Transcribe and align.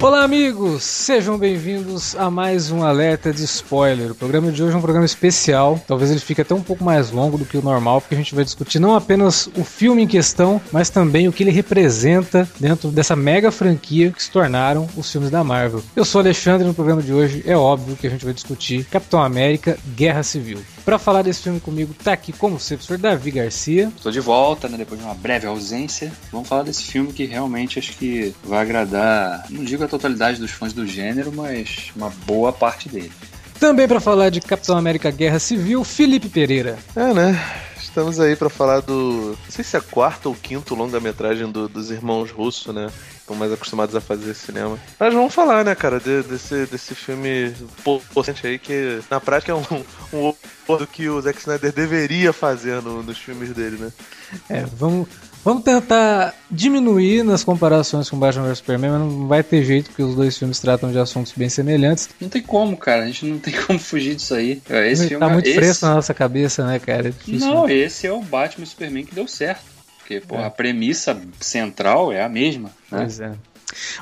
Olá, 0.00 0.22
amigos! 0.22 0.84
Sejam 0.84 1.36
bem-vindos 1.36 2.14
a 2.14 2.30
mais 2.30 2.70
um 2.70 2.84
alerta 2.84 3.32
de 3.32 3.42
spoiler. 3.42 4.12
O 4.12 4.14
programa 4.14 4.52
de 4.52 4.62
hoje 4.62 4.72
é 4.72 4.76
um 4.76 4.80
programa 4.80 5.04
especial. 5.04 5.80
Talvez 5.88 6.12
ele 6.12 6.20
fique 6.20 6.40
até 6.40 6.54
um 6.54 6.62
pouco 6.62 6.84
mais 6.84 7.10
longo 7.10 7.36
do 7.36 7.44
que 7.44 7.58
o 7.58 7.62
normal, 7.62 8.00
porque 8.00 8.14
a 8.14 8.18
gente 8.18 8.32
vai 8.32 8.44
discutir 8.44 8.78
não 8.78 8.94
apenas 8.94 9.48
o 9.56 9.64
filme 9.64 10.02
em 10.02 10.06
questão, 10.06 10.60
mas 10.70 10.88
também 10.88 11.26
o 11.26 11.32
que 11.32 11.42
ele 11.42 11.50
representa 11.50 12.48
dentro 12.60 12.90
dessa 12.90 13.16
mega 13.16 13.50
franquia 13.50 14.12
que 14.12 14.22
se 14.22 14.30
tornaram 14.30 14.88
os 14.96 15.10
filmes 15.10 15.30
da 15.30 15.42
Marvel. 15.42 15.82
Eu 15.96 16.04
sou 16.04 16.20
Alexandre 16.20 16.64
e 16.64 16.68
no 16.68 16.74
programa 16.74 17.02
de 17.02 17.12
hoje 17.12 17.42
é 17.44 17.56
óbvio 17.56 17.96
que 17.96 18.06
a 18.06 18.10
gente 18.10 18.24
vai 18.24 18.32
discutir 18.32 18.84
Capitão 18.84 19.20
América 19.20 19.76
Guerra 19.96 20.22
Civil. 20.22 20.60
Para 20.88 20.98
falar 20.98 21.20
desse 21.20 21.42
filme 21.42 21.60
comigo, 21.60 21.92
tá 22.02 22.14
aqui 22.14 22.32
como 22.32 22.58
sempre 22.58 22.82
o 22.82 22.86
professor 22.86 22.96
Davi 22.96 23.30
Garcia. 23.30 23.92
Estou 23.94 24.10
de 24.10 24.20
volta, 24.20 24.70
né, 24.70 24.78
depois 24.78 24.98
de 24.98 25.04
uma 25.04 25.14
breve 25.14 25.46
ausência. 25.46 26.10
Vamos 26.32 26.48
falar 26.48 26.62
desse 26.62 26.82
filme 26.82 27.12
que 27.12 27.26
realmente 27.26 27.78
acho 27.78 27.92
que 27.98 28.34
vai 28.42 28.62
agradar, 28.62 29.44
não 29.50 29.64
digo 29.64 29.84
a 29.84 29.86
totalidade 29.86 30.40
dos 30.40 30.50
fãs 30.50 30.72
do 30.72 30.86
gênero, 30.86 31.30
mas 31.30 31.92
uma 31.94 32.08
boa 32.24 32.54
parte 32.54 32.88
dele. 32.88 33.12
Também 33.60 33.86
para 33.86 34.00
falar 34.00 34.30
de 34.30 34.40
Capitão 34.40 34.78
América 34.78 35.10
Guerra 35.10 35.38
Civil, 35.38 35.84
Felipe 35.84 36.30
Pereira. 36.30 36.78
É, 36.96 37.12
né? 37.12 37.38
Estamos 37.78 38.18
aí 38.18 38.34
para 38.34 38.48
falar 38.48 38.80
do. 38.80 39.36
Não 39.44 39.50
sei 39.50 39.64
se 39.64 39.76
é 39.76 39.80
a 39.80 39.82
quarta 39.82 40.30
ou 40.30 40.34
quinto 40.34 40.74
longa-metragem 40.74 41.50
do, 41.52 41.68
dos 41.68 41.90
irmãos 41.90 42.30
Russo, 42.30 42.72
né? 42.72 42.88
Estão 43.28 43.36
mais 43.36 43.52
acostumados 43.52 43.94
a 43.94 44.00
fazer 44.00 44.32
cinema. 44.32 44.78
Mas 44.98 45.12
vamos 45.12 45.34
falar, 45.34 45.62
né, 45.62 45.74
cara, 45.74 46.00
de, 46.00 46.22
desse, 46.22 46.64
desse 46.64 46.94
filme 46.94 47.54
potente 48.14 48.46
aí 48.46 48.58
que 48.58 49.00
na 49.10 49.20
prática 49.20 49.52
é 49.52 49.54
um, 49.54 49.84
um 50.14 50.34
do 50.78 50.86
que 50.86 51.10
o 51.10 51.20
Zack 51.20 51.38
Snyder 51.38 51.70
deveria 51.70 52.32
fazer 52.32 52.80
no, 52.80 53.02
nos 53.02 53.18
filmes 53.18 53.50
dele, 53.50 53.76
né? 53.76 53.92
É, 54.48 54.64
vamos, 54.64 55.08
vamos 55.44 55.62
tentar 55.62 56.34
diminuir 56.50 57.22
nas 57.22 57.44
comparações 57.44 58.08
com 58.08 58.18
Batman 58.18 58.46
vs 58.46 58.58
Superman, 58.58 58.92
mas 58.92 59.00
não 59.00 59.28
vai 59.28 59.42
ter 59.42 59.62
jeito, 59.62 59.90
porque 59.90 60.02
os 60.02 60.14
dois 60.14 60.38
filmes 60.38 60.58
tratam 60.58 60.90
de 60.90 60.98
assuntos 60.98 61.34
bem 61.36 61.50
semelhantes. 61.50 62.08
Não 62.18 62.30
tem 62.30 62.40
como, 62.40 62.78
cara, 62.78 63.02
a 63.02 63.06
gente 63.08 63.26
não 63.26 63.38
tem 63.38 63.52
como 63.60 63.78
fugir 63.78 64.14
disso 64.14 64.34
aí. 64.34 64.62
É, 64.70 64.90
esse 64.90 65.02
tá 65.02 65.08
filme, 65.08 65.32
muito 65.34 65.46
esse... 65.46 65.58
fresco 65.58 65.84
na 65.84 65.96
nossa 65.96 66.14
cabeça, 66.14 66.66
né, 66.66 66.78
cara? 66.78 67.08
É 67.08 67.10
difícil, 67.10 67.46
Não, 67.46 67.66
né? 67.66 67.74
esse 67.74 68.06
é 68.06 68.12
o 68.12 68.22
Batman 68.22 68.64
e 68.64 68.66
Superman 68.66 69.04
que 69.04 69.14
deu 69.14 69.28
certo. 69.28 69.67
Porque, 70.08 70.22
pô, 70.26 70.36
É. 70.36 70.44
a 70.44 70.50
premissa 70.50 71.20
central 71.38 72.10
é 72.10 72.22
a 72.24 72.30
mesma, 72.30 72.70
né? 72.90 73.00
Pois 73.00 73.20
é. 73.20 73.34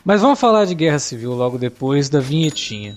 Mas 0.05 0.21
vamos 0.21 0.39
falar 0.39 0.65
de 0.65 0.73
Guerra 0.77 1.01
Civil 1.01 1.33
logo 1.33 1.59
depois 1.59 2.09
da 2.09 2.21
vinhetinha. 2.21 2.97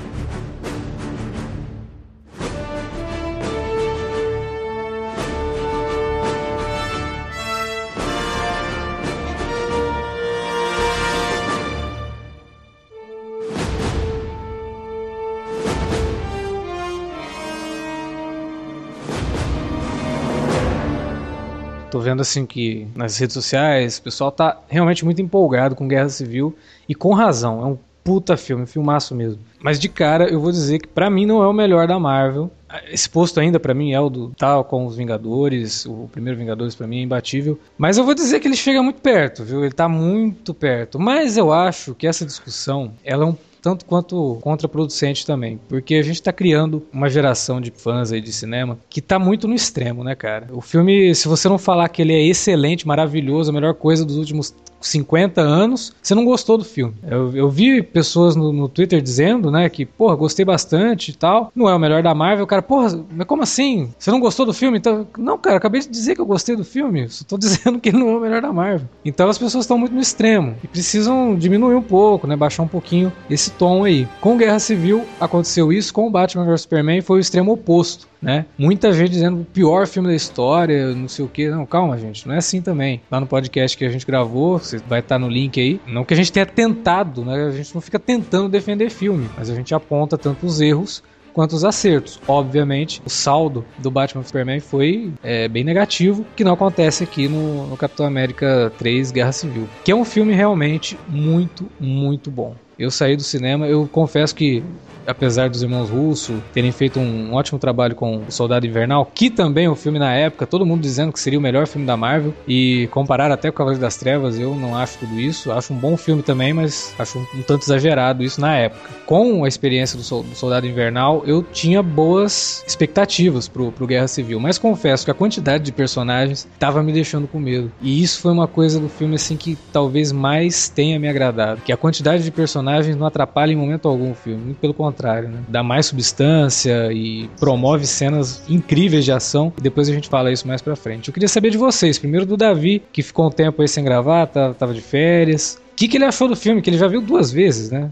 Tô 21.91 21.99
vendo 21.99 22.21
assim 22.21 22.45
que 22.45 22.87
nas 22.95 23.17
redes 23.17 23.33
sociais 23.33 23.97
o 23.97 24.03
pessoal 24.03 24.31
tá 24.31 24.57
realmente 24.69 25.03
muito 25.03 25.21
empolgado 25.21 25.75
com 25.75 25.89
Guerra 25.89 26.07
Civil 26.07 26.55
e 26.87 26.95
com 26.95 27.13
razão. 27.13 27.61
É 27.61 27.65
um 27.65 27.77
puta 28.01 28.37
filme, 28.37 28.65
filmaço 28.65 29.13
mesmo. 29.13 29.41
Mas 29.61 29.77
de 29.77 29.89
cara 29.89 30.29
eu 30.29 30.39
vou 30.39 30.53
dizer 30.53 30.79
que 30.79 30.87
pra 30.87 31.09
mim 31.09 31.25
não 31.25 31.43
é 31.43 31.47
o 31.47 31.51
melhor 31.51 31.89
da 31.89 31.99
Marvel. 31.99 32.49
Esse 32.89 33.09
posto 33.09 33.41
ainda 33.41 33.59
pra 33.59 33.73
mim 33.73 33.91
é 33.91 33.99
o 33.99 34.09
do 34.09 34.29
tal 34.37 34.63
com 34.63 34.85
os 34.85 34.95
Vingadores, 34.95 35.85
o 35.85 36.07
primeiro 36.09 36.39
Vingadores 36.39 36.73
pra 36.75 36.87
mim 36.87 36.99
é 36.99 37.03
imbatível. 37.03 37.59
Mas 37.77 37.97
eu 37.97 38.05
vou 38.05 38.15
dizer 38.15 38.39
que 38.39 38.47
ele 38.47 38.55
chega 38.55 38.81
muito 38.81 39.01
perto, 39.01 39.43
viu? 39.43 39.61
Ele 39.61 39.73
tá 39.73 39.89
muito 39.89 40.53
perto. 40.53 40.97
Mas 40.97 41.35
eu 41.35 41.51
acho 41.51 41.93
que 41.93 42.07
essa 42.07 42.25
discussão 42.25 42.93
ela 43.03 43.25
é 43.25 43.27
um 43.27 43.35
tanto 43.61 43.85
quanto 43.85 44.39
contraproducente 44.41 45.25
também, 45.25 45.59
porque 45.69 45.95
a 45.95 46.01
gente 46.01 46.15
está 46.15 46.33
criando 46.33 46.85
uma 46.91 47.09
geração 47.09 47.61
de 47.61 47.71
fãs 47.71 48.11
aí 48.11 48.19
de 48.19 48.33
cinema 48.33 48.77
que 48.89 49.01
tá 49.01 49.19
muito 49.19 49.47
no 49.47 49.53
extremo, 49.53 50.03
né, 50.03 50.15
cara? 50.15 50.47
O 50.51 50.61
filme, 50.61 51.13
se 51.13 51.27
você 51.27 51.47
não 51.47 51.57
falar 51.57 51.87
que 51.89 52.01
ele 52.01 52.13
é 52.13 52.21
excelente, 52.21 52.87
maravilhoso, 52.87 53.51
a 53.51 53.53
melhor 53.53 53.75
coisa 53.75 54.03
dos 54.03 54.17
últimos 54.17 54.53
50 54.81 55.41
anos, 55.41 55.93
você 56.01 56.15
não 56.15 56.25
gostou 56.25 56.57
do 56.57 56.65
filme. 56.65 56.93
Eu, 57.07 57.35
eu 57.35 57.49
vi 57.49 57.81
pessoas 57.81 58.35
no, 58.35 58.51
no 58.51 58.67
Twitter 58.67 59.01
dizendo, 59.01 59.51
né, 59.51 59.69
que, 59.69 59.85
porra, 59.85 60.15
gostei 60.15 60.43
bastante 60.43 61.11
e 61.11 61.13
tal. 61.13 61.51
Não 61.55 61.69
é 61.69 61.75
o 61.75 61.79
melhor 61.79 62.03
da 62.03 62.13
Marvel, 62.13 62.47
cara, 62.47 62.61
porra, 62.61 63.03
mas 63.11 63.27
como 63.27 63.43
assim? 63.43 63.93
Você 63.97 64.11
não 64.11 64.19
gostou 64.19 64.45
do 64.45 64.53
filme? 64.53 64.77
Então, 64.77 65.07
não, 65.17 65.37
cara, 65.37 65.57
acabei 65.57 65.81
de 65.81 65.89
dizer 65.89 66.15
que 66.15 66.21
eu 66.21 66.25
gostei 66.25 66.55
do 66.55 66.63
filme, 66.63 67.07
só 67.09 67.23
tô 67.25 67.37
dizendo 67.39 67.79
que 67.79 67.89
ele 67.89 67.99
não 67.99 68.09
é 68.09 68.17
o 68.17 68.21
melhor 68.21 68.41
da 68.41 68.51
Marvel. 68.51 68.87
Então 69.05 69.29
as 69.29 69.37
pessoas 69.37 69.63
estão 69.63 69.77
muito 69.77 69.93
no 69.93 70.01
extremo 70.01 70.55
e 70.63 70.67
precisam 70.67 71.35
diminuir 71.35 71.75
um 71.75 71.81
pouco, 71.81 72.27
né, 72.27 72.35
baixar 72.35 72.63
um 72.63 72.67
pouquinho 72.67 73.11
esse 73.29 73.51
tom 73.51 73.83
aí. 73.83 74.07
Com 74.19 74.37
Guerra 74.37 74.59
Civil 74.59 75.05
aconteceu 75.19 75.71
isso, 75.71 75.93
com 75.93 76.07
o 76.07 76.11
Batman 76.11 76.45
vs 76.45 76.61
Superman 76.61 77.01
foi 77.01 77.17
o 77.17 77.19
extremo 77.19 77.51
oposto. 77.51 78.11
Né? 78.21 78.45
Muita 78.55 78.93
gente 78.93 79.09
dizendo 79.09 79.41
o 79.41 79.45
pior 79.45 79.87
filme 79.87 80.07
da 80.07 80.13
história, 80.13 80.93
não 80.93 81.07
sei 81.07 81.25
o 81.25 81.27
que. 81.27 81.49
Não, 81.49 81.65
calma, 81.65 81.97
gente, 81.97 82.27
não 82.27 82.35
é 82.35 82.37
assim 82.37 82.61
também. 82.61 83.01
Lá 83.09 83.19
no 83.19 83.25
podcast 83.25 83.75
que 83.75 83.83
a 83.83 83.89
gente 83.89 84.05
gravou, 84.05 84.59
você 84.71 84.77
vai 84.87 84.99
estar 84.99 85.19
no 85.19 85.27
link 85.27 85.59
aí. 85.59 85.79
Não 85.87 86.05
que 86.05 86.13
a 86.13 86.17
gente 86.17 86.31
tenha 86.31 86.45
tentado, 86.45 87.23
né? 87.25 87.47
A 87.47 87.51
gente 87.51 87.73
não 87.73 87.81
fica 87.81 87.99
tentando 87.99 88.49
defender 88.49 88.89
filme, 88.89 89.29
mas 89.37 89.49
a 89.49 89.55
gente 89.55 89.73
aponta 89.73 90.17
tanto 90.17 90.45
os 90.45 90.61
erros 90.61 91.03
quanto 91.33 91.53
os 91.55 91.63
acertos. 91.63 92.19
Obviamente, 92.27 93.01
o 93.05 93.09
saldo 93.09 93.65
do 93.77 93.89
Batman 93.89 94.23
Superman 94.23 94.59
foi 94.59 95.11
é, 95.23 95.47
bem 95.47 95.63
negativo, 95.63 96.25
que 96.35 96.43
não 96.43 96.53
acontece 96.53 97.03
aqui 97.03 97.27
no, 97.27 97.67
no 97.67 97.77
Capitão 97.77 98.05
América 98.05 98.71
3 98.77 99.11
Guerra 99.11 99.31
Civil, 99.31 99.67
que 99.83 99.91
é 99.91 99.95
um 99.95 100.05
filme 100.05 100.33
realmente 100.33 100.97
muito, 101.07 101.67
muito 101.79 102.29
bom. 102.29 102.55
Eu 102.77 102.91
saí 102.91 103.15
do 103.15 103.23
cinema, 103.23 103.67
eu 103.67 103.87
confesso 103.91 104.35
que 104.35 104.63
apesar 105.05 105.49
dos 105.49 105.61
irmãos 105.63 105.89
Russo 105.89 106.41
terem 106.53 106.71
feito 106.71 106.99
um 106.99 107.33
ótimo 107.33 107.59
trabalho 107.59 107.95
com 107.95 108.23
o 108.27 108.31
Soldado 108.31 108.65
Invernal, 108.65 109.09
que 109.13 109.29
também 109.29 109.65
é 109.65 109.69
um 109.69 109.75
filme 109.75 109.99
na 109.99 110.13
época, 110.13 110.45
todo 110.45 110.65
mundo 110.65 110.81
dizendo 110.81 111.11
que 111.11 111.19
seria 111.19 111.39
o 111.39 111.41
melhor 111.41 111.67
filme 111.67 111.87
da 111.87 111.97
Marvel, 111.97 112.33
e 112.47 112.87
comparar 112.91 113.31
até 113.31 113.49
com 113.49 113.55
o 113.55 113.57
Cavaleiro 113.57 113.81
das 113.81 113.97
Trevas, 113.97 114.39
eu 114.39 114.55
não 114.55 114.77
acho 114.77 114.99
tudo 114.99 115.19
isso. 115.19 115.51
Acho 115.51 115.73
um 115.73 115.77
bom 115.77 115.97
filme 115.97 116.21
também, 116.21 116.53
mas 116.53 116.93
acho 116.99 117.19
um, 117.19 117.41
tanto 117.41 117.63
exagerado 117.63 118.23
isso 118.23 118.39
na 118.39 118.55
época. 118.55 118.89
Com 119.05 119.43
a 119.43 119.47
experiência 119.47 119.97
do, 119.97 120.03
Sol- 120.03 120.23
do 120.23 120.35
Soldado 120.35 120.67
Invernal, 120.67 121.23
eu 121.25 121.43
tinha 121.43 121.81
boas 121.81 122.63
expectativas 122.67 123.47
pro, 123.47 123.71
pro 123.71 123.87
Guerra 123.87 124.07
Civil, 124.07 124.39
mas 124.39 124.57
confesso 124.57 125.05
que 125.05 125.11
a 125.11 125.15
quantidade 125.15 125.63
de 125.63 125.71
personagens 125.71 126.47
tava 126.59 126.83
me 126.83 126.93
deixando 126.93 127.27
com 127.27 127.39
medo. 127.39 127.71
E 127.81 128.01
isso 128.01 128.19
foi 128.19 128.31
uma 128.31 128.47
coisa 128.47 128.79
do 128.79 128.89
filme 128.89 129.15
assim 129.15 129.35
que 129.35 129.57
talvez 129.71 130.11
mais 130.11 130.69
tenha 130.69 130.99
me 130.99 131.07
agradado, 131.07 131.61
que 131.61 131.71
a 131.71 131.77
quantidade 131.77 132.23
de 132.23 132.31
personagens 132.31 132.95
não 132.95 133.07
atrapalha 133.07 133.51
em 133.51 133.55
momento 133.55 133.87
algum 133.87 134.11
o 134.11 134.15
filme, 134.15 134.53
pelo 134.53 134.73
contrário, 134.73 134.90
né? 135.29 135.39
Dá 135.47 135.63
mais 135.63 135.85
substância 135.87 136.91
e 136.91 137.29
promove 137.39 137.85
cenas 137.85 138.43
incríveis 138.49 139.05
de 139.05 139.11
ação. 139.11 139.51
Depois 139.61 139.89
a 139.89 139.93
gente 139.93 140.09
fala 140.09 140.31
isso 140.31 140.47
mais 140.47 140.61
pra 140.61 140.75
frente. 140.75 141.07
Eu 141.07 141.13
queria 141.13 141.29
saber 141.29 141.49
de 141.49 141.57
vocês, 141.57 141.97
primeiro 141.97 142.25
do 142.25 142.37
Davi, 142.37 142.81
que 142.91 143.01
ficou 143.03 143.27
um 143.27 143.31
tempo 143.31 143.61
aí 143.61 143.67
sem 143.67 143.83
gravar, 143.83 144.27
tá- 144.27 144.53
tava 144.53 144.73
de 144.73 144.81
férias. 144.81 145.59
O 145.81 145.83
que, 145.83 145.87
que 145.87 145.97
ele 145.97 146.05
achou 146.05 146.27
do 146.27 146.35
filme? 146.35 146.61
Que 146.61 146.69
ele 146.69 146.77
já 146.77 146.87
viu 146.87 147.01
duas 147.01 147.31
vezes, 147.31 147.71
né? 147.71 147.89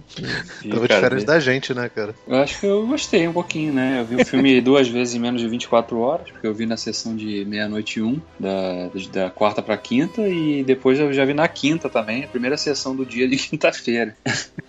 E, 0.63 0.69
Tava 0.69 0.87
cara, 0.87 1.01
diferente 1.01 1.25
da 1.25 1.39
gente, 1.39 1.73
né, 1.73 1.89
cara? 1.89 2.13
Eu 2.27 2.35
acho 2.35 2.59
que 2.59 2.67
eu 2.67 2.85
gostei 2.85 3.27
um 3.27 3.33
pouquinho, 3.33 3.73
né? 3.73 3.99
Eu 3.99 4.05
vi 4.05 4.21
o 4.21 4.23
filme 4.23 4.61
duas 4.61 4.87
vezes 4.87 5.15
em 5.15 5.19
menos 5.19 5.41
de 5.41 5.47
24 5.47 5.97
horas, 5.99 6.29
porque 6.29 6.45
eu 6.45 6.53
vi 6.53 6.67
na 6.67 6.77
sessão 6.77 7.15
de 7.15 7.43
meia-noite 7.45 7.97
e 7.97 8.03
um, 8.03 8.21
da, 8.39 8.91
da 9.11 9.29
quarta 9.31 9.63
pra 9.63 9.75
quinta, 9.75 10.21
e 10.21 10.63
depois 10.63 10.99
eu 10.99 11.11
já 11.11 11.25
vi 11.25 11.33
na 11.33 11.47
quinta 11.47 11.89
também, 11.89 12.25
a 12.25 12.27
primeira 12.27 12.57
sessão 12.57 12.95
do 12.95 13.03
dia 13.03 13.27
de 13.27 13.37
quinta-feira. 13.41 14.15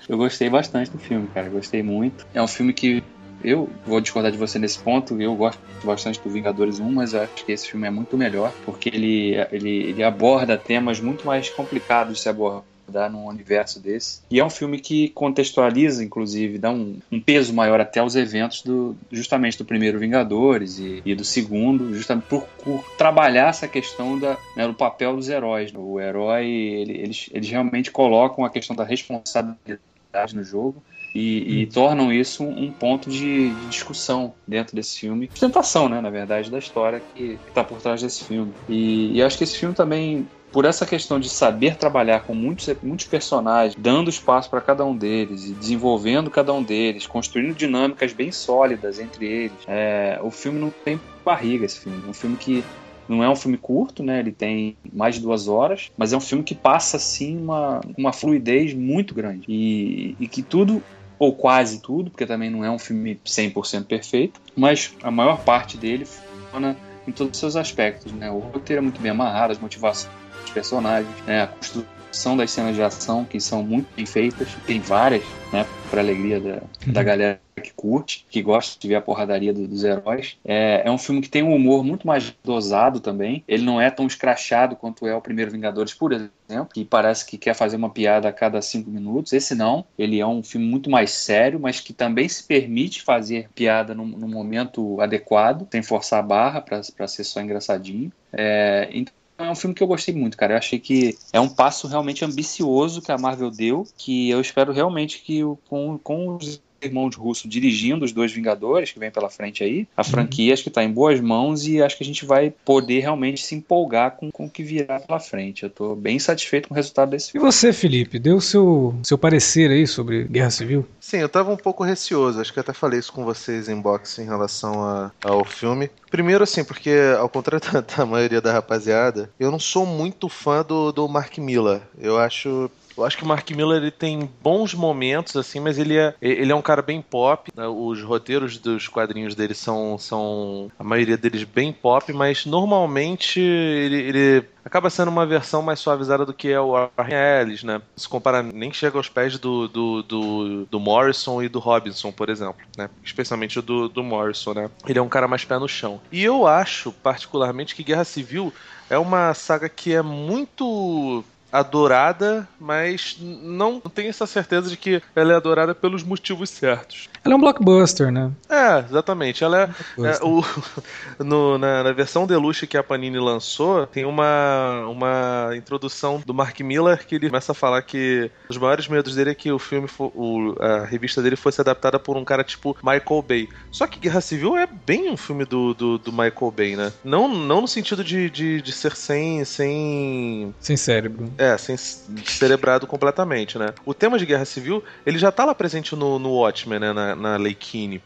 Eu 0.09 0.17
gostei 0.17 0.49
bastante 0.49 0.91
do 0.91 0.99
filme, 0.99 1.29
cara, 1.35 1.51
gostei 1.51 1.83
muito. 1.83 2.27
É 2.33 2.41
um 2.41 2.49
filme 2.49 2.73
que 2.73 3.03
eu 3.45 3.69
vou 3.85 4.01
discordar 4.01 4.33
de 4.33 4.39
você 4.39 4.59
nesse 4.59 4.79
ponto, 4.79 5.21
eu 5.21 5.35
gosto 5.35 5.61
bastante 5.85 6.19
do 6.23 6.31
Vingadores 6.31 6.81
1, 6.81 6.91
mas 6.91 7.13
eu 7.13 7.21
acho 7.21 7.45
que 7.45 7.53
esse 7.53 7.69
filme 7.71 7.87
é 7.87 7.91
muito 7.91 8.17
melhor, 8.17 8.51
porque 8.65 8.89
ele, 8.89 9.35
ele, 9.53 9.91
ele 9.91 10.03
aborda 10.03 10.57
temas 10.57 11.01
muito 11.01 11.27
mais 11.27 11.51
complicados 11.51 12.15
de 12.15 12.21
se 12.21 12.29
abordar 12.31 12.63
num 13.11 13.27
universo 13.27 13.81
desse. 13.81 14.21
E 14.31 14.41
é 14.41 14.45
um 14.45 14.51
filme 14.51 14.79
que 14.81 15.09
contextualiza, 15.11 16.03
inclusive, 16.05 16.59
dá 16.59 16.71
um, 16.71 16.99
um 17.11 17.21
peso 17.21 17.55
maior 17.55 17.81
até 17.81 18.01
aos 18.01 18.17
eventos 18.17 18.63
do 18.63 18.97
justamente 19.11 19.59
do 19.59 19.65
primeiro 19.65 19.99
Vingadores 19.99 20.79
e, 20.79 21.03
e 21.05 21.15
do 21.15 21.25
segundo, 21.25 21.95
justamente 21.95 22.27
por, 22.27 22.43
por 22.65 22.83
trabalhar 22.97 23.49
essa 23.49 23.69
questão 23.69 24.19
da, 24.19 24.37
né, 24.57 24.67
do 24.67 24.75
papel 24.75 25.17
dos 25.17 25.29
heróis. 25.29 25.73
O 25.75 26.01
herói, 26.01 26.47
ele, 26.47 26.93
eles, 26.99 27.29
eles 27.33 27.49
realmente 27.49 27.91
colocam 27.91 28.45
a 28.45 28.51
questão 28.51 28.75
da 28.75 28.85
responsabilidade 28.85 30.35
no 30.35 30.43
jogo 30.43 30.83
e, 31.15 31.63
e 31.63 31.67
tornam 31.67 32.13
isso 32.13 32.45
um 32.45 32.71
ponto 32.71 33.11
de, 33.11 33.51
de 33.51 33.67
discussão 33.67 34.35
dentro 34.47 34.75
desse 34.77 35.01
filme. 35.01 35.29
Sustentação, 35.31 35.89
né, 35.89 36.01
na 36.01 36.11
verdade, 36.11 36.51
da 36.51 36.59
história 36.59 37.03
que 37.15 37.39
está 37.49 37.65
por 37.65 37.81
trás 37.81 38.03
desse 38.03 38.25
filme. 38.25 38.53
E, 38.69 39.17
e 39.17 39.23
acho 39.23 39.37
que 39.37 39.45
esse 39.45 39.57
filme 39.57 39.75
também 39.75 40.27
por 40.52 40.64
essa 40.64 40.85
questão 40.85 41.20
de 41.20 41.29
saber 41.29 41.76
trabalhar 41.76 42.20
com 42.20 42.35
muitos, 42.35 42.69
muitos 42.82 43.06
personagens, 43.06 43.75
dando 43.79 44.11
espaço 44.11 44.50
para 44.50 44.61
cada 44.61 44.85
um 44.85 44.97
deles 44.97 45.47
e 45.47 45.52
desenvolvendo 45.52 46.31
cada 46.31 46.52
um 46.52 46.62
deles, 46.62 47.06
construindo 47.06 47.55
dinâmicas 47.55 48.12
bem 48.12 48.32
sólidas 48.32 48.99
entre 48.99 49.26
eles, 49.26 49.58
é, 49.67 50.19
o 50.23 50.31
filme 50.31 50.58
não 50.58 50.70
tem 50.85 51.00
barriga. 51.25 51.64
Esse 51.64 51.81
filme 51.81 52.02
um 52.08 52.14
filme 52.14 52.37
que 52.37 52.64
não 53.08 53.25
é 53.25 53.29
um 53.29 53.37
filme 53.37 53.56
curto, 53.56 54.02
né? 54.02 54.20
Ele 54.20 54.32
tem 54.32 54.76
mais 54.93 55.17
de 55.17 55.20
duas 55.20 55.49
horas, 55.49 55.91
mas 55.97 56.12
é 56.12 56.17
um 56.17 56.20
filme 56.20 56.44
que 56.44 56.55
passa 56.55 56.97
assim 56.97 57.37
uma, 57.37 57.81
uma 57.97 58.12
fluidez 58.12 58.73
muito 58.73 59.14
grande 59.14 59.44
e, 59.49 60.17
e 60.19 60.29
que 60.29 60.43
tudo 60.43 60.82
ou 61.19 61.35
quase 61.35 61.82
tudo, 61.82 62.11
porque 62.11 62.25
também 62.25 62.49
não 62.49 62.64
é 62.64 62.70
um 62.70 62.79
filme 62.79 63.20
100% 63.26 63.85
perfeito, 63.85 64.41
mas 64.56 64.94
a 65.02 65.11
maior 65.11 65.41
parte 65.41 65.76
dele 65.76 66.06
funciona 66.06 66.76
em 67.06 67.12
todos 67.12 67.32
os 67.32 67.38
seus 67.38 67.56
aspectos, 67.56 68.12
né? 68.12 68.31
O 68.31 68.38
roteiro 68.38 68.81
é 68.81 68.82
muito 68.82 69.00
bem 69.00 69.11
amarrado, 69.11 69.52
as 69.52 69.58
motivações 69.58 70.20
dos 70.43 70.51
personagens, 70.53 71.15
né? 71.27 71.43
A 71.43 71.47
construção 71.47 72.37
das 72.37 72.51
cenas 72.51 72.75
de 72.75 72.83
ação 72.83 73.25
que 73.25 73.41
são 73.41 73.63
muito 73.63 73.89
bem 73.97 74.05
feitas, 74.07 74.49
tem 74.67 74.81
várias, 74.81 75.25
né? 75.53 75.65
Para 75.91 76.01
alegria 76.01 76.41
da, 76.41 76.63
da 76.93 77.03
galera 77.03 77.41
que 77.63 77.73
curte, 77.75 78.25
que 78.31 78.41
gosta 78.43 78.79
de 78.81 78.89
ver 78.89 78.95
a 78.97 79.03
porradaria 79.03 79.53
do- 79.53 79.69
dos 79.69 79.85
heróis. 79.85 80.39
É, 80.45 80.83
é 80.85 80.91
um 80.91 80.97
filme 80.99 81.21
que 81.21 81.29
tem 81.29 81.43
um 81.43 81.55
humor 81.55 81.85
muito 81.85 82.07
mais 82.07 82.33
dosado 82.45 83.01
também. 83.01 83.45
Ele 83.47 83.65
não 83.65 83.81
é 83.81 83.91
tão 83.91 84.07
escrachado 84.07 84.77
quanto 84.77 85.07
é 85.07 85.15
o 85.15 85.21
primeiro 85.21 85.51
Vingadores, 85.51 85.93
por 85.93 86.13
exemplo, 86.13 86.69
que 86.73 86.85
parece 86.85 87.27
que 87.27 87.37
quer 87.37 87.55
fazer 87.55 87.77
uma 87.77 87.91
piada 87.91 88.29
a 88.29 88.33
cada 88.33 88.63
cinco 88.63 88.91
minutos. 88.91 89.33
Esse 89.33 89.55
não. 89.55 89.85
Ele 89.99 90.19
é 90.21 90.27
um 90.27 90.43
filme 90.43 90.67
muito 90.67 90.89
mais 90.91 91.11
sério, 91.11 91.61
mas 91.61 91.81
que 91.81 91.93
também 91.93 92.29
se 92.29 92.45
permite 92.47 93.03
fazer 93.03 93.49
piada 93.55 93.95
no, 93.95 94.07
no 94.07 94.29
momento 94.29 95.01
adequado, 95.01 95.69
sem 95.71 95.83
forçar 95.83 96.21
a 96.21 96.23
barra 96.23 96.61
para 96.61 96.83
ser 97.09 97.25
só 97.25 97.41
engraçadinho. 97.41 98.11
É, 98.33 98.89
então 98.93 99.13
é 99.47 99.51
um 99.51 99.55
filme 99.55 99.75
que 99.75 99.83
eu 99.83 99.87
gostei 99.87 100.15
muito, 100.15 100.37
cara. 100.37 100.55
Eu 100.55 100.59
achei 100.59 100.79
que 100.79 101.17
é 101.33 101.41
um 101.41 101.49
passo 101.49 101.87
realmente 101.87 102.25
ambicioso 102.25 103.03
que 103.03 103.13
a 103.13 103.19
Marvel 103.19 103.51
deu, 103.51 103.87
que 103.97 104.31
eu 104.31 104.41
espero 104.41 104.73
realmente 104.73 105.21
que 105.23 105.41
com, 105.69 105.99
com 105.99 106.37
os 106.37 106.61
irmãos 106.82 107.15
Russo 107.17 107.49
dirigindo 107.49 108.05
os 108.05 108.12
dois 108.12 108.32
Vingadores 108.32 108.91
que 108.93 108.99
vem 108.99 109.11
pela 109.11 109.29
frente 109.31 109.62
aí, 109.62 109.87
a 109.97 110.05
franquia 110.05 110.53
acho 110.55 110.62
que 110.65 110.71
tá 110.71 110.82
em 110.82 110.91
boas 110.93 111.21
mãos 111.21 111.67
e 111.67 111.82
acho 111.82 111.97
que 111.97 112.03
a 112.03 112.06
gente 112.06 112.25
vai 112.25 112.53
poder 112.65 113.00
realmente 113.00 113.43
se 113.43 113.55
empolgar 113.55 114.12
com, 114.17 114.31
com 114.31 114.47
o 114.47 114.50
que 114.50 114.62
virá 114.62 114.99
pela 115.00 115.21
frente. 115.21 115.62
Eu 115.65 115.71
tô 115.71 115.94
bem 115.94 116.19
satisfeito 116.19 116.69
com 116.69 116.75
o 116.75 116.77
resultado 116.77 117.11
desse 117.11 117.29
E 117.31 117.32
filme. 117.32 117.47
você, 117.47 117.73
Felipe, 117.73 118.19
deu 118.19 118.37
o 118.37 118.41
seu, 118.41 118.94
seu 119.03 119.19
parecer 119.19 119.71
aí 119.71 119.87
sobre 119.87 120.25
Guerra 120.25 120.50
Civil? 120.50 120.87
Sim, 121.00 121.19
eu 121.19 121.29
tava 121.29 121.53
um 121.53 121.56
pouco 121.56 121.82
receoso, 121.85 122.41
acho 122.41 122.53
que 122.53 122.59
eu 122.59 122.62
até 122.62 122.73
falei 122.73 122.99
isso 122.99 123.12
com 123.12 123.25
vocês 123.25 123.69
em 123.69 123.81
box 123.81 124.19
em 124.21 124.25
relação 124.25 124.83
a- 124.83 125.11
ao 125.25 125.44
filme. 125.44 125.91
Primeiro, 126.11 126.43
assim, 126.44 126.65
porque 126.65 126.91
ao 127.19 127.29
contrário 127.29 127.61
da, 127.73 127.81
da 127.81 128.06
maioria 128.06 128.41
da 128.41 128.53
rapaziada, 128.53 129.31
eu 129.38 129.50
não 129.50 129.59
sou 129.59 129.85
muito 129.87 130.29
fã 130.29 130.65
do, 130.67 130.93
do 130.93 131.09
Mark 131.09 131.37
Miller. 131.38 131.81
Eu 131.99 132.19
acho. 132.19 132.71
Eu 133.00 133.06
acho 133.06 133.17
que 133.17 133.25
o 133.25 133.26
Mark 133.26 133.50
Miller 133.50 133.79
ele 133.81 133.91
tem 133.91 134.29
bons 134.43 134.75
momentos, 134.75 135.35
assim, 135.35 135.58
mas 135.58 135.79
ele 135.79 135.97
é, 135.97 136.14
ele 136.20 136.52
é 136.52 136.55
um 136.55 136.61
cara 136.61 136.82
bem 136.82 137.00
pop. 137.00 137.50
né? 137.56 137.67
Os 137.67 138.02
roteiros 138.02 138.58
dos 138.58 138.88
quadrinhos 138.88 139.35
dele 139.35 139.55
são, 139.55 139.97
são 139.97 140.70
a 140.79 140.85
maioria 140.85 141.17
deles 141.17 141.44
bem 141.44 141.73
pop, 141.73 142.12
mas 142.12 142.44
normalmente 142.44 143.41
ele, 143.41 143.97
ele 143.97 144.44
acaba 144.62 144.91
sendo 144.91 145.08
uma 145.08 145.25
versão 145.25 145.62
mais 145.62 145.81
suavizada 145.81 146.26
do 146.26 146.35
que 146.35 146.49
é 146.49 146.61
o 146.61 146.73
Warren 146.73 147.41
Ellis, 147.41 147.62
né? 147.64 147.81
Se 147.97 148.06
comparar, 148.06 148.43
nem 148.43 148.70
chega 148.73 148.99
aos 148.99 149.08
pés 149.08 149.38
do, 149.38 149.67
do, 149.67 150.02
do, 150.02 150.67
do 150.67 150.81
Morrison 150.81 151.43
e 151.43 151.49
do 151.49 151.58
Robinson, 151.58 152.12
por 152.12 152.29
exemplo, 152.29 152.61
né? 152.76 152.91
Especialmente 153.02 153.61
do, 153.62 153.88
do 153.88 154.02
Morrison, 154.02 154.52
né? 154.52 154.70
Ele 154.87 154.99
é 154.99 155.02
um 155.02 155.08
cara 155.08 155.26
mais 155.26 155.44
pé 155.44 155.58
no 155.58 155.69
chão. 155.69 156.00
E 156.12 156.23
eu 156.23 156.47
acho, 156.47 156.93
particularmente, 156.93 157.75
que 157.75 157.82
Guerra 157.82 158.05
Civil 158.05 158.52
é 158.91 158.99
uma 158.99 159.32
saga 159.32 159.69
que 159.69 159.94
é 159.94 160.02
muito 160.02 161.25
adorada, 161.52 162.49
mas 162.58 163.17
não 163.20 163.81
tenho 163.81 164.08
essa 164.11 164.26
certeza 164.26 164.69
de 164.69 164.76
que 164.76 165.02
ela 165.14 165.32
é 165.32 165.37
adorada 165.37 165.75
pelos 165.75 166.02
motivos 166.02 166.50
certos. 166.50 167.08
Ela 167.25 167.35
é 167.35 167.37
um 167.37 167.41
blockbuster, 167.41 168.11
né? 168.11 168.31
É, 168.49 168.79
exatamente. 168.88 169.44
Ela 169.44 169.62
é, 169.99 170.06
é, 170.06 170.19
o, 170.25 170.43
no- 171.23 171.58
na, 171.58 171.82
na 171.82 171.93
versão 171.93 172.26
deluxe 172.26 172.67
que 172.67 172.76
a 172.76 172.82
Panini 172.82 173.19
lançou, 173.19 173.87
tem 173.87 174.05
uma, 174.05 174.87
uma 174.88 175.50
introdução 175.56 176.23
do 176.25 176.32
Mark 176.32 176.58
Miller 176.61 177.06
que 177.06 177.14
ele 177.17 177.29
começa 177.29 177.52
a 177.52 177.55
falar 177.55 177.82
que 177.82 178.31
os 178.49 178.56
maiores 178.56 178.88
medos 178.88 179.14
dele 179.14 179.31
é 179.31 179.35
que 179.35 179.52
o 179.52 179.58
filme, 179.58 179.88
o- 179.99 180.55
a 180.61 180.85
revista 180.85 181.20
dele 181.23 181.37
fosse 181.37 181.61
adaptada 181.61 181.99
por 181.99 182.17
um 182.17 182.25
cara 182.25 182.43
tipo 182.44 182.76
Michael 182.82 183.23
Bay. 183.26 183.49
Só 183.70 183.87
que 183.87 183.99
Guerra 184.00 184.20
Civil 184.20 184.56
é 184.56 184.67
bem 184.67 185.11
um 185.11 185.17
filme 185.17 185.44
do, 185.44 185.75
do, 185.75 185.99
do 185.99 186.11
Michael 186.12 186.50
Bay, 186.56 186.76
né? 186.76 186.93
Não, 187.05 187.29
não 187.29 187.61
no 187.61 187.69
sentido 187.69 188.02
de, 188.02 188.31
de, 188.31 188.62
de 188.62 188.73
ser 188.73 188.97
sem, 188.97 189.44
sem 189.44 190.55
Sem 190.61 190.76
cérebro. 190.76 191.31
É, 191.41 191.57
sem 191.57 191.75
cerebrado 191.77 192.87
completamente, 192.87 193.59
né? 193.59 193.73
O 193.87 193.95
tema 193.95 194.19
de 194.19 194.27
guerra 194.27 194.45
civil, 194.45 194.85
ele 195.07 195.19
já 195.19 195.33
tá 195.33 195.47
lá 195.47 195.55
presente 195.55 195.97
no, 195.97 196.19
no 196.19 196.35
Watchmen, 196.35 196.79
né? 196.79 196.93
Na, 196.93 197.17
na 197.17 197.39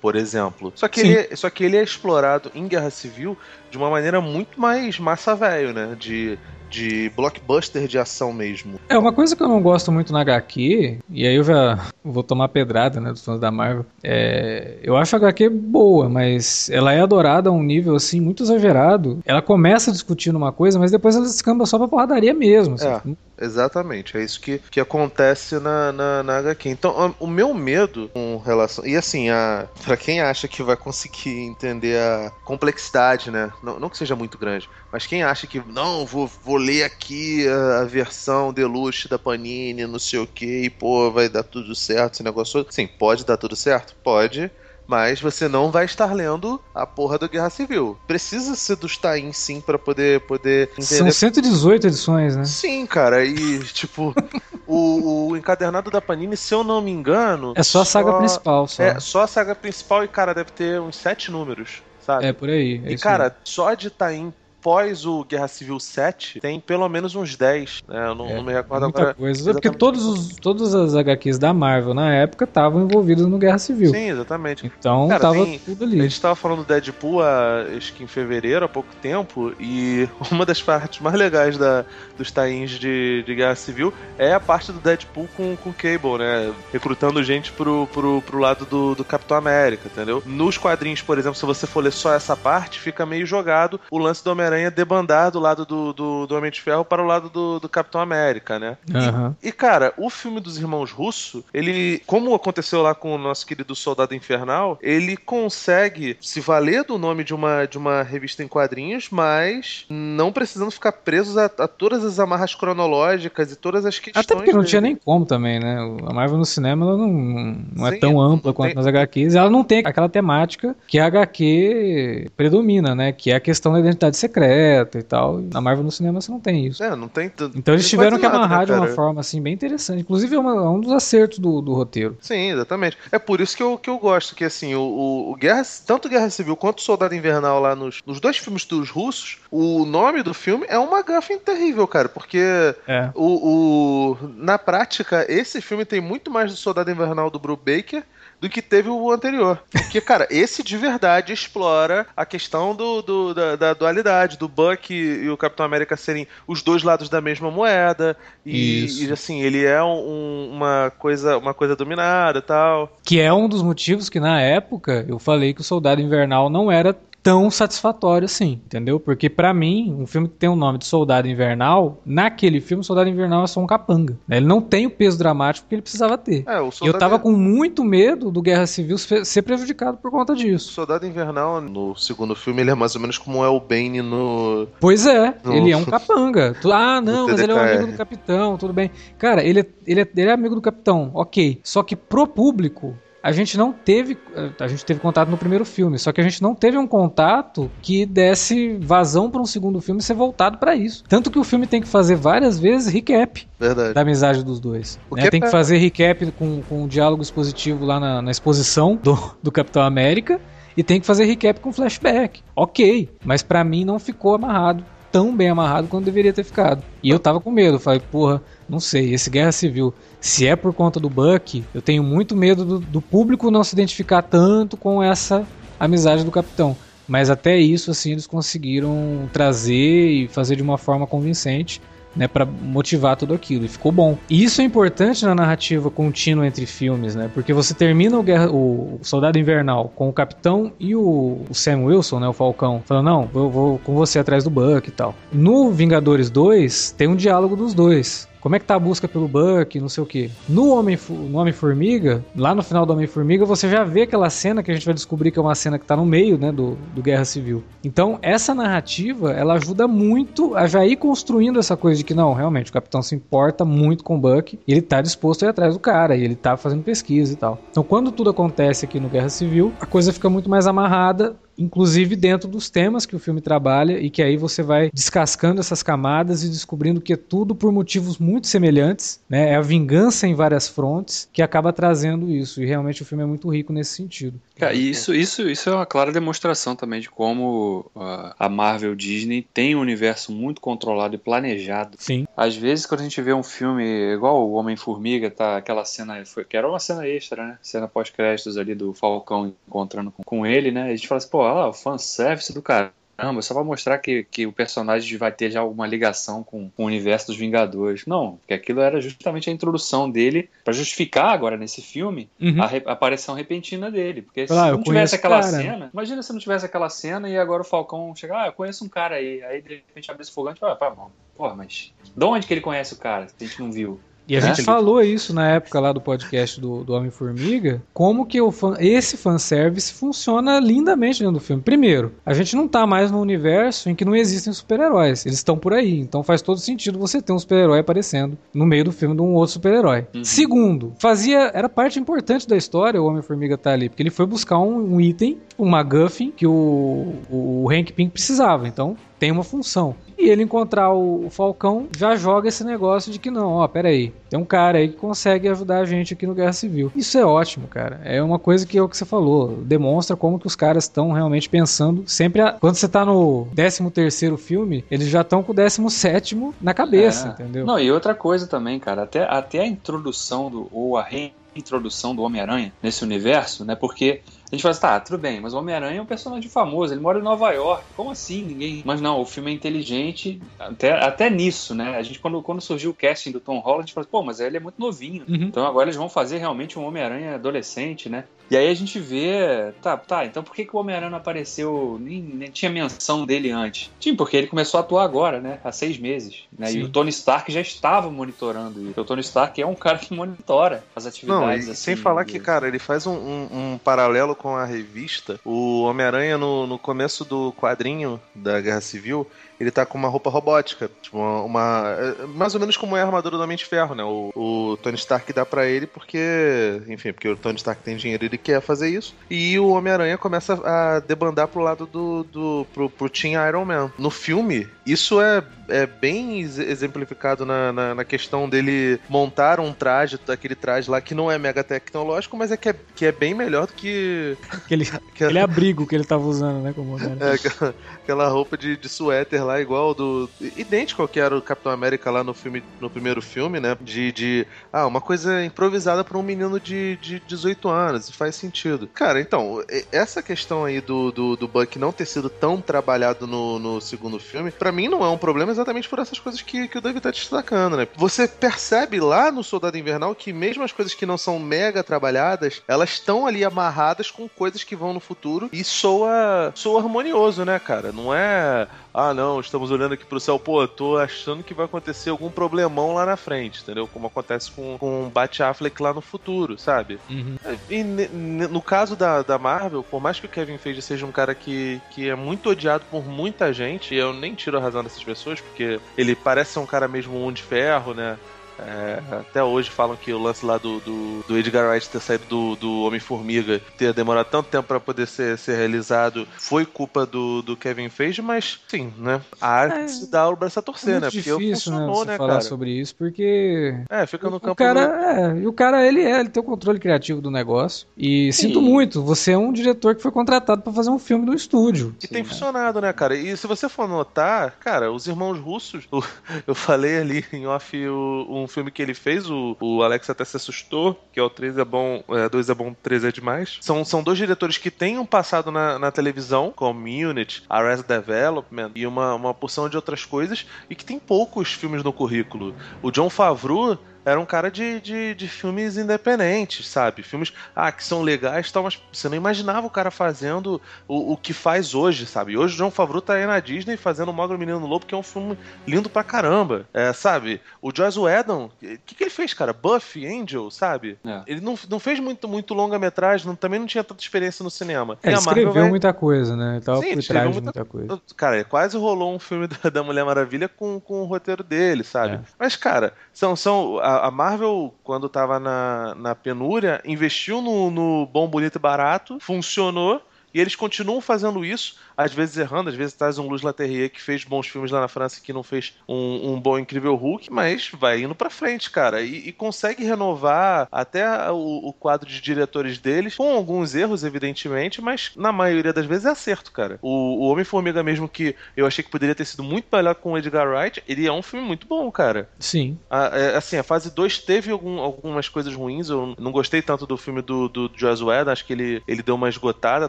por 0.01 0.15
exemplo. 0.15 0.73
Só 0.77 0.87
que, 0.87 1.01
Sim. 1.01 1.09
ele, 1.09 1.17
é- 1.31 1.37
só 1.37 1.51
que 1.51 1.65
ele 1.65 1.77
é 1.77 1.83
explorado 1.83 2.51
em 2.55 2.69
guerra 2.69 2.91
civil 2.91 3.37
de 3.73 3.77
uma 3.77 3.91
maneira 3.91 4.21
muito 4.21 4.61
mais 4.61 5.01
massa 5.01 5.35
velho, 5.35 5.73
né? 5.73 5.97
De, 5.99 6.39
de 6.71 7.11
blockbuster 7.17 7.87
de 7.89 7.99
ação 7.99 8.33
mesmo. 8.33 8.79
É, 8.89 8.97
uma 8.97 9.13
coisa 9.13 9.35
que 9.35 9.43
eu 9.43 9.49
não 9.49 9.61
gosto 9.63 9.91
muito 9.93 10.13
na 10.13 10.21
HQ, 10.21 10.99
e 11.09 11.27
aí 11.27 11.35
eu 11.35 11.45
já 11.45 11.79
vou 12.05 12.23
tomar 12.23 12.49
pedrada, 12.49 13.01
né, 13.01 13.11
dos 13.11 13.25
fãs 13.25 13.39
da 13.39 13.51
Marvel, 13.51 13.87
é, 14.03 14.79
eu 14.83 14.97
acho 14.97 15.15
a 15.15 15.19
HQ 15.19 15.49
boa, 15.49 16.09
mas 16.09 16.69
ela 16.71 16.93
é 16.93 17.01
adorada 17.01 17.49
a 17.49 17.53
um 17.53 17.63
nível, 17.63 17.95
assim, 17.95 18.21
muito 18.21 18.43
exagerado. 18.43 19.21
Ela 19.25 19.41
começa 19.43 19.93
discutindo 19.93 20.37
uma 20.37 20.53
coisa, 20.53 20.79
mas 20.79 20.91
depois 20.91 21.15
ela 21.15 21.25
descamba 21.25 21.67
só 21.67 21.79
pra 21.79 21.89
porradaria 21.89 22.35
mesmo. 22.35 22.75
assim. 22.75 23.17
Exatamente, 23.37 24.17
é 24.17 24.23
isso 24.23 24.41
que, 24.41 24.61
que 24.71 24.79
acontece 24.81 25.59
na, 25.59 25.93
na, 25.93 26.23
na 26.23 26.39
HQ. 26.39 26.69
Então, 26.69 27.15
o 27.19 27.27
meu 27.27 27.53
medo 27.53 28.09
com 28.11 28.37
relação. 28.39 28.87
E 28.87 28.97
assim, 28.97 29.29
a, 29.29 29.69
pra 29.83 29.97
quem 29.97 30.21
acha 30.21 30.47
que 30.47 30.63
vai 30.63 30.77
conseguir 30.77 31.41
entender 31.41 31.99
a 31.99 32.31
complexidade, 32.45 33.31
né? 33.31 33.53
Não, 33.63 33.81
não 33.81 33.91
que 33.91 33.99
seja 33.99 34.15
muito 34.15 34.39
grande, 34.39 34.69
mas 34.93 35.07
quem 35.07 35.25
acha 35.25 35.47
que, 35.47 35.61
não, 35.67 36.07
vou, 36.07 36.27
vou 36.27 36.57
ler 36.57 36.85
aqui 36.85 37.47
a, 37.49 37.81
a 37.81 37.85
versão 37.85 38.53
deluxe 38.53 39.09
da 39.09 39.19
Panini, 39.19 39.87
não 39.87 39.99
sei 39.99 40.21
o 40.21 40.27
que, 40.27 40.65
e 40.65 40.71
pô, 40.71 41.11
vai 41.11 41.29
dar 41.29 41.43
tudo 41.43 41.75
certo 41.75 42.15
esse 42.15 42.23
negócio. 42.23 42.65
Sim, 42.71 42.87
pode 42.87 43.25
dar 43.25 43.37
tudo 43.37 43.57
certo? 43.57 43.97
Pode. 44.03 44.51
Mas 44.87 45.21
você 45.21 45.49
não 45.49 45.71
vai 45.71 45.85
estar 45.85 46.13
lendo 46.13 46.61
a 46.75 46.87
porra 46.87 47.19
da 47.19 47.27
Guerra 47.27 47.51
Civil. 47.51 47.97
Precisa 48.07 48.55
ser 48.55 48.77
dos 48.77 48.97
Tain 48.97 49.33
sim 49.33 49.61
pra 49.61 49.79
poder, 49.79 50.21
poder 50.21 50.71
entender 50.73 50.85
São 50.85 51.11
118 51.11 51.87
edições, 51.87 52.37
né? 52.37 52.45
Sim, 52.45 52.87
cara, 52.87 53.25
e 53.25 53.61
tipo, 53.61 54.15
o, 54.67 55.29
o 55.31 55.37
encadernado 55.37 55.91
da 55.91 56.01
Panini, 56.01 56.37
se 56.37 56.55
eu 56.55 56.63
não 56.63 56.81
me 56.81 56.91
engano. 56.91 57.55
É 57.57 57.63
só 57.63 57.81
a 57.81 57.85
saga 57.85 58.13
principal, 58.19 58.69
só. 58.69 58.83
É, 58.83 59.01
só 59.01 59.23
a 59.23 59.27
saga 59.27 59.55
principal 59.55 60.05
e, 60.05 60.09
cara, 60.09 60.35
deve 60.35 60.53
ter 60.53 60.81
uns 60.81 60.97
sete 60.97 61.31
números, 61.31 61.83
sabe? 62.05 62.27
É, 62.27 62.33
por 62.33 62.51
aí. 62.51 62.83
é 62.85 62.93
e, 62.93 62.99
cara, 62.99 63.35
só 63.45 63.73
de 63.75 63.91
Taim 63.91 64.33
pós 64.65 65.05
o 65.05 65.23
Guerra 65.25 65.47
Civil 65.47 65.79
7, 65.79 66.41
tem 66.41 66.59
pelo 66.59 66.89
menos 66.89 67.15
uns 67.15 67.37
10, 67.37 67.83
né? 67.87 68.09
Eu 68.09 68.15
não, 68.15 68.27
É, 68.31 68.35
não 68.37 68.43
me 68.43 68.53
recordo 68.55 68.85
Muita 68.85 68.99
agora. 69.01 69.15
coisa. 69.15 69.53
Porque 69.53 69.69
exatamente. 69.69 69.79
todos 69.79 70.05
os, 70.07 70.37
todas 70.37 70.75
as 70.75 70.95
HQs 70.95 71.39
da 71.39 71.53
Marvel 71.53 71.93
na 71.93 72.15
época 72.15 72.45
estavam 72.45 72.83
envolvidas 72.83 73.27
no 73.27 73.37
Guerra 73.39 73.59
Civil. 73.59 73.91
Sim, 73.91 74.09
exatamente. 74.09 74.73
Então 74.79 75.07
Cara, 75.09 75.21
tava 75.21 75.45
tem- 75.45 75.59
tudo 75.59 75.85
A 75.85 75.87
ali. 75.87 76.01
gente 76.01 76.19
tava 76.19 76.35
falando 76.35 76.61
do 76.61 76.65
Deadpool 76.65 77.23
há, 77.23 77.65
acho 77.77 77.93
que 77.93 78.03
em 78.03 78.07
fevereiro, 78.07 78.65
há 78.65 78.69
pouco 78.69 78.89
tempo, 79.03 79.53
e 79.61 80.09
uma 80.33 80.47
das 80.47 80.63
partes 80.63 80.99
mais 81.01 81.15
legais 81.15 81.59
da, 81.59 81.85
dos 82.17 82.31
tains 82.31 82.71
de, 82.71 83.23
de 83.27 83.35
Guerra 83.35 83.55
Civil 83.57 83.93
é 84.17 84.33
a 84.33 84.41
parte 84.41 84.73
do 84.73 84.81
Deadpool 84.81 85.29
com, 85.37 85.55
com 85.57 85.69
o 85.71 85.75
Cable, 85.75 86.17
né? 86.19 86.51
Recrutando 86.73 87.23
gente 87.23 87.53
pro, 87.53 87.87
pro, 87.93 88.23
pro 88.23 88.39
lado 88.39 88.65
do, 88.65 88.95
do 88.95 89.05
Capitão 89.05 89.37
América, 89.37 89.89
entendeu? 89.93 90.23
Nos 90.25 90.57
quadrinhos, 90.57 91.03
por 91.03 91.19
exemplo, 91.19 91.39
se 91.39 91.45
você 91.45 91.67
for 91.67 91.85
ler 91.85 91.93
só 91.93 92.15
essa 92.15 92.35
parte, 92.35 92.81
fica 92.81 93.05
meio 93.05 93.27
jogado 93.27 93.79
o 93.91 93.99
lance 93.99 94.25
do 94.25 94.31
Homem-Aranha 94.31 94.54
debandar 94.71 95.31
do 95.31 95.39
lado 95.39 95.65
do, 95.65 95.93
do, 95.93 96.27
do 96.27 96.37
Homem 96.37 96.51
de 96.51 96.61
Ferro 96.61 96.85
para 96.85 97.03
o 97.03 97.07
lado 97.07 97.29
do, 97.29 97.59
do 97.61 97.69
Capitão 97.69 98.01
América, 98.01 98.59
né? 98.59 98.77
Aham. 98.95 99.37
E, 99.43 99.53
cara, 99.53 99.93
o 99.97 100.09
filme 100.11 100.41
dos 100.41 100.59
irmãos 100.59 100.91
Russo, 100.91 101.45
ele, 101.53 102.03
como 102.07 102.35
aconteceu 102.35 102.83
lá 102.83 102.95
com 102.95 103.15
o 103.15 103.19
nosso 103.19 103.47
querido 103.47 103.75
Soldado 103.75 104.15
Infernal, 104.15 104.79
ele 104.83 105.17
consegue 105.17 106.17
se 106.21 106.41
valer 106.41 106.85
do 106.85 106.99
nome 106.99 107.25
de 107.25 107.35
uma, 107.35 107.67
de 107.67 107.79
uma 107.79 108.03
revista 108.03 108.43
em 108.43 108.49
quadrinhos, 108.49 109.09
mas 109.11 109.87
não 109.89 110.33
precisando 110.33 110.71
ficar 110.71 110.93
presos 110.93 111.37
a, 111.37 111.47
a 111.47 111.69
todas 111.69 112.05
as 112.05 112.19
amarras 112.19 112.55
cronológicas 112.55 113.53
e 113.53 113.57
todas 113.57 113.85
as 113.85 113.99
questões. 113.99 114.25
Até 114.25 114.35
porque 114.35 114.53
não 114.53 114.61
dele. 114.61 114.69
tinha 114.69 114.81
nem 114.81 114.97
como 114.97 115.25
também, 115.27 115.59
né? 115.59 115.77
A 116.07 116.13
Marvel 116.13 116.39
no 116.39 116.45
cinema 116.45 116.87
ela 116.87 116.97
não, 116.97 117.57
não 117.75 117.87
é 117.87 117.93
Sim, 117.93 117.99
tão 118.01 118.13
não 118.15 118.21
ampla 118.21 118.53
tem- 118.53 118.55
quanto 118.55 118.75
nas 118.75 118.87
HQs. 118.87 119.35
Ela 119.35 119.51
não 119.51 119.65
tem 119.65 119.83
aquela 119.85 120.09
temática 120.09 120.75
que 120.87 120.99
a 120.99 121.07
HQ 121.07 122.31
predomina, 122.37 122.95
né? 122.95 123.13
Que 123.13 123.31
é 123.31 123.37
a 123.37 123.41
questão 123.41 123.73
da 123.73 123.81
identidade 123.81 124.17
secreta 124.17 124.44
e 124.45 125.03
tal. 125.03 125.41
Na 125.41 125.61
Marvel 125.61 125.85
no 125.85 125.91
cinema 125.91 126.21
você 126.21 126.31
não 126.31 126.41
tem 126.41 126.67
isso. 126.67 126.83
É, 126.83 126.95
não 126.95 127.09
tem. 127.09 127.29
t- 127.29 127.51
Então 127.55 127.75
eles 127.75 127.89
tiveram 127.89 128.17
que 128.19 128.23
nada, 128.25 128.37
amarrar 128.37 128.61
né, 128.61 128.65
de 128.67 128.73
uma 128.73 128.87
forma 128.89 129.21
assim 129.21 129.41
bem 129.43 129.53
interessante. 129.55 130.01
Inclusive 130.01 130.35
é, 130.35 130.39
é 130.39 130.41
um 130.43 130.81
dos 130.81 130.93
acertos 130.93 131.39
do, 131.39 131.61
do 131.61 131.73
roteiro. 131.75 132.17
Sim, 132.21 132.51
exatamente. 132.53 132.97
É 133.11 133.19
por 133.19 133.41
isso 133.41 133.57
que 133.57 133.63
eu, 133.63 133.77
que 133.79 133.91
eu 133.91 133.99
gosto, 133.99 134.35
que 134.35 134.45
assim, 134.45 134.75
o, 134.75 134.81
o, 134.81 135.33
o 135.33 135.37
Guerra, 135.37 135.63
tanto 135.87 136.09
Guerra 136.09 136.31
Civil 136.31 136.57
quanto 136.57 136.83
Soldado 136.83 137.15
Invernal 137.15 137.61
lá 137.61 137.75
nos, 137.75 138.01
nos 138.07 138.21
dois 138.21 138.37
filmes 138.39 138.65
dos 138.65 138.91
russos, 138.91 139.39
o 139.51 139.85
nome 139.85 140.23
do 140.23 140.35
filme 140.35 140.65
é 140.69 140.79
uma 140.79 141.03
gafa 141.03 141.37
terrível, 141.39 141.87
cara, 141.89 142.09
porque 142.09 142.39
É. 142.87 143.11
o, 143.15 144.11
o- 144.13 144.19
na 144.37 144.59
prática, 144.59 145.25
esse 145.29 145.61
filme 145.61 145.85
tem 145.85 146.01
muito 146.01 146.31
mais 146.31 146.51
do 146.51 146.57
Soldado 146.57 146.91
Invernal 146.91 147.31
do 147.31 147.39
Brubaker 147.39 148.03
do 148.45 148.51
que 148.51 148.61
teve 148.61 148.91
o 148.91 149.11
anterior. 149.11 149.59
Porque, 149.73 150.01
cara, 150.03 150.29
esse 150.31 150.63
de 150.63 150.77
verdade 150.77 151.33
explora 151.33 152.07
a 152.15 152.27
questão 152.27 152.75
do, 152.77 153.01
do- 153.01 153.35
da, 153.35 153.57
da 153.57 153.73
dualidade, 153.73 154.37
do 154.37 154.47
Buck 154.47 154.93
e 154.93 155.31
o 155.31 155.37
Capitão 155.37 155.65
América 155.65 155.97
serem 155.97 156.29
os 156.47 156.63
dois 156.63 156.83
lados 156.83 157.09
da 157.09 157.23
mesma 157.23 157.51
moeda. 157.51 158.15
E, 158.45 159.05
e, 159.07 159.11
assim, 159.13 159.41
ele 159.43 159.65
é 159.65 159.83
um- 159.83 160.51
uma, 160.53 160.93
coisa, 160.99 161.39
uma 161.39 161.55
coisa 161.55 161.75
dominada 161.75 162.41
e 162.41 162.43
tal. 162.43 162.95
Que 163.03 163.19
é 163.19 163.33
um 163.33 163.49
dos 163.49 163.63
motivos 163.63 164.11
que 164.11 164.21
na 164.21 164.41
época 164.43 165.07
eu 165.09 165.19
falei 165.19 165.55
que 165.55 165.63
o 165.63 165.65
Soldado 165.65 166.03
Invernal 166.03 166.51
não 166.51 166.71
era 166.71 166.95
tão 167.25 167.51
satisfatório 167.51 168.27
assim, 168.27 168.61
entendeu? 168.67 169.01
Porque 169.01 169.31
pra 169.31 169.55
mim, 169.55 169.97
um 169.99 170.07
filme 170.07 170.29
que 170.29 170.35
tem 170.35 170.49
o 170.49 170.55
nome 170.55 170.77
de 170.79 170.85
Soldado 170.85 171.27
Invernal, 171.27 171.99
naquele 172.05 172.61
filme 172.61 172.85
Soldado 172.85 173.09
Invernal 173.09 173.45
é 173.45 173.47
só 173.47 173.61
um 173.61 173.67
capanga. 173.67 174.19
né? 174.29 174.37
Ele 174.37 174.47
não 174.47 174.61
tem 174.61 174.85
o 174.87 174.91
peso 174.91 175.17
dramático 175.19 175.67
que 175.67 175.75
ele 175.75 175.81
precisava 175.81 176.19
ter. 176.19 176.45
É, 176.47 176.61
o 176.61 176.69
E 176.83 176.87
eu 176.87 176.93
tava 176.99 177.19
com 177.19 177.33
muito 177.33 177.83
medo 177.83 178.31
do 178.31 178.43
Guerra 178.43 178.67
Civil 178.67 178.99
se- 178.99 179.25
ser 179.25 179.41
prejudicado 179.41 179.97
por 179.97 180.11
conta 180.11 180.35
disso. 180.35 180.71
Soldado 180.73 181.07
Invernal, 181.07 181.63
no 181.63 181.97
segundo 181.97 182.37
filme, 182.37 182.61
ele 182.61 182.71
é 182.71 182.75
mais 182.75 182.95
ou 182.95 183.01
menos 183.01 183.17
como 183.17 183.43
é 183.43 183.49
o 183.49 183.59
Bane 183.59 184.03
no. 184.03 184.69
Pois 184.79 185.07
é, 185.07 185.35
No- 185.43 185.55
ele 185.55 185.73
é 185.73 185.77
um 185.77 185.85
capanga. 185.85 186.55
Ah, 186.75 187.01
não, 187.01 187.29
mas 187.29 187.41
ele 187.41 187.53
é 187.53 187.55
um 187.55 187.59
amigo 187.61 187.87
do 187.93 187.97
capitão, 187.97 188.59
tudo 188.59 188.73
bem. 188.75 188.91
Cara, 189.17 189.43
ele 189.43 189.61
é, 189.61 189.67
ele, 189.87 190.01
é, 190.03 190.09
ele 190.17 190.29
é 190.29 190.33
amigo 190.33 190.55
do 190.55 190.61
capitão, 190.61 191.11
ok. 191.15 191.61
Só 191.65 191.83
que 191.83 191.97
pro 191.97 192.27
público, 192.27 192.95
a 193.25 193.33
gente 193.33 193.57
não 193.57 193.73
teve. 193.73 194.19
A 194.61 194.69
gente 194.69 194.85
teve 194.85 195.01
contato 195.01 195.31
no 195.31 195.39
primeiro 195.39 195.65
filme, 195.65 195.99
só 195.99 196.13
que 196.13 196.21
a 196.21 196.25
gente 196.25 196.43
não 196.43 196.55
teve 196.55 196.77
um 196.77 196.87
contato 196.87 197.71
que 197.81 198.05
desse 198.05 198.77
vazão 198.77 199.31
pra 199.31 199.41
um 199.41 199.47
segundo 199.47 199.81
filme 199.81 200.03
ser 200.03 200.13
voltado 200.13 200.59
pra 200.59 200.75
isso. 200.77 201.03
Tanto 201.09 201.31
que 201.31 201.39
o 201.39 201.45
filme 201.45 201.67
tem 201.67 201.81
que 201.81 201.89
fazer 201.89 202.17
várias 202.17 202.59
vezes 202.59 202.93
recap 202.93 203.49
Verdade. 203.59 203.95
da 203.95 204.03
amizade 204.03 204.45
dos 204.45 204.61
dois. 204.61 204.99
O 205.11 205.17
né? 205.17 205.23
que 205.23 205.29
é 205.29 205.31
Tem 205.31 205.41
que 205.41 205.47
pra- 205.49 205.59
fazer 205.59 205.79
recap 205.79 206.31
com, 206.33 206.61
com 206.69 206.83
um 206.83 206.87
diálogo 206.87 207.23
expositivo 207.23 207.87
lá 207.87 207.99
na, 207.99 208.21
na 208.21 208.31
exposição 208.31 208.95
do, 209.03 209.19
do 209.43 209.51
Capitão 209.51 209.83
América 209.83 210.39
e 210.77 210.83
tem 210.83 211.01
que 211.01 211.07
fazer 211.07 211.25
recap 211.25 211.61
com 211.61 211.73
flashback. 211.73 212.43
Ok, 212.55 213.09
mas 213.25 213.43
pra 213.43 213.65
mim 213.65 213.87
não 213.87 213.99
ficou 213.99 214.35
amarrado, 214.35 214.85
tão 215.11 215.35
bem 215.35 215.49
amarrado 215.49 215.89
quanto 215.89 216.05
deveria 216.05 216.33
ter 216.33 216.45
ficado. 216.45 216.83
E 217.03 217.09
eu 217.09 217.19
tava 217.19 217.41
com 217.41 217.51
medo, 217.51 217.79
falei, 217.79 218.01
porra, 218.01 218.43
não 218.69 218.81
sei, 218.81 219.15
esse 219.15 219.31
Guerra 219.31 219.53
Civil, 219.53 219.95
se 220.25 220.47
é 220.47 220.57
por 220.57 220.73
conta 220.73 220.99
do 220.99 221.11
Buck, 221.11 221.63
eu 221.75 221.83
tenho 221.83 222.03
muito 222.03 222.35
medo 222.35 222.65
do, 222.65 222.79
do 222.79 223.03
público 223.03 223.51
não 223.51 223.63
se 223.63 223.75
identificar 223.75 224.23
tanto 224.23 224.75
com 224.75 225.03
essa 225.03 225.47
amizade 225.79 226.25
do 226.25 226.31
Capitão. 226.31 226.75
Mas 227.07 227.29
até 227.29 227.59
isso, 227.59 227.91
assim, 227.91 228.13
eles 228.13 228.27
conseguiram 228.27 229.29
trazer 229.35 230.09
e 230.09 230.27
fazer 230.29 230.57
de 230.57 230.63
uma 230.63 230.79
forma 230.79 231.07
convincente 231.07 231.79
né, 232.17 232.27
para 232.27 232.47
motivar 232.47 233.17
tudo 233.19 233.35
aquilo. 233.35 233.67
E 233.67 233.69
ficou 233.69 233.93
bom. 233.93 234.17
E 234.31 234.43
isso 234.43 234.63
é 234.63 234.65
importante 234.65 235.27
na 235.27 235.35
narrativa 235.35 235.91
contínua 235.91 236.47
entre 236.47 236.65
filmes, 236.65 237.15
né? 237.15 237.31
Porque 237.35 237.53
você 237.53 237.75
termina 237.75 238.19
o, 238.19 238.23
Guerra- 238.23 238.51
o 238.51 238.99
Soldado 239.03 239.39
Invernal 239.39 239.93
com 239.95 240.09
o 240.09 240.13
Capitão 240.13 240.73
e 240.81 240.97
o, 240.97 241.43
o 241.51 241.55
Sam 241.55 241.81
Wilson, 241.81 242.21
né, 242.21 242.29
o 242.29 242.33
Falcão, 242.33 242.83
falando: 242.87 243.05
"Não, 243.05 243.29
eu 243.35 243.51
vou 243.51 243.79
com 243.81 243.95
você 243.95 244.19
atrás 244.19 244.43
do 244.43 244.49
Buck 244.49 244.89
e 244.89 244.93
tal". 244.93 245.15
No 245.31 245.71
Vingadores 245.71 246.31
2 246.31 246.93
tem 246.93 247.09
um 247.09 247.17
diálogo 247.17 247.57
dos 247.57 247.75
dois. 247.75 248.27
Como 248.45 248.55
é 248.55 248.59
que 248.59 248.67
tá 248.67 248.75
a 248.75 248.79
busca 248.79 249.09
pelo 249.09 249.27
Buck, 249.27 249.81
não 249.81 249.89
sei 249.89 250.03
o 250.03 250.07
que. 250.07 250.31
No 250.47 250.69
Homem 250.69 250.99
no 251.09 251.39
Homem-Formiga, 251.39 252.23
lá 252.37 252.55
no 252.55 252.63
final 252.63 252.85
do 252.85 252.93
Homem-Formiga, 252.93 253.47
você 253.47 253.71
já 253.71 253.85
vê 253.85 254.03
aquela 254.03 254.29
cena 254.29 254.63
que 254.63 254.71
a 254.71 254.75
gente 254.75 254.85
vai 254.85 254.93
descobrir 254.93 255.31
que 255.31 255.39
é 255.39 255.43
uma 255.43 255.55
cena 255.55 255.79
que 255.79 255.87
tá 255.87 255.97
no 255.97 256.05
meio, 256.05 256.37
né, 256.37 256.53
do, 256.53 256.77
do 256.95 257.01
Guerra 257.01 257.25
Civil. 257.25 257.65
Então, 257.83 258.19
essa 258.21 258.55
narrativa, 258.55 259.33
ela 259.33 259.55
ajuda 259.55 259.89
muito 259.89 260.55
a 260.55 260.67
já 260.67 260.85
ir 260.85 260.97
construindo 260.97 261.59
essa 261.59 261.75
coisa 261.75 261.97
de 261.97 262.05
que, 262.05 262.13
não, 262.13 262.35
realmente, 262.35 262.69
o 262.69 262.75
Capitão 262.75 263.01
se 263.01 263.15
importa 263.15 263.65
muito 263.65 264.05
com 264.05 264.17
o 264.17 264.21
Buck, 264.21 264.59
e 264.69 264.73
ele 264.73 264.83
tá 264.83 265.01
disposto 265.01 265.43
a 265.43 265.47
ir 265.47 265.49
atrás 265.49 265.73
do 265.73 265.81
cara, 265.81 266.15
e 266.15 266.23
ele 266.23 266.35
tá 266.35 266.55
fazendo 266.55 266.83
pesquisa 266.83 267.33
e 267.33 267.37
tal. 267.37 267.59
Então, 267.71 267.83
quando 267.83 268.13
tudo 268.13 268.29
acontece 268.29 268.85
aqui 268.85 269.01
no 269.01 269.09
Guerra 269.09 269.31
Civil, 269.31 269.73
a 269.81 269.87
coisa 269.87 270.13
fica 270.13 270.29
muito 270.29 270.51
mais 270.51 270.67
amarrada, 270.67 271.35
inclusive 271.59 272.17
dentro 272.17 272.49
dos 272.49 272.71
temas 272.71 273.07
que 273.07 273.17
o 273.17 273.19
filme 273.19 273.41
trabalha 273.41 273.99
e 273.99 274.11
que 274.11 274.23
aí 274.23 274.37
você 274.37 274.63
vai 274.63 274.91
descascando 274.93 275.61
essas 275.61 275.83
camadas 275.83 276.43
e 276.43 276.49
descobrindo 276.49 277.01
que 277.01 277.13
é 277.13 277.17
tudo 277.17 277.55
por 277.55 277.73
motivos 277.73 278.19
muito 278.19 278.47
semelhantes, 278.47 279.21
né? 279.29 279.51
É 279.51 279.57
a 279.57 279.61
vingança 279.61 280.27
em 280.27 280.35
várias 280.35 280.69
frontes 280.69 281.29
que 281.33 281.43
acaba 281.43 281.73
trazendo 281.73 282.31
isso 282.31 282.63
e 282.63 282.67
realmente 282.67 283.03
o 283.03 283.05
filme 283.05 283.23
é 283.25 283.27
muito 283.27 283.49
rico 283.49 283.73
nesse 283.73 283.95
sentido. 283.95 284.41
E 284.73 284.91
isso, 284.91 285.15
isso, 285.15 285.49
isso 285.49 285.69
é 285.69 285.75
uma 285.75 285.87
clara 285.87 286.13
demonstração 286.13 286.77
também 286.77 287.01
de 287.01 287.11
como 287.11 287.91
uh, 287.95 288.35
a 288.39 288.49
Marvel 288.49 288.95
Disney 288.95 289.47
tem 289.53 289.75
um 289.75 289.81
universo 289.81 290.33
muito 290.33 290.61
controlado 290.61 291.15
e 291.15 291.19
planejado. 291.19 291.97
Sim. 291.99 292.27
Às 292.37 292.57
vezes, 292.57 292.87
quando 292.87 293.01
a 293.01 293.05
gente 293.05 293.21
vê 293.21 293.33
um 293.33 293.43
filme 293.43 293.85
igual 294.13 294.49
o 294.49 294.53
Homem-Formiga, 294.53 295.31
tá 295.31 295.57
aquela 295.57 295.85
cena, 295.85 296.25
foi, 296.25 296.45
que 296.45 296.57
era 296.57 296.69
uma 296.69 296.79
cena 296.79 297.07
extra, 297.07 297.47
né? 297.47 297.59
Cena 297.63 297.89
pós-créditos 297.89 298.57
ali 298.57 298.75
do 298.75 298.95
Falcão 298.95 299.53
encontrando 299.69 300.11
com, 300.13 300.23
com 300.23 300.47
ele, 300.47 300.71
né? 300.71 300.85
A 300.85 300.97
gente 300.97 301.09
fala 301.09 301.19
assim, 301.19 301.31
pô, 301.31 301.44
olha 301.45 301.55
lá, 301.55 301.69
o 301.69 301.73
fanservice 301.73 302.53
do 302.53 302.63
cara. 302.63 302.93
Caramba, 303.17 303.43
só 303.43 303.55
pra 303.55 303.63
mostrar 303.63 303.99
que, 303.99 304.25
que 304.25 304.45
o 304.45 304.53
personagem 304.53 305.17
vai 305.17 305.31
ter 305.31 305.49
já 305.49 305.61
alguma 305.61 305.87
ligação 305.87 306.43
com, 306.43 306.69
com 306.71 306.83
o 306.83 306.87
universo 306.87 307.29
dos 307.29 307.37
Vingadores. 307.37 308.05
Não, 308.07 308.39
porque 308.39 308.53
aquilo 308.55 308.81
era 308.81 309.01
justamente 309.01 309.49
a 309.49 309.53
introdução 309.53 310.11
dele 310.11 310.51
pra 310.65 310.73
justificar 310.73 311.27
agora 311.33 311.57
nesse 311.57 311.81
filme 311.81 312.29
Uhum. 312.41 312.61
a, 312.61 312.67
re- 312.67 312.83
a 312.85 312.91
aparição 312.91 313.37
repentina 313.37 313.89
dele. 313.89 314.21
Porque 314.23 314.43
Ah, 314.43 314.47
se 314.47 314.53
eu 314.53 314.73
não 314.73 314.83
tivesse 314.83 315.15
aquela 315.15 315.41
cara. 315.41 315.53
cena, 315.53 315.91
imagina 315.93 316.25
se 316.25 316.33
não 316.33 316.41
tivesse 316.41 316.67
aquela 316.67 316.89
cena 316.91 317.29
e 317.29 317.39
agora 317.39 317.63
o 317.63 317.65
Falcão 317.65 318.13
chegar, 318.17 318.43
ah, 318.43 318.47
eu 318.49 318.53
conheço 318.53 318.85
um 318.85 318.89
cara 318.89 319.15
aí. 319.15 319.41
Aí 319.45 319.63
de 319.63 319.77
repente 319.77 320.11
abre 320.11 320.23
esse 320.25 320.33
fogante 320.33 320.57
e 320.57 320.61
fala, 320.61 320.75
pá, 320.75 320.91
mano, 320.91 321.13
porra, 321.37 321.55
mas 321.55 321.93
de 322.17 322.25
onde 322.25 322.49
que 322.49 322.53
ele 322.55 322.61
conhece 322.61 322.95
o 322.95 322.99
cara? 322.99 323.29
Se 323.29 323.37
a 323.41 323.45
gente 323.47 323.61
não 323.61 323.71
viu. 323.71 324.01
E 324.27 324.37
a 324.37 324.41
Né? 324.41 324.47
gente 324.49 324.63
falou 324.63 325.03
isso 325.03 325.35
na 325.35 325.49
época 325.49 325.79
lá 325.81 325.93
do 325.93 326.01
podcast 326.01 326.61
do, 326.61 326.83
do 326.83 326.93
Homem-Formiga, 326.95 327.83
como 327.93 328.25
que 328.27 328.41
o 328.41 328.51
fan- 328.51 328.77
esse 328.79 329.17
fanservice 329.17 329.93
funciona 329.93 330.59
lindamente 330.59 331.19
dentro 331.21 331.35
do 331.35 331.41
filme. 331.41 331.63
Primeiro, 331.63 332.13
a 332.25 332.33
gente 332.33 332.57
não 332.57 332.67
tá 332.67 332.87
mais 332.87 333.11
num 333.11 333.21
universo 333.21 333.89
em 333.91 333.95
que 333.95 334.05
não 334.05 334.17
existem 334.17 334.53
super-heróis. 334.53 335.27
Eles 335.27 335.39
estão 335.39 335.57
por 335.59 335.73
aí, 335.75 335.99
então 336.01 336.23
faz 336.23 336.41
todo 336.43 336.59
sentido 336.59 336.99
você 336.99 337.21
ter 337.21 337.33
um 337.33 337.39
super-herói 337.39 337.81
aparecendo 337.81 338.37
no 338.55 338.65
meio 338.67 338.85
do 338.85 338.93
filme 338.93 339.15
de 339.15 339.23
um 339.23 339.35
outro 339.35 339.53
super-herói. 339.53 340.07
Uhum. 340.15 340.25
Segundo, 340.25 340.93
fazia 340.99 341.51
era 341.55 341.69
parte 341.69 341.99
importante 341.99 342.49
da 342.49 342.57
história 342.57 343.01
o 343.03 343.07
Homem-Formiga 343.07 343.59
tá 343.59 343.73
ali, 343.73 343.89
porque 343.89 344.03
ele 344.03 344.11
foi 344.11 344.27
buscar 344.27 344.59
um, 344.59 344.95
um 344.95 345.01
item, 345.01 345.39
um 345.59 345.67
MacGuffin, 345.69 346.33
que 346.35 346.47
o, 346.47 347.15
o 347.31 347.69
Hank 347.71 347.93
Pym 347.93 348.09
precisava. 348.09 348.67
Então, 348.67 348.97
tem 349.25 349.33
uma 349.33 349.43
função. 349.43 349.97
E 350.19 350.29
ele 350.29 350.43
encontrar 350.43 350.93
o, 350.93 351.25
o 351.27 351.31
Falcão 351.31 351.89
já 351.97 352.15
joga 352.15 352.47
esse 352.47 352.63
negócio 352.63 353.11
de 353.11 353.19
que 353.19 353.31
não, 353.31 353.55
ó, 353.55 353.67
pera 353.67 353.89
aí, 353.89 354.13
tem 354.29 354.39
um 354.39 354.45
cara 354.45 354.77
aí 354.77 354.91
que 354.91 354.97
consegue 354.97 355.49
ajudar 355.49 355.79
a 355.79 355.87
gente 355.87 356.13
aqui 356.13 356.27
no 356.27 356.35
Guerra 356.35 356.53
Civil. 356.53 356.93
Isso 356.95 357.17
é 357.17 357.25
ótimo, 357.25 357.67
cara. 357.67 358.03
É 358.05 358.23
uma 358.23 358.39
coisa 358.39 358.67
que 358.67 358.77
é 358.77 358.83
o 358.83 358.89
que 358.89 358.99
você 358.99 359.07
falou, 359.07 359.63
demonstra 359.63 360.15
como 360.15 360.39
que 360.39 360.47
os 360.47 360.55
caras 360.55 360.85
estão 360.85 361.11
realmente 361.11 361.49
pensando 361.49 362.05
sempre 362.07 362.43
a... 362.43 362.53
quando 362.53 362.75
você 362.75 362.87
tá 362.87 363.03
no 363.03 363.49
13 363.55 363.91
terceiro 363.91 364.37
filme, 364.37 364.85
eles 364.91 365.09
já 365.09 365.23
estão 365.23 365.43
com 365.43 365.53
o 365.53 365.55
17 365.55 366.37
na 366.61 366.75
cabeça, 366.75 367.29
é. 367.29 367.31
entendeu? 367.31 367.65
Não, 367.65 367.79
e 367.79 367.91
outra 367.91 368.15
coisa 368.15 368.47
também, 368.47 368.79
cara, 368.79 369.05
até, 369.05 369.25
até 369.25 369.61
a 369.61 369.67
introdução 369.67 370.51
do 370.51 370.69
ou 370.71 370.99
a 370.99 371.03
reintrodução 371.03 372.15
do 372.15 372.21
Homem-Aranha 372.21 372.75
nesse 372.83 373.03
universo, 373.03 373.65
né? 373.65 373.75
Porque 373.75 374.21
a 374.51 374.55
gente 374.55 374.63
fala 374.63 374.73
assim, 374.73 374.81
tá, 374.81 375.01
tudo 375.01 375.19
bem, 375.19 375.41
mas 375.41 375.55
o 375.55 375.59
Homem-Aranha 375.59 375.99
é 375.99 376.03
um 376.03 376.07
personagem 376.07 376.49
famoso, 376.49 376.93
ele 376.93 377.01
mora 377.01 377.19
em 377.19 377.23
Nova 377.23 377.51
York, 377.53 377.85
como 377.97 378.11
assim? 378.11 378.43
Ninguém. 378.43 378.83
Mas 378.85 379.01
não, 379.01 379.21
o 379.21 379.27
filme 379.27 379.51
é 379.51 379.55
inteligente, 379.55 380.41
até, 380.59 380.93
até 380.93 381.31
nisso, 381.31 381.75
né? 381.75 381.97
A 381.97 382.03
gente, 382.03 382.19
quando, 382.19 382.41
quando 382.43 382.61
surgiu 382.61 382.91
o 382.91 382.95
casting 382.95 383.33
do 383.33 383.41
Tom 383.41 383.59
Holland, 383.59 383.81
a 383.81 383.87
gente 383.87 383.95
falou, 383.95 384.09
pô, 384.11 384.23
mas 384.23 384.41
ele 384.41 384.57
é 384.57 384.61
muito 384.61 384.79
novinho. 384.79 385.25
Uhum. 385.29 385.45
Então 385.45 385.67
agora 385.67 385.87
eles 385.87 385.97
vão 385.97 386.09
fazer 386.09 386.39
realmente 386.39 386.79
um 386.79 386.87
Homem-Aranha 386.87 387.35
adolescente, 387.35 388.09
né? 388.09 388.25
E 388.51 388.57
aí 388.57 388.69
a 388.69 388.75
gente 388.75 388.99
vê, 388.99 389.73
tá, 389.81 389.97
tá, 389.97 390.25
então 390.27 390.43
por 390.43 390.55
que, 390.55 390.67
que 390.67 390.77
o 390.77 390.79
Homem-Aranha 390.79 391.11
não 391.11 391.19
apareceu, 391.19 391.99
nem, 392.01 392.21
nem, 392.21 392.51
tinha 392.51 392.71
menção 392.71 393.25
dele 393.25 393.51
antes? 393.51 393.91
Sim, 393.99 394.15
porque 394.15 394.37
ele 394.37 394.47
começou 394.47 394.79
a 394.79 394.83
atuar 394.83 395.05
agora, 395.05 395.41
né? 395.41 395.59
Há 395.65 395.73
seis 395.73 395.97
meses. 395.97 396.45
Né? 396.57 396.73
E 396.73 396.83
o 396.83 396.89
Tony 396.91 397.09
Stark 397.09 397.51
já 397.51 397.63
estava 397.63 398.11
monitorando 398.11 398.83
isso. 398.91 399.01
O 399.01 399.05
Tony 399.05 399.23
Stark 399.23 399.61
é 399.61 399.67
um 399.67 399.75
cara 399.75 399.99
que 399.99 400.13
monitora 400.13 400.85
as 400.95 401.07
atividades. 401.07 401.67
Não, 401.67 401.73
assim, 401.73 401.83
sem 401.83 401.97
falar 401.97 402.25
que, 402.27 402.39
cara, 402.39 402.69
ele 402.69 402.79
faz 402.79 403.07
um, 403.07 403.15
um, 403.15 403.73
um 403.73 403.79
paralelo 403.79 404.34
com 404.35 404.57
a 404.57 404.65
revista. 404.65 405.39
O 405.45 405.83
Homem-Aranha, 405.83 406.39
no, 406.39 406.67
no 406.67 406.79
começo 406.79 407.25
do 407.25 407.53
quadrinho 407.53 408.21
da 408.35 408.61
Guerra 408.61 408.81
Civil, 408.81 409.27
ele 409.59 409.71
tá 409.71 409.87
com 409.87 409.97
uma 409.97 410.09
roupa 410.09 410.31
robótica. 410.31 410.91
Tipo, 411.01 411.19
uma, 411.19 411.43
uma, 411.43 411.97
é, 411.99 412.27
Mais 412.27 412.55
ou 412.55 412.61
menos 412.61 412.77
como 412.77 412.97
é 412.97 413.01
a 413.01 413.05
armadura 413.05 413.37
do 413.37 413.43
Homem 413.43 413.57
de 413.57 413.65
Ferro, 413.65 413.95
né? 413.95 414.03
O, 414.05 414.33
o 414.35 414.77
Tony 414.79 414.97
Stark 414.97 415.33
dá 415.33 415.45
para 415.47 415.67
ele 415.67 415.87
porque. 415.87 416.83
Enfim, 416.89 417.13
porque 417.13 417.29
o 417.29 417.37
Tony 417.37 417.57
Stark 417.57 417.83
tem 417.83 417.97
dinheiro 417.97 418.25
e 418.25 418.27
ele 418.27 418.39
quer 418.39 418.61
fazer 418.61 418.89
isso. 418.89 419.15
E 419.31 419.59
o 419.59 419.69
Homem-Aranha 419.69 420.19
começa 420.19 420.55
a 420.65 421.01
debandar 421.01 421.49
pro 421.49 421.63
lado 421.63 421.87
do. 421.87 422.25
do 422.25 422.67
pro, 422.73 422.91
pro 422.91 423.09
Team 423.09 423.47
Iron 423.49 423.65
Man. 423.65 423.93
No 423.99 424.11
filme, 424.11 424.69
isso 424.87 425.21
é, 425.21 425.43
é 425.69 425.87
bem 425.87 426.41
exemplificado 426.41 427.47
na, 427.47 427.73
na, 427.73 427.95
na, 427.95 428.05
questão 428.05 428.49
dele 428.49 429.01
montar 429.09 429.61
um 429.61 429.73
traje, 429.73 430.19
aquele 430.29 430.55
traje 430.55 430.91
lá 430.91 431.01
que 431.01 431.15
não 431.15 431.31
é 431.31 431.39
mega 431.39 431.65
tecnológico, 431.65 432.37
mas 432.37 432.51
é 432.51 432.57
que 432.57 432.69
é, 432.69 432.75
que 432.95 433.07
é 433.07 433.13
bem 433.13 433.35
melhor 433.35 433.67
do 433.67 433.73
que. 433.73 434.37
Aquele, 434.51 434.85
que 435.15 435.25
aquele 435.25 435.39
abrigo 435.39 435.87
que 435.87 435.95
ele 435.95 436.05
tava 436.05 436.25
usando, 436.25 436.63
né? 436.63 436.73
Como 436.75 436.99
é, 436.99 437.33
aquela, 437.33 437.75
aquela 438.03 438.29
roupa 438.29 438.57
de, 438.57 438.77
de 438.77 438.89
suéter 438.89 439.44
lá, 439.45 439.61
igual 439.61 439.95
do. 439.95 440.29
idêntico 440.41 441.03
ao 441.03 441.09
que 441.09 441.21
era 441.21 441.37
o 441.37 441.43
Capitão 441.43 441.73
América 441.73 442.11
lá 442.11 442.25
no 442.25 442.35
filme, 442.35 442.63
no 442.81 442.91
primeiro 442.91 443.23
filme, 443.23 443.61
né? 443.61 443.77
De. 443.81 444.13
de 444.13 444.47
ah, 444.73 444.87
uma 444.87 445.01
coisa 445.01 445.45
improvisada 445.45 446.03
para 446.03 446.19
um 446.19 446.23
menino 446.23 446.59
de, 446.59 446.97
de 446.97 447.21
18 447.21 447.69
anos, 447.69 448.11
faz 448.11 448.35
sentido. 448.35 448.89
Cara, 448.89 449.21
então, 449.21 449.63
essa 449.93 450.23
questão 450.23 450.65
aí 450.65 450.81
do, 450.81 451.13
do, 451.13 451.37
do 451.37 451.49
Buck 451.49 451.79
não 451.79 451.93
ter 451.93 452.07
sido 452.07 452.29
tão 452.29 452.61
trabalhado 452.61 453.27
no, 453.27 453.59
no 453.59 453.81
segundo 453.81 454.19
filme, 454.19 454.51
para 454.51 454.73
mim 454.73 454.89
não 454.89 455.05
é 455.05 455.09
um 455.09 455.19
problema 455.19 455.53
exatamente 455.53 455.89
por 455.89 455.99
essas 455.99 456.19
coisas 456.19 456.43
que, 456.43 456.69
que 456.69 456.79
o 456.79 456.81
David 456.81 457.01
tá 457.01 457.11
destacando, 457.11 457.77
né? 457.77 457.87
Você 457.97 458.27
percebe 458.27 459.01
lá 459.01 459.31
no 459.31 459.45
Soldado 459.45 459.79
Invernal 459.79 460.15
que 460.15 460.33
mesmo 460.33 460.63
as 460.63 460.73
coisas 460.73 460.95
que 460.95 461.07
não 461.07 461.19
são 461.19 461.39
mega 461.39 461.83
trabalhadas, 461.83 462.63
elas 462.67 462.91
estão 462.91 463.27
ali 463.27 463.45
amarradas 463.45 464.11
com 464.11 464.29
coisas 464.29 464.65
que 464.65 464.77
vão 464.77 464.93
no 464.93 465.01
futuro 465.01 465.49
e 465.53 465.63
soa, 465.63 466.53
soa 466.55 466.81
harmonioso, 466.81 467.45
né, 467.45 467.59
cara? 467.59 467.93
Não 467.93 468.15
é 468.15 468.67
ah, 468.95 469.13
não, 469.13 469.34
estamos 469.41 469.71
olhando 469.71 469.95
aqui 469.95 470.05
pro 470.05 470.21
céu, 470.21 470.39
pô, 470.39 470.67
tô 470.67 470.99
achando 470.99 471.43
que 471.43 471.55
vai 471.55 471.67
acontecer 471.67 472.11
algum 472.11 472.31
problemão 472.31 472.95
lá 472.95 473.07
na 473.07 473.17
frente, 473.17 473.63
entendeu? 473.63 473.89
Como 473.89 474.07
acontece 474.07 474.51
com, 474.51 474.77
com 474.79 475.09
Bat 475.09 475.43
Affleck 475.43 475.83
lá 475.83 475.93
no 475.93 476.01
futuro, 476.01 476.59
sabe? 476.59 476.99
Uhum. 477.09 477.37
E 477.71 477.83
no 477.83 478.63
caso 478.63 478.97
da, 478.97 479.23
da 479.23 479.39
Marvel, 479.39 479.83
por 479.83 480.01
mais 480.01 480.19
que 480.19 480.27
o 480.27 480.29
Kevin 480.29 480.59
Feige 480.59 480.83
seja 480.83 481.07
um 481.07 481.13
cara 481.13 481.35
que, 481.35 481.81
que 481.91 482.09
é 482.09 482.15
muito 482.15 482.51
odiado 482.51 482.85
por 482.91 483.05
muita 483.05 483.53
gente, 483.53 483.95
e 483.95 483.99
eu 483.99 484.13
nem 484.13 484.35
tiro 484.35 484.59
a 484.59 484.61
razão 484.61 484.83
dessas 484.83 485.03
pessoas, 485.03 485.41
porque 485.41 485.81
ele 485.97 486.15
parece 486.15 486.53
ser 486.53 486.59
um 486.59 486.67
cara 486.67 486.89
mesmo 486.89 487.25
um 487.25 487.33
de 487.33 487.43
ferro, 487.43 487.95
né? 487.95 488.19
É, 488.59 489.01
até 489.11 489.43
hoje 489.43 489.71
falam 489.71 489.97
que 489.97 490.13
o 490.13 490.23
lance 490.23 490.45
lá 490.45 490.59
do, 490.59 490.81
do, 490.81 491.25
do 491.27 491.39
Edgar 491.39 491.69
Wright 491.69 491.89
ter 491.89 492.01
saído 492.01 492.25
do, 492.27 492.57
do 492.57 492.83
Homem-Formiga, 492.83 493.61
ter 493.77 493.93
demorado 493.93 494.29
tanto 494.31 494.49
tempo 494.49 494.69
para 494.69 494.81
poder 494.81 495.07
ser, 495.07 495.37
ser 495.39 495.57
realizado, 495.57 496.27
foi 496.39 496.65
culpa 496.65 497.05
do, 497.05 497.43
do 497.43 497.57
Kevin 497.57 497.89
Feige, 497.89 498.23
mas 498.23 498.61
sim, 498.69 498.93
né? 498.99 499.21
A 499.41 499.49
arte 499.49 499.79
é, 499.79 499.89
se 499.89 500.11
dá 500.11 500.29
o 500.29 500.37
braço 500.37 500.59
a 500.59 500.63
torcer, 500.63 500.97
é 500.97 501.01
né? 501.01 501.07
Porque 501.07 501.19
difícil, 501.19 501.55
funcionou, 501.55 502.05
né, 502.05 502.13
né 502.13 502.19
falar 502.19 502.31
cara? 502.35 502.41
sobre 502.43 502.71
isso, 502.71 502.95
porque. 502.95 503.75
É, 503.89 504.07
fica 504.07 504.31
no 504.31 504.37
o, 504.37 504.41
campo. 504.41 504.53
O 504.53 504.57
cara, 504.57 504.87
do... 504.87 504.95
é, 504.95 505.43
e 505.43 505.47
o 505.47 505.53
cara, 505.53 505.87
ele 505.87 506.03
é, 506.03 506.21
ele 506.21 506.29
tem 506.29 506.43
o 506.43 506.47
controle 506.47 506.79
criativo 506.79 507.21
do 507.21 507.31
negócio. 507.31 507.87
E 507.97 508.33
sim. 508.33 508.49
sinto 508.49 508.61
muito, 508.61 509.03
você 509.03 509.33
é 509.33 509.39
um 509.39 509.53
diretor 509.53 509.95
que 509.95 510.03
foi 510.03 510.11
contratado 510.11 510.63
para 510.63 510.73
fazer 510.73 510.91
um 510.91 510.99
filme 510.99 511.25
no 511.27 511.35
estúdio. 511.35 511.95
E 511.99 512.07
sim, 512.07 512.13
tem 512.13 512.23
né? 512.23 512.29
funcionado, 512.29 512.81
né, 512.81 512.93
cara? 512.93 513.17
E 513.17 513.37
se 513.37 513.47
você 513.47 513.69
for 513.69 513.89
notar, 513.89 514.53
cara, 514.61 514.93
os 514.93 515.07
irmãos 515.07 515.39
russos, 515.39 515.89
eu 516.47 516.55
falei 516.55 516.99
ali 516.99 517.25
em 517.33 517.47
off 517.47 517.77
o, 517.89 518.44
um 518.45 518.49
filme 518.49 518.71
que 518.71 518.83
ele 518.83 518.95
fez, 518.95 519.29
o, 519.29 519.57
o 519.61 519.83
Alex 519.83 520.09
até 520.09 520.25
se 520.25 520.37
assustou, 520.37 521.01
que 521.13 521.19
é 521.19 521.23
o 521.23 521.31
3 521.31 521.59
é 521.59 521.65
bom, 521.65 522.05
2 522.31 522.49
é, 522.49 522.53
é 522.53 522.55
bom, 522.55 522.75
3 522.83 523.05
é 523.05 523.13
demais. 523.13 523.59
São, 523.61 523.85
são 523.85 524.03
dois 524.03 524.19
diretores 524.19 524.59
que 524.59 524.71
têm 524.71 524.99
um 524.99 525.07
passado 525.07 525.51
na, 525.51 525.79
na 525.79 525.91
televisão, 525.91 526.53
Community, 526.55 527.43
Arrest 527.49 527.87
Development 527.87 528.71
e 528.75 528.87
uma, 528.87 529.15
uma 529.15 529.35
porção 529.35 529.69
de 529.69 529.77
outras 529.77 530.05
coisas, 530.05 530.47
e 530.69 530.75
que 530.75 530.85
tem 530.85 530.99
poucos 530.99 531.53
filmes 531.53 531.83
no 531.83 531.93
currículo. 531.93 532.55
O 532.83 532.91
John 532.91 533.11
Favreau 533.11 533.79
era 534.05 534.21
um 534.21 534.27
cara 534.27 534.51
de, 534.51 534.81
de, 534.81 535.15
de, 535.15 535.29
filmes 535.29 535.77
independentes, 535.77 536.69
sabe? 536.69 537.03
Filmes 537.03 537.33
ah, 537.55 537.73
que 537.73 537.83
são 537.83 538.03
legais 538.03 538.51
tal, 538.51 538.63
mas 538.63 538.81
você 538.93 539.09
não 539.09 539.17
imaginava 539.17 539.67
o 539.67 539.71
cara 539.71 539.91
fazendo 539.91 540.61
o, 540.87 541.13
o 541.13 541.17
que 541.17 541.33
faz 541.33 541.75
hoje, 541.75 542.07
sabe? 542.07 542.37
Hoje 542.37 542.55
o 542.55 542.59
John 542.59 542.71
Favreau 542.71 543.01
tá 543.01 543.15
aí 543.15 543.27
na 543.27 543.41
Disney 543.41 543.77
fazendo 543.77 544.11
o 544.11 544.15
Mogro 544.15 544.39
Menino 544.39 544.67
Lobo, 544.67 544.87
que 544.87 544.95
é 544.95 544.99
um 544.99 545.03
filme 545.03 545.39
lindo 545.67 545.89
pra 545.89 546.05
caramba. 546.05 546.67
É, 546.73 546.93
sabe? 546.93 547.41
O 547.61 547.71
Joss 547.75 547.99
Whedon, 547.99 548.47
o 548.47 548.51
que, 548.59 548.95
que 548.95 549.05
ele 549.05 549.11
fez, 549.11 549.33
cara? 549.33 549.53
Buffy, 549.53 550.07
Angel, 550.07 550.51
sabe? 550.51 550.99
É. 551.05 551.23
Ele 551.27 551.41
não, 551.41 551.59
não 551.69 551.79
fez 551.79 551.99
muito, 551.99 552.29
muito 552.29 552.55
longa-metragem, 552.55 553.35
também 553.37 553.59
não 553.59 553.67
tinha 553.67 553.85
tanta 553.85 554.03
experiência 554.03 554.43
no 554.43 554.51
cinema. 554.51 554.99
É, 555.03 555.09
ele 555.09 555.19
escreveu 555.19 555.53
vai... 555.53 555.69
muita 555.69 555.93
coisa, 555.93 556.37
né? 556.37 556.57
Ele 556.57 556.65
tava 556.65 556.81
Sim, 556.81 556.95
por 556.95 557.05
trás 557.05 557.25
muita... 557.25 557.43
muita 557.43 557.65
coisa. 557.65 558.01
Cara, 558.17 558.45
quase 558.45 558.77
rolou 558.77 559.15
um 559.15 559.19
filme 559.19 559.49
da, 559.63 559.71
da 559.71 559.83
Mulher 559.83 560.05
Maravilha 560.05 560.49
com, 560.49 560.79
com 560.79 561.03
o 561.03 561.05
roteiro 561.05 561.43
dele, 561.43 561.85
sabe? 561.85 562.15
É. 562.15 562.21
Mas, 562.39 562.57
cara, 562.57 562.93
são, 563.13 563.35
são 563.35 563.79
a, 563.79 563.94
a, 563.99 564.11
Marvel, 564.11 564.75
quando 564.83 565.09
tava 565.09 565.39
na, 565.39 565.95
na 565.97 566.15
penúria, 566.15 566.81
investiu 566.85 567.41
no, 567.41 567.71
no 567.71 568.07
bom, 568.07 568.29
bonito 568.29 568.57
e 568.57 568.59
barato, 568.59 569.19
funcionou. 569.21 570.01
E 570.35 570.41
eles 570.41 570.57
continuam 570.57 571.01
fazendo 571.01 571.45
isso 571.45 571.77
às 571.97 572.13
vezes 572.13 572.37
errando, 572.37 572.71
às 572.71 572.77
vezes 572.77 572.95
traz 572.95 573.19
um 573.19 573.29
Luz 573.29 573.43
Laterrier 573.43 573.91
que 573.91 574.01
fez 574.01 574.25
bons 574.25 574.49
filmes 574.49 574.71
lá 574.71 574.81
na 574.81 574.89
França 574.89 575.21
que 575.23 575.33
não 575.33 575.43
fez 575.43 575.75
um, 575.89 576.33
um 576.33 576.41
bom 576.41 576.59
incrível 576.59 576.95
Hulk, 576.95 577.33
mas 577.33 577.71
vai 577.73 578.03
indo 578.03 578.15
pra 578.15 578.31
frente, 578.31 578.71
cara, 578.71 579.03
e, 579.03 579.29
e 579.29 579.33
consegue 579.33 579.85
renovar 579.85 580.69
até 580.71 581.31
o, 581.31 581.69
o, 581.69 581.73
quadro 581.73 582.09
de 582.09 582.21
diretores 582.21 582.79
deles, 582.79 583.17
com 583.17 583.33
alguns 583.33 583.75
erros, 583.75 584.05
evidentemente, 584.05 584.81
mas 584.81 585.13
na 585.17 585.33
maioria 585.33 585.73
das 585.73 585.87
vezes 585.87 586.07
é 586.07 586.11
acerto, 586.11 586.51
cara. 586.51 586.79
O, 586.83 587.25
o 587.25 587.29
Homem-Formiga 587.29 587.83
mesmo, 587.83 588.09
que 588.09 588.35
eu 588.57 588.67
achei 588.67 588.83
que 588.83 588.91
poderia 588.91 589.15
ter 589.15 589.25
sido 589.25 589.43
muito 589.43 589.67
melhor 589.73 589.95
com 589.95 590.13
o 590.13 590.19
Edgar 590.19 590.49
Wright, 590.49 590.83
ele 590.89 591.07
é 591.07 591.13
um 591.13 591.23
filme 591.23 591.47
muito 591.47 591.67
bom, 591.67 591.91
cara. 591.91 592.29
Sim. 592.39 592.79
A, 592.91 593.07
é, 593.17 593.37
assim, 593.37 593.57
a 593.57 593.63
fase 593.63 593.95
2 593.95 594.19
teve 594.19 594.51
algum, 594.51 594.81
algumas 594.81 595.29
coisas 595.29 595.55
ruins, 595.55 595.89
eu 595.89 596.15
não 596.19 596.33
gostei 596.33 596.63
tanto 596.63 596.87
do 596.87 596.97
filme 596.97 597.23
do, 597.23 597.49
do 597.49 597.71
Joss 597.77 598.03
Whedon, 598.03 598.31
acho 598.31 598.45
que 598.45 598.53
ele, 598.53 598.83
ele 598.89 599.03
deu 599.03 599.15
uma 599.15 599.29
esgotada, 599.29 599.89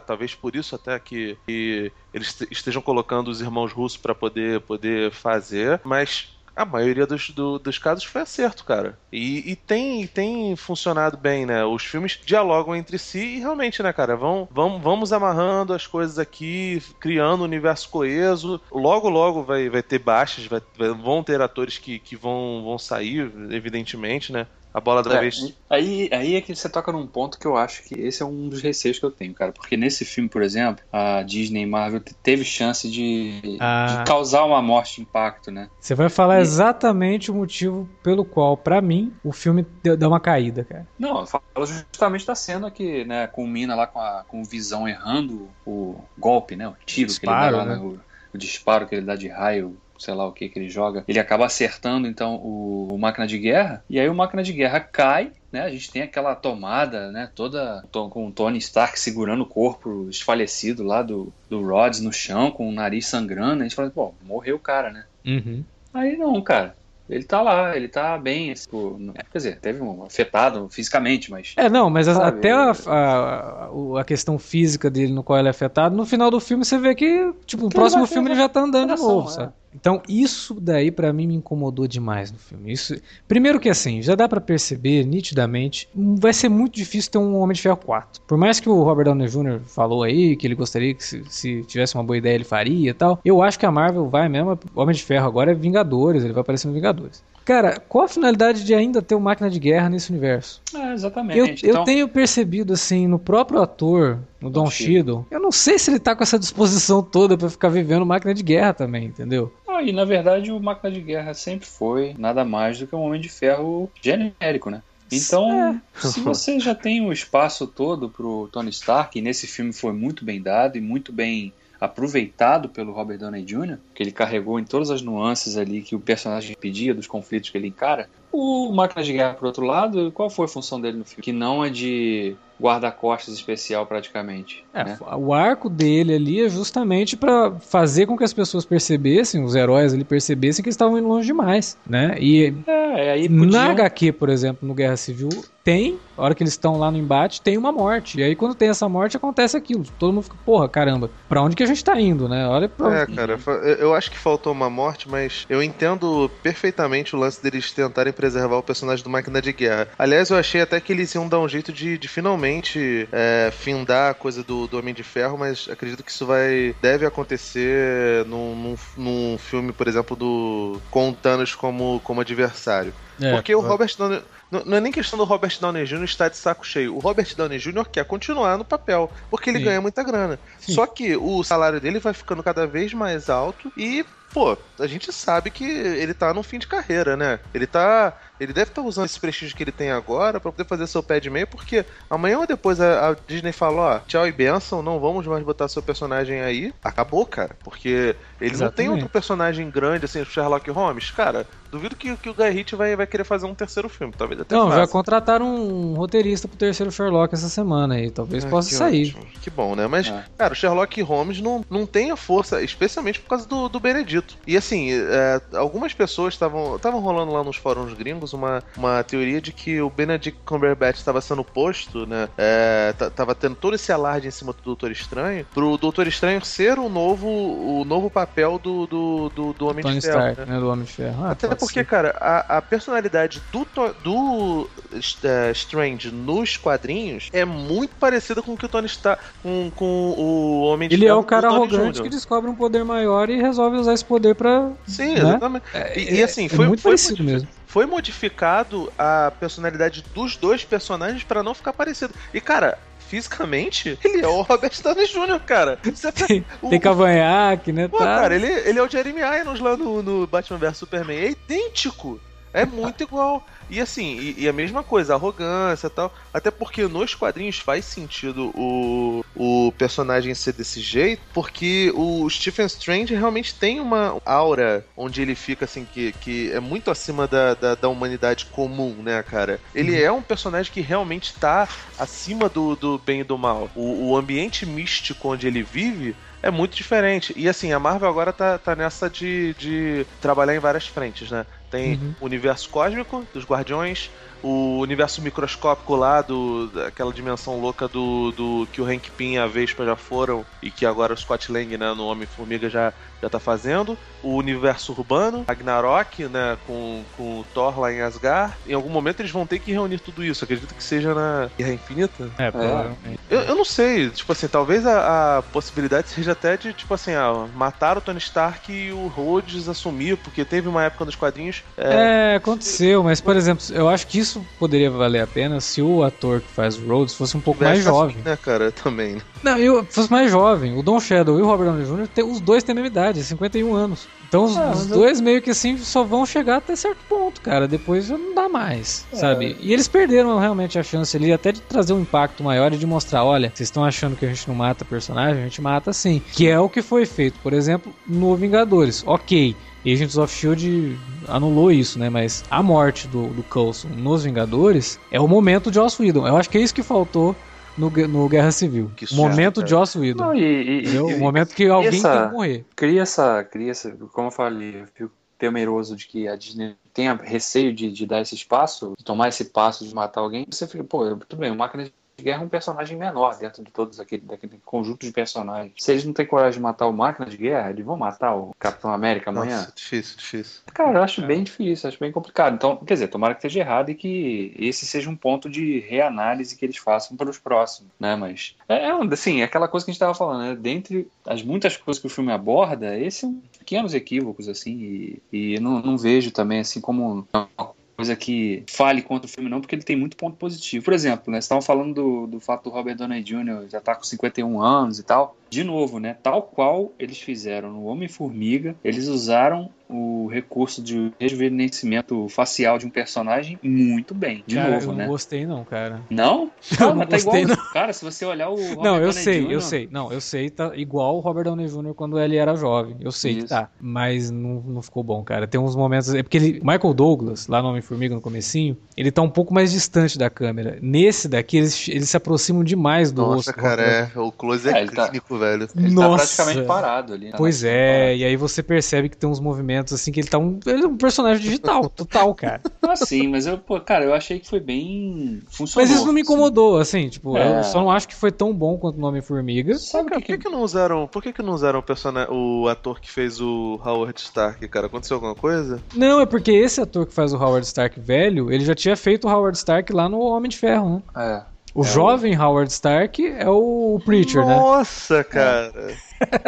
talvez 0.00 0.35
por 0.36 0.54
isso 0.54 0.74
até 0.74 0.98
que, 0.98 1.36
que 1.46 1.92
eles 2.12 2.40
estejam 2.50 2.82
colocando 2.82 3.28
os 3.28 3.40
irmãos 3.40 3.72
russos 3.72 3.98
para 3.98 4.14
poder, 4.14 4.60
poder 4.60 5.10
fazer, 5.10 5.80
mas 5.84 6.36
a 6.56 6.64
maioria 6.64 7.06
dos, 7.06 7.28
do, 7.30 7.58
dos 7.58 7.78
casos 7.78 8.04
foi 8.04 8.22
acerto, 8.22 8.64
cara. 8.64 8.98
E, 9.12 9.52
e, 9.52 9.54
tem, 9.54 10.06
tem 10.06 10.56
funcionado 10.56 11.18
bem, 11.18 11.44
né? 11.44 11.62
Os 11.66 11.84
filmes 11.84 12.18
dialogam 12.24 12.74
entre 12.74 12.98
si 12.98 13.18
e 13.18 13.40
realmente, 13.40 13.82
né, 13.82 13.92
cara? 13.92 14.16
Vão, 14.16 14.48
vão, 14.50 14.80
vamos 14.80 15.12
amarrando 15.12 15.74
as 15.74 15.86
coisas 15.86 16.18
aqui, 16.18 16.82
criando 16.98 17.42
um 17.42 17.44
universo 17.44 17.90
coeso. 17.90 18.58
Logo, 18.72 19.10
logo 19.10 19.42
vai, 19.42 19.68
vai 19.68 19.82
ter 19.82 19.98
baixas, 19.98 20.46
vai, 20.46 20.62
vão 20.94 21.22
ter 21.22 21.42
atores 21.42 21.76
que, 21.76 21.98
que 21.98 22.16
vão, 22.16 22.62
vão 22.64 22.78
sair, 22.78 23.30
evidentemente, 23.50 24.32
né? 24.32 24.46
A 24.76 24.80
bola 24.80 25.02
da 25.02 25.14
é, 25.14 25.20
vez. 25.20 25.54
Aí, 25.70 26.10
aí 26.12 26.36
é 26.36 26.40
que 26.42 26.54
você 26.54 26.68
toca 26.68 26.92
num 26.92 27.06
ponto 27.06 27.38
que 27.38 27.46
eu 27.46 27.56
acho 27.56 27.82
que 27.82 27.94
esse 27.94 28.22
é 28.22 28.26
um 28.26 28.46
dos 28.46 28.60
receios 28.60 28.98
que 28.98 29.06
eu 29.06 29.10
tenho, 29.10 29.32
cara. 29.32 29.50
Porque 29.50 29.74
nesse 29.74 30.04
filme, 30.04 30.28
por 30.28 30.42
exemplo, 30.42 30.84
a 30.92 31.22
Disney 31.22 31.62
e 31.62 31.66
Marvel 31.66 32.02
teve 32.22 32.44
chance 32.44 32.86
de, 32.90 33.56
ah. 33.58 33.86
de 33.86 34.04
causar 34.04 34.44
uma 34.44 34.60
morte 34.60 34.96
de 34.96 35.00
impacto, 35.00 35.50
né? 35.50 35.70
Você 35.80 35.94
vai 35.94 36.10
falar 36.10 36.40
e... 36.40 36.42
exatamente 36.42 37.30
o 37.30 37.34
motivo 37.34 37.88
pelo 38.02 38.22
qual, 38.22 38.54
para 38.54 38.82
mim, 38.82 39.14
o 39.24 39.32
filme 39.32 39.64
deu 39.82 40.08
uma 40.10 40.20
caída, 40.20 40.62
cara. 40.62 40.86
Não, 40.98 41.20
eu 41.20 41.26
falo 41.26 41.42
justamente 41.64 42.26
da 42.26 42.34
cena 42.34 42.70
que 42.70 43.02
né, 43.06 43.26
culmina 43.28 43.74
lá 43.74 43.86
com, 43.86 43.98
a, 43.98 44.24
com 44.28 44.42
o 44.42 44.44
Visão 44.44 44.86
errando 44.86 45.48
o 45.66 45.98
golpe, 46.18 46.54
né? 46.54 46.68
O 46.68 46.76
tiro 46.84 47.08
Disparo, 47.08 47.38
que 47.38 47.46
ele 47.46 47.50
dá 47.50 47.56
lá 47.56 47.64
né? 47.64 47.76
no 47.76 47.98
o 48.34 48.38
disparo 48.38 48.86
que 48.86 48.94
ele 48.94 49.06
dá 49.06 49.16
de 49.16 49.28
raio 49.28 49.76
sei 49.98 50.14
lá 50.14 50.26
o 50.26 50.32
que 50.32 50.48
que 50.48 50.58
ele 50.58 50.68
joga, 50.68 51.04
ele 51.06 51.18
acaba 51.18 51.46
acertando 51.46 52.06
então 52.06 52.36
o, 52.36 52.88
o, 52.92 52.98
máquina 52.98 53.26
de 53.26 53.38
guerra 53.38 53.84
e 53.88 53.98
aí 53.98 54.08
o 54.08 54.14
máquina 54.14 54.42
de 54.42 54.52
guerra 54.52 54.80
cai, 54.80 55.32
né? 55.50 55.62
A 55.62 55.70
gente 55.70 55.90
tem 55.90 56.02
aquela 56.02 56.34
tomada, 56.34 57.10
né? 57.10 57.30
Toda 57.34 57.84
com 57.90 58.28
o 58.28 58.32
Tony 58.32 58.58
Stark 58.58 58.98
segurando 58.98 59.42
o 59.42 59.46
corpo 59.46 60.08
esfalecido 60.08 60.82
lá 60.82 61.02
do, 61.02 61.32
do 61.48 61.62
Rhodes 61.62 62.00
no 62.00 62.12
chão 62.12 62.50
com 62.50 62.68
o 62.68 62.72
nariz 62.72 63.06
sangrando. 63.06 63.60
A 63.60 63.62
gente 63.64 63.74
fala, 63.74 63.90
pô, 63.90 64.14
morreu 64.22 64.56
o 64.56 64.60
cara, 64.60 64.90
né? 64.90 65.04
Uhum. 65.24 65.64
Aí 65.92 66.16
não, 66.16 66.40
cara. 66.42 66.74
Ele 67.08 67.22
tá 67.22 67.40
lá, 67.40 67.76
ele 67.76 67.86
tá 67.86 68.18
bem, 68.18 68.52
tipo, 68.52 68.98
quer 69.30 69.38
dizer, 69.38 69.60
teve 69.60 69.80
um 69.80 70.02
afetado 70.02 70.68
fisicamente, 70.68 71.30
mas... 71.30 71.54
É, 71.56 71.68
não, 71.70 71.88
mas 71.88 72.08
até 72.08 72.50
a, 72.50 72.72
a, 72.86 73.70
a, 74.00 74.04
questão 74.04 74.40
física 74.40 74.90
dele 74.90 75.12
no 75.12 75.22
qual 75.22 75.38
ele 75.38 75.46
é 75.46 75.50
afetado, 75.52 75.94
no 75.94 76.04
final 76.04 76.32
do 76.32 76.40
filme 76.40 76.64
você 76.64 76.76
vê 76.78 76.96
que, 76.96 77.32
tipo, 77.46 77.66
o 77.66 77.70
próximo 77.70 78.06
filme 78.06 78.30
ele 78.30 78.36
já 78.36 78.48
tá 78.48 78.60
andando 78.60 78.92
de 78.92 79.00
novo, 79.00 79.28
é. 79.28 79.32
sabe? 79.32 79.52
Então, 79.78 80.02
isso 80.08 80.58
daí 80.58 80.90
para 80.90 81.12
mim 81.12 81.26
me 81.26 81.34
incomodou 81.34 81.86
demais 81.86 82.32
no 82.32 82.38
filme. 82.38 82.72
Isso, 82.72 82.96
primeiro 83.28 83.60
que 83.60 83.68
assim, 83.68 84.00
já 84.00 84.14
dá 84.14 84.26
para 84.26 84.40
perceber 84.40 85.04
nitidamente, 85.04 85.88
vai 85.94 86.32
ser 86.32 86.48
muito 86.48 86.74
difícil 86.74 87.10
ter 87.12 87.18
um 87.18 87.36
Homem 87.36 87.54
de 87.54 87.60
Ferro 87.60 87.76
4. 87.76 88.22
Por 88.26 88.38
mais 88.38 88.58
que 88.58 88.68
o 88.68 88.82
Robert 88.82 89.04
Downey 89.04 89.28
Jr. 89.28 89.60
falou 89.66 90.02
aí 90.02 90.34
que 90.34 90.46
ele 90.46 90.54
gostaria 90.54 90.94
que 90.94 91.04
se, 91.04 91.22
se 91.28 91.62
tivesse 91.64 91.94
uma 91.94 92.04
boa 92.04 92.16
ideia 92.16 92.34
ele 92.34 92.44
faria 92.44 92.90
e 92.90 92.94
tal, 92.94 93.20
eu 93.24 93.42
acho 93.42 93.58
que 93.58 93.66
a 93.66 93.70
Marvel 93.70 94.08
vai 94.08 94.28
mesmo, 94.28 94.58
Homem 94.74 94.94
de 94.94 95.04
Ferro 95.04 95.26
agora 95.26 95.50
é 95.50 95.54
Vingadores, 95.54 96.24
ele 96.24 96.32
vai 96.32 96.40
aparecer 96.40 96.66
no 96.68 96.74
Vingadores. 96.74 97.22
Cara, 97.46 97.78
qual 97.88 98.06
a 98.06 98.08
finalidade 98.08 98.64
de 98.64 98.74
ainda 98.74 99.00
ter 99.00 99.14
uma 99.14 99.30
máquina 99.30 99.48
de 99.48 99.60
guerra 99.60 99.88
nesse 99.88 100.10
universo? 100.10 100.60
É, 100.74 100.92
exatamente. 100.92 101.38
Eu, 101.38 101.46
então... 101.46 101.70
eu 101.70 101.84
tenho 101.84 102.08
percebido, 102.08 102.72
assim, 102.72 103.06
no 103.06 103.20
próprio 103.20 103.62
ator, 103.62 104.18
no 104.40 104.50
Don, 104.50 104.68
Cheadle, 104.68 105.24
eu 105.30 105.38
não 105.38 105.52
sei 105.52 105.78
se 105.78 105.88
ele 105.88 106.00
tá 106.00 106.16
com 106.16 106.24
essa 106.24 106.40
disposição 106.40 107.04
toda 107.04 107.38
para 107.38 107.48
ficar 107.48 107.68
vivendo 107.68 108.04
máquina 108.04 108.34
de 108.34 108.42
guerra 108.42 108.74
também, 108.74 109.04
entendeu? 109.04 109.52
Ah, 109.68 109.80
e 109.80 109.92
na 109.92 110.04
verdade 110.04 110.50
o 110.50 110.58
máquina 110.58 110.90
de 110.90 111.00
guerra 111.00 111.34
sempre 111.34 111.68
foi 111.68 112.16
nada 112.18 112.44
mais 112.44 112.80
do 112.80 112.86
que 112.88 112.96
um 112.96 113.02
homem 113.02 113.20
de 113.20 113.28
ferro 113.28 113.88
genérico, 114.02 114.68
né? 114.68 114.82
Então, 115.12 115.80
é. 115.94 116.08
se 116.08 116.18
você 116.18 116.58
já 116.58 116.74
tem 116.74 117.00
o 117.00 117.12
espaço 117.12 117.64
todo 117.64 118.10
pro 118.10 118.48
Tony 118.50 118.70
Stark, 118.70 119.16
e 119.16 119.22
nesse 119.22 119.46
filme 119.46 119.72
foi 119.72 119.92
muito 119.92 120.24
bem 120.24 120.42
dado 120.42 120.76
e 120.76 120.80
muito 120.80 121.12
bem 121.12 121.52
aproveitado 121.80 122.68
pelo 122.68 122.92
Robert 122.92 123.18
Downey 123.18 123.42
Jr., 123.42 123.78
que 123.94 124.02
ele 124.02 124.12
carregou 124.12 124.58
em 124.58 124.64
todas 124.64 124.90
as 124.90 125.02
nuances 125.02 125.56
ali 125.56 125.82
que 125.82 125.94
o 125.94 126.00
personagem 126.00 126.56
pedia, 126.58 126.94
dos 126.94 127.06
conflitos 127.06 127.50
que 127.50 127.58
ele 127.58 127.68
encara. 127.68 128.08
O 128.32 128.72
Máquina 128.72 129.02
de 129.02 129.12
Guerra, 129.12 129.34
por 129.34 129.46
outro 129.46 129.64
lado, 129.64 130.12
qual 130.12 130.28
foi 130.28 130.46
a 130.46 130.48
função 130.48 130.80
dele 130.80 130.98
no 130.98 131.04
filme? 131.04 131.22
Que 131.22 131.32
não 131.32 131.64
é 131.64 131.70
de 131.70 132.36
guarda-costas 132.60 133.34
especial 133.34 133.86
praticamente. 133.86 134.64
É, 134.72 134.84
né? 134.84 134.98
O 135.18 135.32
arco 135.32 135.68
dele 135.68 136.14
ali 136.14 136.42
é 136.42 136.48
justamente 136.48 137.16
para 137.16 137.52
fazer 137.52 138.06
com 138.06 138.16
que 138.16 138.24
as 138.24 138.32
pessoas 138.32 138.64
percebessem, 138.64 139.42
os 139.42 139.54
heróis 139.54 139.92
ali 139.92 140.04
percebessem 140.04 140.62
que 140.62 140.68
eles 140.68 140.74
estavam 140.74 140.98
indo 140.98 141.08
longe 141.08 141.26
demais, 141.26 141.78
né? 141.86 142.16
E 142.18 142.54
é, 142.66 143.12
aí 143.12 143.28
podiam... 143.28 143.46
na 143.46 143.70
HQ, 143.70 144.12
por 144.12 144.28
exemplo, 144.28 144.66
no 144.66 144.74
Guerra 144.74 144.96
Civil, 144.96 145.28
tem, 145.66 145.98
a 146.16 146.22
hora 146.22 146.32
que 146.32 146.44
eles 146.44 146.52
estão 146.52 146.78
lá 146.78 146.92
no 146.92 146.96
embate, 146.96 147.42
tem 147.42 147.58
uma 147.58 147.72
morte. 147.72 148.20
E 148.20 148.22
aí 148.22 148.36
quando 148.36 148.54
tem 148.54 148.68
essa 148.68 148.88
morte 148.88 149.16
acontece 149.16 149.56
aquilo. 149.56 149.84
Todo 149.98 150.12
mundo 150.12 150.22
fica, 150.22 150.36
porra, 150.46 150.68
caramba, 150.68 151.10
para 151.28 151.42
onde 151.42 151.56
que 151.56 151.62
a 151.64 151.66
gente 151.66 151.82
tá 151.82 152.00
indo, 152.00 152.28
né? 152.28 152.46
Olha 152.46 152.68
pra... 152.68 153.00
É, 153.00 153.06
cara, 153.06 153.36
eu 153.80 153.92
acho 153.92 154.08
que 154.08 154.16
faltou 154.16 154.52
uma 154.52 154.70
morte, 154.70 155.10
mas 155.10 155.44
eu 155.50 155.60
entendo 155.60 156.30
perfeitamente 156.40 157.16
o 157.16 157.18
lance 157.18 157.42
deles 157.42 157.72
tentarem 157.72 158.12
preservar 158.12 158.58
o 158.58 158.62
personagem 158.62 159.02
do 159.02 159.10
Máquina 159.10 159.42
de 159.42 159.52
Guerra. 159.52 159.88
Aliás, 159.98 160.30
eu 160.30 160.36
achei 160.36 160.60
até 160.60 160.80
que 160.80 160.92
eles 160.92 161.12
iam 161.16 161.28
dar 161.28 161.40
um 161.40 161.48
jeito 161.48 161.72
de, 161.72 161.98
de 161.98 162.06
finalmente 162.06 163.08
é, 163.10 163.50
findar 163.50 164.12
a 164.12 164.14
coisa 164.14 164.44
do, 164.44 164.68
do 164.68 164.78
Homem 164.78 164.94
de 164.94 165.02
Ferro, 165.02 165.36
mas 165.36 165.68
acredito 165.68 166.04
que 166.04 166.12
isso 166.12 166.24
vai 166.24 166.76
deve 166.80 167.04
acontecer 167.04 168.24
num, 168.26 168.54
num, 168.54 168.76
num 168.96 169.36
filme, 169.36 169.72
por 169.72 169.88
exemplo, 169.88 170.14
do 170.14 170.80
com 170.92 171.12
Thanos 171.12 171.56
como, 171.56 172.00
como 172.04 172.20
adversário. 172.20 172.94
É, 173.20 173.32
Porque 173.32 173.54
o 173.54 173.60
Robert 173.60 173.90
Downey. 173.96 174.22
Não, 174.50 174.64
não, 174.64 174.76
é 174.76 174.80
nem 174.80 174.92
questão 174.92 175.18
do 175.18 175.24
Robert 175.24 175.58
Downey 175.60 175.84
Jr. 175.84 176.04
estar 176.04 176.28
de 176.28 176.36
saco 176.36 176.66
cheio. 176.66 176.94
O 176.94 176.98
Robert 176.98 177.34
Downey 177.36 177.58
Jr. 177.58 177.84
quer 177.90 178.04
continuar 178.04 178.56
no 178.56 178.64
papel, 178.64 179.10
porque 179.30 179.50
ele 179.50 179.58
Sim. 179.58 179.64
ganha 179.64 179.80
muita 179.80 180.02
grana. 180.02 180.38
Sim. 180.58 180.72
Só 180.72 180.86
que 180.86 181.16
o 181.16 181.42
salário 181.42 181.80
dele 181.80 181.98
vai 181.98 182.12
ficando 182.12 182.42
cada 182.42 182.66
vez 182.66 182.92
mais 182.92 183.28
alto 183.28 183.72
e 183.76 184.04
pô, 184.32 184.56
a 184.78 184.86
gente 184.86 185.12
sabe 185.12 185.50
que 185.50 185.64
ele 185.64 186.12
tá 186.12 186.34
no 186.34 186.42
fim 186.42 186.58
de 186.58 186.66
carreira, 186.66 187.16
né? 187.16 187.40
Ele 187.54 187.66
tá 187.66 188.12
ele 188.38 188.52
deve 188.52 188.70
estar 188.70 188.82
tá 188.82 188.88
usando 188.88 189.06
esse 189.06 189.18
prestígio 189.18 189.56
que 189.56 189.62
ele 189.62 189.72
tem 189.72 189.90
agora 189.90 190.38
para 190.40 190.52
poder 190.52 190.68
fazer 190.68 190.86
seu 190.86 191.02
pé 191.02 191.20
de 191.20 191.30
meio, 191.30 191.46
porque 191.46 191.84
amanhã 192.08 192.38
ou 192.38 192.46
depois 192.46 192.80
a, 192.80 193.10
a 193.10 193.16
Disney 193.26 193.52
falou, 193.52 193.80
ó, 193.80 193.98
tchau 194.00 194.26
e 194.26 194.32
benção, 194.32 194.82
não 194.82 194.98
vamos 195.00 195.26
mais 195.26 195.42
botar 195.42 195.68
seu 195.68 195.82
personagem 195.82 196.40
aí. 196.40 196.72
Acabou, 196.82 197.24
cara. 197.26 197.56
Porque 197.64 198.14
ele 198.40 198.52
Exatamente. 198.52 198.60
não 198.60 198.70
tem 198.70 198.88
outro 198.88 199.08
personagem 199.08 199.70
grande, 199.70 200.04
assim, 200.04 200.20
o 200.20 200.26
Sherlock 200.26 200.70
Holmes. 200.70 201.10
Cara, 201.10 201.46
duvido 201.70 201.96
que, 201.96 202.16
que 202.16 202.28
o 202.28 202.34
Guy 202.34 202.50
Ritchie 202.50 202.76
vai, 202.76 202.96
vai 202.96 203.06
querer 203.06 203.24
fazer 203.24 203.46
um 203.46 203.54
terceiro 203.54 203.88
filme, 203.88 204.12
talvez 204.16 204.40
até 204.40 204.54
Não, 204.54 204.68
faça. 204.68 204.80
já 204.80 204.86
contrataram 204.86 205.46
um 205.46 205.94
roteirista 205.94 206.48
pro 206.48 206.56
terceiro 206.56 206.90
Sherlock 206.92 207.34
essa 207.34 207.48
semana 207.48 207.94
aí, 207.94 208.10
talvez 208.10 208.44
é, 208.44 208.48
possa 208.48 208.74
sair. 208.74 209.14
Ótimo. 209.16 209.26
Que 209.42 209.50
bom, 209.50 209.74
né? 209.74 209.86
Mas, 209.86 210.08
é. 210.08 210.24
cara, 210.36 210.52
o 210.52 210.56
Sherlock 210.56 211.00
Holmes 211.02 211.40
não, 211.40 211.64
não 211.70 211.86
tem 211.86 212.10
a 212.10 212.16
força, 212.16 212.62
especialmente 212.62 213.20
por 213.20 213.28
causa 213.28 213.46
do, 213.46 213.68
do 213.68 213.80
Benedito. 213.80 214.36
E 214.46 214.56
assim, 214.56 214.90
é, 214.92 215.40
algumas 215.54 215.92
pessoas 215.92 216.34
estavam 216.34 217.00
rolando 217.00 217.32
lá 217.32 217.42
nos 217.42 217.56
fóruns 217.56 217.92
gringos 217.94 218.25
uma, 218.32 218.62
uma 218.76 219.02
teoria 219.02 219.40
de 219.40 219.52
que 219.52 219.80
o 219.80 219.90
Benedict 219.90 220.40
Cumberbatch 220.44 220.98
estava 220.98 221.20
sendo 221.20 221.44
posto, 221.44 222.06
né? 222.06 222.28
É, 222.36 222.92
tava 223.14 223.34
tendo 223.34 223.54
todo 223.54 223.74
esse 223.74 223.92
alarde 223.92 224.28
em 224.28 224.30
cima 224.30 224.52
do 224.52 224.62
Doutor 224.62 224.90
Estranho, 224.90 225.46
pro 225.52 225.76
Doutor 225.76 226.06
Estranho 226.06 226.44
ser 226.44 226.78
o 226.78 226.88
novo, 226.88 227.28
o 227.28 227.84
novo 227.84 228.10
papel 228.10 228.58
do, 228.58 228.86
do, 228.86 229.28
do, 229.30 229.52
do 229.52 229.66
Homem 229.66 229.82
Tony 229.82 229.96
de 229.96 230.06
Ferro. 230.06 230.18
Stark, 230.18 230.40
né? 230.40 230.54
né? 230.54 230.60
Do 230.60 230.68
Homem 230.68 230.84
de 230.84 230.92
Ferro. 230.92 231.24
Ah, 231.24 231.30
Até 231.30 231.48
porque, 231.48 231.80
ser. 231.80 231.86
cara, 231.86 232.16
a, 232.20 232.58
a 232.58 232.62
personalidade 232.62 233.42
do, 233.52 233.66
do 234.02 234.62
uh, 234.92 235.50
Strange 235.52 236.10
nos 236.10 236.56
quadrinhos 236.56 237.28
é 237.32 237.44
muito 237.44 237.94
parecida 237.96 238.42
com 238.42 238.52
o 238.52 238.56
que 238.56 238.66
o 238.66 238.68
Tony 238.68 238.86
está 238.86 239.18
com, 239.42 239.70
com 239.74 240.14
o 240.16 240.62
Homem 240.62 240.88
de 240.88 240.94
Ele 240.94 241.04
Ferro. 241.04 241.14
Ele 241.14 241.18
é 241.18 241.20
o 241.20 241.24
cara 241.24 241.48
arrogante 241.48 241.98
Jr. 241.98 242.02
que 242.02 242.08
descobre 242.08 242.50
um 242.50 242.54
poder 242.54 242.84
maior 242.84 243.30
e 243.30 243.40
resolve 243.40 243.76
usar 243.76 243.94
esse 243.94 244.04
poder 244.04 244.34
pra. 244.34 244.70
Sim, 244.86 245.14
né? 245.14 245.20
exatamente. 245.20 245.64
É, 245.72 245.98
e, 245.98 246.14
e, 246.16 246.22
assim, 246.22 246.46
é, 246.46 246.48
foi 246.48 246.66
muito 246.66 246.82
foi 246.82 246.92
parecido 246.92 247.22
mesmo 247.22 247.48
foi 247.76 247.84
modificado 247.84 248.90
a 248.98 249.30
personalidade 249.38 250.02
dos 250.14 250.34
dois 250.34 250.64
personagens 250.64 251.22
para 251.24 251.42
não 251.42 251.52
ficar 251.52 251.74
parecido. 251.74 252.14
E, 252.32 252.40
cara, 252.40 252.78
fisicamente, 253.06 253.98
ele 254.02 254.24
é 254.24 254.26
o 254.26 254.40
Robert 254.40 254.72
Downey 254.82 255.06
Jr., 255.06 255.38
cara. 255.44 255.78
Você 255.84 256.10
tem, 256.10 256.42
o, 256.62 256.70
tem 256.70 256.80
cavanhaque, 256.80 257.72
né? 257.72 257.86
Pô, 257.86 257.98
tá. 257.98 258.04
cara, 258.06 258.34
ele, 258.34 258.46
ele 258.46 258.78
é 258.78 258.82
o 258.82 258.88
Jeremy 258.88 259.20
Irons 259.20 259.60
lá 259.60 259.76
no, 259.76 260.02
no 260.02 260.26
Batman 260.26 260.56
vs 260.56 260.78
Superman. 260.78 261.18
É 261.18 261.30
idêntico. 261.32 262.18
É 262.50 262.64
muito 262.64 263.02
igual. 263.02 263.46
E 263.68 263.80
assim, 263.80 264.18
e, 264.18 264.44
e, 264.44 264.48
a 264.48 264.52
mesma 264.52 264.82
coisa, 264.82 265.14
arrogância 265.14 265.88
e 265.88 265.90
tal. 265.90 266.14
Até 266.32 266.50
porque 266.50 266.86
nos 266.86 267.14
quadrinhos 267.14 267.58
faz 267.58 267.84
sentido 267.84 268.52
o, 268.54 269.24
o 269.34 269.72
personagem 269.72 270.34
ser 270.34 270.52
desse 270.52 270.80
jeito, 270.80 271.22
porque 271.32 271.92
o 271.94 272.28
Stephen 272.30 272.66
Strange 272.66 273.14
realmente 273.14 273.54
tem 273.54 273.80
uma 273.80 274.20
aura 274.24 274.84
onde 274.96 275.22
ele 275.22 275.34
fica 275.34 275.64
assim, 275.64 275.84
que, 275.84 276.12
que 276.12 276.52
é 276.52 276.60
muito 276.60 276.90
acima 276.90 277.26
da, 277.26 277.54
da, 277.54 277.74
da 277.74 277.88
humanidade 277.88 278.46
comum, 278.46 278.94
né, 279.02 279.22
cara? 279.22 279.60
Ele 279.74 279.92
uhum. 279.92 280.06
é 280.06 280.12
um 280.12 280.22
personagem 280.22 280.72
que 280.72 280.80
realmente 280.80 281.32
está 281.32 281.68
acima 281.98 282.48
do, 282.48 282.76
do 282.76 282.98
bem 282.98 283.20
e 283.20 283.24
do 283.24 283.36
mal. 283.36 283.70
O, 283.74 284.10
o 284.10 284.16
ambiente 284.16 284.64
místico 284.64 285.28
onde 285.28 285.46
ele 285.46 285.62
vive 285.62 286.14
é 286.42 286.50
muito 286.50 286.76
diferente. 286.76 287.32
E 287.36 287.48
assim, 287.48 287.72
a 287.72 287.78
Marvel 287.78 288.08
agora 288.08 288.32
tá, 288.32 288.58
tá 288.58 288.76
nessa 288.76 289.10
de, 289.10 289.54
de 289.54 290.06
trabalhar 290.20 290.54
em 290.54 290.60
várias 290.60 290.86
frentes, 290.86 291.30
né? 291.30 291.44
Tem 291.70 291.94
uhum. 291.94 292.14
o 292.20 292.24
universo 292.26 292.68
cósmico 292.70 293.26
dos 293.34 293.44
Guardiões, 293.44 294.10
o 294.42 294.78
universo 294.78 295.20
microscópico 295.20 295.96
lá, 295.96 296.22
do, 296.22 296.68
daquela 296.68 297.12
dimensão 297.12 297.60
louca 297.60 297.88
do, 297.88 298.30
do 298.32 298.68
que 298.72 298.80
o 298.80 298.84
Hank 298.84 299.10
Pym 299.10 299.34
e 299.34 299.38
a 299.38 299.46
Vespa 299.46 299.84
já 299.84 299.96
foram 299.96 300.44
e 300.62 300.70
que 300.70 300.86
agora 300.86 301.12
o 301.12 301.16
Scott 301.16 301.50
Lang, 301.50 301.76
né, 301.76 301.92
no 301.94 302.06
Homem-Formiga 302.06 302.70
já, 302.70 302.92
já 303.22 303.28
tá 303.28 303.38
fazendo. 303.38 303.96
O 304.22 304.34
universo 304.34 304.92
urbano, 304.92 305.44
Ragnarok, 305.46 306.24
né, 306.24 306.56
com, 306.66 307.02
com 307.16 307.40
o 307.40 307.44
Thor 307.54 307.78
lá 307.78 307.92
em 307.92 308.00
Asgard. 308.00 308.54
Em 308.66 308.74
algum 308.74 308.90
momento 308.90 309.20
eles 309.20 309.30
vão 309.30 309.46
ter 309.46 309.58
que 309.58 309.72
reunir 309.72 310.00
tudo 310.00 310.24
isso. 310.24 310.44
Acredito 310.44 310.74
que 310.74 310.82
seja 310.82 311.14
na 311.14 311.48
Guerra 311.56 311.72
Infinita. 311.72 312.30
É, 312.38 312.50
provavelmente. 312.50 313.20
Eu, 313.30 313.40
eu 313.40 313.54
não 313.54 313.64
sei, 313.64 314.10
tipo 314.10 314.30
assim, 314.32 314.48
talvez 314.48 314.86
a, 314.86 315.38
a 315.38 315.42
possibilidade 315.42 316.08
seja 316.08 316.32
até 316.32 316.56
de, 316.56 316.72
tipo 316.72 316.92
assim, 316.94 317.12
ah, 317.12 317.46
matar 317.54 317.98
o 317.98 318.00
Tony 318.00 318.18
Stark 318.18 318.72
e 318.72 318.92
o 318.92 319.06
Rhodes 319.08 319.68
assumir, 319.68 320.16
porque 320.16 320.44
teve 320.44 320.68
uma 320.68 320.84
época 320.84 321.04
nos 321.04 321.16
quadrinhos. 321.16 321.62
É, 321.76 322.32
é 322.32 322.36
aconteceu, 322.36 323.02
mas 323.02 323.20
por 323.20 323.36
exemplo, 323.36 323.64
eu 323.74 323.88
acho 323.88 324.06
que 324.06 324.18
isso 324.18 324.44
poderia 324.58 324.90
valer 324.90 325.22
a 325.22 325.26
pena 325.26 325.60
se 325.60 325.82
o 325.82 326.02
ator 326.02 326.40
que 326.40 326.48
faz 326.48 326.76
o 326.76 326.86
Rhodes 326.86 327.14
fosse 327.14 327.36
um 327.36 327.40
pouco 327.40 327.62
mais 327.62 327.82
jovem. 327.82 328.16
assim, 328.16 328.28
né, 328.28 328.36
cara? 328.36 328.70
Também. 328.70 329.20
Não, 329.46 329.58
eu 329.58 329.84
fosse 329.84 330.10
mais 330.10 330.30
jovem. 330.30 330.76
O 330.76 330.82
Don 330.82 330.98
Shadow 331.00 331.38
e 331.38 331.42
o 331.42 331.46
Robert 331.46 331.66
Downey 331.68 331.84
Jr., 331.86 332.08
tem- 332.08 332.24
os 332.24 332.40
dois 332.40 332.62
têm 332.64 332.72
a 332.72 332.74
mesma 332.76 332.88
idade, 332.88 333.22
51 333.22 333.74
anos. 333.74 334.08
Então 334.28 334.42
os, 334.44 334.56
Ah, 334.56 334.70
os 334.72 334.78
mas 334.80 334.90
eu- 334.90 334.96
dois 334.98 335.20
meio 335.20 335.40
que 335.40 335.50
assim 335.50 335.78
só 335.78 336.02
vão 336.02 336.26
chegar 336.26 336.56
até 336.56 336.74
certo 336.74 336.98
ponto, 337.08 337.40
cara. 337.40 337.68
Depois 337.68 338.06
já 338.06 338.18
não 338.18 338.34
dá 338.34 338.48
mais, 338.48 339.06
É. 339.12 339.16
sabe? 339.16 339.56
E 339.60 339.72
eles 339.72 339.86
perderam 339.86 340.36
realmente 340.38 340.76
a 340.78 340.82
chance 340.82 341.16
ali 341.16 341.32
até 341.32 341.52
de 341.52 341.60
trazer 341.60 341.92
um 341.92 342.00
impacto 342.00 342.42
maior 342.42 342.72
e 342.72 342.76
de 342.76 342.84
mostrar, 342.86 343.24
olha, 343.24 343.52
vocês 343.54 343.68
estão 343.68 343.84
achando 343.84 344.16
que 344.16 344.26
a 344.26 344.28
gente 344.28 344.48
não 344.48 344.54
mata 344.56 344.84
personagem, 344.84 345.40
a 345.42 345.44
gente 345.44 345.62
mata 345.62 345.92
sim. 345.92 346.20
Que 346.32 346.48
é 346.48 346.58
o 346.58 346.68
que 346.68 346.82
foi 346.82 347.06
feito, 347.06 347.38
por 347.40 347.52
exemplo, 347.52 347.94
no 348.06 348.34
Vingadores. 348.34 349.04
Ok. 349.06 349.54
Agents 349.86 350.18
of 350.18 350.34
Shield 350.34 350.98
anulou 351.28 351.70
isso, 351.70 351.96
né? 351.96 352.10
Mas 352.10 352.42
a 352.50 352.60
morte 352.60 353.06
do, 353.06 353.28
do 353.28 353.44
Coulson 353.44 353.86
nos 353.96 354.24
Vingadores 354.24 354.98
é 355.12 355.20
o 355.20 355.28
momento 355.28 355.72
Joss 355.72 356.02
Whedon. 356.02 356.26
Eu 356.26 356.36
acho 356.36 356.50
que 356.50 356.58
é 356.58 356.60
isso 356.60 356.74
que 356.74 356.82
faltou 356.82 357.36
no, 357.76 357.90
no 357.90 358.28
Guerra 358.28 358.50
Civil. 358.52 358.90
Que 358.96 359.06
susto, 359.06 359.20
momento 359.20 359.56
cara. 359.56 359.66
Joss 359.66 359.98
Whedon. 359.98 360.24
Não, 360.26 360.34
e, 360.34 360.40
e- 360.42 360.84
e- 360.94 360.98
o 360.98 361.18
momento 361.18 361.54
que 361.54 361.66
alguém 361.66 361.88
essa- 361.98 362.12
tem 362.18 362.28
que 362.28 362.34
morrer. 362.34 362.64
cria 362.74 363.02
essa, 363.02 363.44
cria 363.44 363.70
essa, 363.70 363.90
como 364.12 364.28
eu 364.28 364.32
falei, 364.32 364.82
eu 364.82 364.86
fico 364.94 365.10
temeroso 365.38 365.94
de 365.94 366.06
que 366.06 366.26
a 366.26 366.34
Disney 366.36 366.74
tenha 366.94 367.12
receio 367.14 367.72
de, 367.74 367.92
de 367.92 368.06
dar 368.06 368.22
esse 368.22 368.34
espaço, 368.34 368.94
de 368.96 369.04
tomar 369.04 369.28
esse 369.28 369.44
passo 369.46 369.86
de 369.86 369.94
matar 369.94 370.22
alguém. 370.22 370.46
Você 370.50 370.66
fica, 370.66 370.82
pô, 370.82 371.14
tudo 371.16 371.38
bem, 371.40 371.50
o 371.50 371.56
Máquina 371.56 371.84
de 371.84 371.92
Guerra 372.22 372.42
é 372.42 372.46
um 372.46 372.48
personagem 372.48 372.96
menor 372.96 373.36
dentro 373.36 373.62
de 373.62 373.70
todos 373.70 374.00
aquele, 374.00 374.22
daquele 374.22 374.58
conjunto 374.64 375.04
de 375.04 375.12
personagens. 375.12 375.72
Se 375.76 375.92
eles 375.92 376.04
não 376.04 376.12
têm 376.12 376.26
coragem 376.26 376.58
de 376.58 376.62
matar 376.62 376.86
o 376.86 376.92
Máquina 376.92 377.26
de 377.26 377.36
Guerra, 377.36 377.70
eles 377.70 377.84
vão 377.84 377.96
matar 377.96 378.34
o 378.34 378.54
Capitão 378.58 378.92
América 378.92 379.30
amanhã. 379.30 379.58
Nossa, 379.58 379.72
difícil, 379.74 380.16
difícil. 380.16 380.62
Cara, 380.72 380.98
eu 380.98 381.02
acho 381.02 381.26
bem 381.26 381.44
difícil, 381.44 381.88
acho 381.88 382.00
bem 382.00 382.12
complicado. 382.12 382.54
Então, 382.54 382.76
quer 382.76 382.94
dizer, 382.94 383.08
tomara 383.08 383.34
que 383.34 383.40
esteja 383.40 383.60
errado 383.60 383.90
e 383.90 383.94
que 383.94 384.54
esse 384.58 384.86
seja 384.86 385.10
um 385.10 385.16
ponto 385.16 385.48
de 385.48 385.80
reanálise 385.80 386.56
que 386.56 386.64
eles 386.64 386.78
façam 386.78 387.16
para 387.16 387.28
os 387.28 387.38
próximos, 387.38 387.90
né? 388.00 388.16
Mas 388.16 388.56
é, 388.68 388.86
é 388.86 388.90
assim, 389.12 389.40
é 389.40 389.44
aquela 389.44 389.68
coisa 389.68 389.84
que 389.84 389.90
a 389.90 389.92
gente 389.92 390.00
estava 390.00 390.14
falando, 390.14 390.42
né? 390.42 390.56
Dentre 390.56 391.08
as 391.26 391.42
muitas 391.42 391.76
coisas 391.76 392.00
que 392.00 392.06
o 392.06 392.10
filme 392.10 392.32
aborda, 392.32 392.98
esse 392.98 393.24
é 393.24 393.28
um 393.28 393.40
pequenos 393.58 393.94
equívocos, 393.94 394.48
assim, 394.48 395.20
e, 395.32 395.54
e 395.54 395.60
não, 395.60 395.80
não 395.80 395.98
vejo 395.98 396.30
também, 396.30 396.60
assim, 396.60 396.80
como 396.80 397.26
uma 397.32 397.48
coisa 397.96 398.14
que 398.14 398.62
fale 398.68 399.00
contra 399.00 399.26
o 399.26 399.28
filme, 399.28 399.48
não, 399.48 399.60
porque 399.60 399.74
ele 399.74 399.82
tem 399.82 399.96
muito 399.96 400.16
ponto 400.16 400.36
positivo. 400.36 400.84
Por 400.84 400.92
exemplo, 400.92 401.32
né? 401.32 401.38
Estavam 401.38 401.62
falando 401.62 401.94
do, 401.94 402.26
do 402.26 402.40
fato 402.40 402.64
do 402.64 402.70
Robert 402.70 402.96
Downey 402.96 403.22
Jr. 403.22 403.68
já 403.70 403.80
tá 403.80 403.94
com 403.94 404.04
51 404.04 404.60
anos 404.60 404.98
e 404.98 405.02
tal. 405.02 405.36
De 405.48 405.64
novo, 405.64 405.98
né? 405.98 406.14
Tal 406.22 406.42
qual 406.42 406.92
eles 406.98 407.18
fizeram 407.18 407.72
no 407.72 407.84
Homem-Formiga, 407.84 408.76
eles 408.84 409.08
usaram 409.08 409.70
o 409.88 410.26
recurso 410.28 410.82
de 410.82 411.12
rejuvenescimento 411.20 412.28
facial 412.28 412.78
de 412.78 412.86
um 412.86 412.90
personagem 412.90 413.58
muito 413.62 414.14
bem. 414.14 414.42
De 414.46 414.54
cara, 414.56 414.68
eu 414.68 414.74
novo, 414.74 414.86
não 414.88 414.94
né? 414.94 415.06
gostei 415.06 415.46
não, 415.46 415.64
cara. 415.64 416.00
Não? 416.10 416.50
Eu 416.78 416.80
Não, 416.80 416.88
não 416.90 416.96
mas 416.96 417.08
tá 417.08 417.16
gostei, 417.30 417.42
igual. 417.42 417.58
Cara, 417.72 417.92
se 417.92 418.04
você 418.04 418.24
olhar 418.24 418.48
o 418.48 418.54
Robert 418.56 418.76
não, 418.82 418.94
eu 418.96 419.08
Downey 419.08 419.12
sei, 419.12 419.40
Jr., 419.44 419.50
eu 419.52 419.60
sei. 419.60 419.88
Não, 419.90 420.12
eu 420.12 420.20
sei, 420.20 420.50
tá 420.50 420.72
igual 420.74 421.16
o 421.16 421.20
Robert 421.20 421.44
Downey 421.44 421.66
Jr. 421.68 421.94
quando 421.94 422.18
ele 422.18 422.36
era 422.36 422.54
jovem. 422.56 422.96
Eu 423.00 423.12
sei 423.12 423.34
que 423.34 423.38
Isso. 423.40 423.48
tá. 423.48 423.70
Mas 423.80 424.30
não, 424.30 424.60
não 424.66 424.82
ficou 424.82 425.02
bom, 425.02 425.22
cara. 425.22 425.46
Tem 425.46 425.60
uns 425.60 425.76
momentos. 425.76 426.12
É 426.14 426.22
porque 426.22 426.36
ele. 426.36 426.60
Michael 426.62 426.92
Douglas, 426.94 427.46
lá 427.46 427.62
no 427.62 427.68
Homem-Formiga, 427.68 428.14
no 428.14 428.20
comecinho, 428.20 428.76
ele 428.96 429.10
tá 429.10 429.22
um 429.22 429.30
pouco 429.30 429.54
mais 429.54 429.70
distante 429.72 430.18
da 430.18 430.28
câmera. 430.28 430.78
Nesse 430.82 431.28
daqui, 431.28 431.56
eles, 431.58 431.88
eles 431.88 432.08
se 432.10 432.16
aproximam 432.16 432.62
demais 432.64 433.12
do 433.12 433.22
rosto. 433.24 433.36
Nossa, 433.48 433.52
cara, 433.52 433.82
Robert. 433.82 434.12
é. 434.16 434.20
O 434.20 434.32
close 434.32 434.68
é, 434.68 434.72
É, 434.78 434.82
ele 434.82 434.90
tá- 434.90 435.04
clínico, 435.08 435.38
velho. 435.38 435.68
Ele 435.76 435.90
Nossa. 435.94 436.08
tá 436.08 436.16
praticamente 436.44 436.66
parado 436.66 437.12
ali. 437.14 437.26
né? 437.26 437.32
Pois 437.36 437.62
é, 437.64 438.16
e 438.16 438.24
aí 438.24 438.36
você 438.36 438.62
percebe 438.62 439.08
que 439.08 439.16
tem 439.16 439.28
uns 439.28 439.40
movimentos 439.40 439.75
assim 439.84 440.12
que 440.12 440.20
ele 440.20 440.28
tá 440.28 440.38
um, 440.38 440.58
ele 440.66 440.84
é 440.84 440.86
um 440.86 440.96
personagem 440.96 441.42
digital, 441.42 441.88
total, 441.90 442.34
cara. 442.34 442.60
Ah, 442.82 442.96
sim, 442.96 443.28
mas 443.28 443.46
eu, 443.46 443.58
pô, 443.58 443.80
cara, 443.80 444.04
eu 444.04 444.14
achei 444.14 444.38
que 444.38 444.48
foi 444.48 444.60
bem. 444.60 445.42
Funcionou. 445.48 445.86
Mas 445.88 445.96
isso 445.96 446.06
não 446.06 446.12
me 446.12 446.20
assim. 446.20 446.32
incomodou, 446.32 446.78
assim, 446.78 447.08
tipo, 447.08 447.36
É. 447.36 447.58
eu 447.60 447.64
só 447.64 447.80
não 447.80 447.90
acho 447.90 448.08
que 448.08 448.14
foi 448.14 448.30
tão 448.32 448.52
bom 448.54 448.76
quanto 448.78 449.00
o 449.00 449.04
Homem-Formiga. 449.06 449.74
Sabe 449.78 450.08
Cara, 450.08 450.18
o 450.18 450.20
por 450.22 450.26
que, 450.26 450.38
que, 450.38 450.44
que 450.44 450.48
não 450.48 450.62
usaram. 450.62 451.06
Por 451.06 451.22
que, 451.22 451.32
que 451.32 451.42
não 451.42 451.52
usaram 451.52 451.80
o 451.80 451.82
personagem. 451.82 452.32
O 452.32 452.68
ator 452.68 453.00
que 453.00 453.10
fez 453.10 453.40
o 453.40 453.80
Howard 453.84 454.18
Stark, 454.20 454.66
cara? 454.68 454.86
Aconteceu 454.86 455.16
alguma 455.16 455.34
coisa? 455.34 455.80
Não, 455.94 456.20
é 456.20 456.26
porque 456.26 456.50
esse 456.52 456.80
ator 456.80 457.06
que 457.06 457.12
faz 457.14 457.32
o 457.32 457.36
Howard 457.36 457.66
Stark 457.66 457.98
velho, 458.00 458.52
ele 458.52 458.64
já 458.64 458.74
tinha 458.74 458.96
feito 458.96 459.26
o 459.26 459.30
Howard 459.30 459.56
Stark 459.56 459.92
lá 459.92 460.08
no 460.08 460.20
Homem 460.20 460.48
de 460.48 460.56
Ferro, 460.56 460.96
né? 460.96 461.02
É. 461.16 461.55
O 461.76 461.82
É 461.82 461.84
jovem 461.84 462.34
Howard 462.40 462.72
Stark 462.72 463.22
é 463.26 463.46
o 463.50 464.00
Preacher, 464.02 464.46
né? 464.46 464.56
Nossa, 464.56 465.22
cara! 465.22 465.94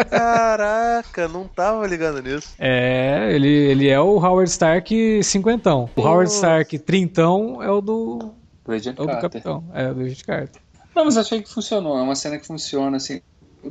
Caraca, 0.09 1.29
não 1.29 1.47
tava 1.47 1.87
ligado 1.87 2.23
nisso. 2.23 2.55
É, 2.59 3.29
ele, 3.35 3.47
ele 3.47 3.89
é 3.89 4.01
o 4.01 4.17
Howard 4.17 4.49
Stark 4.49 5.23
cinquentão. 5.23 5.91
O 5.95 6.01
Howard 6.01 6.31
Nossa. 6.31 6.37
Stark 6.37 6.79
trintão 6.79 7.63
é 7.63 7.71
o 7.71 7.83
do, 7.83 8.33
Do 8.65 8.73
Agent 8.73 8.99
é 8.99 9.03
o 9.03 9.05
do 9.05 9.13
Carter. 9.13 9.21
Capitão. 9.21 9.65
É, 9.75 9.91
o 9.91 9.95
do 9.95 10.01
Agent 10.01 10.25
Carter. 10.25 10.63
Não, 10.97 11.05
mas 11.05 11.19
achei 11.19 11.43
que 11.43 11.53
funcionou. 11.53 11.99
É 11.99 12.03
uma 12.03 12.15
cena 12.15 12.39
que 12.39 12.47
funciona, 12.47 12.97
assim. 12.97 13.21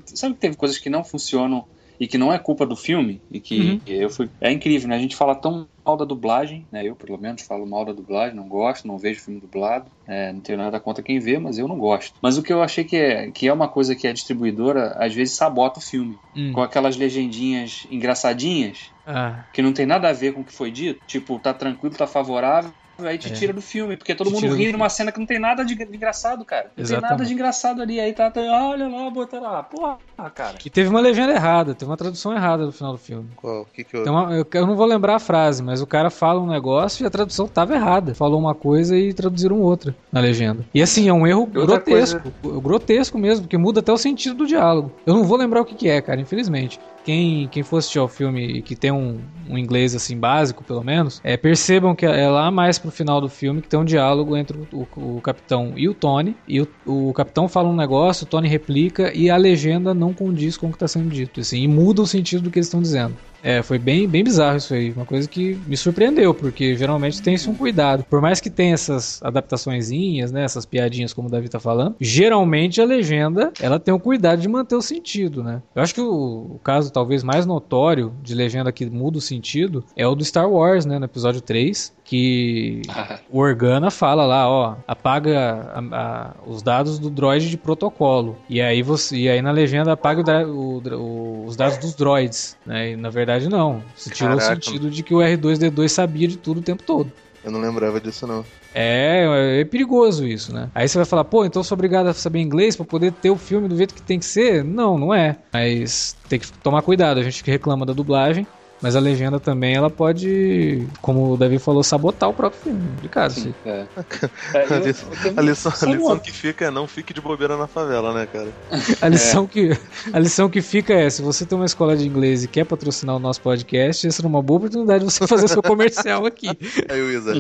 Sabe 0.05 0.35
que 0.35 0.39
teve 0.39 0.55
coisas 0.55 0.77
que 0.77 0.91
não 0.91 1.03
funcionam 1.03 1.65
e 1.99 2.07
que 2.07 2.17
não 2.17 2.31
é 2.33 2.39
culpa 2.39 2.65
do 2.65 2.75
filme? 2.75 3.21
E 3.31 3.39
que 3.39 3.59
Uhum. 3.59 3.79
eu 3.85 4.09
fui. 4.09 4.29
É 4.39 4.51
incrível, 4.51 4.87
né? 4.89 4.95
A 4.95 4.99
gente 4.99 5.15
fala 5.15 5.35
tão 5.35 5.67
mal 5.85 5.97
da 5.97 6.05
dublagem, 6.05 6.67
né? 6.71 6.85
Eu, 6.87 6.95
pelo 6.95 7.17
menos, 7.17 7.41
falo 7.43 7.65
mal 7.65 7.85
da 7.85 7.93
dublagem, 7.93 8.35
não 8.35 8.47
gosto, 8.47 8.87
não 8.87 8.97
vejo 8.97 9.21
filme 9.21 9.39
dublado. 9.39 9.89
É, 10.05 10.31
não 10.33 10.41
tenho 10.41 10.57
nada 10.57 10.79
contra 10.79 11.03
quem 11.03 11.19
vê, 11.19 11.39
mas 11.39 11.57
eu 11.57 11.67
não 11.67 11.77
gosto. 11.77 12.13
Mas 12.21 12.37
o 12.37 12.43
que 12.43 12.51
eu 12.53 12.61
achei 12.61 12.83
que 12.83 12.95
é, 12.97 13.31
que 13.31 13.47
é 13.47 13.53
uma 13.53 13.69
coisa 13.69 13.95
que 13.95 14.07
a 14.07 14.13
distribuidora 14.13 14.93
às 14.97 15.13
vezes 15.13 15.35
sabota 15.35 15.79
o 15.79 15.83
filme. 15.83 16.19
Hum. 16.35 16.51
Com 16.53 16.61
aquelas 16.61 16.97
legendinhas 16.97 17.85
engraçadinhas, 17.89 18.91
Ah, 19.05 19.45
que 19.53 19.61
não 19.61 19.73
tem 19.73 19.85
nada 19.85 20.09
a 20.09 20.13
ver 20.13 20.33
com 20.33 20.41
o 20.41 20.45
que 20.45 20.53
foi 20.53 20.71
dito. 20.71 20.99
Tipo, 21.07 21.39
tá 21.39 21.53
tranquilo, 21.53 21.95
tá 21.95 22.05
favorável. 22.05 22.73
Aí 22.99 23.17
te 23.17 23.27
É. 23.31 23.31
tira 23.35 23.53
do 23.53 23.61
filme, 23.61 23.95
porque 23.97 24.15
todo 24.15 24.27
Te 24.31 24.33
mundo 24.33 24.55
ri 24.55 24.71
numa 24.71 24.89
cena 24.89 25.11
que 25.11 25.19
não 25.19 25.25
tem 25.25 25.39
nada 25.39 25.63
de 25.63 25.73
engraçado, 25.73 26.43
cara. 26.43 26.71
Não 26.75 26.83
tem 26.83 26.95
nada 26.95 26.97
Exatamente. 27.07 27.27
de 27.27 27.33
engraçado 27.33 27.81
ali. 27.81 27.99
Aí 27.99 28.13
tá, 28.13 28.29
tá 28.31 28.41
olha 28.41 28.87
lá, 28.87 29.09
botaram 29.09 29.43
lá. 29.51 29.63
Porra, 29.63 29.97
cara. 30.33 30.57
que 30.57 30.69
teve 30.69 30.89
uma 30.89 30.99
legenda 30.99 31.33
errada, 31.33 31.75
teve 31.75 31.89
uma 31.89 31.97
tradução 31.97 32.33
errada 32.33 32.65
no 32.65 32.71
final 32.71 32.91
do 32.93 32.97
filme. 32.97 33.29
Qual? 33.35 33.61
O 33.61 33.65
que 33.65 33.83
que 33.83 33.95
eu. 33.95 34.03
Uma- 34.03 34.33
eu, 34.35 34.45
eu 34.51 34.67
não 34.67 34.75
vou 34.75 34.85
lembrar 34.85 35.15
a 35.15 35.19
frase, 35.19 35.61
mas 35.61 35.81
o 35.81 35.87
cara 35.87 36.09
fala 36.09 36.39
um 36.41 36.47
negócio 36.47 37.03
e 37.03 37.07
a 37.07 37.09
tradução 37.09 37.47
tava 37.47 37.75
errada. 37.75 38.15
Falou 38.15 38.39
uma 38.39 38.55
coisa 38.55 38.97
e 38.97 39.13
traduziram 39.13 39.59
outra 39.61 39.95
na 40.11 40.19
legenda. 40.19 40.65
E 40.73 40.81
assim, 40.81 41.07
é 41.07 41.13
um 41.13 41.25
erro 41.27 41.41
outra 41.41 41.65
grotesco. 41.77 42.31
Grotesco 42.61 43.17
mesmo, 43.17 43.43
porque 43.45 43.57
muda 43.57 43.79
até 43.79 43.91
o 43.91 43.97
sentido 43.97 44.35
do 44.35 44.47
diálogo. 44.47 44.91
Eu 45.05 45.13
não 45.13 45.23
vou 45.23 45.37
lembrar 45.37 45.61
o 45.61 45.65
que, 45.65 45.75
que 45.75 45.89
é, 45.89 46.01
cara, 46.01 46.19
infelizmente. 46.19 46.79
Quem, 47.07 47.47
quem 47.47 47.63
for 47.63 47.77
assistir 47.77 47.99
ao 47.99 48.09
filme 48.09 48.57
e 48.57 48.61
que 48.61 48.75
tem 48.75 48.91
um, 48.91 49.21
um 49.49 49.57
inglês 49.57 49.95
assim 49.95 50.17
básico, 50.19 50.61
pelo 50.61 50.83
menos, 50.83 51.21
é, 51.23 51.37
percebam 51.37 51.95
que 51.95 52.05
é 52.05 52.27
lá 52.29 52.51
mais 52.51 52.77
pro 52.77 52.91
final 52.91 53.21
do 53.21 53.29
filme 53.29 53.61
que 53.61 53.69
tem 53.69 53.79
um 53.79 53.85
diálogo 53.85 54.35
entre 54.35 54.57
o, 54.73 54.85
o- 54.97 55.17
o 55.17 55.21
capitão 55.21 55.71
e 55.77 55.87
o 55.87 55.93
Tony. 55.93 56.35
E 56.45 56.59
o, 56.59 56.67
o 56.85 57.13
capitão 57.13 57.47
fala 57.47 57.69
um 57.69 57.75
negócio, 57.77 58.25
o 58.25 58.27
Tony 58.27 58.49
replica 58.49 59.09
e 59.15 59.29
a 59.29 59.37
legenda 59.37 59.93
não 59.93 60.13
condiz 60.13 60.57
com 60.57 60.67
o 60.67 60.69
que 60.69 60.75
está 60.75 60.85
sendo 60.85 61.09
dito. 61.09 61.39
Assim, 61.39 61.61
e 61.61 61.67
muda 61.69 62.01
o 62.01 62.05
sentido 62.05 62.41
do 62.43 62.51
que 62.51 62.59
eles 62.59 62.67
estão 62.67 62.81
dizendo. 62.81 63.15
É, 63.43 63.61
foi 63.61 63.77
bem, 63.79 64.07
bem 64.07 64.23
bizarro 64.23 64.57
isso 64.57 64.73
aí. 64.73 64.91
Uma 64.91 65.05
coisa 65.05 65.27
que 65.27 65.55
me 65.65 65.77
surpreendeu, 65.77 66.33
porque 66.33 66.75
geralmente 66.75 67.21
tem 67.21 67.35
esse 67.35 67.49
um 67.49 67.55
cuidado. 67.55 68.03
Por 68.09 68.21
mais 68.21 68.39
que 68.41 68.49
tenha 68.49 68.73
essas 68.73 69.21
adaptaçõezinhas, 69.23 70.31
né? 70.31 70.43
Essas 70.43 70.65
piadinhas, 70.65 71.13
como 71.13 71.27
o 71.27 71.31
Davi 71.31 71.47
tá 71.49 71.59
falando, 71.59 71.95
geralmente 71.99 72.81
a 72.81 72.85
legenda 72.85 73.51
ela 73.61 73.79
tem 73.79 73.93
o 73.93 73.99
cuidado 73.99 74.41
de 74.41 74.47
manter 74.47 74.75
o 74.75 74.81
sentido, 74.81 75.43
né? 75.43 75.61
Eu 75.75 75.81
acho 75.81 75.93
que 75.93 76.01
o, 76.01 76.51
o 76.55 76.59
caso 76.63 76.91
talvez 76.91 77.23
mais 77.23 77.45
notório 77.45 78.11
de 78.23 78.33
legenda 78.33 78.71
que 78.71 78.85
muda 78.87 79.17
o 79.17 79.21
sentido 79.21 79.83
é 79.95 80.05
o 80.07 80.15
do 80.15 80.25
Star 80.25 80.49
Wars, 80.49 80.85
né? 80.85 80.97
No 80.99 81.05
episódio 81.05 81.41
3, 81.41 81.93
que 82.03 82.81
o 83.29 83.39
Organa 83.39 83.91
fala 83.91 84.25
lá, 84.25 84.49
ó, 84.49 84.75
apaga 84.87 85.71
a- 85.73 85.79
a- 85.91 86.33
os 86.45 86.61
dados 86.61 86.97
do 86.99 87.09
droid 87.09 87.49
de 87.49 87.57
protocolo. 87.57 88.37
E 88.49 88.61
aí 88.61 88.81
você, 88.81 89.15
e 89.17 89.29
aí 89.29 89.41
na 89.41 89.51
legenda 89.51 89.91
apaga 89.93 90.47
o 90.47 90.77
o- 90.77 91.45
os 91.45 91.55
dados 91.55 91.77
dos 91.77 91.95
droids, 91.95 92.57
né? 92.65 92.91
E 92.91 92.95
na 92.95 93.09
verdade 93.09 93.26
não. 93.49 93.83
Se 93.95 94.09
tirou 94.09 94.35
o 94.35 94.39
sentido 94.39 94.89
de 94.89 95.03
que 95.03 95.13
o 95.13 95.19
R2D2 95.19 95.89
sabia 95.89 96.27
de 96.27 96.37
tudo 96.37 96.59
o 96.59 96.63
tempo 96.63 96.83
todo. 96.83 97.11
Eu 97.43 97.51
não 97.51 97.61
lembrava 97.61 98.01
disso, 98.01 98.27
não. 98.27 98.43
É, 98.73 99.61
é 99.61 99.65
perigoso 99.65 100.27
isso, 100.27 100.53
né? 100.53 100.69
Aí 100.75 100.87
você 100.87 100.97
vai 100.97 101.05
falar, 101.05 101.23
pô, 101.23 101.45
então 101.45 101.61
eu 101.61 101.63
sou 101.63 101.75
obrigado 101.75 102.07
a 102.07 102.13
saber 102.13 102.39
inglês 102.39 102.75
pra 102.75 102.85
poder 102.85 103.11
ter 103.11 103.29
o 103.29 103.37
filme 103.37 103.67
do 103.67 103.77
jeito 103.77 103.93
que 103.93 104.01
tem 104.01 104.19
que 104.19 104.25
ser? 104.25 104.63
Não, 104.63 104.97
não 104.97 105.13
é. 105.13 105.37
Mas 105.53 106.15
tem 106.27 106.39
que 106.39 106.51
tomar 106.59 106.81
cuidado. 106.81 107.19
A 107.19 107.23
gente 107.23 107.43
que 107.43 107.49
reclama 107.49 107.85
da 107.85 107.93
dublagem, 107.93 108.45
mas 108.81 108.95
a 108.95 108.99
legenda 108.99 109.39
também 109.39 109.75
ela 109.75 109.89
pode, 109.89 110.87
como 111.01 111.33
o 111.33 111.37
Davi 111.37 111.57
falou, 111.59 111.83
sabotar 111.83 112.29
o 112.29 112.33
próprio 112.33 112.61
filme. 112.61 112.81
De 113.01 113.09
casa. 113.09 113.39
Sim, 113.41 113.53
é. 113.65 113.85
A 114.53 114.57
É, 114.59 114.67
eu- 114.69 114.79
lição, 114.85 115.09
eu 115.09 115.15
também- 115.17 115.33
a 115.37 115.41
lição, 115.41 115.71
a 115.71 115.85
lição 115.93 116.19
que 116.19 116.31
fica 116.31 116.65
é 116.65 116.71
não 116.71 116.87
fique 116.87 117.13
de 117.13 117.21
bobeira 117.21 117.57
na 117.57 117.67
favela, 117.67 118.13
né, 118.13 118.27
cara? 118.31 118.49
A 119.01 119.07
lição, 119.07 119.47
que, 119.47 119.77
a 120.13 120.19
lição 120.19 120.49
que 120.49 120.61
fica 120.61 120.93
é: 120.93 121.09
se 121.09 121.21
você 121.21 121.45
tem 121.45 121.57
uma 121.57 121.65
escola 121.65 121.95
de 121.97 122.07
inglês 122.07 122.43
e 122.43 122.47
quer 122.47 122.65
patrocinar 122.65 123.15
o 123.15 123.19
nosso 123.19 123.41
podcast, 123.41 124.07
essa 124.07 124.21
é 124.21 124.25
uma 124.27 124.41
boa 124.41 124.57
oportunidade 124.59 125.05
de 125.05 125.11
você 125.11 125.25
fazer 125.27 125.47
seu 125.47 125.61
comercial 125.63 126.25
aqui. 126.25 126.49
Aí 126.89 127.01
o 127.01 127.11
Isa. 127.11 127.33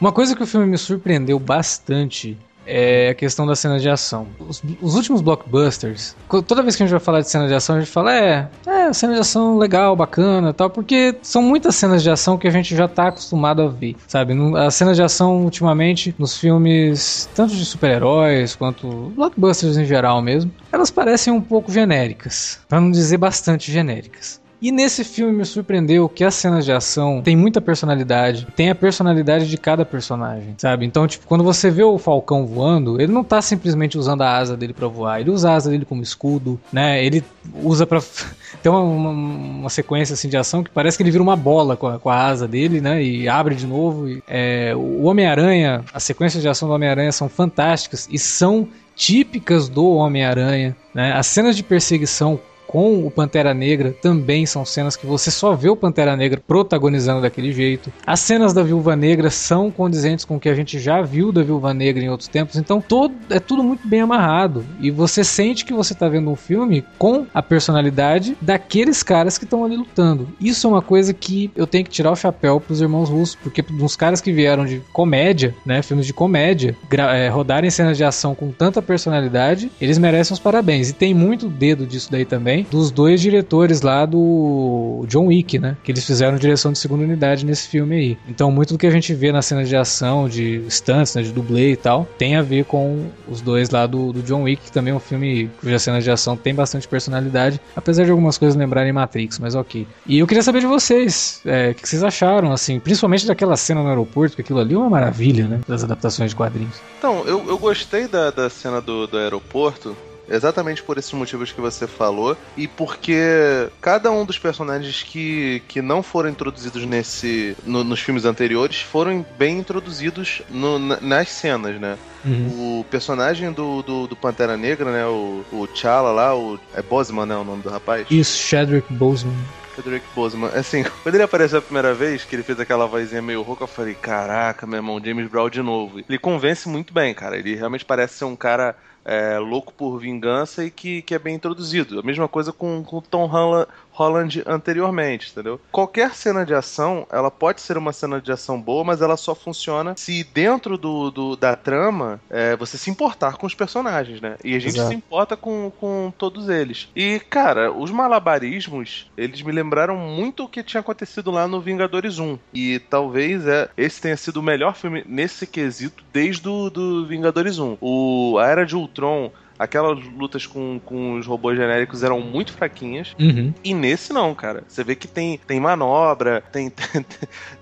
Uma 0.00 0.12
coisa 0.12 0.36
que 0.36 0.42
o 0.42 0.46
filme 0.46 0.66
me 0.66 0.78
surpreendeu 0.78 1.38
bastante 1.40 2.38
é 2.68 3.08
a 3.08 3.14
questão 3.14 3.46
da 3.46 3.56
cena 3.56 3.80
de 3.80 3.88
ação. 3.88 4.28
Os, 4.38 4.62
os, 4.80 4.94
últimos 4.94 5.22
blockbusters, 5.22 6.14
toda 6.46 6.62
vez 6.62 6.76
que 6.76 6.82
a 6.82 6.86
gente 6.86 6.92
vai 6.92 7.00
falar 7.00 7.20
de 7.20 7.30
cena 7.30 7.48
de 7.48 7.54
ação, 7.54 7.76
a 7.76 7.80
gente 7.80 7.90
fala, 7.90 8.14
é, 8.14 8.48
é, 8.66 8.92
cena 8.92 9.14
de 9.14 9.20
ação 9.20 9.56
legal, 9.56 9.96
bacana 9.96 10.52
tal, 10.52 10.68
porque 10.68 11.16
são 11.22 11.42
muitas 11.42 11.74
cenas 11.74 12.02
de 12.02 12.10
ação 12.10 12.36
que 12.36 12.46
a 12.46 12.50
gente 12.50 12.76
já 12.76 12.86
tá 12.86 13.08
acostumado 13.08 13.62
a 13.62 13.68
ver, 13.68 13.96
sabe? 14.06 14.34
As 14.56 14.74
cenas 14.74 14.96
de 14.96 15.02
ação, 15.02 15.42
ultimamente, 15.42 16.14
nos 16.18 16.36
filmes, 16.36 17.28
tanto 17.34 17.56
de 17.56 17.64
super-heróis 17.64 18.54
quanto 18.54 19.12
blockbusters 19.16 19.78
em 19.78 19.86
geral 19.86 20.20
mesmo, 20.20 20.52
elas 20.70 20.90
parecem 20.90 21.32
um 21.32 21.40
pouco 21.40 21.72
genéricas, 21.72 22.60
para 22.68 22.80
não 22.80 22.90
dizer 22.90 23.16
bastante 23.16 23.72
genéricas. 23.72 24.40
E 24.60 24.72
nesse 24.72 25.04
filme 25.04 25.32
me 25.32 25.44
surpreendeu 25.44 26.08
que 26.08 26.24
as 26.24 26.34
cenas 26.34 26.64
de 26.64 26.72
ação 26.72 27.22
tem 27.22 27.36
muita 27.36 27.60
personalidade, 27.60 28.46
tem 28.56 28.70
a 28.70 28.74
personalidade 28.74 29.48
de 29.48 29.56
cada 29.56 29.84
personagem, 29.84 30.54
sabe? 30.58 30.84
Então, 30.84 31.06
tipo, 31.06 31.26
quando 31.26 31.44
você 31.44 31.70
vê 31.70 31.84
o 31.84 31.96
Falcão 31.96 32.44
voando, 32.44 33.00
ele 33.00 33.12
não 33.12 33.22
tá 33.22 33.40
simplesmente 33.40 33.96
usando 33.96 34.22
a 34.22 34.36
asa 34.36 34.56
dele 34.56 34.72
para 34.72 34.88
voar, 34.88 35.20
ele 35.20 35.30
usa 35.30 35.50
a 35.50 35.54
asa 35.54 35.70
dele 35.70 35.84
como 35.84 36.02
escudo, 36.02 36.60
né? 36.72 37.04
Ele 37.04 37.22
usa 37.62 37.86
para 37.86 38.00
tem 38.60 38.70
uma, 38.70 38.80
uma, 38.80 39.10
uma, 39.10 39.70
sequência 39.70 40.14
assim 40.14 40.28
de 40.28 40.36
ação 40.36 40.64
que 40.64 40.70
parece 40.70 40.96
que 40.96 41.04
ele 41.04 41.10
vira 41.12 41.22
uma 41.22 41.36
bola 41.36 41.76
com 41.76 41.86
a, 41.86 41.98
com 41.98 42.10
a 42.10 42.26
asa 42.26 42.48
dele, 42.48 42.80
né? 42.80 43.00
E 43.00 43.28
abre 43.28 43.54
de 43.54 43.66
novo. 43.66 44.08
E, 44.08 44.22
é, 44.26 44.74
o 44.74 45.04
Homem-Aranha, 45.04 45.84
as 45.92 46.02
sequências 46.02 46.42
de 46.42 46.48
ação 46.48 46.68
do 46.68 46.74
Homem-Aranha 46.74 47.12
são 47.12 47.28
fantásticas 47.28 48.08
e 48.10 48.18
são 48.18 48.68
típicas 48.96 49.68
do 49.68 49.88
Homem-Aranha, 49.90 50.76
né? 50.92 51.12
As 51.12 51.28
cenas 51.28 51.56
de 51.56 51.62
perseguição 51.62 52.40
com 52.68 53.04
o 53.04 53.10
Pantera 53.10 53.54
Negra 53.54 53.94
também 54.02 54.44
são 54.44 54.64
cenas 54.64 54.94
que 54.94 55.06
você 55.06 55.30
só 55.30 55.54
vê 55.54 55.70
o 55.70 55.76
Pantera 55.76 56.14
Negra 56.14 56.40
protagonizando 56.46 57.22
daquele 57.22 57.50
jeito. 57.50 57.90
As 58.06 58.20
cenas 58.20 58.52
da 58.52 58.62
Viúva 58.62 58.94
Negra 58.94 59.30
são 59.30 59.70
condizentes 59.70 60.24
com 60.24 60.36
o 60.36 60.40
que 60.40 60.50
a 60.50 60.54
gente 60.54 60.78
já 60.78 61.00
viu 61.00 61.32
da 61.32 61.42
Viúva 61.42 61.72
Negra 61.72 62.04
em 62.04 62.10
outros 62.10 62.28
tempos, 62.28 62.56
então 62.56 62.80
todo, 62.80 63.14
é 63.30 63.40
tudo 63.40 63.64
muito 63.64 63.88
bem 63.88 64.02
amarrado 64.02 64.64
e 64.80 64.90
você 64.90 65.24
sente 65.24 65.64
que 65.64 65.72
você 65.72 65.94
está 65.94 66.08
vendo 66.08 66.30
um 66.30 66.36
filme 66.36 66.84
com 66.98 67.26
a 67.32 67.42
personalidade 67.42 68.36
daqueles 68.40 69.02
caras 69.02 69.38
que 69.38 69.44
estão 69.44 69.64
ali 69.64 69.76
lutando. 69.76 70.28
Isso 70.38 70.66
é 70.66 70.70
uma 70.70 70.82
coisa 70.82 71.14
que 71.14 71.50
eu 71.56 71.66
tenho 71.66 71.84
que 71.84 71.90
tirar 71.90 72.12
o 72.12 72.16
chapéu 72.16 72.60
para 72.60 72.72
os 72.72 72.82
irmãos 72.82 73.08
russos, 73.08 73.34
porque 73.36 73.64
uns 73.80 73.96
caras 73.96 74.20
que 74.20 74.30
vieram 74.30 74.66
de 74.66 74.82
comédia, 74.92 75.54
né, 75.64 75.80
filmes 75.80 76.06
de 76.06 76.12
comédia, 76.12 76.76
é, 76.92 77.28
rodarem 77.28 77.70
cenas 77.70 77.96
de 77.96 78.04
ação 78.04 78.34
com 78.34 78.50
tanta 78.50 78.82
personalidade, 78.82 79.70
eles 79.80 79.96
merecem 79.96 80.34
os 80.34 80.40
parabéns. 80.40 80.90
E 80.90 80.92
tem 80.92 81.14
muito 81.14 81.48
dedo 81.48 81.86
disso 81.86 82.10
daí 82.10 82.24
também 82.24 82.57
também 82.58 82.66
dos 82.70 82.90
dois 82.90 83.20
diretores 83.20 83.82
lá 83.82 84.04
do 84.06 85.04
John 85.06 85.26
Wick, 85.26 85.58
né? 85.58 85.76
Que 85.82 85.92
eles 85.92 86.04
fizeram 86.04 86.36
direção 86.36 86.72
de 86.72 86.78
segunda 86.78 87.04
unidade 87.04 87.44
nesse 87.44 87.68
filme 87.68 87.96
aí. 87.96 88.18
Então, 88.28 88.50
muito 88.50 88.74
do 88.74 88.78
que 88.78 88.86
a 88.86 88.90
gente 88.90 89.14
vê 89.14 89.32
na 89.32 89.42
cena 89.42 89.64
de 89.64 89.76
ação, 89.76 90.28
de 90.28 90.62
stunts, 90.68 91.14
né, 91.14 91.22
de 91.22 91.32
dublê 91.32 91.72
e 91.72 91.76
tal, 91.76 92.06
tem 92.16 92.36
a 92.36 92.42
ver 92.42 92.64
com 92.64 93.06
os 93.28 93.40
dois 93.40 93.70
lá 93.70 93.86
do, 93.86 94.12
do 94.12 94.22
John 94.22 94.42
Wick, 94.42 94.64
que 94.64 94.72
também 94.72 94.92
é 94.92 94.96
um 94.96 95.00
filme 95.00 95.50
cuja 95.60 95.78
cena 95.78 96.00
de 96.00 96.10
ação 96.10 96.36
tem 96.36 96.54
bastante 96.54 96.88
personalidade, 96.88 97.60
apesar 97.76 98.04
de 98.04 98.10
algumas 98.10 98.38
coisas 98.38 98.56
lembrarem 98.56 98.92
Matrix, 98.92 99.38
mas 99.38 99.54
ok. 99.54 99.86
E 100.06 100.18
eu 100.18 100.26
queria 100.26 100.42
saber 100.42 100.60
de 100.60 100.66
vocês, 100.66 101.40
é, 101.44 101.70
o 101.70 101.74
que 101.74 101.88
vocês 101.88 102.02
acharam, 102.02 102.52
assim, 102.52 102.80
principalmente 102.80 103.26
daquela 103.26 103.56
cena 103.56 103.82
no 103.82 103.88
aeroporto, 103.88 104.36
que 104.36 104.42
aquilo 104.42 104.60
ali 104.60 104.74
é 104.74 104.78
uma 104.78 104.90
maravilha, 104.90 105.46
né? 105.46 105.60
Das 105.66 105.84
adaptações 105.84 106.30
de 106.30 106.36
quadrinhos. 106.36 106.80
Então, 106.98 107.24
eu, 107.26 107.46
eu 107.48 107.58
gostei 107.58 108.08
da, 108.08 108.30
da 108.30 108.48
cena 108.50 108.80
do, 108.80 109.06
do 109.06 109.18
aeroporto, 109.18 109.96
Exatamente 110.30 110.82
por 110.82 110.98
esses 110.98 111.12
motivos 111.12 111.52
que 111.52 111.60
você 111.60 111.86
falou. 111.86 112.36
E 112.56 112.68
porque 112.68 113.68
cada 113.80 114.10
um 114.10 114.24
dos 114.24 114.38
personagens 114.38 115.02
que, 115.02 115.62
que 115.68 115.80
não 115.80 116.02
foram 116.02 116.28
introduzidos 116.28 116.84
nesse 116.84 117.56
no, 117.64 117.82
nos 117.82 118.00
filmes 118.00 118.24
anteriores 118.24 118.80
foram 118.80 119.24
bem 119.38 119.58
introduzidos 119.58 120.42
no, 120.50 120.78
nas 120.78 121.28
cenas, 121.28 121.80
né? 121.80 121.96
Uhum. 122.24 122.80
O 122.80 122.84
personagem 122.84 123.52
do, 123.52 123.82
do, 123.82 124.06
do, 124.08 124.16
Pantera 124.16 124.56
Negra, 124.56 124.90
né? 124.90 125.06
O, 125.06 125.44
o 125.52 125.66
T'Challa 125.66 126.10
lá, 126.10 126.36
o, 126.36 126.58
é 126.74 126.82
Boseman, 126.82 127.26
né? 127.26 127.36
O 127.36 127.44
nome 127.44 127.62
do 127.62 127.70
rapaz? 127.70 128.06
Isso, 128.10 128.36
Chadwick 128.36 128.92
Boseman. 128.92 129.34
Cedric 129.78 130.04
Boseman. 130.14 130.50
Assim, 130.54 130.84
quando 131.02 131.14
ele 131.14 131.24
apareceu 131.24 131.58
a 131.58 131.62
primeira 131.62 131.94
vez, 131.94 132.24
que 132.24 132.34
ele 132.34 132.42
fez 132.42 132.58
aquela 132.58 132.86
vozinha 132.86 133.22
meio 133.22 133.42
rouca, 133.42 133.64
eu 133.64 133.68
falei, 133.68 133.94
caraca, 133.94 134.66
meu 134.66 134.78
irmão, 134.78 135.00
James 135.02 135.28
Brown 135.30 135.48
de 135.48 135.62
novo. 135.62 136.00
Ele 136.00 136.18
convence 136.18 136.68
muito 136.68 136.92
bem, 136.92 137.14
cara. 137.14 137.36
Ele 137.38 137.54
realmente 137.54 137.84
parece 137.84 138.14
ser 138.14 138.24
um 138.24 138.36
cara 138.36 138.76
é, 139.08 139.38
louco 139.38 139.72
por 139.72 139.98
vingança 139.98 140.62
e 140.62 140.70
que, 140.70 141.00
que 141.00 141.14
é 141.14 141.18
bem 141.18 141.34
introduzido. 141.34 141.98
A 141.98 142.02
mesma 142.02 142.28
coisa 142.28 142.52
com, 142.52 142.84
com 142.84 143.00
Tom 143.00 143.24
Holland, 143.24 143.66
Holland 143.98 144.44
anteriormente, 144.46 145.32
entendeu? 145.32 145.60
Qualquer 145.72 146.14
cena 146.14 146.46
de 146.46 146.54
ação, 146.54 147.04
ela 147.10 147.32
pode 147.32 147.60
ser 147.60 147.76
uma 147.76 147.92
cena 147.92 148.20
de 148.20 148.30
ação 148.30 148.60
boa, 148.60 148.84
mas 148.84 149.02
ela 149.02 149.16
só 149.16 149.34
funciona 149.34 149.94
se 149.96 150.22
dentro 150.22 150.78
do, 150.78 151.10
do 151.10 151.36
da 151.36 151.56
trama 151.56 152.20
é, 152.30 152.54
você 152.54 152.78
se 152.78 152.90
importar 152.90 153.36
com 153.36 153.46
os 153.46 153.54
personagens, 153.54 154.20
né? 154.20 154.36
E 154.44 154.54
a 154.54 154.60
gente 154.60 154.76
Exato. 154.76 154.90
se 154.90 154.94
importa 154.94 155.36
com, 155.36 155.72
com 155.80 156.12
todos 156.16 156.48
eles. 156.48 156.88
E, 156.94 157.18
cara, 157.28 157.72
os 157.72 157.90
malabarismos, 157.90 159.10
eles 159.16 159.42
me 159.42 159.50
lembraram 159.50 159.96
muito 159.96 160.44
o 160.44 160.48
que 160.48 160.62
tinha 160.62 160.80
acontecido 160.80 161.32
lá 161.32 161.48
no 161.48 161.60
Vingadores 161.60 162.20
1. 162.20 162.38
E 162.54 162.78
talvez 162.78 163.46
é, 163.48 163.68
esse 163.76 164.00
tenha 164.00 164.16
sido 164.16 164.38
o 164.38 164.42
melhor 164.42 164.76
filme 164.76 165.04
nesse 165.08 165.44
quesito 165.44 166.04
desde 166.12 166.48
o 166.48 166.70
do 166.70 167.04
Vingadores 167.04 167.58
1. 167.58 167.78
O, 167.80 168.38
a 168.38 168.46
Era 168.46 168.64
de 168.64 168.76
Ultron 168.76 169.32
aquelas 169.58 170.04
lutas 170.04 170.46
com, 170.46 170.80
com 170.84 171.18
os 171.18 171.26
robôs 171.26 171.56
genéricos 171.56 172.02
eram 172.02 172.20
muito 172.20 172.52
fraquinhas. 172.52 173.14
Uhum. 173.18 173.52
E 173.64 173.74
nesse 173.74 174.12
não, 174.12 174.34
cara. 174.34 174.62
Você 174.68 174.84
vê 174.84 174.94
que 174.94 175.08
tem, 175.08 175.38
tem 175.38 175.58
manobra, 175.58 176.42
tem, 176.52 176.70
tem, 176.70 177.06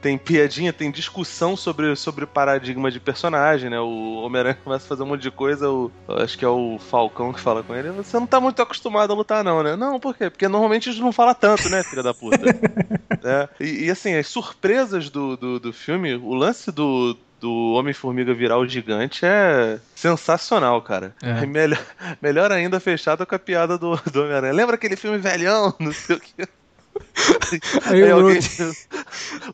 tem 0.01 0.19
piadinha, 0.19 0.73
tem 0.73 0.91
discussão 0.91 1.57
sobre, 1.57 1.95
sobre 1.97 2.25
o 2.25 2.29
paradigma 2.29 2.91
de 2.91 3.01
personagem, 3.01 3.71
né? 3.71 3.81
O 3.81 4.23
Homem-Aranha 4.23 4.59
começa 4.63 4.85
a 4.85 4.89
fazer 4.89 5.03
um 5.03 5.07
monte 5.07 5.23
de 5.23 5.31
coisa, 5.31 5.71
o, 5.71 5.91
acho 6.09 6.37
que 6.37 6.45
é 6.45 6.49
o 6.49 6.79
Falcão 6.79 7.33
que 7.33 7.41
fala 7.41 7.63
com 7.63 7.75
ele. 7.75 7.91
Você 7.91 8.19
não 8.19 8.27
tá 8.27 8.41
muito 8.41 8.61
acostumado 8.61 9.13
a 9.13 9.17
lutar, 9.17 9.43
não, 9.43 9.63
né? 9.63 9.77
Não, 9.77 9.99
por 9.99 10.17
quê? 10.17 10.29
Porque 10.29 10.49
normalmente 10.49 10.89
a 10.89 10.93
gente 10.93 11.03
não 11.03 11.13
fala 11.13 11.35
tanto, 11.35 11.69
né, 11.69 11.83
filha 11.83 12.03
da 12.03 12.13
puta? 12.13 12.37
é, 13.25 13.49
e, 13.61 13.87
e, 13.87 13.91
assim, 13.91 14.15
as 14.15 14.27
surpresas 14.27 15.09
do, 15.09 15.37
do, 15.37 15.61
do 15.61 15.73
filme, 15.73 16.15
o 16.15 16.35
lance 16.35 16.71
do, 16.71 17.17
do 17.41 17.73
Homem-Formiga 17.75 18.35
virar 18.35 18.59
o 18.59 18.67
gigante 18.67 19.25
é 19.25 19.79
sensacional, 19.95 20.81
cara. 20.83 21.15
É. 21.23 21.43
é 21.43 21.47
melhor, 21.47 21.85
melhor 22.21 22.53
ainda 22.53 22.81
fechado 22.81 23.27
com 23.27 23.35
a 23.35 23.39
piada 23.39 23.79
do, 23.79 23.97
do 23.97 24.23
Homem-Aranha. 24.23 24.53
Lembra 24.53 24.77
aquele 24.77 24.97
filme 24.97 25.19
velhão? 25.19 25.75
Não 25.81 25.93
sei 25.93 26.17
o 26.17 26.21
que. 26.21 26.33
Aí, 27.85 28.03
Aí 28.03 28.11
alguém... 28.11 28.41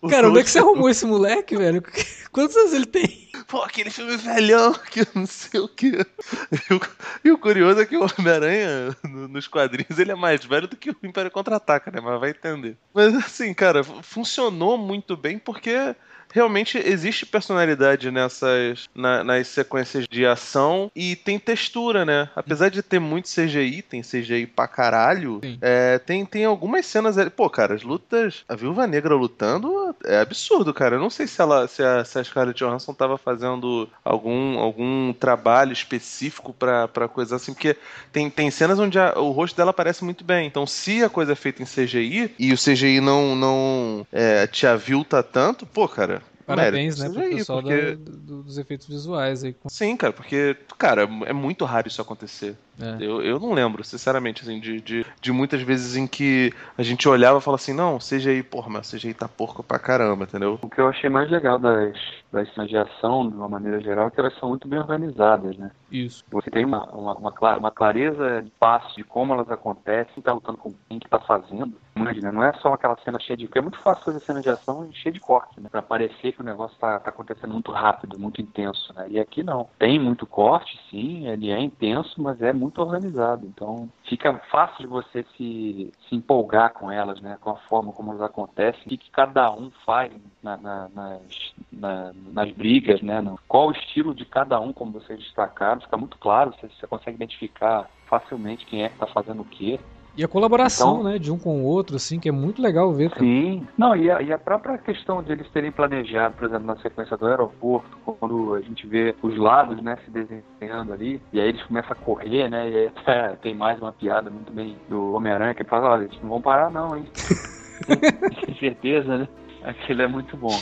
Cara, 0.09 0.29
onde 0.29 0.39
é 0.39 0.45
que 0.45 0.51
você 0.51 0.59
arrumou 0.59 0.89
esse 0.89 1.05
moleque, 1.05 1.57
velho? 1.57 1.83
Quantos 2.31 2.57
anos 2.57 2.73
ele 2.73 2.87
tem? 2.87 3.31
Pô, 3.49 3.63
aquele 3.63 3.91
filme 3.91 4.17
velhão 4.17 4.73
que 4.73 5.07
não 5.15 5.27
sei 5.27 5.61
o 5.61 5.69
que. 5.69 5.89
E 5.89 6.75
o, 6.75 6.81
e 7.25 7.31
o 7.33 7.37
curioso 7.37 7.81
é 7.81 7.85
que 7.85 7.97
o 7.97 8.07
Homem-Aranha, 8.19 8.97
nos 9.05 9.47
quadrinhos, 9.47 9.99
ele 9.99 10.13
é 10.13 10.15
mais 10.15 10.45
velho 10.45 10.67
do 10.67 10.77
que 10.77 10.91
o 10.91 10.97
Império 11.03 11.31
Contra-Ataca, 11.31 11.91
né? 11.91 12.01
Mas 12.01 12.19
vai 12.19 12.31
entender. 12.31 12.79
Mas 12.95 13.15
assim, 13.15 13.53
cara, 13.53 13.85
funcionou 13.85 14.79
muito 14.79 15.17
bem 15.17 15.39
porque 15.39 15.95
realmente 16.33 16.79
existe 16.79 17.27
personalidade 17.27 18.11
nessas 18.11 18.89
na, 18.95 19.23
nas 19.23 19.49
sequências 19.49 20.07
de 20.11 20.27
ação 20.27 20.91
e 20.97 21.15
tem 21.15 21.39
textura, 21.39 22.05
né? 22.05 22.29
Apesar 22.35 22.71
de 22.71 22.83
ter 22.83 22.99
muito 22.99 23.29
CGI, 23.29 23.83
tem 23.83 24.03
CGI 24.03 24.47
pra 24.47 24.67
caralho, 24.67 25.41
é, 25.61 25.99
tem, 25.99 26.25
tem 26.25 26.45
algumas 26.45 26.87
cenas 26.87 27.19
ali. 27.19 27.31
Pô, 27.31 27.49
cara, 27.49 27.75
as 27.75 27.83
lutas. 27.83 28.45
A 28.49 28.57
Viúva 28.57 28.87
Negra 28.87 29.15
lutando 29.15 29.95
é 30.05 30.21
absurdo, 30.21 30.73
cara. 30.73 30.97
Eu 30.97 31.01
não 31.01 31.11
sei 31.11 31.27
se 31.27 31.41
ela 31.41 31.69
se 31.69 31.83
a, 31.83 32.05
se 32.05 32.19
a 32.19 32.25
Scarlett 32.25 32.59
Johansson 32.59 32.95
tava 32.95 33.19
fazendo 33.19 33.89
algum, 34.05 34.59
algum 34.59 35.13
trabalho 35.13 35.73
específico 35.73 36.53
pra, 36.53 36.89
pra 36.89 37.09
coisa 37.09 37.37
assim, 37.37 37.53
porque 37.53 37.77
tem, 38.13 38.31
tem 38.31 38.51
cenas 38.51 38.79
onde 38.79 38.99
a, 38.99 39.19
o 39.19 39.31
rosto 39.31 39.57
dela 39.57 39.71
aparece 39.71 40.05
muito 40.05 40.25
bem. 40.25 40.47
Então, 40.47 40.67
se 40.67 41.03
a 41.03 41.09
coisa 41.09 41.33
é 41.33 41.37
feita 41.37 41.63
em 41.63 41.67
CGI 41.67 42.35
e 42.39 42.53
o 42.53 42.57
CGI 42.57 43.01
não, 43.01 43.37
não 43.37 44.07
é, 44.13 44.47
te 44.47 44.67
avilta 44.67 45.23
tanto, 45.23 45.67
pô, 45.67 45.89
cara, 45.89 46.22
Parabéns, 46.57 46.99
né, 46.99 47.09
pro 47.09 47.21
pessoal 47.21 47.63
porque... 47.63 47.81
da, 47.81 47.95
do, 47.95 48.43
dos 48.43 48.59
efeitos 48.59 48.87
visuais 48.87 49.45
aí. 49.45 49.55
Sim, 49.69 49.97
cara, 49.97 50.13
porque, 50.13 50.57
cara, 50.79 51.09
é 51.27 51.33
muito 51.33 51.65
raro 51.65 51.89
isso 51.89 52.01
acontecer. 52.01 52.57
É. 52.81 52.97
Eu, 53.01 53.23
eu 53.23 53.39
não 53.39 53.53
lembro, 53.53 53.85
sinceramente, 53.85 54.43
assim, 54.43 54.59
de, 54.59 54.81
de, 54.81 55.07
de, 55.21 55.33
muitas 55.33 55.61
vezes 55.63 55.97
em 55.97 56.07
que 56.07 56.53
a 56.77 56.83
gente 56.83 57.09
olhava 57.09 57.39
e 57.39 57.43
falava 57.43 57.61
assim, 57.61 57.75
não, 57.75 58.01
seja 58.01 58.31
aí, 58.31 58.43
porra, 58.43 58.71
mas 58.71 58.87
seja 58.87 59.09
aí 59.09 59.15
tá 59.15 59.29
porco 59.29 59.63
pra 59.63 59.79
caramba, 59.79 60.25
entendeu? 60.25 60.59
O 60.63 60.69
que 60.69 60.81
eu 60.81 60.89
achei 60.89 61.11
mais 61.11 61.31
legal 61.31 61.59
das, 61.59 61.95
das 62.33 62.53
cenas 62.55 62.71
de 62.71 62.77
ação, 62.77 63.29
de 63.29 63.37
uma 63.37 63.49
maneira 63.49 63.81
geral, 63.81 64.07
é 64.07 64.11
que 64.11 64.19
elas 64.19 64.37
são 64.39 64.49
muito 64.49 64.67
bem 64.67 64.79
organizadas, 64.79 65.57
né? 65.59 65.71
Isso. 65.91 66.25
Você 66.31 66.51
tem 66.51 66.65
uma, 66.65 66.85
uma, 66.87 67.13
uma, 67.59 67.71
clareza 67.71 68.41
de 68.43 68.51
passo 68.59 68.97
de 68.97 69.05
como 69.05 69.35
elas 69.35 69.51
acontecem, 69.51 70.23
tá 70.23 70.33
lutando 70.33 70.57
com 70.57 70.73
quem 70.89 70.99
que 70.99 71.09
tá 71.09 71.21
fazendo. 71.21 71.75
Imagina, 71.95 72.33
não 72.33 72.43
é 72.43 72.53
só 72.55 72.73
aquela 72.73 72.97
cena 73.05 73.21
cheia 73.21 73.37
de. 73.37 73.47
Porque 73.47 73.59
é 73.59 73.63
muito 73.63 73.79
fácil 73.81 74.05
fazer 74.05 74.21
cena 74.21 74.41
de 74.41 74.49
ação 74.49 74.89
cheia 74.95 75.13
de 75.13 75.21
corte, 75.21 75.61
né? 75.61 75.69
Pra 75.71 75.83
parecer 75.83 76.33
que 76.33 76.41
o 76.41 76.45
negócio 76.45 76.77
tá, 76.79 76.99
tá 76.99 77.11
acontecendo 77.11 77.53
muito 77.53 77.71
rápido, 77.71 78.19
muito 78.19 78.41
intenso, 78.41 78.95
né? 78.95 79.07
E 79.11 79.21
aqui 79.21 79.43
não. 79.43 79.69
Tem 79.79 79.99
muito 79.99 80.27
corte, 80.27 80.81
sim, 80.91 81.29
ele 81.29 81.51
é 81.51 81.61
intenso, 81.61 82.23
mas 82.23 82.41
é 82.41 82.53
muito 82.63 82.81
organizado. 82.81 83.47
Então 83.47 83.89
fica 84.09 84.33
fácil 84.51 84.79
de 84.79 84.87
você 84.87 85.25
se, 85.37 85.93
se 86.09 86.15
empolgar 86.15 86.73
com 86.73 86.91
elas, 86.91 87.21
né? 87.21 87.37
Com 87.41 87.51
a 87.51 87.57
forma 87.57 87.93
como 87.93 88.13
elas 88.13 88.23
acontecem, 88.23 88.83
o 88.87 88.89
que, 88.89 89.11
cada 89.11 89.51
um 89.51 89.71
faz 89.85 90.13
na, 90.43 90.57
na, 90.57 90.89
nas, 90.89 91.55
na, 91.73 92.13
nas 92.33 92.51
brigas, 92.53 93.03
né? 93.03 93.23
Qual 93.49 93.69
o 93.69 93.73
estilo 93.73 94.15
de 94.15 94.25
cada 94.25 94.61
um, 94.61 94.73
como 94.73 94.93
vocês 94.93 95.19
destacaram, 95.19 95.81
fica 95.81 95.97
muito 95.97 96.17
claro, 96.19 96.53
você, 96.53 96.69
você 96.69 96.87
consegue 96.87 97.17
identificar 97.17 97.91
facilmente 98.07 98.65
quem 98.67 98.85
é 98.85 98.89
que 98.89 98.95
está 98.95 99.07
fazendo 99.07 99.43
o 99.43 99.47
quê. 99.47 99.81
E 100.15 100.23
a 100.23 100.29
colaboração, 100.29 101.01
então, 101.01 101.11
né, 101.11 101.19
de 101.19 101.33
um 101.33 101.39
com 101.39 101.63
o 101.63 101.65
outro, 101.65 101.97
assim, 101.97 102.21
que 102.21 102.29
é 102.29 102.33
muito 102.33 102.61
legal 102.61 102.93
ver. 102.93 103.11
Também. 103.11 103.61
Sim. 103.61 103.69
Não, 103.79 103.97
e 103.97 104.11
a, 104.11 104.21
e 104.21 104.31
a, 104.31 104.39
própria 104.39 104.77
questão 104.77 105.23
de 105.23 105.33
eles 105.33 105.49
terem 105.51 105.73
planejado, 105.73 106.35
por 106.37 106.49
exemplo, 106.49 106.67
na 106.67 106.77
sequência 106.77 107.17
do 107.17 107.27
aeroporto, 107.27 107.97
quando 108.05 108.55
a 108.55 108.61
gente 108.61 108.87
vê 108.87 109.15
os 109.23 109.37
lados, 109.39 109.83
né, 109.83 109.97
se 110.05 110.11
desenhando 110.11 110.93
ali, 110.93 111.21
e 111.33 111.41
aí 111.41 111.49
eles 111.49 111.63
começam 111.63 111.93
a 111.93 111.95
correr, 111.95 112.51
né, 112.51 112.69
e 112.69 112.77
aí 112.77 113.37
tem 113.41 113.55
mais 113.55 113.81
uma 113.81 113.93
piada 113.93 114.29
muito 114.29 114.53
bem 114.53 114.77
do 114.89 115.15
Homem-Aranha, 115.15 115.55
que 115.55 115.65
fala, 115.65 115.91
olha, 115.91 116.05
eles 116.05 116.21
não 116.21 116.29
vão 116.29 116.43
parar 116.43 116.71
não, 116.71 116.95
hein. 116.95 117.05
Com 118.47 118.55
certeza, 118.57 119.17
né. 119.17 119.29
Aquilo 119.65 120.03
é 120.03 120.07
muito 120.07 120.37
bom. 120.37 120.59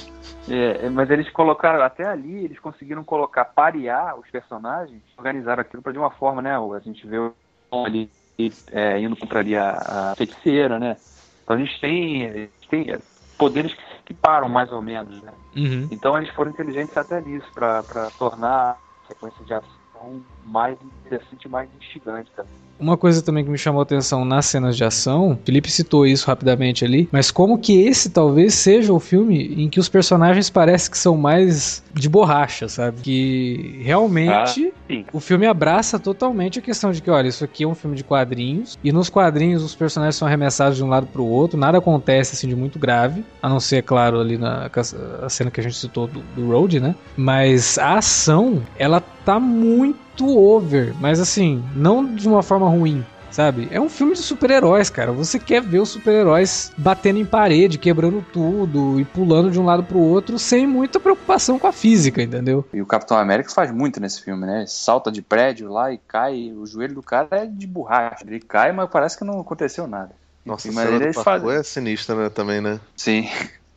É, 0.49 0.87
é, 0.87 0.91
mas 0.91 1.11
eles 1.11 1.29
colocaram, 1.31 1.83
até 1.83 2.07
ali, 2.07 2.45
eles 2.45 2.59
conseguiram 2.61 3.03
colocar, 3.03 3.47
parear 3.47 4.17
os 4.17 4.31
personagens, 4.31 5.03
organizaram 5.19 5.63
aquilo 5.63 5.83
para 5.83 5.93
de 5.93 5.99
uma 5.99 6.11
forma, 6.11 6.41
né, 6.41 6.55
a 6.57 6.79
gente 6.79 7.05
vê 7.05 7.17
ali 7.73 8.11
é, 8.73 9.01
indo 9.01 9.17
contra 9.17 9.41
ali 9.41 9.57
a, 9.57 9.71
a, 10.13 10.17
feiticeira, 10.17 10.79
né? 10.79 10.97
Então 11.43 11.57
a 11.57 11.59
gente 11.59 11.81
tem, 11.81 12.27
a 12.27 12.33
gente 12.33 12.69
tem 12.69 12.99
poderes 13.37 13.73
que 13.75 13.83
se 13.83 13.97
equiparam 14.05 14.49
mais 14.49 14.71
ou 14.73 14.81
menos, 14.81 15.23
né? 15.23 15.33
Uhum. 15.57 15.89
Então 15.91 16.17
eles 16.17 16.31
foram 16.31 16.51
inteligentes 16.51 16.97
até 16.97 17.21
nisso, 17.21 17.47
para 17.53 17.83
tornar 18.19 18.79
a 19.05 19.09
sequência 19.09 19.45
de 19.45 19.55
ação 19.55 20.23
mais 20.51 20.77
interessante 21.07 21.45
e 21.45 21.49
mais 21.49 21.69
instigante 21.81 22.31
também. 22.35 22.53
Uma 22.81 22.97
coisa 22.97 23.21
também 23.21 23.45
que 23.45 23.51
me 23.51 23.59
chamou 23.59 23.81
a 23.81 23.83
atenção 23.83 24.25
nas 24.25 24.47
cenas 24.47 24.75
de 24.75 24.83
ação, 24.83 25.39
Felipe 25.45 25.71
citou 25.71 26.07
isso 26.07 26.27
rapidamente 26.27 26.83
ali, 26.83 27.07
mas 27.13 27.31
como 27.31 27.59
que 27.59 27.83
esse 27.83 28.09
talvez 28.09 28.55
seja 28.55 28.91
o 28.91 28.99
filme 28.99 29.55
em 29.63 29.69
que 29.69 29.79
os 29.79 29.87
personagens 29.87 30.49
parecem 30.49 30.91
que 30.91 30.97
são 30.97 31.15
mais 31.15 31.85
de 31.93 32.09
borracha, 32.09 32.69
sabe? 32.69 33.03
Que 33.03 33.81
realmente 33.83 34.73
ah, 34.89 35.05
o 35.13 35.21
filme 35.21 35.47
abraça 35.47 35.99
totalmente 35.99 36.59
a 36.59 36.63
questão 36.63 36.91
de 36.91 37.03
que, 37.03 37.11
olha, 37.11 37.29
isso 37.29 37.45
aqui 37.45 37.65
é 37.65 37.67
um 37.67 37.75
filme 37.75 37.97
de 37.97 38.03
quadrinhos 38.03 38.79
e 38.83 38.91
nos 38.91 39.11
quadrinhos 39.11 39.63
os 39.63 39.75
personagens 39.75 40.17
são 40.17 40.27
arremessados 40.27 40.79
de 40.79 40.83
um 40.83 40.89
lado 40.89 41.07
para 41.07 41.21
o 41.21 41.29
outro, 41.29 41.59
nada 41.59 41.77
acontece 41.77 42.35
assim 42.35 42.49
de 42.49 42.57
muito 42.57 42.79
grave, 42.79 43.23
a 43.43 43.49
não 43.49 43.61
ser, 43.61 43.83
claro, 43.83 44.19
ali 44.19 44.39
na 44.39 44.71
a 45.23 45.29
cena 45.29 45.51
que 45.51 45.61
a 45.61 45.63
gente 45.63 45.77
citou 45.77 46.07
do, 46.07 46.21
do 46.35 46.51
Road, 46.51 46.81
né? 46.81 46.95
Mas 47.15 47.77
a 47.77 47.99
ação, 47.99 48.63
ela 48.79 49.01
tá 49.01 49.39
muito 49.39 50.10
over, 50.19 50.95
mas 51.01 51.21
assim, 51.21 51.65
não 51.75 52.05
de 52.05 52.29
uma 52.29 52.43
forma 52.43 52.69
ruim 52.69 53.05
sabe? 53.31 53.69
É 53.71 53.81
um 53.81 53.89
filme 53.89 54.15
de 54.15 54.21
super-heróis, 54.21 54.91
cara. 54.91 55.13
Você 55.13 55.39
quer 55.39 55.63
ver 55.63 55.79
os 55.79 55.89
super-heróis 55.89 56.73
batendo 56.77 57.19
em 57.19 57.25
parede, 57.25 57.79
quebrando 57.79 58.25
tudo 58.33 59.01
e 59.01 59.05
pulando 59.05 59.51
de 59.51 59.61
um 59.61 59.65
lado 59.65 59.83
pro 59.83 59.99
outro 59.99 60.39
sem 60.39 60.67
muita 60.67 60.99
preocupação 60.99 61.59
com 61.59 61.67
a 61.67 61.73
física, 61.73 62.23
entendeu? 62.23 62.67
E 62.73 62.83
o 62.83 62.87
Capitão 62.87 63.17
América 63.17 63.51
faz 63.51 63.71
muito 63.71 64.01
nesse 64.01 64.23
filme, 64.23 64.47
né? 64.47 64.65
Salta 64.67 65.11
de 65.11 65.23
prédio 65.23 65.71
lá 65.71 65.93
e 65.93 65.99
cai, 65.99 66.53
o 66.53 66.67
joelho 66.67 66.95
do 66.95 67.03
cara 67.03 67.29
é 67.31 67.47
de 67.47 67.67
borracha. 67.67 68.25
Ele 68.27 68.41
cai, 68.41 68.73
mas 68.73 68.91
parece 68.91 69.17
que 69.17 69.25
não 69.25 69.41
aconteceu 69.41 69.87
nada. 69.87 70.11
Nossa, 70.45 70.69
Enfim, 70.69 70.77
mas 70.77 70.91
ele 70.93 71.13
faz... 71.13 71.45
é 71.45 71.63
sinistra, 71.63 72.17
né, 72.17 72.29
também, 72.31 72.61
né? 72.61 72.81
Sim. 72.97 73.29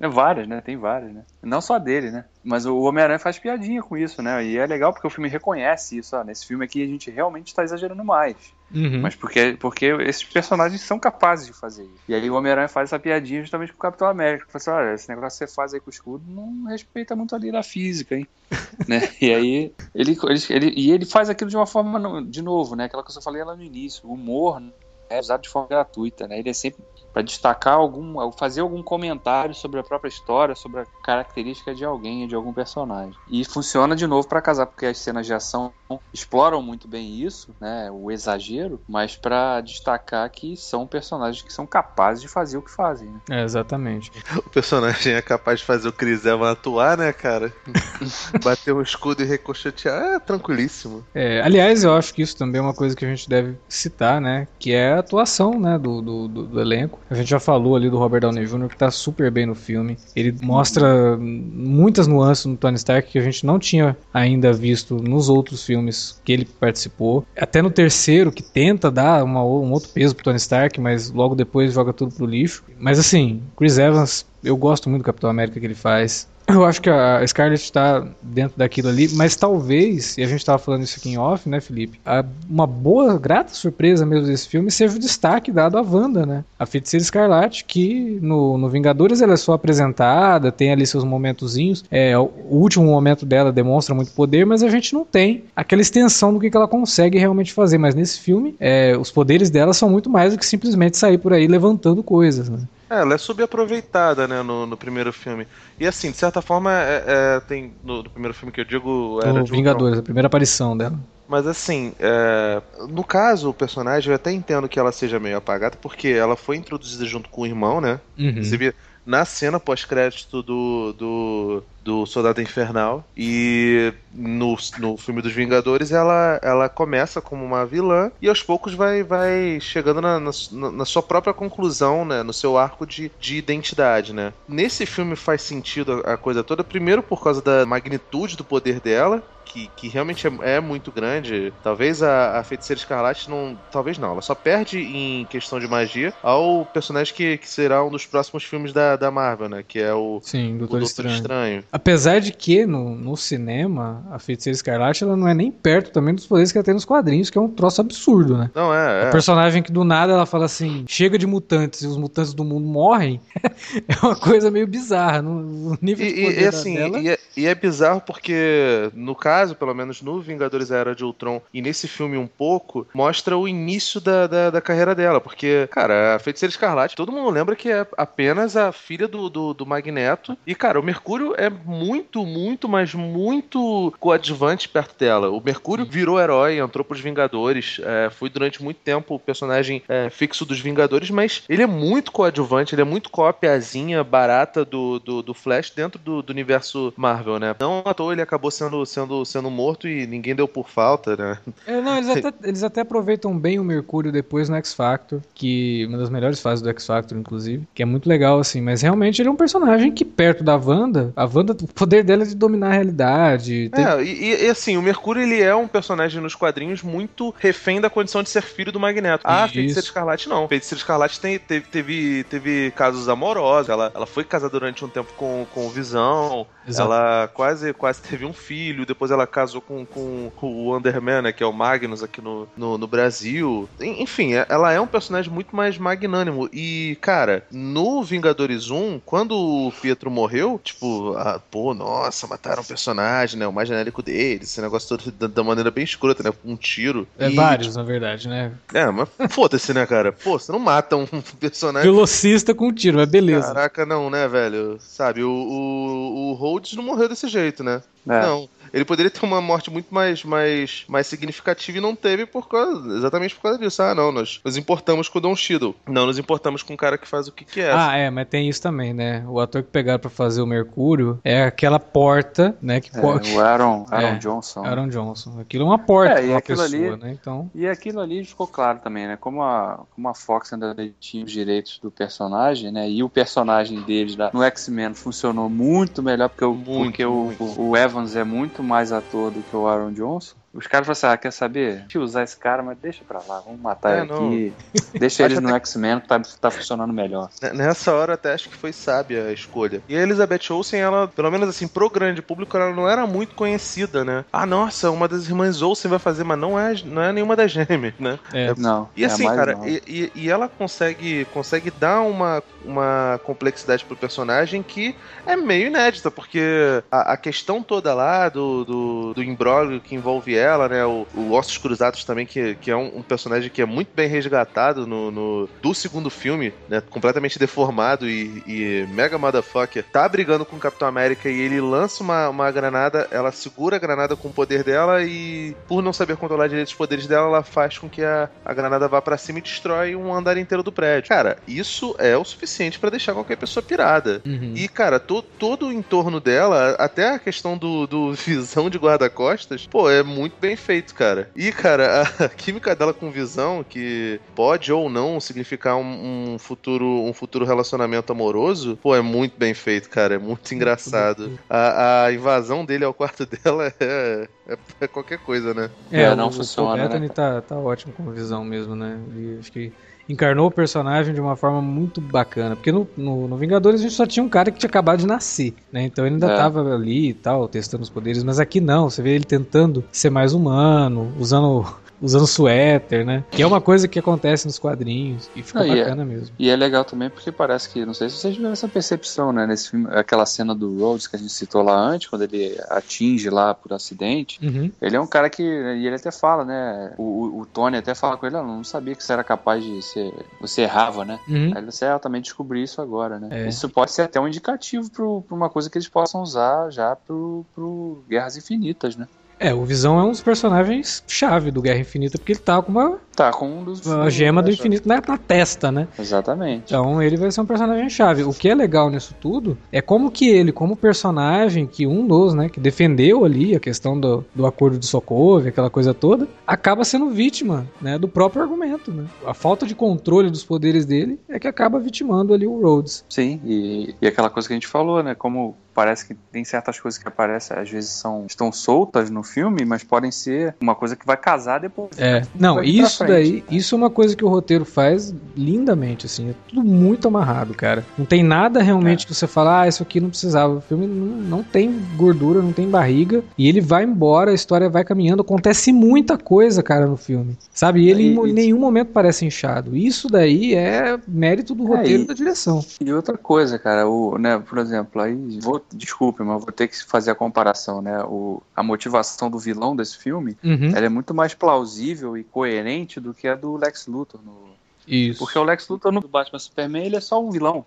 É 0.04 0.08
várias, 0.10 0.46
né? 0.50 0.60
Tem 0.60 0.76
várias, 0.76 1.14
né? 1.14 1.24
Não 1.42 1.62
só 1.62 1.80
dele, 1.80 2.12
né? 2.12 2.26
Mas 2.44 2.66
o 2.66 2.78
Homem-Aranha 2.82 3.18
faz 3.18 3.40
piadinha 3.40 3.82
com 3.82 3.96
isso, 3.96 4.22
né? 4.22 4.44
E 4.44 4.58
é 4.58 4.66
legal 4.66 4.92
porque 4.92 5.08
o 5.08 5.10
filme 5.10 5.30
reconhece 5.30 5.98
isso. 5.98 6.14
Ó, 6.18 6.26
nesse 6.26 6.46
filme 6.46 6.66
aqui 6.66 6.84
a 6.84 6.86
gente 6.86 7.10
realmente 7.10 7.48
está 7.48 7.64
exagerando 7.64 8.04
mais. 8.04 8.36
Uhum. 8.76 9.00
Mas 9.00 9.16
porque, 9.16 9.56
porque 9.58 9.86
esses 10.02 10.26
personagens 10.26 10.82
são 10.82 11.00
capazes 11.00 11.48
de 11.48 11.54
fazer 11.54 11.84
isso. 11.84 12.04
E 12.06 12.14
aí 12.14 12.30
o 12.30 12.36
Homem-Aranha 12.36 12.68
faz 12.68 12.90
essa 12.90 13.00
piadinha 13.00 13.40
justamente 13.40 13.72
com 13.72 13.78
o 13.78 13.82
Capitão 13.82 14.10
América. 14.10 14.46
Fala 14.50 14.58
assim, 14.58 14.72
olha, 14.72 14.94
esse 14.94 15.08
negócio 15.08 15.40
que 15.40 15.48
você 15.48 15.56
faz 15.56 15.74
aí 15.74 15.80
com 15.80 15.88
o 15.88 15.94
escudo 15.94 16.26
não 16.28 16.66
respeita 16.66 17.16
muito 17.16 17.34
ali 17.34 17.50
da 17.50 17.64
física, 17.64 18.14
hein? 18.14 18.28
né? 18.86 19.10
E 19.22 19.34
aí 19.34 19.74
ele, 19.96 20.18
ele, 20.22 20.42
ele, 20.50 20.74
e 20.76 20.92
ele 20.92 21.06
faz 21.06 21.30
aquilo 21.30 21.50
de 21.50 21.56
uma 21.56 21.66
forma, 21.66 22.22
de 22.26 22.42
novo, 22.42 22.76
né? 22.76 22.86
Aquela 22.86 23.06
que 23.06 23.18
eu 23.18 23.22
falei 23.22 23.42
lá 23.42 23.56
no 23.56 23.64
início. 23.64 24.06
O 24.06 24.16
humor 24.16 24.62
é 25.10 25.18
usado 25.18 25.44
de 25.44 25.50
forma 25.50 25.70
gratuita, 25.70 26.28
né? 26.28 26.40
Ele 26.40 26.50
é 26.50 26.54
sempre 26.54 26.84
para 27.14 27.22
destacar 27.22 27.76
algum, 27.76 28.32
fazer 28.32 28.62
algum 28.62 28.82
comentário 28.82 29.54
sobre 29.54 29.80
a 29.80 29.84
própria 29.84 30.10
história, 30.10 30.56
sobre 30.56 30.82
a 30.82 30.86
característica 31.04 31.74
de 31.74 31.86
alguém, 31.86 32.28
de 32.28 32.34
algum 32.34 32.52
personagem. 32.52 33.14
E 33.30 33.46
funciona 33.46 33.96
de 33.96 34.08
novo 34.08 34.28
para 34.28 34.42
casar, 34.42 34.66
porque 34.66 34.88
as 34.88 34.98
cenas 34.98 35.26
de 35.28 35.34
ação 35.34 35.72
exploram 36.14 36.62
muito 36.62 36.88
bem 36.88 37.22
isso, 37.22 37.54
né, 37.60 37.90
o 37.92 38.12
exagero, 38.12 38.82
mas 38.88 39.16
para 39.16 39.62
destacar 39.62 40.30
que 40.30 40.56
são 40.56 40.86
personagens 40.88 41.42
que 41.44 41.54
são 41.54 41.66
capazes 41.66 42.22
de 42.22 42.28
fazer 42.28 42.58
o 42.58 42.62
que 42.62 42.72
fazem. 42.72 43.10
Né? 43.10 43.20
É, 43.30 43.44
exatamente. 43.44 44.12
O 44.38 44.50
personagem 44.50 45.14
é 45.14 45.22
capaz 45.22 45.60
de 45.60 45.66
fazer 45.66 45.88
o 45.88 45.94
Chris 45.94 46.26
Evans 46.26 46.52
atuar, 46.52 46.98
né, 46.98 47.12
cara? 47.12 47.54
Bater 48.44 48.74
um 48.74 48.82
escudo 48.82 49.24
e 49.24 49.26
ricochetear 49.26 50.16
é 50.16 50.20
tranquilíssimo. 50.20 51.04
É, 51.14 51.42
aliás, 51.42 51.84
eu 51.84 51.94
acho 51.94 52.14
que 52.14 52.22
isso 52.22 52.38
também 52.38 52.60
é 52.60 52.62
uma 52.62 52.74
coisa 52.74 52.96
que 52.96 53.06
a 53.06 53.08
gente 53.08 53.28
deve 53.30 53.58
citar, 53.68 54.22
né, 54.22 54.48
que 54.60 54.74
é 54.74 54.94
a 54.94 55.00
atuação, 55.00 55.60
né, 55.60 55.78
do, 55.78 56.02
do, 56.02 56.28
do, 56.28 56.44
do 56.46 56.62
elenco. 56.62 57.00
A 57.10 57.16
gente 57.16 57.30
já 57.30 57.40
falou 57.40 57.76
ali 57.76 57.90
do 57.90 57.98
Robert 57.98 58.22
Downey 58.22 58.46
Jr., 58.46 58.68
que 58.68 58.78
tá 58.78 58.92
super 58.92 59.32
bem 59.32 59.46
no 59.46 59.56
filme. 59.56 59.98
Ele 60.16 60.36
mostra 60.42 61.18
muitas 61.18 62.08
nuances 62.08 62.46
no 62.46 62.58
Tony 62.58 62.76
Stark 62.76 63.10
que 63.10 63.20
a 63.20 63.22
gente 63.22 63.46
não 63.46 63.60
tinha 63.60 63.98
ainda 64.14 64.54
visto 64.54 64.96
nos 64.96 65.30
outros 65.30 65.64
filmes 65.64 65.83
que 66.24 66.32
ele 66.32 66.46
participou. 66.46 67.26
Até 67.38 67.62
no 67.62 67.72
terceiro, 67.72 68.32
que 68.32 68.44
tenta 68.44 68.92
dar 68.92 69.24
uma, 69.24 69.44
um 69.44 69.72
outro 69.72 69.90
peso 69.90 70.16
pro 70.16 70.26
Tony 70.26 70.38
Stark, 70.38 70.80
mas 70.80 71.10
logo 71.10 71.36
depois 71.36 71.74
joga 71.74 71.94
tudo 71.94 72.14
pro 72.14 72.26
lixo. 72.26 72.64
Mas 72.78 73.00
assim, 73.00 73.42
Chris 73.58 73.78
Evans, 73.78 74.26
eu 74.44 74.58
gosto 74.58 74.90
muito 74.90 75.02
do 75.02 75.06
Capitão 75.06 75.30
América 75.30 75.60
que 75.60 75.66
ele 75.66 75.76
faz. 75.76 76.28
Eu 76.46 76.66
acho 76.66 76.82
que 76.82 76.90
a 76.90 77.26
Scarlett 77.26 77.64
está 77.64 78.06
dentro 78.22 78.58
daquilo 78.58 78.90
ali, 78.90 79.08
mas 79.14 79.36
talvez, 79.36 80.18
e 80.18 80.24
a 80.24 80.28
gente 80.28 80.40
estava 80.40 80.58
falando 80.58 80.84
isso 80.84 81.00
aqui 81.00 81.10
em 81.10 81.18
off, 81.18 81.48
né, 81.48 81.62
Felipe? 81.62 82.00
A, 82.06 82.24
uma 82.50 82.68
boa, 82.68 83.18
grata 83.18 83.54
surpresa 83.54 84.06
mesmo 84.06 84.28
desse 84.28 84.50
filme 84.50 84.70
seja 84.70 84.96
o 84.96 85.00
destaque 85.00 85.52
dado 85.52 85.78
à 85.78 85.82
Wanda, 85.82 86.26
né? 86.26 86.44
A 86.60 86.66
Feiticeira 86.66 87.02
Escarlate, 87.02 87.64
que 87.64 88.20
no, 88.22 88.58
no 88.58 88.70
Vingadores 88.70 89.22
ela 89.22 89.34
é 89.34 89.38
só 89.38 89.54
apresentada, 89.54 90.52
tem 90.52 90.72
ali 90.72 90.86
seus 90.86 91.06
momentozinhos. 91.06 91.86
É, 91.90 92.18
o 92.18 92.30
último 92.50 92.86
momento 92.86 93.26
dela 93.26 93.52
demonstra 93.52 93.96
muito 93.96 94.12
poder, 94.12 94.46
mas 94.46 94.62
a 94.62 94.70
gente 94.70 94.94
não 94.94 95.06
tem 95.06 95.46
aquela 95.56 95.82
extensão 95.82 96.34
do 96.34 96.42
que, 96.42 96.52
que 96.52 96.58
ela 96.58 96.68
consegue 96.68 97.18
realmente 97.18 97.54
fazer. 97.54 97.78
Mas 97.78 97.96
nesse 97.96 98.20
filme, 98.20 98.54
é, 98.60 98.98
os 98.98 99.10
poderes 99.10 99.50
dela 99.50 99.74
são 99.74 99.90
muito 99.90 100.10
mais 100.10 100.34
do 100.34 100.40
que 100.40 100.46
simplesmente 100.46 100.98
sair 100.98 101.18
por 101.18 101.32
aí 101.32 101.48
levantando 101.48 102.04
coisas, 102.04 102.50
né? 102.50 102.60
É, 102.94 103.02
ela 103.02 103.16
é 103.16 103.18
subaproveitada, 103.18 104.28
né, 104.28 104.44
no, 104.44 104.68
no 104.68 104.78
primeiro 104.78 105.12
filme. 105.12 105.48
E 105.80 105.88
assim, 105.88 106.12
de 106.12 106.18
certa 106.18 106.42
forma, 106.44 106.72
é, 106.72 107.04
é, 107.08 107.40
tem. 107.40 107.74
No, 107.84 108.04
no, 108.04 108.10
primeiro 108.10 108.36
filme 108.36 108.52
que 108.52 108.62
eu 108.62 108.66
digo. 108.66 109.20
Era 109.24 109.42
o 109.42 109.46
Vingadores, 109.46 109.98
a 109.98 110.04
primeira 110.04 110.28
aparição 110.28 110.78
dela. 110.78 111.00
Mas 111.28 111.48
assim, 111.48 111.94
é, 112.00 112.62
no 112.90 113.04
caso, 113.04 113.50
o 113.50 113.54
personagem, 113.54 114.12
eu 114.12 114.16
até 114.16 114.32
entendo 114.32 114.70
que 114.70 114.78
ela 114.78 114.92
seja 114.92 115.20
meio 115.20 115.38
apagada, 115.38 115.76
porque 115.82 116.10
ela 116.10 116.36
foi 116.36 116.58
introduzida 116.58 117.06
junto 117.06 117.30
com 117.30 117.42
o 117.42 117.46
irmão, 117.48 117.82
né? 117.82 118.00
Uhum. 118.18 118.30
Inclusive, 118.30 118.76
na 119.04 119.26
cena 119.26 119.60
pós-crédito 119.60 120.44
do, 120.44 120.94
do, 120.94 121.64
do 121.84 122.06
Soldado 122.06 122.42
Infernal. 122.42 123.06
E 123.16 123.94
no, 124.14 124.56
no 124.80 124.98
filme 124.98 125.22
dos 125.22 125.34
Vingadores 125.34 125.92
ela, 125.92 126.40
ela 126.42 126.70
começa 126.70 127.22
como 127.22 127.44
uma 127.44 127.66
vilã 127.66 128.12
e 128.22 128.30
aos 128.30 128.42
poucos 128.42 128.74
vai, 128.74 129.04
vai 129.04 129.60
chegando 129.60 130.02
na, 130.02 130.20
na, 130.20 130.32
na 130.72 130.86
sua 130.86 131.04
própria 131.04 131.34
conclusão, 131.34 132.06
né? 132.06 132.24
No 132.24 132.34
seu 132.34 132.58
arco 132.58 132.86
de, 132.86 133.12
de 133.20 133.38
identidade, 133.38 134.14
né? 134.14 134.34
Nesse 134.48 134.86
filme 134.86 135.16
faz 135.16 135.42
sentido 135.42 136.04
a, 136.06 136.14
a 136.14 136.18
coisa 136.18 136.44
toda, 136.44 136.64
primeiro 136.64 137.04
por 137.04 137.22
causa 137.24 137.42
da 137.42 137.66
magnitude 137.66 138.38
do 138.38 138.44
poder 138.44 138.80
dela, 138.80 139.24
que, 139.46 139.70
que 139.76 139.88
realmente 139.88 140.28
é, 140.28 140.56
é, 140.56 140.60
muito 140.60 140.92
grande. 140.92 141.54
Talvez 141.62 142.02
a, 142.02 142.40
a 142.40 142.44
Feiticeira 142.44 142.80
Escarlate 142.80 143.30
não. 143.30 143.58
Talvez 143.72 143.98
não, 143.98 144.12
ela 144.12 144.22
só 144.22 144.34
perde 144.34 144.80
em 144.80 145.26
questão 145.26 145.60
de 145.60 145.68
magia 145.68 146.14
ao 146.24 146.66
personagem 146.66 147.14
que, 147.14 147.38
que 147.38 147.50
será 147.50 147.84
um 147.84 147.90
dos 147.90 148.06
próximos 148.06 148.44
filmes 148.44 148.74
da, 148.74 148.96
da 148.96 149.12
Marvel, 149.12 149.50
né? 149.50 149.64
Que 149.68 149.80
é 149.80 149.94
o, 149.94 150.20
Sim, 150.24 150.58
Doutor, 150.58 150.78
o 150.78 150.80
Doutor 150.80 150.84
Estranho. 150.84 151.16
Estranho. 151.16 151.64
Apesar 151.74 152.22
de 152.22 152.32
que 152.32 152.68
no, 152.68 152.96
no 152.96 153.18
cinema, 153.18 154.06
a 154.12 154.20
Feiticeira 154.20 154.56
Escarlate 154.56 155.04
ela 155.04 155.18
não 155.18 155.28
é 155.28 155.34
nem 155.34 155.52
perto 155.52 155.92
também 155.92 156.14
dos 156.14 156.28
poderes 156.28 156.52
que 156.52 156.58
ela 156.60 156.64
tem 156.64 156.76
nos 156.76 156.86
quadrinhos, 156.86 157.32
que 157.32 157.38
é 157.38 157.42
um 157.42 157.50
troço 157.50 157.82
absurdo, 157.82 158.38
né? 158.38 158.52
Não, 158.54 158.72
é. 158.72 159.06
é. 159.08 159.10
personagem 159.10 159.64
que 159.64 159.72
do 159.72 159.84
nada 159.84 160.14
ela 160.14 160.28
fala 160.28 160.46
assim: 160.46 160.86
chega 160.88 161.18
de 161.18 161.26
mutantes 161.26 161.82
e 161.82 161.88
os 161.88 161.98
mutantes 161.98 162.32
do 162.32 162.44
mundo 162.44 162.68
morrem, 162.68 163.20
é 163.90 164.06
uma 164.06 164.16
coisa 164.16 164.52
meio 164.52 164.68
bizarra. 164.68 165.24
No, 165.24 165.76
nível 165.82 166.06
e, 166.06 166.14
de 166.14 166.22
poder 166.22 166.42
e, 166.42 166.46
assim, 166.46 166.76
dela... 166.76 167.00
e, 167.00 167.10
é, 167.10 167.18
e 167.36 167.48
é 167.48 167.56
bizarro 167.56 168.02
porque, 168.02 168.92
no 168.94 169.16
caso 169.16 169.56
pelo 169.56 169.74
menos 169.74 170.02
no 170.04 170.22
Vingadores 170.22 170.70
Era 170.70 170.94
de 170.94 171.04
Ultron 171.04 171.42
e 171.52 171.60
nesse 171.60 171.88
filme 171.88 172.18
um 172.18 172.28
pouco, 172.28 172.86
mostra 172.94 173.36
o 173.36 173.48
início 173.48 174.00
da, 174.00 174.28
da, 174.28 174.50
da 174.52 174.62
carreira 174.62 174.94
dela. 174.94 175.20
Porque, 175.20 175.68
cara, 175.72 176.16
a 176.16 176.20
Feiticeira 176.20 176.52
Escarlate, 176.52 176.96
todo 176.96 177.12
mundo 177.12 177.32
lembra 177.32 177.56
que 177.56 177.72
é 177.72 177.88
apenas 177.98 178.56
a 178.56 178.72
filha 178.72 179.08
do, 179.08 179.28
do, 179.30 179.54
do, 179.54 179.66
Magneto. 179.66 180.38
E, 180.46 180.54
cara, 180.54 180.80
o 180.80 180.84
Mercúrio 180.84 181.34
é 181.38 181.50
muito, 181.66 182.26
muito, 182.26 182.68
mas 182.68 182.94
muito 182.94 183.94
coadjuvante 184.00 184.68
perto 184.70 184.98
dela. 184.98 185.30
O 185.30 185.42
Mercúrio 185.42 185.86
virou 185.86 186.20
herói, 186.20 186.60
entrou 186.60 186.84
pros 186.84 187.00
Vingadores, 187.00 187.80
é, 187.84 188.10
foi 188.10 188.30
durante 188.30 188.64
muito 188.64 188.78
tempo 188.78 189.16
o 189.16 189.20
personagem 189.20 189.82
é, 189.88 190.10
fixo 190.10 190.46
dos 190.46 190.60
Vingadores, 190.60 191.10
mas 191.10 191.44
ele 191.50 191.64
é 191.64 191.68
muito 191.68 192.12
coadjuvante, 192.12 192.76
ele 192.76 192.82
é 192.82 192.86
muito 192.86 193.10
cópiazinha 193.10 194.04
barata 194.04 194.66
do, 194.66 195.00
do, 195.00 195.22
do 195.22 195.34
Flash 195.34 195.72
dentro 195.72 196.00
do, 196.00 196.22
do, 196.22 196.32
universo 196.32 196.94
Marvel, 196.98 197.40
né? 197.40 197.56
Não 197.60 197.84
à 197.86 197.94
toa 197.94 198.14
ele 198.14 198.22
acabou 198.22 198.50
sendo, 198.50 198.86
sendo, 198.86 199.24
sendo 199.26 199.50
morto 199.50 199.88
e 199.88 200.08
ninguém 200.08 200.36
deu 200.36 200.48
por 200.48 200.70
falta, 200.70 201.16
né? 201.16 201.38
É, 201.68 201.80
não, 201.82 201.98
eles 201.98 202.10
até, 202.10 202.34
eles 202.48 202.64
até 202.64 202.82
aproveitam 202.82 203.38
bem 203.38 203.60
o 203.60 203.64
Mercúrio 203.64 204.12
depois 204.12 204.50
no 204.50 204.56
X-Factor, 204.56 205.20
que 205.34 205.86
uma 205.88 205.98
das 205.98 206.10
melhores 206.10 206.40
fases 206.40 206.62
do 206.62 206.70
X-Factor, 206.70 207.18
inclusive, 207.18 207.68
que 207.74 207.84
é 207.84 207.86
muito 207.86 208.08
legal, 208.08 208.40
assim, 208.40 208.62
mas 208.62 208.82
realmente 208.82 209.22
ele 209.22 209.30
é 209.30 209.32
um 209.32 209.36
personagem 209.36 209.92
que 209.92 210.06
perto 210.06 210.44
da 210.44 210.56
Wanda, 210.56 211.14
a 211.16 211.26
Wanda, 211.26 211.53
o 211.62 211.68
poder 211.68 212.04
dela 212.04 212.24
é 212.24 212.26
de 212.26 212.36
dominar 212.36 212.68
a 212.68 212.74
realidade. 212.74 213.70
Tem... 213.70 213.86
É, 213.86 214.04
e, 214.04 214.46
e, 214.46 214.50
assim, 214.50 214.78
o 214.78 214.82
Mercúrio 214.82 215.22
ele 215.22 215.42
é 215.42 215.56
um 215.56 215.68
personagem 215.68 216.22
nos 216.22 216.36
quadrinhos 216.36 216.82
muito 216.82 217.34
refém 217.38 217.80
da 217.80 217.90
condição 217.90 218.24
de 218.24 218.30
ser 218.30 218.42
filho 218.42 218.72
do 218.72 218.80
Magneto. 218.80 219.24
Ah, 219.26 219.46
Isso. 219.46 219.54
Feiticeira 219.54 219.86
Escarlate 219.86 220.30
não. 220.30 220.48
Feiticeira 220.48 220.80
Escarlate 220.80 221.20
tem, 221.20 221.40
teve, 221.40 221.66
teve, 221.68 222.24
teve 222.26 222.72
casos 222.72 223.10
amorosos, 223.10 223.70
ela, 223.70 223.92
ela 223.94 224.06
foi 224.06 224.24
casada 224.24 224.52
durante 224.52 224.84
um 224.84 224.90
tempo 224.90 225.12
com, 225.16 225.46
com 225.54 225.68
o 225.68 225.70
Visão, 225.70 226.48
Exato. 226.68 226.90
ela 226.90 227.28
quase, 227.34 227.74
quase 227.74 228.02
teve 228.02 228.26
um 228.26 228.34
filho, 228.34 228.86
depois 228.86 229.12
ela 229.12 229.28
casou 229.28 229.62
com, 229.62 229.86
com, 229.86 230.32
com 230.36 230.48
o 230.48 230.76
Underman, 230.76 231.22
né, 231.22 231.32
que 231.32 231.44
é 231.44 231.46
o 231.46 231.54
Magnus 231.54 232.04
aqui 232.04 232.22
no, 232.22 232.48
no, 232.56 232.78
no 232.78 232.88
Brasil. 232.88 233.68
Enfim, 233.80 234.34
é, 234.34 234.46
ela 234.50 234.72
é 234.72 234.80
um 234.80 234.88
personagem 234.88 235.32
muito 235.32 235.56
mais 235.56 235.78
magnânimo. 235.78 236.50
E, 236.52 236.98
cara, 237.02 237.46
no 237.52 238.04
Vingadores 238.04 238.70
1, 238.70 239.02
quando 239.06 239.36
o 239.36 239.72
Pietro 239.72 240.10
morreu, 240.10 240.60
tipo, 240.64 241.14
ah, 241.18 241.42
pô, 241.50 241.74
nossa, 241.74 242.28
mataram 242.28 242.62
um 242.62 242.66
personagem, 242.66 243.40
né? 243.40 243.48
O 243.48 243.54
mais 243.54 243.68
genérico 243.68 244.02
dele, 244.02 244.44
esse 244.44 244.62
negócio 244.62 244.90
todo 244.98 245.12
da, 245.12 245.28
da 245.28 245.44
maneira 245.44 245.72
bem 245.72 245.84
escrota, 245.84 246.24
né? 246.24 246.32
Com 246.32 246.52
um 246.52 246.56
tiro. 246.56 247.08
É 247.18 247.30
e, 247.30 247.36
vários, 247.36 247.68
tipo, 247.68 247.80
na 247.80 247.84
verdade, 247.84 248.28
né? 248.28 248.52
É, 248.74 248.86
mas 248.90 249.10
foda-se, 249.30 249.74
né, 249.74 249.86
cara? 249.86 250.12
Pô, 250.12 250.40
você 250.40 250.52
não 250.52 250.60
mata 250.60 250.96
um 250.96 251.06
personagem. 251.40 251.92
Velocista 251.92 252.54
com 252.54 252.68
um 252.68 252.74
tiro, 252.74 253.00
é 253.00 253.06
beleza. 253.06 253.48
Caraca, 253.48 253.86
não, 253.86 254.10
né, 254.10 254.28
velho? 254.28 254.78
Sabe, 254.80 255.24
o, 255.24 255.30
o, 255.30 256.32
o 256.32 256.34
Rhodes 256.34 256.74
não 256.74 256.84
morreu 256.84 257.10
desse 257.10 257.28
jeito, 257.28 257.64
né? 257.64 257.82
É. 258.08 258.22
Não. 258.22 258.50
Ele 258.74 258.84
poderia 258.84 259.12
ter 259.12 259.24
uma 259.24 259.40
morte 259.40 259.70
muito 259.70 259.94
mais, 259.94 260.24
mais, 260.24 260.84
mais 260.88 261.06
significativa 261.06 261.78
e 261.78 261.82
não 261.82 261.96
teve 261.96 262.26
por 262.26 262.48
causa, 262.48 262.98
exatamente 262.98 263.36
por 263.36 263.44
causa 263.44 263.60
disso. 263.60 263.84
Ah, 263.84 263.94
não, 263.94 264.12
nós 264.12 264.42
nos 264.44 264.58
importamos 264.58 265.08
com 265.08 265.20
o 265.20 265.22
Don 265.22 265.36
Cheadle. 265.36 265.76
Não 265.88 266.08
nos 266.08 266.18
importamos 266.18 266.64
com 266.64 266.74
o 266.74 266.78
cara 266.78 266.98
que 266.98 267.08
faz 267.08 267.28
o 267.28 267.32
que 267.32 267.46
quer. 267.46 267.72
Ah, 267.72 267.96
é, 267.96 268.10
mas 268.10 268.28
tem 268.28 268.50
isso 268.50 268.62
também, 268.62 268.92
né? 268.92 269.24
O 269.28 269.40
ator 269.40 269.62
que 269.62 269.70
pegaram 269.70 270.00
pra 270.00 270.10
fazer 270.10 270.42
o 270.42 270.48
Mercúrio 270.48 271.20
é 271.24 271.44
aquela 271.44 271.80
porta, 271.80 272.58
né? 272.60 272.82
Que 272.82 272.98
é, 272.98 273.02
o 273.02 273.40
Aaron, 273.40 273.86
Aaron 273.92 274.08
é, 274.08 274.18
Johnson. 274.18 274.66
Aaron 274.66 274.88
Johnson. 274.88 275.40
Aquilo 275.40 275.66
é 275.66 275.68
uma 275.68 275.80
porta 275.80 276.14
é, 276.14 276.22
pra 276.22 276.32
uma 276.32 276.42
pessoa, 276.42 276.66
ali, 276.66 276.98
né? 276.98 277.12
Então... 277.12 277.52
E 277.54 277.68
aquilo 277.68 278.00
ali 278.00 278.26
ficou 278.26 278.48
claro 278.48 278.80
também, 278.80 279.06
né? 279.06 279.18
Como 279.18 279.44
a, 279.44 279.82
como 279.94 280.10
a 280.10 280.16
Fox 280.16 280.52
ainda 280.52 280.76
tinha 281.00 281.24
os 281.24 281.32
direitos 281.32 281.78
do 281.78 281.92
personagem, 281.92 282.72
né? 282.72 282.90
E 282.90 283.04
o 283.04 283.10
personagem 283.10 283.82
deles 283.82 284.16
lá, 284.16 284.32
no 284.34 284.42
X-Men 284.42 284.96
funcionou 284.96 285.48
muito 285.48 286.02
melhor, 286.02 286.30
porque, 286.30 286.46
o, 286.46 286.54
muito, 286.56 286.86
porque 286.86 287.06
muito. 287.06 287.44
O, 287.44 287.70
o 287.70 287.78
Evans 287.78 288.16
é 288.16 288.24
muito 288.24 288.63
mais 288.64 288.92
ator 288.92 289.32
do 289.32 289.44
que 289.44 289.56
o 289.56 289.68
Aaron 289.68 289.94
Johnson. 289.94 290.43
Os 290.54 290.68
caras 290.68 290.86
falaram 290.86 290.92
assim: 290.92 291.08
ah, 291.08 291.18
quer 291.18 291.32
saber? 291.32 291.80
Deixa 291.80 291.98
eu 291.98 292.04
usar 292.04 292.24
esse 292.24 292.38
cara, 292.38 292.62
mas 292.62 292.78
deixa 292.78 293.04
pra 293.04 293.20
lá, 293.28 293.40
vamos 293.40 293.60
matar 293.60 293.98
é, 293.98 294.02
ele 294.02 294.14
aqui. 294.14 294.54
Deixa 295.00 295.24
ele 295.26 295.40
no. 295.40 295.54
X-Men 295.54 296.00
que 296.00 296.08
tá, 296.08 296.22
tá 296.40 296.52
funcionando 296.52 296.94
melhor. 296.94 297.30
Nessa 297.54 297.92
hora 297.92 298.14
até 298.14 298.34
acho 298.34 298.50
que 298.50 298.56
foi 298.56 298.72
sábia 298.72 299.26
a 299.26 299.34
escolha. 299.34 299.82
E 299.90 299.98
a 299.98 300.02
Elizabeth 300.02 300.52
Olsen, 300.52 300.80
ela, 300.80 301.08
pelo 301.08 301.32
menos 301.32 301.50
assim, 301.50 301.68
pro 301.68 301.90
grande 301.90 302.22
público, 302.22 302.56
ela 302.56 302.72
não 302.72 302.88
era 302.88 303.08
muito 303.08 303.34
conhecida, 303.34 304.04
né? 304.04 304.26
Ah, 304.32 304.46
nossa, 304.46 304.92
uma 304.92 305.08
das 305.08 305.26
irmãs 305.26 305.62
Olsen 305.62 305.90
vai 305.90 306.00
fazer, 306.00 306.24
mas 306.24 306.38
não 306.38 306.60
é, 306.60 306.76
não 306.86 307.02
é 307.02 307.12
nenhuma 307.12 307.36
das 307.36 307.52
gêmeas, 307.52 307.94
né? 308.00 308.20
É, 308.32 308.48
é 308.48 308.54
não. 308.56 308.90
E 308.96 309.04
é 309.04 309.08
assim, 309.08 309.26
cara, 309.26 309.58
e, 309.66 310.12
e, 310.14 310.30
ela 310.30 310.48
consegue, 310.48 311.26
consegue 311.26 311.72
dar 311.72 312.02
uma, 312.02 312.44
uma 312.64 313.20
complexidade 313.24 313.86
pro 313.86 313.96
personagem 313.96 314.62
que 314.62 314.96
é 315.26 315.36
meio 315.36 315.68
inédita, 315.68 316.12
porque 316.12 316.84
a, 316.92 317.14
a 317.14 317.18
questão 317.18 317.64
toda 317.64 317.94
lá 317.94 318.30
do, 318.30 318.66
do, 318.66 319.14
do 319.14 319.24
imbróglio 319.24 319.82
que 319.82 319.96
envolve 319.96 320.36
ela 320.36 320.43
dela, 320.44 320.68
né? 320.68 320.86
O, 320.86 321.08
o 321.16 321.32
Ossos 321.32 321.58
Cruzados 321.58 322.04
também, 322.04 322.26
que, 322.26 322.56
que 322.56 322.70
é 322.70 322.76
um, 322.76 322.98
um 322.98 323.02
personagem 323.02 323.50
que 323.50 323.62
é 323.62 323.66
muito 323.66 323.90
bem 323.96 324.10
resgatado 324.10 324.86
no, 324.86 325.10
no, 325.10 325.50
do 325.62 325.74
segundo 325.74 326.10
filme, 326.10 326.54
né? 326.68 326.82
Completamente 326.90 327.40
deformado 327.40 328.10
e, 328.10 328.44
e 328.46 328.88
mega 328.90 329.18
motherfucker. 329.18 329.86
Tá 329.92 330.08
brigando 330.08 330.46
com 330.46 330.58
o 330.58 330.60
Capitão 330.60 330.88
América 330.88 331.30
e 331.30 331.40
ele 331.40 331.62
lança 331.62 332.04
uma, 332.04 332.28
uma 332.28 332.52
granada, 332.52 333.08
ela 333.10 333.32
segura 333.32 333.78
a 333.78 333.80
granada 333.80 334.18
com 334.18 334.28
o 334.28 334.34
poder 334.34 334.64
dela 334.64 335.02
e, 335.02 335.56
por 335.66 335.82
não 335.82 335.94
saber 335.94 336.18
controlar 336.18 336.48
direito 336.48 336.68
os 336.68 336.74
poderes 336.74 337.08
dela, 337.08 337.28
ela 337.28 337.44
faz 337.44 337.78
com 337.78 337.90
que 337.90 338.04
a, 338.04 338.30
a 338.44 338.54
granada 338.54 338.88
vá 338.90 339.02
para 339.02 339.18
cima 339.18 339.40
e 339.40 339.42
destrói 339.42 339.96
um 339.96 340.14
andar 340.14 340.38
inteiro 340.38 340.62
do 340.62 340.74
prédio. 340.74 341.08
Cara, 341.08 341.38
isso 341.48 341.96
é 341.98 342.18
o 342.18 342.26
suficiente 342.26 342.80
para 342.80 342.90
deixar 342.90 343.14
qualquer 343.14 343.38
pessoa 343.38 343.64
pirada. 343.64 344.22
Uhum. 344.26 344.54
E, 344.56 344.68
cara, 344.68 345.00
to, 345.00 345.22
todo 345.22 345.68
o 345.68 345.72
entorno 345.72 346.20
dela, 346.20 346.76
até 346.78 347.12
a 347.12 347.20
questão 347.20 347.58
do, 347.58 347.88
do 347.88 348.12
visão 348.28 348.70
de 348.70 348.78
guarda-costas, 348.78 349.66
pô, 349.66 349.90
é 349.90 350.04
muito 350.04 350.33
bem 350.40 350.56
feito, 350.56 350.94
cara. 350.94 351.30
E, 351.36 351.52
cara, 351.52 352.04
a 352.20 352.30
química 352.30 352.76
dela 352.76 352.94
com 352.94 353.12
visão, 353.12 353.64
que 353.68 354.20
pode 354.36 354.72
ou 354.72 354.90
não 354.90 355.20
significar 355.20 355.76
um, 355.76 356.34
um 356.34 356.40
futuro 356.40 356.86
um 357.04 357.14
futuro 357.14 357.46
relacionamento 357.46 358.12
amoroso, 358.12 358.78
pô, 358.82 358.96
é 358.96 359.02
muito 359.02 359.38
bem 359.38 359.54
feito, 359.54 359.90
cara. 359.90 360.16
É 360.16 360.18
muito 360.18 360.54
engraçado. 360.54 361.40
A, 361.50 362.06
a 362.06 362.14
invasão 362.14 362.66
dele 362.66 362.86
ao 362.86 362.94
quarto 362.94 363.26
dela 363.44 363.74
é, 363.80 364.28
é, 364.48 364.58
é 364.82 364.88
qualquer 364.88 365.20
coisa, 365.20 365.54
né? 365.54 365.70
É, 365.92 366.04
é 366.04 366.16
não 366.16 366.28
o, 366.28 366.32
funciona. 366.32 366.74
O 366.74 366.88
Bethany 366.88 367.08
né? 367.08 367.14
tá, 367.14 367.42
tá 367.42 367.58
ótimo 367.58 367.94
com 367.94 368.12
visão 368.12 368.44
mesmo, 368.44 368.76
né? 368.76 369.00
E 369.16 369.38
acho 369.40 369.52
que 369.52 369.72
encarnou 370.08 370.48
o 370.48 370.52
personagem 370.52 371.14
de 371.14 371.22
uma 371.22 371.36
forma 371.36 371.62
muito 371.62 372.02
bacana. 372.02 372.56
Porque 372.56 372.72
no, 372.72 372.88
no, 372.96 373.28
no, 373.28 373.38
Vingadores 373.38 373.80
a 373.80 373.84
gente 373.84 373.96
só 373.96 374.06
tinha 374.06 374.24
um 374.24 374.30
cara 374.30 374.52
que 374.52 374.60
tinha 374.60 374.70
acabado 374.70 375.00
de 375.00 375.08
nascer, 375.08 375.54
né? 375.72 375.84
Então 375.84 376.06
ele 376.06 376.16
ainda 376.16 376.32
é. 376.32 376.36
tava 376.36 376.74
ali 376.74 377.10
e 377.10 377.14
tal, 377.14 377.48
testando 377.48 377.84
os 377.84 377.90
poderes. 377.90 378.24
Mas 378.24 378.40
aqui 378.40 378.60
não, 378.60 378.90
você 378.90 379.02
vê 379.02 379.12
ele 379.12 379.26
tentando 379.26 379.84
ser 379.92 380.10
mais 380.10 380.34
humano, 380.34 381.14
usando 381.18 381.66
usando 382.02 382.28
suéter, 382.28 383.06
né? 383.06 383.24
Que 383.32 383.42
é 383.42 383.48
uma 383.48 383.62
coisa 383.62 383.88
que 383.88 383.98
acontece 383.98 384.46
nos 384.46 384.60
quadrinhos 384.60 385.30
e 385.36 385.40
não, 385.54 385.68
bacana 385.68 386.04
e 386.04 386.06
é, 386.06 386.06
mesmo. 386.06 386.36
E 386.38 386.50
é 386.50 386.56
legal 386.56 386.84
também 386.84 387.10
porque 387.10 387.32
parece 387.32 387.70
que, 387.70 387.86
não 387.86 387.94
sei 387.94 388.10
se 388.10 388.18
vocês 388.18 388.34
tiveram 388.36 388.54
essa 388.54 388.68
percepção, 388.68 389.32
né? 389.32 389.48
Nesse 389.48 389.72
filme, 389.72 389.88
aquela 389.92 390.26
cena 390.26 390.54
do 390.54 390.80
Rhodes 390.80 391.08
que 391.08 391.16
a 391.16 391.20
gente 391.20 391.32
citou 391.32 391.62
lá 391.62 391.76
antes, 391.76 392.08
quando 392.08 392.24
ele 392.24 392.60
atinge 392.70 393.30
lá 393.30 393.54
por 393.54 393.74
acidente, 393.74 394.40
uhum. 394.44 394.72
ele 394.82 394.96
é 394.96 395.00
um 395.00 395.08
cara 395.08 395.30
que, 395.30 395.44
e 395.44 395.86
ele 395.88 395.96
até 395.96 396.12
fala, 396.12 396.44
né? 396.44 396.94
O, 396.98 397.42
o 397.42 397.46
Tony 397.46 397.78
até 397.78 397.96
fala 397.96 398.18
com 398.18 398.26
ele, 398.26 398.36
eu 398.36 398.44
não 398.44 398.64
sabia 398.64 398.96
que 398.96 399.04
você 399.04 399.14
era 399.14 399.24
capaz 399.24 399.64
de 399.64 399.82
ser, 399.82 400.14
você 400.40 400.62
errava, 400.62 401.06
né? 401.06 401.20
Uhum. 401.28 401.52
Aí 401.56 401.64
você, 401.64 401.86
é, 401.86 401.94
eu 401.94 402.00
também 402.00 402.22
descobri 402.22 402.64
isso 402.64 402.82
agora, 402.82 403.20
né? 403.20 403.30
É. 403.32 403.48
Isso 403.48 403.70
pode 403.70 403.92
ser 403.92 404.04
até 404.04 404.20
um 404.20 404.28
indicativo 404.28 404.90
para 404.92 405.36
uma 405.36 405.50
coisa 405.50 405.70
que 405.70 405.78
eles 405.78 405.88
possam 405.88 406.22
usar 406.22 406.70
já 406.70 406.96
pro, 406.96 407.46
pro 407.54 408.04
Guerras 408.10 408.38
Infinitas, 408.38 408.96
né? 408.96 409.08
É, 409.40 409.54
o 409.54 409.64
Visão 409.66 410.00
é 410.00 410.04
um 410.04 410.12
dos 410.12 410.22
personagens 410.22 411.04
chave 411.08 411.52
do 411.52 411.62
Guerra 411.62 411.80
Infinita, 411.80 412.18
porque 412.18 412.34
ele 412.34 412.40
tá 412.40 412.62
com 412.62 412.72
uma. 412.72 412.98
Tá 413.16 413.32
com 413.32 413.48
um 413.48 413.64
dos. 413.64 413.86
Uma 413.86 414.10
gema 414.10 414.42
do 414.42 414.50
infinito 414.50 414.88
na, 414.88 415.02
na, 415.06 415.18
testa, 415.18 415.72
né? 415.72 415.88
Exatamente. 416.00 416.64
Então 416.68 417.02
ele 417.02 417.18
vai 417.18 417.30
ser 417.32 417.42
um 417.42 417.46
personagem 417.46 417.90
chave. 417.90 418.24
O 418.24 418.34
que 418.34 418.50
é 418.50 418.56
legal 418.56 418.90
nisso 418.90 419.14
tudo 419.20 419.58
é 419.72 419.82
como 419.82 420.10
que 420.10 420.30
ele, 420.30 420.52
como 420.52 420.76
personagem, 420.76 421.68
que 421.68 421.86
um 421.86 422.08
dos, 422.08 422.34
né, 422.34 422.50
que 422.50 422.60
defendeu 422.60 423.26
ali 423.26 423.56
a 423.56 423.60
questão 423.60 424.00
do, 424.00 424.26
do 424.34 424.46
acordo 424.46 424.80
de 424.80 424.86
Sokovia, 424.86 425.50
aquela 425.50 425.70
coisa 425.70 425.94
toda, 425.94 426.28
acaba 426.48 426.84
sendo 426.84 427.10
vítima, 427.10 427.68
né, 427.82 427.98
do 428.00 428.08
próprio 428.08 428.42
argumento, 428.42 428.92
né? 428.92 429.06
A 429.26 429.34
falta 429.34 429.66
de 429.66 429.76
controle 429.76 430.30
dos 430.30 430.44
poderes 430.44 430.86
dele 430.86 431.20
é 431.30 431.38
que 431.38 431.48
acaba 431.48 431.80
vitimando 431.80 432.34
ali 432.34 432.48
o 432.48 432.62
Rhodes. 432.62 433.06
Sim, 433.10 433.40
e, 433.46 433.96
e 434.02 434.08
aquela 434.08 434.30
coisa 434.30 434.48
que 434.48 434.54
a 434.54 434.58
gente 434.58 434.68
falou, 434.68 435.04
né? 435.04 435.14
Como 435.14 435.56
parece 435.74 436.06
que 436.06 436.14
tem 436.14 436.44
certas 436.44 436.80
coisas 436.80 437.02
que 437.02 437.08
aparecem, 437.08 437.58
às 437.58 437.70
vezes 437.70 437.90
são 437.92 438.26
estão 438.28 438.52
soltas 438.52 439.10
no 439.10 439.24
filme, 439.24 439.66
mas 439.66 439.84
podem 439.84 440.12
ser 440.12 440.56
uma 440.62 440.76
coisa 440.76 440.96
que 440.96 441.06
vai 441.06 441.18
casar 441.18 441.60
depois. 441.60 441.92
É, 441.98 442.22
não, 442.38 442.62
isso 442.64 443.04
daí, 443.06 443.38
né? 443.38 443.44
isso 443.50 443.76
é 443.76 443.78
uma 443.78 443.90
coisa 443.90 444.16
que 444.16 444.24
o 444.24 444.28
roteiro 444.28 444.66
faz 444.66 445.14
lindamente, 445.36 446.06
assim, 446.06 446.30
é 446.30 446.34
tudo 446.48 446.64
muito 446.64 447.08
amarrado, 447.08 447.54
cara. 447.54 447.86
Não 447.98 448.06
tem 448.06 448.24
nada 448.24 448.62
realmente 448.62 449.06
é. 449.06 449.08
que 449.08 449.14
você 449.14 449.28
fala, 449.28 449.62
ah, 449.62 449.68
isso 449.68 449.84
aqui 449.84 450.00
não 450.00 450.10
precisava. 450.10 450.56
O 450.56 450.62
filme 450.62 450.88
não, 450.88 451.06
não 451.06 451.44
tem 451.44 451.82
gordura, 451.96 452.42
não 452.42 452.54
tem 452.54 452.70
barriga, 452.70 453.24
e 453.38 453.48
ele 453.48 453.62
vai 453.62 453.84
embora, 453.84 454.32
a 454.32 454.34
história 454.34 454.70
vai 454.70 454.84
caminhando, 454.84 455.22
acontece 455.22 455.72
muita 455.72 456.18
coisa, 456.18 456.62
cara, 456.62 456.86
no 456.86 456.98
filme. 456.98 457.38
Sabe? 457.52 457.82
E 457.82 457.90
ele 457.90 458.14
em 458.14 458.34
nenhum 458.34 458.60
momento 458.60 458.92
parece 458.92 459.26
inchado. 459.26 459.76
Isso 459.76 460.08
daí 460.08 460.54
é 460.54 460.98
mérito 461.08 461.56
do 461.56 461.64
é, 461.64 461.68
roteiro 461.68 462.02
é, 462.02 462.04
e 462.04 462.08
da 462.08 462.14
direção. 462.14 462.64
E 462.80 462.92
outra 462.94 463.18
coisa, 463.18 463.58
cara, 463.58 463.88
o, 463.88 464.18
né, 464.18 464.38
por 464.40 464.58
exemplo, 464.58 465.02
aí 465.02 465.16
vou 465.42 465.63
desculpe, 465.72 466.24
mas 466.24 466.44
vou 466.44 466.52
ter 466.52 466.68
que 466.68 466.84
fazer 466.84 467.12
a 467.12 467.16
comparação, 467.16 467.82
né? 467.82 468.04
O, 468.04 468.42
a 468.56 468.64
motivação 468.64 469.30
do 469.30 469.40
vilão 469.40 469.76
desse 469.76 469.98
filme, 469.98 470.38
uhum. 470.44 470.76
ela 470.76 470.86
é 470.86 470.90
muito 470.90 471.14
mais 471.14 471.34
plausível 471.34 472.18
e 472.18 472.24
coerente 472.24 473.00
do 473.00 473.14
que 473.14 473.28
a 473.28 473.36
do 473.36 473.56
Lex 473.56 473.88
Luthor 473.88 474.22
no, 474.24 474.56
Isso. 474.88 475.20
Porque 475.20 475.38
o 475.38 475.44
Lex 475.44 475.68
Luthor 475.68 475.92
no 475.92 476.02
Batman 476.02 476.40
Superman, 476.40 476.86
ele 476.86 476.96
é 476.96 477.02
só 477.02 477.24
um 477.24 477.32
vilão. 477.32 477.66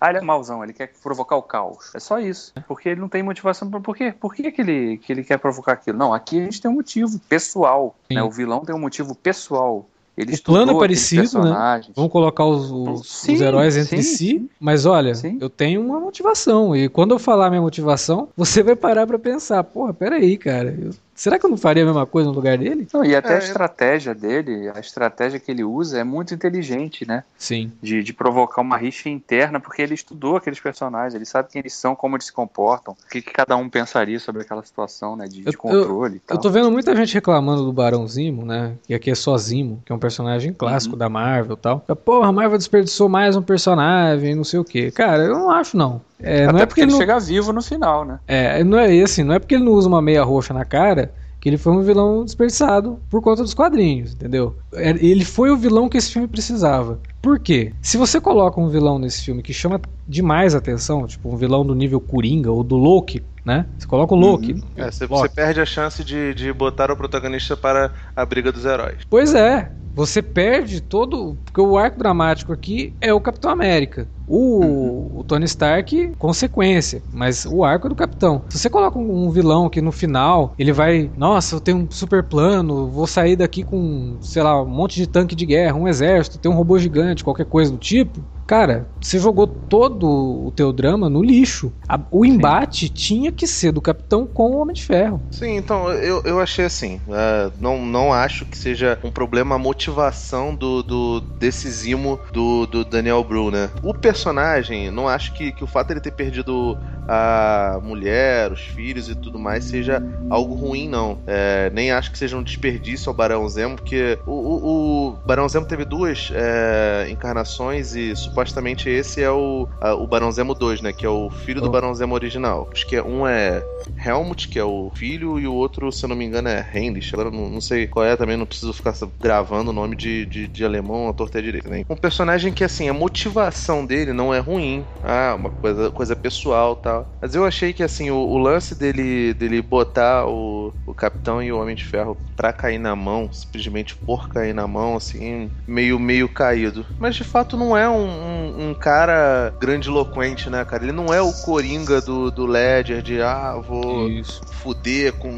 Ah, 0.00 0.10
ele 0.10 0.18
é 0.18 0.20
mauzão, 0.20 0.62
ele 0.62 0.74
quer 0.74 0.92
provocar 1.02 1.36
o 1.36 1.42
caos. 1.42 1.94
É 1.94 1.98
só 1.98 2.18
isso. 2.18 2.52
Porque 2.68 2.90
ele 2.90 3.00
não 3.00 3.08
tem 3.08 3.22
motivação 3.22 3.70
pra. 3.70 3.80
Por 3.80 3.96
quê? 3.96 4.12
Por 4.12 4.34
que, 4.34 4.52
que, 4.52 4.60
ele, 4.60 4.98
que 4.98 5.10
ele 5.10 5.24
quer 5.24 5.38
provocar 5.38 5.72
aquilo? 5.72 5.96
Não, 5.96 6.12
aqui 6.12 6.40
a 6.40 6.44
gente 6.44 6.60
tem 6.60 6.70
um 6.70 6.74
motivo 6.74 7.18
pessoal. 7.20 7.96
Né? 8.10 8.22
O 8.22 8.30
vilão 8.30 8.64
tem 8.64 8.74
um 8.74 8.80
motivo 8.80 9.14
pessoal. 9.14 9.88
Ele 10.16 10.34
O 10.34 10.42
plano 10.42 10.72
é 10.72 10.78
parecido, 10.78 11.42
né? 11.42 11.82
Vamos 11.96 12.12
colocar 12.12 12.44
os, 12.44 12.70
os- 12.70 13.06
Sim, 13.10 13.34
os 13.34 13.40
heróis 13.40 13.76
entre 13.76 14.00
sim, 14.00 14.16
si, 14.16 14.16
sim. 14.28 14.48
mas 14.60 14.86
olha, 14.86 15.12
eu 15.40 15.50
tenho 15.50 15.80
uma 15.80 15.98
motivação. 15.98 16.74
E 16.76 16.88
quando 16.88 17.10
eu 17.12 17.18
falar 17.18 17.50
minha 17.50 17.60
motivação, 17.62 18.28
você 18.36 18.62
vai 18.62 18.76
parar 18.76 19.06
pra 19.08 19.18
pensar, 19.18 19.64
porra, 19.64 19.92
peraí, 19.92 20.36
cara, 20.36 20.76
eu- 20.80 20.92
será 21.14 21.38
que 21.38 21.46
eu 21.46 21.50
não 21.50 21.56
faria 21.56 21.82
a 21.82 21.86
mesma 21.86 22.06
coisa 22.06 22.28
no 22.28 22.34
lugar 22.34 22.58
dele? 22.58 22.86
Não, 22.92 23.04
e 23.04 23.14
até 23.14 23.30
É, 23.30 23.32
a 23.32 23.34
eu- 23.36 23.38
estratégia 23.44 24.14
dele, 24.14 24.70
a 24.74 24.80
estratégia 24.80 25.38
que 25.40 25.50
ele 25.50 25.64
usa 25.64 25.98
é 26.00 26.04
muito 26.04 26.34
inteligente, 26.34 27.06
né? 27.06 27.24
Sim. 27.38 27.72
De, 27.82 28.02
de 28.02 28.12
provocar 28.12 28.60
uma 28.62 28.76
rixa 28.76 29.08
interna, 29.08 29.58
porque 29.60 29.82
ele 29.82 29.94
estudou 29.94 30.36
aqueles 30.36 30.60
personagens, 30.60 31.14
ele 31.14 31.24
sabe 31.24 31.48
quem 31.50 31.60
eles 31.60 31.74
são, 31.74 31.94
como 31.94 32.16
eles 32.16 32.26
se 32.26 32.32
comportam, 32.32 32.94
o 32.94 33.08
que, 33.10 33.22
que 33.22 33.32
cada 33.32 33.56
um 33.56 33.68
pensaria 33.68 34.18
sobre 34.18 34.42
aquela 34.42 34.62
situação, 34.64 35.16
né? 35.16 35.26
De, 35.26 35.40
de 35.42 35.46
Eu- 35.46 35.58
controle 35.58 36.16
e 36.16 36.20
tal. 36.20 36.36
Eu 36.36 36.40
tô 36.40 36.50
vendo 36.50 36.70
muita 36.70 36.94
gente 36.96 37.14
reclamando 37.14 37.64
do 37.64 37.72
Barão 37.72 38.06
Zimo, 38.06 38.44
né? 38.44 38.74
Que 38.86 38.94
aqui 38.94 39.10
é 39.10 39.14
só 39.14 39.36
Zimo, 39.36 39.82
que 39.84 39.92
é 39.92 39.94
um 39.94 39.98
personagem 39.98 40.52
clássico 40.52 40.94
Uhum. 40.94 40.98
da 40.98 41.08
Marvel 41.08 41.54
e 41.56 41.60
tal. 41.60 41.80
Porra, 42.04 42.28
a 42.28 42.32
Marvel 42.32 42.58
desperdiçou 42.58 43.08
mais 43.08 43.36
um 43.36 43.42
personagem, 43.42 44.34
não 44.34 44.44
sei 44.44 44.58
o 44.58 44.64
quê. 44.64 44.90
Cara, 44.90 45.22
eu 45.24 45.34
não 45.38 45.50
acho, 45.50 45.76
não. 45.76 46.00
É, 46.20 46.46
não 46.46 46.50
Até 46.50 46.62
é 46.62 46.66
porque 46.66 46.66
porque 46.66 46.80
ele 46.82 46.92
não, 46.92 46.98
chega 46.98 47.18
vivo 47.18 47.52
no 47.52 47.62
final, 47.62 48.04
né? 48.04 48.18
É, 48.26 48.62
não 48.64 48.78
é 48.78 49.02
assim, 49.02 49.22
não 49.22 49.34
é 49.34 49.38
porque 49.38 49.54
ele 49.54 49.64
não 49.64 49.72
usa 49.72 49.88
uma 49.88 50.00
meia 50.02 50.22
roxa 50.22 50.54
na 50.54 50.64
cara 50.64 51.12
que 51.44 51.48
ele 51.50 51.58
foi 51.58 51.74
um 51.74 51.82
vilão 51.82 52.24
desperdiçado 52.24 52.98
por 53.10 53.20
conta 53.20 53.42
dos 53.42 53.52
quadrinhos, 53.52 54.14
entendeu? 54.14 54.56
É, 54.72 54.88
Ele 54.92 55.26
foi 55.26 55.50
o 55.50 55.56
vilão 55.58 55.90
que 55.90 55.98
esse 55.98 56.10
filme 56.10 56.26
precisava. 56.26 56.98
Por 57.20 57.38
quê? 57.38 57.74
Se 57.82 57.98
você 57.98 58.18
coloca 58.18 58.58
um 58.58 58.70
vilão 58.70 58.98
nesse 58.98 59.22
filme 59.22 59.42
que 59.42 59.52
chama 59.52 59.78
demais 60.08 60.54
a 60.54 60.58
atenção, 60.58 61.06
tipo 61.06 61.28
um 61.28 61.36
vilão 61.36 61.62
do 61.62 61.74
nível 61.74 62.00
Coringa 62.00 62.50
ou 62.50 62.64
do 62.64 62.76
Loki, 62.76 63.22
né? 63.44 63.66
Você 63.78 63.86
coloca 63.86 64.14
o 64.14 64.16
Loki. 64.16 64.64
É, 64.74 64.90
você, 64.90 65.04
Loki. 65.04 65.20
você 65.20 65.28
perde 65.28 65.60
a 65.60 65.66
chance 65.66 66.02
de, 66.02 66.32
de 66.32 66.50
botar 66.50 66.90
o 66.90 66.96
protagonista 66.96 67.54
para 67.54 67.92
a 68.16 68.24
briga 68.24 68.50
dos 68.50 68.64
heróis. 68.64 69.00
Pois 69.10 69.34
é, 69.34 69.70
você 69.94 70.20
perde 70.22 70.80
todo. 70.80 71.36
Porque 71.44 71.60
o 71.60 71.78
arco 71.78 71.98
dramático 71.98 72.52
aqui 72.52 72.92
é 73.00 73.12
o 73.12 73.20
Capitão 73.20 73.50
América. 73.50 74.08
O, 74.26 75.20
o 75.20 75.24
Tony 75.24 75.44
Stark, 75.44 76.12
consequência, 76.18 77.02
mas 77.12 77.44
o 77.44 77.62
arco 77.62 77.86
é 77.86 77.90
do 77.90 77.94
Capitão. 77.94 78.42
Se 78.48 78.58
você 78.58 78.70
coloca 78.70 78.98
um, 78.98 79.26
um 79.26 79.30
vilão 79.30 79.68
que 79.68 79.82
no 79.82 79.92
final 79.92 80.54
ele 80.58 80.72
vai, 80.72 81.10
nossa, 81.16 81.56
eu 81.56 81.60
tenho 81.60 81.76
um 81.78 81.86
super 81.90 82.22
plano, 82.22 82.88
vou 82.88 83.06
sair 83.06 83.36
daqui 83.36 83.62
com, 83.62 84.16
sei 84.22 84.42
lá, 84.42 84.62
um 84.62 84.66
monte 84.66 84.94
de 84.96 85.06
tanque 85.06 85.34
de 85.34 85.44
guerra, 85.44 85.76
um 85.76 85.86
exército, 85.86 86.38
tem 86.38 86.50
um 86.50 86.54
robô 86.54 86.78
gigante, 86.78 87.22
qualquer 87.22 87.44
coisa 87.46 87.70
do 87.70 87.78
tipo. 87.78 88.20
Cara, 88.46 88.90
você 89.00 89.18
jogou 89.18 89.46
todo 89.46 90.06
o 90.06 90.50
teu 90.52 90.70
drama 90.70 91.08
no 91.08 91.22
lixo. 91.22 91.72
A- 91.88 91.98
o 92.10 92.26
embate 92.26 92.90
tinha 92.90 93.32
que 93.32 93.46
ser 93.46 93.72
do 93.72 93.80
Capitão 93.80 94.26
com 94.26 94.50
o 94.50 94.58
Homem 94.60 94.74
de 94.74 94.82
Ferro. 94.84 95.22
Sim, 95.30 95.56
então 95.56 95.90
eu, 95.90 96.20
eu 96.26 96.38
achei 96.40 96.66
assim. 96.66 97.00
é, 97.08 97.50
não, 97.58 97.80
não 97.84 98.12
acho 98.12 98.44
que 98.44 98.56
seja 98.56 98.98
um 99.02 99.10
problema 99.10 99.54
a 99.54 99.58
motivação 99.88 100.54
do, 100.54 100.82
do 100.82 101.20
desse 101.20 101.68
Zimo 101.70 102.18
do, 102.32 102.66
do 102.66 102.84
Daniel 102.84 103.22
Bru, 103.22 103.50
né? 103.50 103.70
O 103.82 103.92
personagem, 103.92 104.90
não 104.90 105.06
acho 105.08 105.32
que, 105.34 105.52
que 105.52 105.62
o 105.62 105.66
fato 105.66 105.88
de 105.88 105.94
ele 105.94 106.00
ter 106.00 106.12
perdido 106.12 106.76
a 107.06 107.78
mulher, 107.82 108.50
os 108.50 108.60
filhos 108.60 109.10
e 109.10 109.14
tudo 109.14 109.38
mais 109.38 109.64
seja 109.64 110.02
algo 110.30 110.54
ruim, 110.54 110.88
não. 110.88 111.18
É, 111.26 111.70
nem 111.74 111.92
acho 111.92 112.10
que 112.10 112.16
seja 112.16 112.34
um 112.36 112.42
desperdício 112.42 113.10
ao 113.10 113.14
Barão 113.14 113.46
Zemo, 113.46 113.76
porque 113.76 114.18
o, 114.24 114.32
o, 114.32 115.08
o 115.08 115.12
Barão 115.26 115.46
Zemo 115.48 115.66
teve 115.66 115.84
duas 115.84 116.30
é, 116.34 117.06
encarnações 117.10 117.94
e 117.94 118.16
supostamente 118.16 118.88
esse 118.88 119.22
é 119.22 119.30
o, 119.30 119.68
a- 119.82 119.94
o 119.94 120.06
Barão 120.06 120.32
Zemo 120.32 120.54
2, 120.54 120.80
né? 120.80 120.92
Que 120.94 121.04
é 121.04 121.08
o 121.10 121.28
filho 121.28 121.60
do 121.60 121.68
Oh. 121.68 121.70
Barão 121.74 121.94
Zemo 121.94 122.14
original. 122.14 122.68
Acho 122.72 122.86
que 122.86 122.96
é, 122.96 123.02
um 123.02 123.26
é 123.26 123.62
Helmut, 124.02 124.48
que 124.48 124.58
é 124.58 124.64
o 124.64 124.90
filho, 124.94 125.38
e 125.38 125.46
o 125.46 125.52
outro, 125.54 125.90
se 125.92 126.04
eu 126.04 126.08
não 126.08 126.16
me 126.16 126.24
engano, 126.24 126.48
é 126.48 126.66
Heinrich. 126.74 127.10
Agora 127.14 127.30
não, 127.30 127.48
não 127.50 127.60
sei 127.60 127.86
qual 127.86 128.04
é, 128.06 128.16
também 128.16 128.36
não 128.36 128.46
preciso 128.46 128.72
ficar 128.72 128.94
gravando 129.20 129.72
nome 129.74 129.96
de, 129.96 130.26
de, 130.26 130.48
de 130.48 130.64
alemão 130.64 131.08
à 131.08 131.12
torta 131.12 131.42
direita, 131.42 131.68
né? 131.68 131.84
Um 131.88 131.96
personagem 131.96 132.52
que, 132.52 132.64
assim, 132.64 132.88
a 132.88 132.94
motivação 132.94 133.84
dele 133.84 134.12
não 134.12 134.32
é 134.32 134.38
ruim. 134.38 134.86
Ah, 135.02 135.34
uma 135.36 135.50
coisa, 135.50 135.90
coisa 135.90 136.16
pessoal 136.16 136.76
tal. 136.76 137.06
Mas 137.20 137.34
eu 137.34 137.44
achei 137.44 137.72
que, 137.72 137.82
assim, 137.82 138.10
o, 138.10 138.16
o 138.16 138.38
lance 138.38 138.74
dele, 138.74 139.34
dele 139.34 139.60
botar 139.60 140.26
o, 140.26 140.72
o 140.86 140.94
Capitão 140.94 141.42
e 141.42 141.52
o 141.52 141.60
Homem 141.60 141.74
de 141.74 141.84
Ferro 141.84 142.16
pra 142.36 142.52
cair 142.52 142.78
na 142.78 142.96
mão, 142.96 143.30
simplesmente 143.32 143.94
por 143.96 144.28
cair 144.28 144.52
na 144.54 144.66
mão, 144.66 144.96
assim, 144.96 145.50
meio, 145.66 145.98
meio 145.98 146.28
caído. 146.28 146.84
Mas, 146.98 147.14
de 147.16 147.24
fato, 147.24 147.56
não 147.56 147.76
é 147.76 147.88
um, 147.88 148.06
um, 148.06 148.70
um 148.70 148.74
cara 148.74 149.54
grandiloquente, 149.60 150.50
né, 150.50 150.64
cara? 150.64 150.84
Ele 150.84 150.92
não 150.92 151.12
é 151.12 151.20
o 151.20 151.32
Coringa 151.32 152.00
do, 152.00 152.30
do 152.30 152.46
Ledger 152.46 153.02
de, 153.02 153.20
ah, 153.20 153.54
vou 153.56 154.08
Isso. 154.08 154.40
fuder 154.50 155.12
com. 155.14 155.30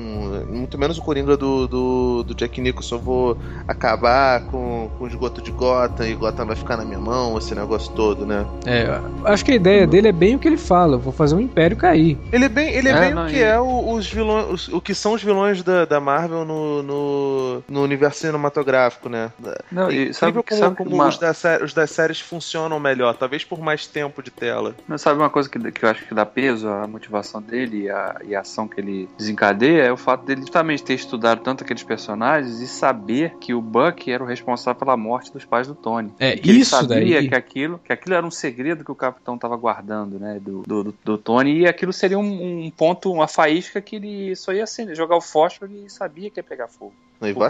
Muito 0.49 0.78
menos 0.78 0.99
o 0.99 1.03
Coringa 1.03 1.37
do, 1.37 1.66
do, 1.68 2.22
do 2.24 2.34
Jack 2.34 2.61
Nicholson. 2.61 2.99
Vou 2.99 3.39
acabar 3.66 4.25
com, 4.50 4.90
com 4.98 5.04
o 5.04 5.06
esgoto 5.08 5.40
de 5.40 5.50
Gotham 5.50 6.06
e 6.06 6.14
Gotham 6.14 6.46
vai 6.46 6.56
ficar 6.56 6.76
na 6.76 6.84
minha 6.84 6.98
mão, 6.98 7.36
esse 7.38 7.54
negócio 7.54 7.92
todo, 7.94 8.26
né? 8.26 8.44
É, 8.66 9.00
acho 9.24 9.44
que 9.44 9.52
a 9.52 9.54
ideia 9.54 9.86
dele 9.86 10.08
é 10.08 10.12
bem 10.12 10.34
o 10.36 10.38
que 10.38 10.46
ele 10.48 10.56
fala. 10.56 10.96
Vou 10.96 11.12
fazer 11.12 11.34
um 11.34 11.40
império 11.40 11.76
cair. 11.76 12.18
Ele 12.32 12.44
é 12.44 12.48
bem, 12.48 12.70
ele 12.70 12.88
é 12.88 12.92
É, 12.92 13.00
bem 13.00 13.14
não, 13.14 13.26
o 13.26 13.28
que 13.30 13.36
e- 13.36 13.42
é 13.42 13.58
o, 13.60 13.92
os 13.92 14.10
vilões, 14.10 14.46
os- 14.50 14.68
o 14.68 14.80
que 14.80 14.94
são 14.94 15.12
os 15.12 15.22
vilões 15.22 15.62
da, 15.62 15.84
da 15.84 16.00
Marvel 16.00 16.44
no, 16.44 16.82
no, 16.82 17.62
no 17.68 17.82
universo 17.82 18.20
cinematográfico, 18.20 19.08
né? 19.08 19.30
Não, 19.70 19.88
É 19.90 19.94
e 19.94 20.14
sabe, 20.14 20.42
como, 20.42 20.58
sabe 20.60 20.76
como 20.76 20.94
uma- 20.94 21.08
os, 21.08 21.18
da 21.18 21.32
sé- 21.34 21.62
os 21.62 21.72
das 21.72 21.90
séries 21.90 22.20
funcionam 22.20 22.78
melhor, 22.80 23.14
talvez 23.16 23.44
por 23.44 23.60
mais 23.60 23.86
tempo 23.86 24.22
de 24.22 24.30
tela. 24.30 24.74
Mas 24.86 25.02
sabe 25.02 25.18
uma 25.20 25.30
coisa 25.30 25.48
que, 25.48 25.58
que 25.72 25.84
eu 25.84 25.88
acho 25.88 26.04
que 26.06 26.14
dá 26.14 26.24
peso 26.26 26.68
à 26.68 26.86
motivação 26.86 27.40
dele 27.40 27.82
e 27.84 27.90
à, 27.90 28.16
e 28.24 28.34
à 28.34 28.40
ação 28.40 28.66
que 28.68 28.80
ele 28.80 29.08
desencadeia 29.16 29.82
é 29.82 29.92
o 29.92 29.96
fato 29.96 30.24
dele 30.24 30.40
justamente 30.42 30.82
ter 30.82 30.94
estudado 30.94 31.40
tanto 31.42 31.62
aqueles 31.64 31.82
personagens 31.82 32.60
e 32.60 32.66
saber 32.68 33.34
que 33.40 33.54
o 33.54 33.60
Buck 33.60 34.10
era 34.16 34.24
o 34.24 34.26
responsável 34.26 34.78
pela 34.78 34.96
morte 34.96 35.32
dos 35.32 35.44
pais 35.44 35.66
do 35.68 35.74
Tony. 35.74 36.12
É, 36.18 36.36
Que 36.36 36.50
ele 36.50 36.60
isso 36.60 36.70
sabia 36.70 37.18
daí. 37.20 37.28
que 37.28 37.34
aquilo, 37.34 37.78
que 37.78 37.92
aquilo 37.92 38.14
era 38.14 38.26
um 38.26 38.30
segredo 38.30 38.84
que 38.84 38.90
o 38.90 38.94
capitão 38.94 39.36
estava 39.36 39.56
guardando, 39.56 40.18
né, 40.18 40.40
do, 40.40 40.62
do, 40.62 40.84
do- 40.84 40.94
do 41.04 41.18
Tony, 41.18 41.60
e 41.60 41.66
aquilo 41.66 41.92
seria 41.92 42.18
um, 42.18 42.64
um 42.66 42.70
ponto, 42.70 43.12
uma 43.12 43.28
faísca 43.28 43.80
que 43.80 43.96
ele 43.96 44.34
só 44.34 44.52
ia 44.52 44.64
acender, 44.64 44.96
jogar 44.96 45.16
o 45.16 45.20
fósforo 45.20 45.70
e 45.72 45.88
sabia 45.88 46.28
que 46.30 46.40
ia 46.40 46.44
pegar 46.44 46.66
fogo. 46.68 46.92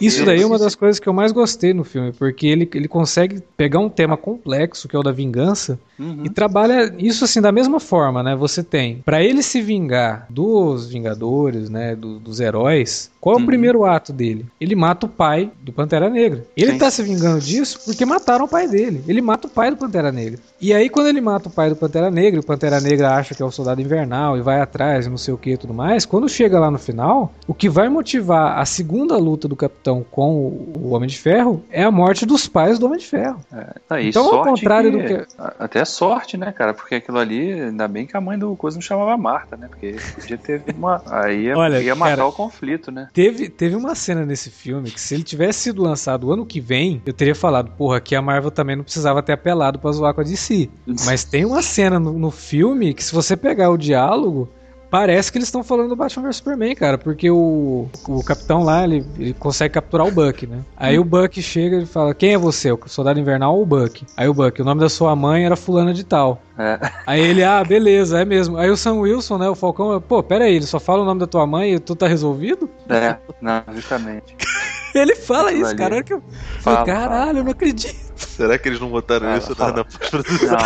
Isso 0.01 0.25
daí 0.25 0.43
é 0.43 0.47
uma 0.47 0.59
das 0.59 0.75
coisas 0.75 0.99
que 1.01 1.09
eu 1.09 1.13
mais 1.13 1.33
gostei 1.33 1.75
no 1.75 1.85
filme, 1.85 2.13
porque 2.13 2.47
ele, 2.47 2.69
ele 2.75 2.89
consegue 2.89 3.43
pegar 3.57 3.81
um 3.81 3.89
tema 3.89 4.17
complexo, 4.17 4.89
que 4.89 4.95
é 4.95 4.99
o 4.99 5.03
da 5.03 5.13
vingança, 5.13 5.79
Uhum. 5.99 6.25
e 6.25 6.29
trabalha 6.31 6.95
isso 6.99 7.25
assim 7.25 7.41
da 7.41 7.51
mesma 7.51 7.81
forma, 7.81 8.23
né? 8.23 8.37
Você 8.37 8.63
tem, 8.63 9.03
Pra 9.05 9.23
ele 9.23 9.43
se 9.43 9.63
vingar 9.63 10.27
dos 10.29 10.91
Vingadores, 10.91 11.71
né, 11.71 11.97
do- 11.97 12.19
dos 12.19 12.39
heróis, 12.39 13.11
qual 13.19 13.35
é 13.35 13.39
o 13.39 13.41
Uhum. 13.41 13.47
primeiro 13.47 13.85
ato 13.85 14.13
dele? 14.13 14.45
Ele 14.61 14.75
mata 14.77 15.07
o 15.07 15.09
pai 15.09 15.51
do 15.63 15.73
Pantera 15.73 16.11
Negra. 16.11 16.45
Ele 16.57 16.73
Sim. 16.73 16.79
tá 16.79 16.91
se 16.91 17.03
vingando 17.03 17.41
disso 17.41 17.81
porque 17.85 18.05
mataram 18.05 18.45
o 18.45 18.49
pai 18.49 18.69
dele. 18.69 19.03
Ele 19.09 19.23
mata 19.23 19.47
o 19.47 19.51
pai 19.51 19.71
do 19.71 19.77
Pantera 19.79 20.13
Negra. 20.13 20.39
E 20.61 20.73
aí 20.75 20.91
quando 20.91 21.07
ele 21.09 21.21
mata 21.23 21.49
o 21.49 21.53
pai 21.53 21.71
do 21.71 21.77
Pantera 21.77 22.11
Negra, 22.11 22.41
o 22.41 22.45
Pantera 22.45 22.79
Negra 22.81 23.15
acha 23.17 23.35
que 23.35 23.43
é 23.43 23.47
o 23.47 23.51
soldado 23.51 23.81
invernal 23.81 24.37
e 24.37 24.43
vai 24.43 24.61
atrás 24.61 25.07
não 25.07 25.17
sei 25.17 25.33
o 25.33 25.39
que 25.39 25.53
e 25.53 25.57
tudo 25.57 25.73
mais, 25.73 26.05
quando 26.05 26.29
chega 26.29 26.61
lá 26.61 26.71
no 26.71 26.79
final, 26.79 27.33
o 27.49 27.55
que 27.55 27.69
vai 27.71 27.89
motivar 27.89 28.59
a 28.59 28.67
segunda 28.67 29.17
luta 29.17 29.49
do 29.49 29.56
Capitão 29.57 30.05
com 30.11 30.35
o- 30.77 30.91
Homem 30.93 31.09
de 31.09 31.19
Ferro 31.19 31.65
é 31.71 31.83
a 31.83 31.91
morte 31.91 32.25
dos 32.27 32.47
pais 32.49 32.79
do 32.79 32.87
Homem 32.87 32.99
de 32.99 33.07
Ferro. 33.07 33.41
Tá, 33.89 34.01
e 34.01 34.09
Então, 34.09 34.25
ao 34.35 34.43
contrário 34.45 34.93
do 34.93 34.99
que- 34.99 35.27
a- 35.39 35.55
Até 35.61 35.85
sorte, 35.85 36.37
né, 36.37 36.53
cara? 36.53 36.73
Porque 36.75 36.97
aquilo 36.97 37.19
ali, 37.19 37.53
ainda 37.53 37.89
bem 37.89 38.07
que 38.07 38.17
a 38.17 38.21
mãe 38.21 38.39
do 38.39 38.55
coisa 38.57 38.77
não 38.77 38.83
chamava 38.83 39.17
Marta, 39.17 39.57
né? 39.57 39.67
Porque 39.69 39.97
podia 40.21 40.39
ter 40.39 40.63
uma. 40.77 41.03
Aí 41.07 41.45
ia, 41.47 41.57
Olha, 41.57 41.81
ia 41.83 41.95
matar 41.95 42.17
cara, 42.17 42.27
o 42.29 42.33
conflito, 42.33 42.91
né? 42.91 43.09
Teve, 43.13 43.49
teve 43.49 43.75
uma 43.75 43.95
cena 43.95 44.25
nesse 44.25 44.51
filme 44.51 44.91
que 44.91 45.01
se 45.01 45.15
ele 45.15 45.23
tivesse 45.23 45.61
sido 45.61 45.83
lançado 45.83 46.33
ano 46.33 46.45
que 46.47 46.61
vem, 46.61 47.03
eu 47.07 47.13
teria 47.13 47.35
falado, 47.35 47.71
porra, 47.77 47.97
aqui 47.99 48.15
a 48.15 48.23
Marvel 48.23 48.51
também 48.51 48.77
não 48.77 48.85
precisava 48.85 49.23
ter 49.23 49.33
apelado 49.33 49.79
pra 49.79 49.91
zoar 49.93 50.15
com 50.15 50.21
a 50.21 50.25
DC. 50.25 50.69
Mas 51.05 51.25
tem 51.25 51.45
uma 51.45 51.63
cena 51.63 51.99
no, 51.99 52.13
no 52.13 52.31
filme 52.31 52.95
que 52.95 53.03
se 53.05 53.15
você 53.15 53.37
pegar 53.37 53.71
o 53.71 53.77
diálogo, 53.77 54.49
parece 54.91 55.31
que 55.31 55.39
eles 55.39 55.49
estão 55.49 55.63
falando 55.65 55.89
do 55.89 55.97
Batman 55.97 56.25
vs 56.29 56.37
Superman, 56.37 56.75
cara, 56.75 56.97
porque 56.99 57.31
o, 57.31 57.89
o 58.09 58.23
capitão 58.25 58.63
lá, 58.63 58.85
ele, 58.85 59.05
ele 59.19 59.35
consegue 59.35 59.75
capturar 59.75 60.07
o 60.07 60.11
Buck, 60.11 60.47
né? 60.47 60.61
Aí 60.77 60.99
o 60.99 61.05
Buck 61.05 61.41
chega 61.43 61.79
e 61.79 61.87
fala, 61.87 62.15
quem 62.15 62.35
é 62.35 62.39
você? 62.39 62.71
O 62.73 62.79
soldado 62.87 63.19
invernal 63.21 63.55
ou 63.57 63.63
o 63.63 63.67
Buck? 63.67 64.05
Aí 64.17 64.29
o 64.29 64.35
Buck, 64.35 64.61
o 64.61 64.65
nome 64.65 64.81
da 64.81 64.89
sua 64.89 65.15
mãe 65.17 65.45
era 65.45 65.57
fulana 65.57 65.93
de 65.93 66.05
tal. 66.05 66.41
É. 66.59 66.79
Aí 67.07 67.21
ele, 67.21 67.45
ah, 67.45 67.63
beleza, 67.63 68.21
é 68.21 68.25
mesmo. 68.25 68.57
Aí 68.57 68.71
o 68.71 68.77
Sam 68.77 68.95
Wilson, 69.01 69.39
né, 69.39 69.49
o 69.49 69.55
Falcão, 69.55 70.01
pô, 70.01 70.23
pera 70.23 70.45
aí, 70.45 70.57
ele 70.57 70.67
só 70.67 70.81
fala 70.81 71.03
o 71.03 71.05
nome 71.05 71.21
da 71.21 71.27
tua 71.27 71.47
mãe 71.47 71.75
e 71.75 71.79
tu 71.79 71.95
tá 71.95 72.07
resolvido? 72.07 72.69
É, 72.89 73.17
não, 73.41 73.63
justamente. 73.75 74.35
Ele 74.95 75.15
fala 75.15 75.53
isso, 75.53 75.67
ali. 75.67 75.77
cara. 75.77 75.95
Olha 75.97 76.05
que 76.05 76.15
eu 76.15 76.23
Fala, 76.63 76.79
falei, 76.79 76.95
caralho, 76.95 77.39
eu 77.41 77.45
não 77.45 77.51
acredito. 77.51 77.95
Será 78.17 78.57
que 78.57 78.67
eles 78.67 78.81
não 78.81 78.89
botaram 78.89 79.27
Fala, 79.27 79.37
isso 79.37 79.51
na- 79.51 79.57
fala. 79.57 79.73
na 79.77 79.85
pós-produção? 79.85 80.57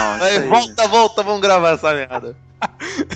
Volta, 0.48 0.86
volta, 0.86 1.22
vamos 1.24 1.40
gravar 1.40 1.70
essa 1.70 1.92
merda. 1.92 2.36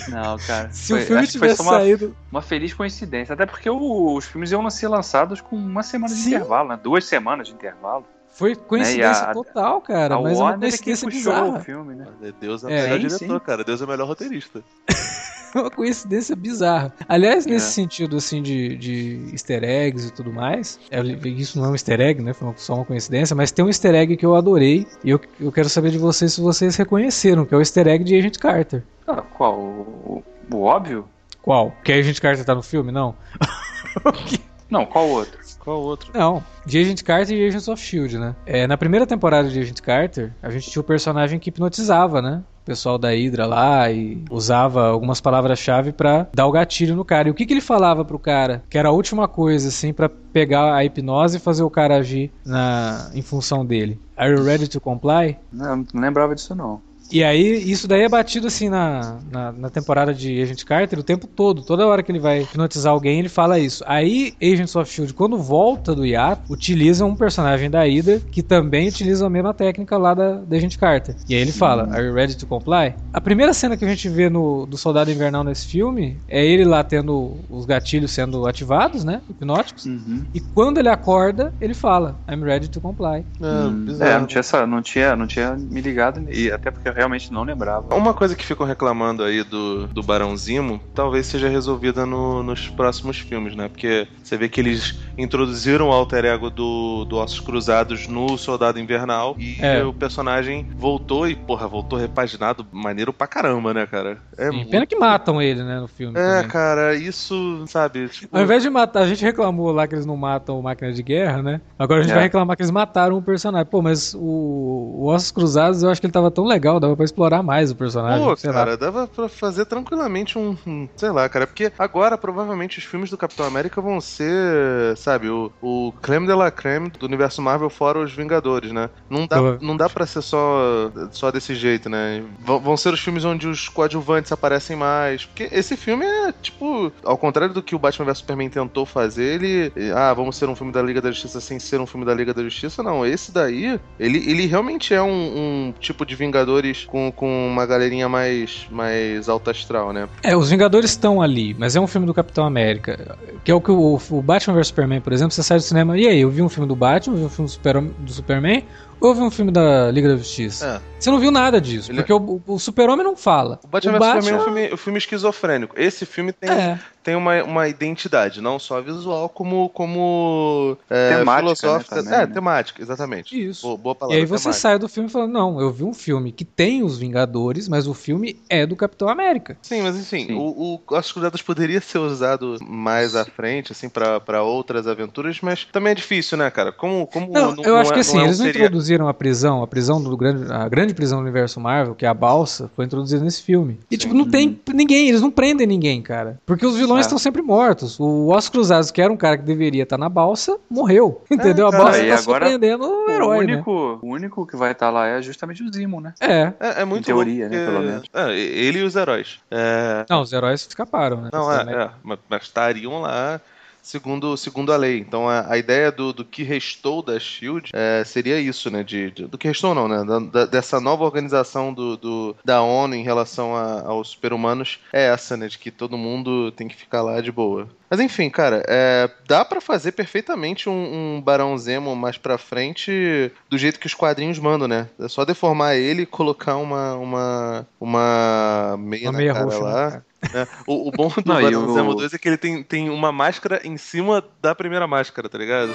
Não, 0.09 0.37
cara. 0.39 0.69
Se 0.71 0.93
Foi- 0.93 1.03
o 1.03 1.05
filme 1.05 1.27
tivesse 1.27 1.57
só 1.57 1.63
uma, 1.63 1.71
saído. 1.79 2.15
uma 2.31 2.41
feliz 2.41 2.73
coincidência. 2.73 3.33
Até 3.33 3.45
porque 3.45 3.69
o- 3.69 4.15
os 4.15 4.25
filmes 4.25 4.51
iam 4.51 4.67
ser 4.69 4.87
lançados 4.87 5.41
com 5.41 5.55
uma 5.55 5.83
semana 5.83 6.13
de 6.13 6.19
Sim. 6.19 6.29
intervalo, 6.35 6.69
né? 6.69 6.79
Duas 6.81 7.05
semanas 7.05 7.47
de 7.47 7.53
intervalo. 7.53 8.05
Foi 8.29 8.53
coincidência 8.55 9.23
Né, 9.23 9.29
a- 9.29 9.33
total, 9.33 9.79
cara. 9.81 10.15
a 10.15 10.19
mas 10.21 10.33
é 10.33 10.35
uma 10.35 10.43
Warner 10.51 10.67
é 10.67 10.71
quem 10.77 10.85
coincidência 10.93 11.07
puxou 11.07 11.33
bizarra. 11.33 11.57
o 11.57 11.63
filme, 11.63 11.95
né? 11.95 12.05
Deus 12.39 12.63
é 12.63 12.67
o 12.67 12.69
É, 12.69 12.81
melhor 12.83 12.99
sim, 13.01 13.07
diretor, 13.17 13.39
sim. 13.39 13.45
cara. 13.45 13.63
Deus 13.63 13.81
é 13.81 13.85
o 13.85 13.87
melhor 13.87 14.07
roteirista. 14.07 14.61
É 15.55 15.59
uma 15.59 15.71
coincidência 15.71 16.35
bizarra. 16.35 16.93
Aliás, 17.07 17.45
nesse 17.45 17.67
É. 17.67 17.69
sentido, 17.71 18.17
assim, 18.17 18.41
de, 18.41 18.75
de 18.75 19.29
easter 19.31 19.63
eggs 19.63 20.05
e 20.07 20.11
tudo 20.11 20.31
mais, 20.33 20.77
é, 20.91 21.01
isso 21.29 21.57
não 21.57 21.65
é 21.67 21.69
um 21.69 21.73
easter 21.73 22.01
egg, 22.01 22.21
né? 22.21 22.33
Foi 22.33 22.53
só 22.57 22.75
uma 22.75 22.83
coincidência, 22.85 23.33
mas 23.35 23.51
tem 23.53 23.63
um 23.63 23.69
easter 23.69 23.95
egg 23.95 24.17
que 24.17 24.25
eu 24.25 24.35
adorei 24.35 24.85
e 25.03 25.09
eu, 25.09 25.19
eu 25.39 25.51
quero 25.51 25.69
saber 25.69 25.91
de 25.91 25.97
vocês 25.97 26.33
se 26.33 26.41
vocês 26.41 26.75
reconheceram, 26.75 27.45
que 27.45 27.53
é 27.53 27.57
o 27.57 27.61
easter 27.61 27.87
egg 27.87 28.03
de 28.03 28.15
Agent 28.17 28.37
Carter. 28.37 28.83
Ah, 29.07 29.21
qual? 29.21 29.57
O, 29.57 30.23
o- 30.51 30.55
o 30.57 30.61
óbvio? 30.63 31.07
Qual? 31.41 31.73
Que 31.83 31.93
a 31.93 31.95
Agent 31.97 32.19
Carter 32.19 32.43
tá 32.43 32.53
no 32.53 32.61
filme? 32.63 32.91
Não. 32.91 33.15
Não, 34.69 34.85
qual 34.85 35.07
outro? 35.07 35.39
Qual 35.65 35.81
outro? 35.81 36.11
Não, 36.13 36.43
de 36.63 36.77
Agent 36.77 37.01
Carter 37.01 37.35
e 37.35 37.47
Agents 37.47 37.67
of 37.67 37.81
S.H.I.E.L.D., 37.81 38.19
né? 38.19 38.35
É, 38.45 38.67
na 38.67 38.77
primeira 38.77 39.07
temporada 39.07 39.49
de 39.49 39.59
Agent 39.59 39.81
Carter, 39.81 40.31
a 40.41 40.51
gente 40.51 40.69
tinha 40.69 40.79
o 40.79 40.83
personagem 40.85 41.39
que 41.39 41.49
hipnotizava, 41.49 42.21
né? 42.21 42.43
O 42.61 42.65
pessoal 42.65 42.97
da 42.99 43.09
Hydra 43.09 43.47
lá 43.47 43.91
e 43.91 44.23
usava 44.29 44.87
algumas 44.87 45.19
palavras-chave 45.19 45.91
pra 45.91 46.27
dar 46.33 46.45
o 46.45 46.51
gatilho 46.51 46.95
no 46.95 47.03
cara. 47.03 47.27
E 47.27 47.31
o 47.31 47.33
que, 47.33 47.45
que 47.45 47.53
ele 47.53 47.61
falava 47.61 48.05
pro 48.05 48.19
cara? 48.19 48.63
Que 48.69 48.77
era 48.77 48.89
a 48.89 48.91
última 48.91 49.27
coisa, 49.27 49.69
assim, 49.69 49.91
pra 49.91 50.07
pegar 50.07 50.73
a 50.75 50.85
hipnose 50.85 51.37
e 51.37 51.39
fazer 51.39 51.63
o 51.63 51.69
cara 51.69 51.97
agir 51.97 52.31
na, 52.45 53.09
em 53.13 53.21
função 53.23 53.65
dele. 53.65 53.99
Are 54.15 54.31
you 54.31 54.43
ready 54.43 54.67
to 54.67 54.79
comply? 54.79 55.37
Não, 55.51 55.77
não 55.93 56.01
lembrava 56.01 56.35
disso, 56.35 56.55
não. 56.55 56.79
E 57.11 57.23
aí, 57.23 57.71
isso 57.71 57.87
daí 57.87 58.01
é 58.01 58.09
batido 58.09 58.47
assim 58.47 58.69
na, 58.69 59.19
na, 59.31 59.51
na 59.51 59.69
temporada 59.69 60.13
de 60.13 60.41
Agent 60.41 60.63
Carter 60.63 60.99
o 60.99 61.03
tempo 61.03 61.27
todo. 61.27 61.63
Toda 61.63 61.87
hora 61.87 62.01
que 62.01 62.11
ele 62.11 62.19
vai 62.19 62.41
hipnotizar 62.41 62.91
alguém, 62.93 63.19
ele 63.19 63.29
fala 63.29 63.59
isso. 63.59 63.83
Aí, 63.87 64.33
Agents 64.41 64.75
of 64.75 64.91
Shield, 64.91 65.13
quando 65.13 65.37
volta 65.37 65.93
do 65.93 66.05
hiato, 66.05 66.41
utiliza 66.51 67.05
um 67.05 67.15
personagem 67.15 67.69
da 67.69 67.87
Ida 67.87 68.21
que 68.31 68.41
também 68.41 68.87
utiliza 68.87 69.25
a 69.25 69.29
mesma 69.29 69.53
técnica 69.53 69.97
lá 69.97 70.13
da, 70.13 70.33
da 70.35 70.57
Agent 70.57 70.77
Carter. 70.77 71.15
E 71.27 71.35
aí 71.35 71.41
ele 71.41 71.51
fala: 71.51 71.87
Are 71.91 72.05
you 72.05 72.13
ready 72.13 72.35
to 72.35 72.45
comply? 72.47 72.95
A 73.13 73.21
primeira 73.21 73.53
cena 73.53 73.77
que 73.77 73.85
a 73.85 73.87
gente 73.87 74.07
vê 74.09 74.29
no, 74.29 74.65
do 74.65 74.77
Soldado 74.77 75.11
Invernal 75.11 75.43
nesse 75.43 75.67
filme 75.67 76.17
é 76.27 76.45
ele 76.45 76.65
lá 76.65 76.83
tendo 76.83 77.37
os 77.49 77.65
gatilhos 77.65 78.11
sendo 78.11 78.47
ativados, 78.47 79.03
né? 79.03 79.21
Hipnóticos. 79.29 79.85
Uhum. 79.85 80.23
E 80.33 80.39
quando 80.39 80.77
ele 80.77 80.89
acorda, 80.89 81.53
ele 81.59 81.73
fala: 81.73 82.15
I'm 82.29 82.43
ready 82.43 82.67
to 82.69 82.81
comply. 82.81 83.25
É, 83.41 83.65
Hum, 83.65 83.85
é, 83.99 84.17
não 84.19 84.25
tinha, 84.25 84.39
essa, 84.39 84.67
não, 84.67 84.81
tinha, 84.81 85.15
não 85.15 85.27
tinha 85.27 85.55
me 85.55 85.81
ligado, 85.81 86.21
e 86.31 86.51
até 86.51 86.71
porque 86.71 86.89
realmente 86.95 87.31
não 87.31 87.43
lembrava. 87.43 87.93
Uma 87.95 88.13
coisa 88.13 88.35
que 88.35 88.45
ficam 88.45 88.65
reclamando 88.65 89.23
aí 89.23 89.43
do, 89.43 89.87
do 89.87 90.01
Barão 90.01 90.35
Zimo 90.37 90.79
talvez 90.93 91.25
seja 91.27 91.49
resolvida 91.49 92.05
no- 92.05 92.41
nos 92.41 92.67
próximos 92.69 93.17
filmes, 93.19 93.55
né? 93.55 93.67
Porque 93.67 94.07
você 94.23 94.37
vê 94.37 94.47
que 94.47 94.59
eles 94.61 94.97
introduziram 95.17 95.89
o 95.89 95.91
alter 95.91 96.25
ego 96.25 96.49
do, 96.49 97.05
do 97.05 97.17
Ossos 97.17 97.39
Cruzados 97.39 98.07
no 98.07 98.37
Soldado 98.37 98.79
Invernal 98.79 99.35
e 99.39 99.57
É. 99.59 99.83
o 99.83 99.91
personagem 99.93 100.67
voltou 100.77 101.27
e, 101.27 101.35
porra, 101.35 101.67
voltou 101.67 101.97
repaginado 101.99 102.65
maneiro 102.71 103.11
pra 103.11 103.27
caramba, 103.27 103.73
né, 103.73 103.85
cara? 103.85 104.17
É, 104.37 104.49
Sim, 104.49 104.55
muito- 104.57 104.69
Pena 104.71 104.85
que 104.85 104.95
matam 104.97 105.41
ele, 105.41 105.63
né, 105.63 105.79
no 105.79 105.87
filme. 105.87 106.17
É, 106.17 106.35
também. 106.37 106.47
cara, 106.49 106.95
isso, 106.95 107.63
sabe? 107.67 108.07
Tipo, 108.09 108.35
Ao 108.37 108.43
invés 108.43 108.61
de 108.63 108.69
matar, 108.69 109.01
a 109.03 109.07
gente 109.07 109.23
reclamou 109.23 109.71
lá 109.71 109.87
que 109.87 109.95
eles 109.95 110.05
não 110.05 110.15
matam 110.17 110.59
o 110.59 110.63
máquina 110.63 110.91
de 110.91 111.01
guerra, 111.03 111.41
né? 111.41 111.61
Agora 111.77 111.99
a 111.99 112.03
gente 112.03 112.11
É. 112.11 112.15
vai 112.15 112.23
reclamar 112.23 112.55
que 112.55 112.61
eles 112.61 112.71
mataram 112.71 113.17
o 113.17 113.21
personagem. 113.21 113.65
Pô, 113.69 113.81
mas 113.81 114.13
o, 114.13 114.19
o 114.19 115.05
Ossos 115.07 115.31
Cruzados 115.31 115.83
eu 115.83 115.89
acho 115.89 115.99
que 116.01 116.07
ele 116.07 116.13
tava 116.13 116.29
tão 116.31 116.45
legal, 116.45 116.79
dava 116.85 116.95
pra 116.95 117.05
explorar 117.05 117.43
mais 117.43 117.71
o 117.71 117.75
personagem. 117.75 118.25
Pô, 118.25 118.35
sei 118.35 118.49
lá. 118.51 118.55
cara, 118.55 118.77
dava 118.77 119.07
pra 119.07 119.27
fazer 119.29 119.65
tranquilamente 119.65 120.37
um, 120.37 120.57
um- 120.65 120.87
Sei 120.95 121.09
lá, 121.11 121.27
cara. 121.29 121.45
Porque 121.47 121.71
agora, 121.77 122.17
provavelmente, 122.17 122.77
os 122.79 122.85
filmes 122.85 123.09
do 123.09 123.17
Capitão 123.17 123.45
América 123.45 123.81
vão 123.81 123.99
ser, 124.01 124.95
sabe, 124.97 125.29
o, 125.29 125.51
o 125.61 125.91
creme 126.01 126.27
de 126.27 126.33
la 126.33 126.51
creme 126.51 126.89
do 126.89 127.05
universo 127.05 127.41
Marvel 127.41 127.69
fora 127.69 127.99
os 127.99 128.13
Vingadores, 128.13 128.71
né? 128.71 128.89
Não 129.09 129.21
dá, 129.27 129.37
Prova- 129.37 129.59
não 129.61 129.75
dá 129.77 129.89
pra 129.89 130.05
ser 130.05 130.21
só, 130.21 130.91
só 131.11 131.31
desse 131.31 131.55
jeito, 131.55 131.89
né? 131.89 132.23
Vão, 132.39 132.59
vão 132.59 132.77
ser 132.77 132.93
os 132.93 132.99
filmes 132.99 133.25
onde 133.25 133.47
os 133.47 133.67
coadjuvantes 133.69 134.31
aparecem 134.31 134.75
mais. 134.75 135.25
Porque 135.25 135.49
esse 135.51 135.75
filme 135.77 136.05
é, 136.05 136.31
tipo, 136.31 136.91
ao 137.03 137.17
contrário 137.17 137.53
do 137.53 137.63
que 137.63 137.75
o 137.75 137.79
Batman 137.79 138.05
vs 138.05 138.19
Superman 138.19 138.49
tentou 138.49 138.85
fazer, 138.85 139.41
ele. 139.41 139.71
Ah, 139.95 140.13
vamos 140.13 140.35
ser 140.37 140.49
um 140.49 140.55
filme 140.55 140.71
da 140.71 140.81
Liga 140.81 141.01
da 141.01 141.11
Justiça 141.11 141.39
sem 141.41 141.59
ser 141.59 141.79
um 141.79 141.85
filme 141.87 142.05
da 142.05 142.13
Liga 142.13 142.33
da 142.33 142.43
Justiça. 142.43 142.81
Não, 142.83 143.05
esse 143.05 143.31
daí, 143.31 143.79
ele, 143.99 144.17
ele 144.29 144.45
realmente 144.45 144.93
é 144.93 145.01
um, 145.01 145.67
um 145.69 145.73
tipo 145.79 146.05
de 146.05 146.15
Vingadores 146.15 146.74
com, 146.83 147.11
com 147.11 147.47
uma 147.47 147.65
galerinha 147.65 148.09
mais, 148.09 148.67
mais 148.69 149.29
alta 149.29 149.51
astral, 149.51 149.93
né? 149.93 150.09
É, 150.21 150.35
os 150.35 150.49
Vingadores 150.49 150.91
estão 150.91 151.21
ali, 151.21 151.55
mas 151.57 151.75
é 151.75 151.79
um 151.79 151.87
filme 151.87 152.05
do 152.05 152.13
Capitão 152.13 152.45
América. 152.45 153.17
Que 153.43 153.51
é 153.51 153.55
o 153.55 153.61
que 153.61 153.71
o, 153.71 153.99
o 154.09 154.21
Batman 154.21 154.55
vs 154.55 154.67
Superman, 154.67 155.01
por 155.01 155.13
exemplo, 155.13 155.31
você 155.31 155.43
sai 155.43 155.57
do 155.57 155.63
cinema. 155.63 155.97
E 155.97 156.07
aí, 156.07 156.21
eu 156.21 156.29
vi 156.29 156.41
um 156.41 156.49
filme 156.49 156.67
do 156.67 156.75
Batman, 156.75 157.15
vi 157.15 157.23
um 157.23 157.29
filme 157.29 157.47
do, 157.47 157.53
Super, 157.53 157.81
do 157.81 158.11
Superman, 158.11 158.63
vi 159.01 159.21
um 159.21 159.31
filme 159.31 159.51
da 159.51 159.91
Liga 159.91 160.09
da 160.09 160.17
Justiça? 160.17 160.81
É. 160.81 160.95
Você 160.99 161.11
não 161.11 161.19
viu 161.19 161.29
nada 161.29 161.61
disso, 161.61 161.91
Ele- 161.91 161.99
porque 162.01 162.13
o, 162.13 162.41
o 162.47 162.57
Super-Homem 162.59 163.05
não 163.05 163.15
fala. 163.15 163.59
O 163.63 163.67
Batman 163.67 163.99
vs 163.99 164.07
Superman 164.07 164.33
é 164.33 164.37
um 164.37 164.43
filme, 164.43 164.73
um 164.73 164.77
filme 164.77 164.97
esquizofrênico. 164.97 165.75
Esse 165.79 166.05
filme 166.05 166.31
tem, 166.31 166.49
É. 166.49 166.79
tem 167.03 167.15
uma, 167.15 167.43
uma 167.43 167.67
identidade, 167.67 168.41
não 168.41 168.57
só 168.57 168.81
visual, 168.81 169.29
como, 169.29 169.69
como 169.69 170.77
é, 170.89 171.17
Temática, 171.17 171.55
filosófica. 171.55 171.95
né, 171.97 172.01
também, 172.01 172.19
é, 172.19 172.27
né? 172.27 172.33
temática, 172.33 172.81
exatamente. 172.81 173.47
Isso. 173.49 173.61
Boa, 173.67 173.77
boa 173.77 173.93
E 173.93 173.99
palavra. 173.99 174.17
aí 174.21 174.25
você 174.25 174.43
temática. 174.45 174.61
sai 174.61 174.79
do 174.79 174.87
filme 174.89 175.09
falando, 175.09 175.31
não, 175.33 175.61
eu 175.61 175.71
vi 175.71 175.83
um 175.83 175.93
filme 175.93 176.31
que 176.31 176.45
tem 176.45 176.81
os 176.81 176.97
Vingadores, 176.97 177.67
mas 177.67 177.85
o 177.87 177.93
filme 177.93 178.39
é 178.49 178.65
do 178.65 178.75
Capitão 178.75 179.07
América. 179.09 179.57
Sim, 179.61 179.81
mas 179.83 179.95
enfim, 179.97 180.27
Sim. 180.27 180.33
o, 180.35 180.81
o 180.89 180.95
Ossos 180.95 181.11
Cruzados 181.11 181.41
poderia 181.43 181.81
ser 181.81 181.99
usado 181.99 182.57
mais 182.65 183.15
à 183.15 183.25
frente, 183.25 183.71
assim, 183.73 183.89
pra, 183.89 184.19
pra 184.19 184.41
outras 184.41 184.87
aventuras, 184.87 185.39
mas 185.41 185.65
também 185.71 185.91
é 185.91 185.95
difícil, 185.95 186.35
né, 186.37 186.49
cara? 186.49 186.71
Como, 186.71 187.05
como 187.05 187.31
Não, 187.31 187.55
eu 187.63 187.75
acho 187.77 187.91
é- 187.91 187.93
que 187.93 187.99
assim, 187.99 188.17
é 188.17 188.21
um 188.21 188.25
eles 188.25 188.39
não 188.39 188.45
seriado- 188.45 188.65
introduziram 188.65 188.84
a 189.07 189.13
prisão, 189.13 189.63
a 189.63 189.67
prisão 189.67 190.01
do 190.01 190.15
grande, 190.15 190.51
a 190.51 190.67
grande 190.69 190.93
prisão 190.93 191.19
do 191.19 191.23
universo 191.23 191.59
Marvel, 191.59 191.95
que 191.95 192.05
é 192.05 192.09
a 192.09 192.13
balsa, 192.13 192.69
foi 192.75 192.85
introduzida 192.85 193.23
nesse 193.23 193.41
filme. 193.41 193.79
E 193.89 193.97
tipo, 193.97 194.13
não 194.13 194.29
tem 194.29 194.59
ninguém, 194.73 195.07
eles 195.09 195.21
não 195.21 195.31
prendem 195.31 195.65
ninguém, 195.67 196.01
cara. 196.01 196.39
Porque 196.45 196.65
os 196.65 196.75
vilões 196.75 196.99
É. 196.99 197.07
estão 197.07 197.17
sempre 197.17 197.41
mortos. 197.41 197.99
O 197.99 198.27
Ossos 198.29 198.49
Cruzados, 198.49 198.91
que 198.91 199.01
era 199.01 199.11
um 199.11 199.17
cara 199.17 199.37
que 199.37 199.43
deveria 199.43 199.83
estar 199.83 199.97
na 199.97 200.09
balsa, 200.09 200.57
morreu. 200.69 201.21
Entendeu? 201.29 201.67
a 201.67 201.71
balsa 201.71 202.05
tá 202.05 202.17
surpreendendo 202.17 202.83
o 202.85 203.05
O 203.05 203.09
herói, 203.11 203.45
né? 203.45 203.53
único, 203.55 203.99
o 204.01 204.07
único 204.07 204.45
que 204.45 204.55
vai 204.55 204.71
estar 204.71 204.89
lá 204.89 205.07
é 205.07 205.21
justamente 205.21 205.63
o 205.63 205.71
Zimo, 205.71 205.99
né? 206.01 206.13
É. 206.19 206.53
É, 206.59 206.81
é 206.81 206.85
muito 206.85 207.03
Em 207.03 207.05
teoria, 207.05 207.45
louco 207.47 207.55
né, 207.55 207.65
pelo 207.65 207.79
menos. 207.81 208.03
É, 208.13 208.37
ele 208.37 208.79
e 208.79 208.83
os 208.83 208.95
heróis. 208.95 209.39
É, 209.51 210.05
Não, 210.09 210.21
os 210.21 210.31
heróis 210.33 210.61
escaparam, 210.67 211.21
né? 211.21 211.29
Não, 211.33 211.51
é, 211.51 211.83
é, 211.85 211.89
mas 212.03 212.43
estariam 212.43 212.99
lá 213.01 213.39
segundo, 213.85 214.35
segundo 214.35 214.73
a 214.73 214.77
lei. 214.77 214.99
Então 214.99 215.29
a, 215.29 215.51
a 215.53 215.57
ideia 215.57 215.91
do, 215.91 216.11
do 216.11 216.25
que 216.25 216.43
restou 216.43 217.01
da 217.01 217.19
SHIELD 217.19 217.69
é, 217.73 218.03
seria 218.03 218.39
isso, 218.39 218.69
né? 218.71 218.83
De, 218.83 219.11
de- 219.11 219.27
do 219.27 219.37
que 219.37 219.47
restou 219.47 219.73
não, 219.75 219.87
né? 219.87 220.03
Da- 220.03 220.19
da- 220.19 220.45
dessa 220.45 220.79
nova 220.81 221.03
organização 221.03 221.73
do, 221.73 221.95
do- 221.95 222.35
da 222.43 222.61
ONU 222.61 222.95
em 222.95 223.03
relação 223.03 223.55
a- 223.55 223.81
aos 223.87 224.09
super-humanos 224.09 224.79
é 224.91 225.05
essa, 225.07 225.37
né? 225.37 225.47
De 225.47 225.57
que 225.59 225.69
todo 225.71 225.97
mundo 225.97 226.51
tem 226.51 226.67
que 226.67 226.75
ficar 226.75 227.01
lá 227.01 227.21
de 227.21 227.31
boa. 227.31 227.67
Mas 227.89 227.99
enfim, 227.99 228.29
cara, 228.31 228.63
é, 228.67 229.09
dá 229.27 229.45
pra 229.45 229.61
fazer 229.61 229.91
perfeitamente 229.91 230.67
um, 230.67 231.15
um 231.17 231.21
Barão 231.21 231.55
Zemo 231.57 231.95
mais 231.95 232.17
pra 232.17 232.37
frente 232.37 233.31
do 233.47 233.57
jeito 233.57 233.79
que 233.79 233.85
os 233.85 233.93
quadrinhos 233.93 234.39
mandam, 234.39 234.67
né? 234.67 234.89
É 234.99 235.07
só 235.07 235.23
deformar 235.23 235.75
ele 235.75 236.01
e 236.01 236.05
colocar 236.07 236.57
uma, 236.57 236.95
uma, 236.95 237.67
uma 237.79 238.75
meia 238.79 239.03
Uma 239.05 239.11
na 239.11 239.17
meia 239.19 239.33
cara 239.33 239.45
roxa, 239.45 239.59
lá. 239.59 239.89
né, 239.91 240.01
né? 240.33 240.47
O, 240.67 240.87
o 240.87 240.91
bom 240.91 241.07
do 241.15 241.23
Não, 241.25 241.39
e 241.39 241.43
Barão 241.43 241.65
o- 241.69 241.73
Zemo 241.73 241.95
2 241.95 242.13
é 242.13 242.17
que 242.17 242.27
ele 242.27 242.37
tem, 242.37 242.63
tem 242.63 242.89
uma 242.89 243.11
máscara 243.11 243.61
em 243.63 243.77
cima 243.77 244.23
da 244.41 244.53
primeira 244.55 244.87
máscara, 244.87 245.27
tá 245.29 245.37
ligado? 245.37 245.71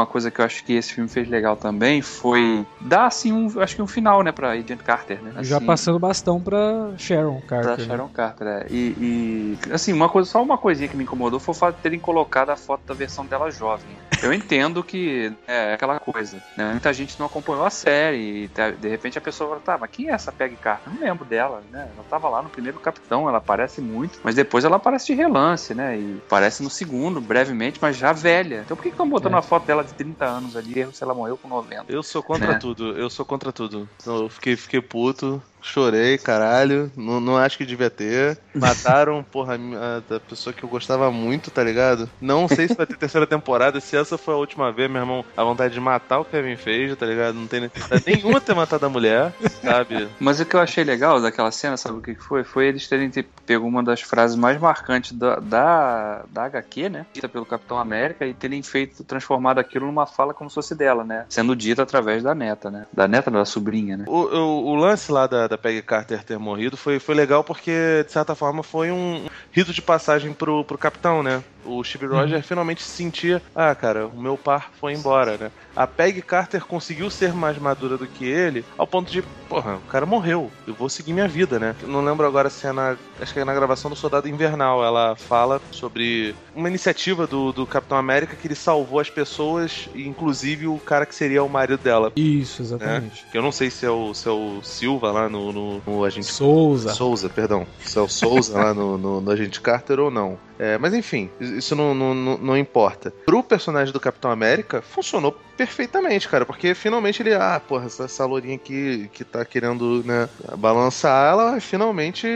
Uma 0.00 0.06
coisa 0.06 0.30
que 0.30 0.40
eu 0.40 0.44
acho 0.44 0.64
que 0.64 0.72
esse 0.74 0.92
filme 0.94 1.08
fez 1.08 1.28
legal 1.28 1.56
também 1.56 2.02
foi 2.02 2.66
dar, 2.80 3.06
assim, 3.06 3.32
um, 3.32 3.60
acho 3.60 3.76
que 3.76 3.82
um 3.82 3.86
final, 3.86 4.22
né, 4.22 4.32
pra 4.32 4.50
Agent 4.52 4.82
Carter, 4.82 5.22
né? 5.22 5.32
Já 5.44 5.56
Assim, 5.58 5.66
passando 5.66 5.98
bastão 5.98 6.40
pra 6.40 6.92
Sharon 6.96 7.40
Pra 7.40 7.58
Carter. 7.62 7.78
né? 7.78 7.84
Sharon 7.84 8.08
Carter, 8.08 8.46
é. 8.46 8.66
E, 8.70 9.56
e, 9.66 9.72
assim, 9.72 9.92
uma 9.92 10.08
coisa, 10.08 10.28
só 10.30 10.42
uma 10.42 10.58
coisinha 10.58 10.88
que 10.88 10.96
me 10.96 11.04
incomodou 11.04 11.38
foi 11.40 11.54
o 11.54 11.58
fato 11.58 11.76
de 11.76 11.82
terem 11.82 11.98
colocado 12.00 12.50
a 12.50 12.56
foto 12.56 12.82
da 12.88 12.94
versão 12.94 13.24
dela 13.26 13.50
jovem. 13.50 13.96
Eu 14.22 14.32
entendo 14.32 14.82
que 14.84 15.32
é 15.46 15.74
aquela 15.74 15.98
coisa, 15.98 16.42
né? 16.56 16.70
Muita 16.72 16.92
gente 16.92 17.18
não 17.18 17.26
acompanhou 17.26 17.64
a 17.64 17.70
série 17.70 18.44
e 18.44 18.48
tá- 18.48 18.70
de 18.70 18.88
repente 18.88 19.16
a 19.18 19.20
pessoa 19.20 19.50
fala, 19.50 19.60
tá, 19.60 19.78
mas 19.78 19.90
quem 19.90 20.08
é 20.10 20.12
essa 20.12 20.30
Peggy 20.32 20.56
Carter? 20.56 20.92
Eu 20.92 20.98
não 20.98 21.06
lembro 21.06 21.24
dela, 21.24 21.62
né? 21.70 21.90
Ela 21.94 22.04
tava 22.04 22.28
lá 22.28 22.42
no 22.42 22.50
primeiro 22.50 22.78
Capitão, 22.80 23.28
ela 23.28 23.38
aparece 23.38 23.80
muito, 23.80 24.18
mas 24.22 24.34
depois 24.34 24.64
ela 24.64 24.76
aparece 24.76 25.06
de 25.06 25.14
relance, 25.14 25.74
né? 25.74 25.98
E 25.98 26.18
aparece 26.26 26.62
no 26.62 26.70
segundo, 26.70 27.20
brevemente, 27.20 27.78
mas 27.80 27.96
já 27.96 28.12
velha. 28.12 28.62
Então 28.64 28.76
por 28.76 28.82
que 28.82 28.88
estão 28.90 29.08
botando 29.08 29.32
É. 29.32 29.36
uma 29.36 29.42
foto 29.42 29.66
dela 29.66 29.82
de 29.90 29.96
30 29.96 30.26
anos 30.26 30.56
ali, 30.56 30.78
erro 30.78 30.92
se 30.92 31.02
ela 31.02 31.14
morreu 31.14 31.36
com 31.38 31.48
90? 31.48 31.92
Eu 31.92 32.02
sou 32.02 32.22
contra 32.22 32.54
Né? 32.54 32.58
tudo, 32.58 32.96
eu 32.96 33.10
sou 33.10 33.24
contra 33.26 33.52
tudo. 33.52 33.88
Então, 34.00 34.22
Eu 34.24 34.28
fiquei, 34.30 34.56
fiquei 34.56 34.80
puto. 34.80 35.42
Chorei, 35.62 36.18
caralho. 36.18 36.90
Não, 36.96 37.20
não 37.20 37.36
acho 37.36 37.58
que 37.58 37.66
devia 37.66 37.90
ter. 37.90 38.38
Mataram, 38.54 39.22
porra, 39.22 39.54
a, 39.54 40.16
a 40.16 40.20
pessoa 40.20 40.52
que 40.52 40.62
eu 40.62 40.68
gostava 40.68 41.10
muito, 41.10 41.50
tá 41.50 41.62
ligado? 41.62 42.08
Não 42.20 42.48
sei 42.48 42.68
se 42.68 42.74
vai 42.74 42.86
ter 42.86 42.96
terceira 42.96 43.26
temporada. 43.26 43.80
Se 43.80 43.96
essa 43.96 44.18
foi 44.18 44.34
a 44.34 44.38
última 44.38 44.72
vez, 44.72 44.90
meu 44.90 45.00
irmão, 45.00 45.24
a 45.36 45.44
vontade 45.44 45.74
de 45.74 45.80
matar 45.80 46.20
o 46.20 46.24
Kevin 46.24 46.56
Feige, 46.56 46.96
tá 46.96 47.06
ligado? 47.06 47.34
Não 47.34 47.46
tem 47.46 47.60
necessidade 47.60 48.04
nenhuma 48.06 48.40
ter 48.40 48.54
matado 48.54 48.86
a 48.86 48.88
mulher, 48.88 49.32
sabe? 49.62 50.08
Mas 50.18 50.40
o 50.40 50.44
que 50.44 50.54
eu 50.54 50.60
achei 50.60 50.84
legal 50.84 51.20
daquela 51.20 51.50
cena, 51.50 51.76
sabe 51.76 51.98
o 51.98 52.02
que 52.02 52.14
foi? 52.14 52.44
Foi 52.44 52.66
eles 52.66 52.88
terem 52.88 53.10
pego 53.46 53.66
uma 53.66 53.82
das 53.82 54.00
frases 54.00 54.36
mais 54.36 54.60
marcantes 54.60 55.12
da, 55.12 55.36
da, 55.36 56.24
da 56.30 56.44
HQ, 56.44 56.88
né? 56.88 57.06
Dita 57.12 57.28
pelo 57.28 57.44
Capitão 57.44 57.78
América 57.78 58.26
e 58.26 58.34
terem 58.34 58.62
feito, 58.62 59.04
transformado 59.04 59.58
aquilo 59.58 59.86
numa 59.86 60.06
fala 60.06 60.32
como 60.32 60.48
se 60.48 60.54
fosse 60.54 60.74
dela, 60.74 61.04
né? 61.04 61.26
Sendo 61.28 61.56
dita 61.56 61.82
através 61.82 62.22
da 62.22 62.34
neta, 62.34 62.70
né? 62.70 62.86
Da 62.92 63.08
neta, 63.08 63.30
da 63.30 63.44
sobrinha, 63.44 63.96
né? 63.96 64.04
O, 64.06 64.20
o, 64.22 64.66
o 64.66 64.74
lance 64.74 65.10
lá 65.10 65.26
da, 65.26 65.46
da 65.50 65.58
Peggy 65.58 65.82
Carter 65.82 66.22
ter 66.22 66.38
morrido 66.38 66.76
foi, 66.76 67.00
foi 67.00 67.14
legal 67.14 67.42
porque, 67.42 68.04
de 68.06 68.12
certa 68.12 68.36
forma, 68.36 68.62
foi 68.62 68.92
um 68.92 69.26
rito 69.50 69.72
de 69.72 69.82
passagem 69.82 70.32
pro, 70.32 70.64
pro 70.64 70.78
capitão, 70.78 71.22
né? 71.22 71.42
O 71.64 71.82
Steve 71.84 72.06
Rogers 72.06 72.32
uhum. 72.32 72.42
finalmente 72.42 72.82
sentia, 72.82 73.42
ah, 73.54 73.74
cara, 73.74 74.06
o 74.06 74.20
meu 74.20 74.36
par 74.36 74.70
foi 74.80 74.92
embora, 74.92 75.36
né? 75.36 75.50
A 75.74 75.86
Peggy 75.86 76.22
Carter 76.22 76.64
conseguiu 76.64 77.10
ser 77.10 77.32
mais 77.32 77.58
madura 77.58 77.96
do 77.96 78.06
que 78.06 78.24
ele, 78.24 78.64
ao 78.76 78.86
ponto 78.86 79.10
de, 79.10 79.22
porra, 79.48 79.76
o 79.76 79.90
cara 79.90 80.04
morreu, 80.04 80.50
eu 80.66 80.74
vou 80.74 80.88
seguir 80.88 81.12
minha 81.12 81.28
vida, 81.28 81.58
né? 81.58 81.74
Não 81.82 82.04
lembro 82.04 82.26
agora 82.26 82.50
se 82.50 82.66
é 82.66 82.72
na, 82.72 82.96
acho 83.20 83.32
que 83.32 83.40
é 83.40 83.44
na 83.44 83.54
gravação 83.54 83.90
do 83.90 83.96
Soldado 83.96 84.28
Invernal, 84.28 84.84
ela 84.84 85.14
fala 85.16 85.60
sobre 85.70 86.34
uma 86.54 86.68
iniciativa 86.68 87.26
do, 87.26 87.52
do 87.52 87.66
Capitão 87.66 87.98
América 87.98 88.36
que 88.36 88.46
ele 88.46 88.54
salvou 88.54 89.00
as 89.00 89.10
pessoas, 89.10 89.88
inclusive 89.94 90.66
o 90.66 90.78
cara 90.78 91.06
que 91.06 91.14
seria 91.14 91.42
o 91.42 91.48
marido 91.48 91.78
dela. 91.78 92.12
Isso, 92.16 92.62
exatamente. 92.62 93.22
Né? 93.24 93.30
Eu 93.34 93.42
não 93.42 93.52
sei 93.52 93.70
se 93.70 93.86
é 93.86 93.90
o, 93.90 94.12
se 94.14 94.28
é 94.28 94.32
o 94.32 94.60
Silva 94.62 95.10
lá 95.12 95.28
no, 95.28 95.52
no, 95.52 95.82
no 95.86 96.04
Agente... 96.04 96.26
Souza. 96.26 96.92
Souza, 96.94 97.28
perdão. 97.28 97.66
Se 97.80 97.98
é 97.98 98.00
o 98.00 98.08
Souza 98.08 98.58
lá 98.58 98.74
no, 98.74 98.98
no, 98.98 99.20
no 99.20 99.30
Agente 99.30 99.60
Carter 99.60 100.00
ou 100.00 100.10
não. 100.10 100.38
É, 100.58 100.76
mas 100.76 100.92
enfim, 100.92 101.30
isso 101.56 101.74
não, 101.74 101.94
não, 101.94 102.14
não 102.14 102.56
importa. 102.56 103.10
Pro 103.24 103.42
personagem 103.42 103.92
do 103.92 104.00
Capitão 104.00 104.30
América, 104.30 104.82
funcionou 104.82 105.32
perfeitamente, 105.60 106.26
cara, 106.26 106.46
porque 106.46 106.74
finalmente 106.74 107.20
ele, 107.20 107.34
ah, 107.34 107.60
porra, 107.60 107.84
essa, 107.84 108.04
essa 108.04 108.24
lourinha 108.24 108.54
aqui 108.54 109.10
que 109.12 109.22
tá 109.22 109.44
querendo, 109.44 110.02
né, 110.06 110.26
balançar, 110.56 111.32
ela 111.32 111.60
finalmente, 111.60 112.26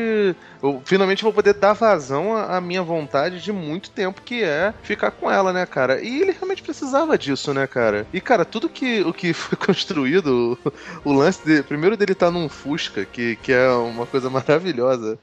eu 0.62 0.82
finalmente 0.84 1.22
vou 1.22 1.32
poder 1.32 1.54
dar 1.54 1.72
vazão 1.72 2.36
à, 2.36 2.60
minha 2.60 2.82
vontade 2.82 3.40
de 3.40 3.50
muito 3.50 3.88
tempo, 3.88 4.20
que 4.20 4.42
é 4.42 4.74
ficar 4.82 5.10
com 5.10 5.30
ela, 5.30 5.54
né, 5.54 5.64
cara? 5.64 6.02
E 6.02 6.20
ele 6.20 6.32
realmente 6.32 6.62
precisava 6.62 7.16
disso, 7.16 7.54
né, 7.54 7.66
cara? 7.66 8.06
E, 8.12 8.20
cara, 8.20 8.44
tudo 8.44 8.68
que 8.68 9.00
o 9.00 9.12
que 9.14 9.32
foi 9.32 9.56
construído, 9.56 10.58
o, 10.62 11.08
o 11.08 11.12
lance 11.14 11.42
de, 11.46 11.62
primeiro 11.62 11.96
dele 11.96 12.14
tá 12.14 12.30
num 12.30 12.46
Fusca, 12.46 13.06
que, 13.06 13.36
que 13.36 13.54
é 13.54 13.70
uma 13.70 14.04
coisa 14.04 14.28
maravilhosa. 14.28 15.18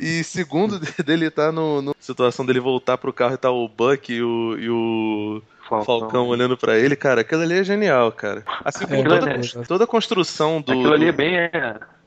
E 0.00 0.24
segundo, 0.24 0.80
dele 1.04 1.30
tá 1.30 1.52
no, 1.52 1.82
no, 1.82 1.94
situação 2.00 2.46
dele 2.46 2.60
voltar 2.60 2.96
pro 2.96 3.12
carro 3.12 3.34
e 3.34 3.38
tá 3.38 3.50
o 3.50 3.68
Buck 3.68 4.10
e 4.10 4.22
o, 4.22 4.58
e 4.58 4.70
o 4.70 5.42
Falcão. 5.80 6.00
Falcão 6.00 6.28
olhando 6.28 6.56
para 6.56 6.78
ele, 6.78 6.94
cara, 6.94 7.22
aquilo 7.22 7.42
ali 7.42 7.58
é 7.58 7.64
genial, 7.64 8.12
cara. 8.12 8.44
Assim 8.64 8.86
como 8.86 9.04
toda, 9.04 9.30
é 9.30 9.64
toda 9.66 9.84
a 9.84 9.86
construção 9.86 10.60
do. 10.60 10.72
Aquilo 10.72 10.92
ali 10.92 11.08
é 11.08 11.12
bem. 11.12 11.36
É, 11.36 11.50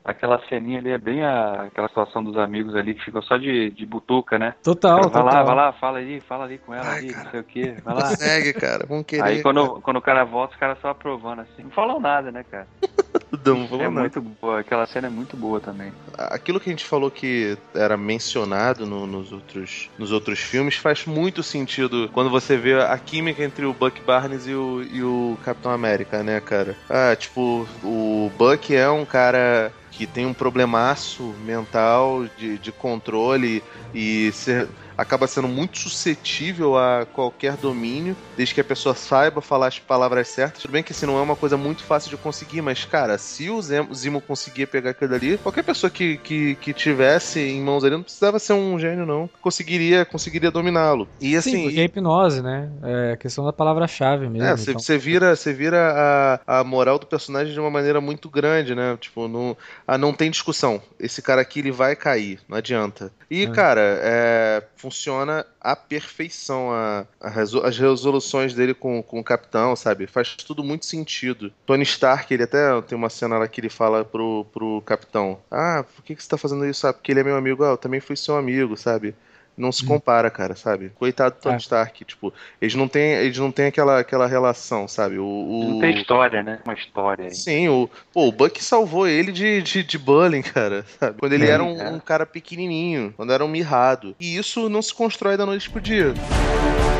aquela 0.06 0.40
ceninha 0.48 0.78
ali 0.78 0.90
é 0.90 0.98
bem 0.98 1.22
a, 1.24 1.62
aquela 1.62 1.88
situação 1.88 2.22
dos 2.22 2.38
amigos 2.38 2.74
ali 2.76 2.94
que 2.94 3.04
ficam 3.04 3.20
só 3.20 3.36
de, 3.36 3.70
de 3.70 3.84
butuca, 3.84 4.38
né? 4.38 4.54
Total, 4.62 5.00
vai 5.00 5.10
total. 5.10 5.24
lá, 5.24 5.42
vai 5.42 5.54
lá, 5.56 5.72
fala 5.72 5.98
aí, 5.98 6.20
fala 6.20 6.44
ali 6.44 6.58
com 6.58 6.72
ela 6.72 6.88
Ai, 6.88 6.98
ali, 6.98 7.08
cara, 7.08 7.24
não 7.24 7.30
sei 7.32 7.40
o 7.40 7.44
quê. 7.44 7.76
Vai 7.84 7.94
lá. 7.94 8.02
Consegue, 8.02 8.52
cara, 8.52 8.86
vamos 8.86 9.04
querer. 9.04 9.24
Aí 9.24 9.42
quando, 9.42 9.66
cara. 9.66 9.80
quando 9.80 9.96
o 9.96 10.02
cara 10.02 10.24
volta, 10.24 10.54
os 10.54 10.60
caras 10.60 10.78
só 10.80 10.90
aprovando 10.90 11.40
assim. 11.40 11.64
Não 11.64 11.70
falam 11.70 11.98
nada, 11.98 12.30
né, 12.30 12.44
cara? 12.48 12.68
Não, 13.44 13.58
não 13.68 13.80
é 13.80 13.88
nada. 13.88 14.00
muito 14.00 14.20
boa, 14.20 14.60
aquela 14.60 14.86
cena 14.86 15.08
é 15.08 15.10
muito 15.10 15.36
boa 15.36 15.60
também. 15.60 15.92
Aquilo 16.16 16.60
que 16.60 16.70
a 16.70 16.72
gente 16.72 16.84
falou 16.84 17.10
que 17.10 17.58
era 17.74 17.96
mencionado 17.96 18.86
no, 18.86 19.06
nos, 19.06 19.32
outros, 19.32 19.90
nos 19.98 20.12
outros 20.12 20.38
filmes 20.38 20.76
faz 20.76 21.06
muito 21.06 21.42
sentido 21.42 22.08
quando 22.12 22.30
você 22.30 22.56
vê 22.56 22.80
a 22.80 22.96
química 22.96 23.42
entre 23.42 23.64
o 23.66 23.72
Buck 23.72 24.00
Barnes 24.02 24.46
e 24.46 24.54
o, 24.54 24.82
e 24.82 25.02
o 25.02 25.36
Capitão 25.44 25.72
América, 25.72 26.22
né, 26.22 26.40
cara? 26.40 26.76
Ah, 26.88 27.14
tipo, 27.16 27.66
o 27.82 28.30
Buck 28.36 28.74
é 28.74 28.88
um 28.88 29.04
cara 29.04 29.72
que 29.96 30.06
tem 30.06 30.26
um 30.26 30.34
problemaço 30.34 31.22
mental 31.38 32.26
de, 32.36 32.58
de 32.58 32.70
controle 32.70 33.62
e 33.94 34.30
ser 34.32 34.68
acaba 34.96 35.26
sendo 35.26 35.48
muito 35.48 35.78
suscetível 35.78 36.76
a 36.76 37.06
qualquer 37.12 37.56
domínio, 37.56 38.16
desde 38.36 38.54
que 38.54 38.60
a 38.60 38.64
pessoa 38.64 38.94
saiba 38.94 39.40
falar 39.40 39.68
as 39.68 39.78
palavras 39.78 40.28
certas. 40.28 40.62
Tudo 40.62 40.72
bem 40.72 40.82
que 40.82 40.92
assim, 40.92 41.06
não 41.06 41.18
é 41.18 41.22
uma 41.22 41.36
coisa 41.36 41.56
muito 41.56 41.82
fácil 41.82 42.10
de 42.10 42.16
conseguir, 42.16 42.62
mas, 42.62 42.84
cara, 42.84 43.18
se 43.18 43.50
o 43.50 43.60
Zimo 43.60 44.20
conseguia 44.20 44.66
pegar 44.66 44.90
aquilo 44.90 45.14
ali, 45.14 45.38
qualquer 45.38 45.62
pessoa 45.62 45.90
que, 45.90 46.16
que, 46.18 46.54
que 46.56 46.72
tivesse 46.72 47.40
em 47.40 47.60
mãos 47.60 47.84
ali 47.84 47.94
não 47.94 48.02
precisava 48.02 48.38
ser 48.38 48.52
um 48.54 48.78
gênio, 48.78 49.06
não. 49.06 49.28
Conseguiria, 49.40 50.04
conseguiria 50.04 50.50
dominá-lo. 50.50 51.08
E 51.20 51.36
assim. 51.36 51.50
Sim, 51.50 51.62
porque 51.64 51.80
é 51.80 51.84
hipnose, 51.84 52.42
né? 52.42 52.70
É 52.82 53.12
a 53.12 53.16
questão 53.16 53.44
da 53.44 53.52
palavra-chave 53.52 54.28
mesmo. 54.28 54.46
É, 54.46 54.56
você 54.56 54.72
então... 54.72 54.98
vira, 54.98 55.36
você 55.36 55.52
vira 55.52 56.40
a, 56.46 56.60
a 56.60 56.64
moral 56.64 56.98
do 56.98 57.06
personagem 57.06 57.52
de 57.52 57.60
uma 57.60 57.70
maneira 57.70 58.00
muito 58.00 58.28
grande, 58.28 58.74
né? 58.74 58.96
Tipo, 59.00 59.28
não, 59.28 59.56
ah, 59.86 59.98
não 59.98 60.12
tem 60.12 60.30
discussão. 60.30 60.80
Esse 60.98 61.20
cara 61.22 61.40
aqui 61.40 61.60
ele 61.60 61.70
vai 61.70 61.94
cair, 61.96 62.40
não 62.48 62.56
adianta. 62.56 63.10
E, 63.30 63.44
é. 63.44 63.50
cara, 63.50 63.80
é, 63.80 64.62
funciona 64.86 65.44
à 65.60 65.74
perfeição 65.74 66.70
a, 66.70 67.04
a 67.20 67.28
resol 67.28 67.64
as 67.64 67.76
resoluções 67.76 68.54
dele 68.54 68.72
com, 68.72 69.02
com 69.02 69.18
o 69.18 69.24
capitão, 69.24 69.74
sabe? 69.74 70.06
Faz 70.06 70.36
tudo 70.36 70.62
muito 70.62 70.86
sentido. 70.86 71.52
Tony 71.66 71.82
Stark, 71.82 72.32
ele 72.32 72.44
até 72.44 72.80
tem 72.82 72.96
uma 72.96 73.10
cena 73.10 73.36
lá 73.36 73.48
que 73.48 73.60
ele 73.60 73.68
fala 73.68 74.04
pro, 74.04 74.46
pro 74.52 74.80
capitão: 74.82 75.40
Ah, 75.50 75.84
por 75.94 76.04
que, 76.04 76.14
que 76.14 76.22
você 76.22 76.28
tá 76.28 76.38
fazendo 76.38 76.64
isso? 76.64 76.86
Ah, 76.86 76.92
porque 76.92 77.10
ele 77.10 77.20
é 77.20 77.24
meu 77.24 77.36
amigo. 77.36 77.64
Ah, 77.64 77.70
eu 77.70 77.76
também 77.76 78.00
fui 78.00 78.14
seu 78.14 78.36
amigo, 78.36 78.76
sabe? 78.76 79.14
Não 79.56 79.72
se 79.72 79.84
hum. 79.84 79.88
compara, 79.88 80.30
cara, 80.30 80.54
sabe? 80.54 80.90
Coitado 80.94 81.36
do 81.36 81.40
Tony 81.40 81.54
é. 81.54 81.58
Stark, 81.58 82.04
tipo, 82.04 82.32
eles 82.60 82.74
não 82.74 82.86
têm, 82.88 83.12
eles 83.12 83.38
não 83.38 83.50
têm 83.50 83.66
aquela, 83.66 84.00
aquela 84.00 84.26
relação, 84.26 84.86
sabe? 84.86 85.18
O, 85.18 85.24
o... 85.24 85.70
Não 85.70 85.80
tem 85.80 85.96
história, 85.96 86.42
né? 86.42 86.60
Uma 86.64 86.74
história 86.74 87.26
aí. 87.26 87.34
Sim, 87.34 87.68
o, 87.68 87.88
pô, 88.12 88.28
o 88.28 88.32
Buck 88.32 88.62
salvou 88.62 89.06
ele 89.06 89.32
de, 89.32 89.62
de, 89.62 89.82
de 89.82 89.98
bullying, 89.98 90.42
cara, 90.54 90.84
sabe? 90.98 91.18
Quando 91.18 91.32
ele 91.32 91.46
é, 91.46 91.50
era 91.50 91.64
um, 91.64 91.80
é. 91.80 91.90
um, 91.90 91.98
cara 91.98 92.26
pequenininho, 92.26 93.14
quando 93.16 93.32
era 93.32 93.44
um 93.44 93.48
mirrado. 93.48 94.14
E 94.20 94.36
isso 94.36 94.68
não 94.68 94.82
se 94.82 94.94
constrói 94.94 95.36
da 95.36 95.46
noite 95.46 95.70
pro 95.70 95.80
dia. 95.80 96.12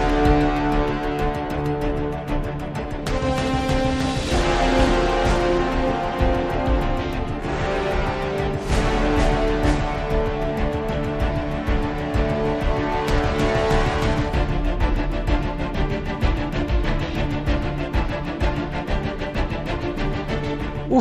O 0.02 0.05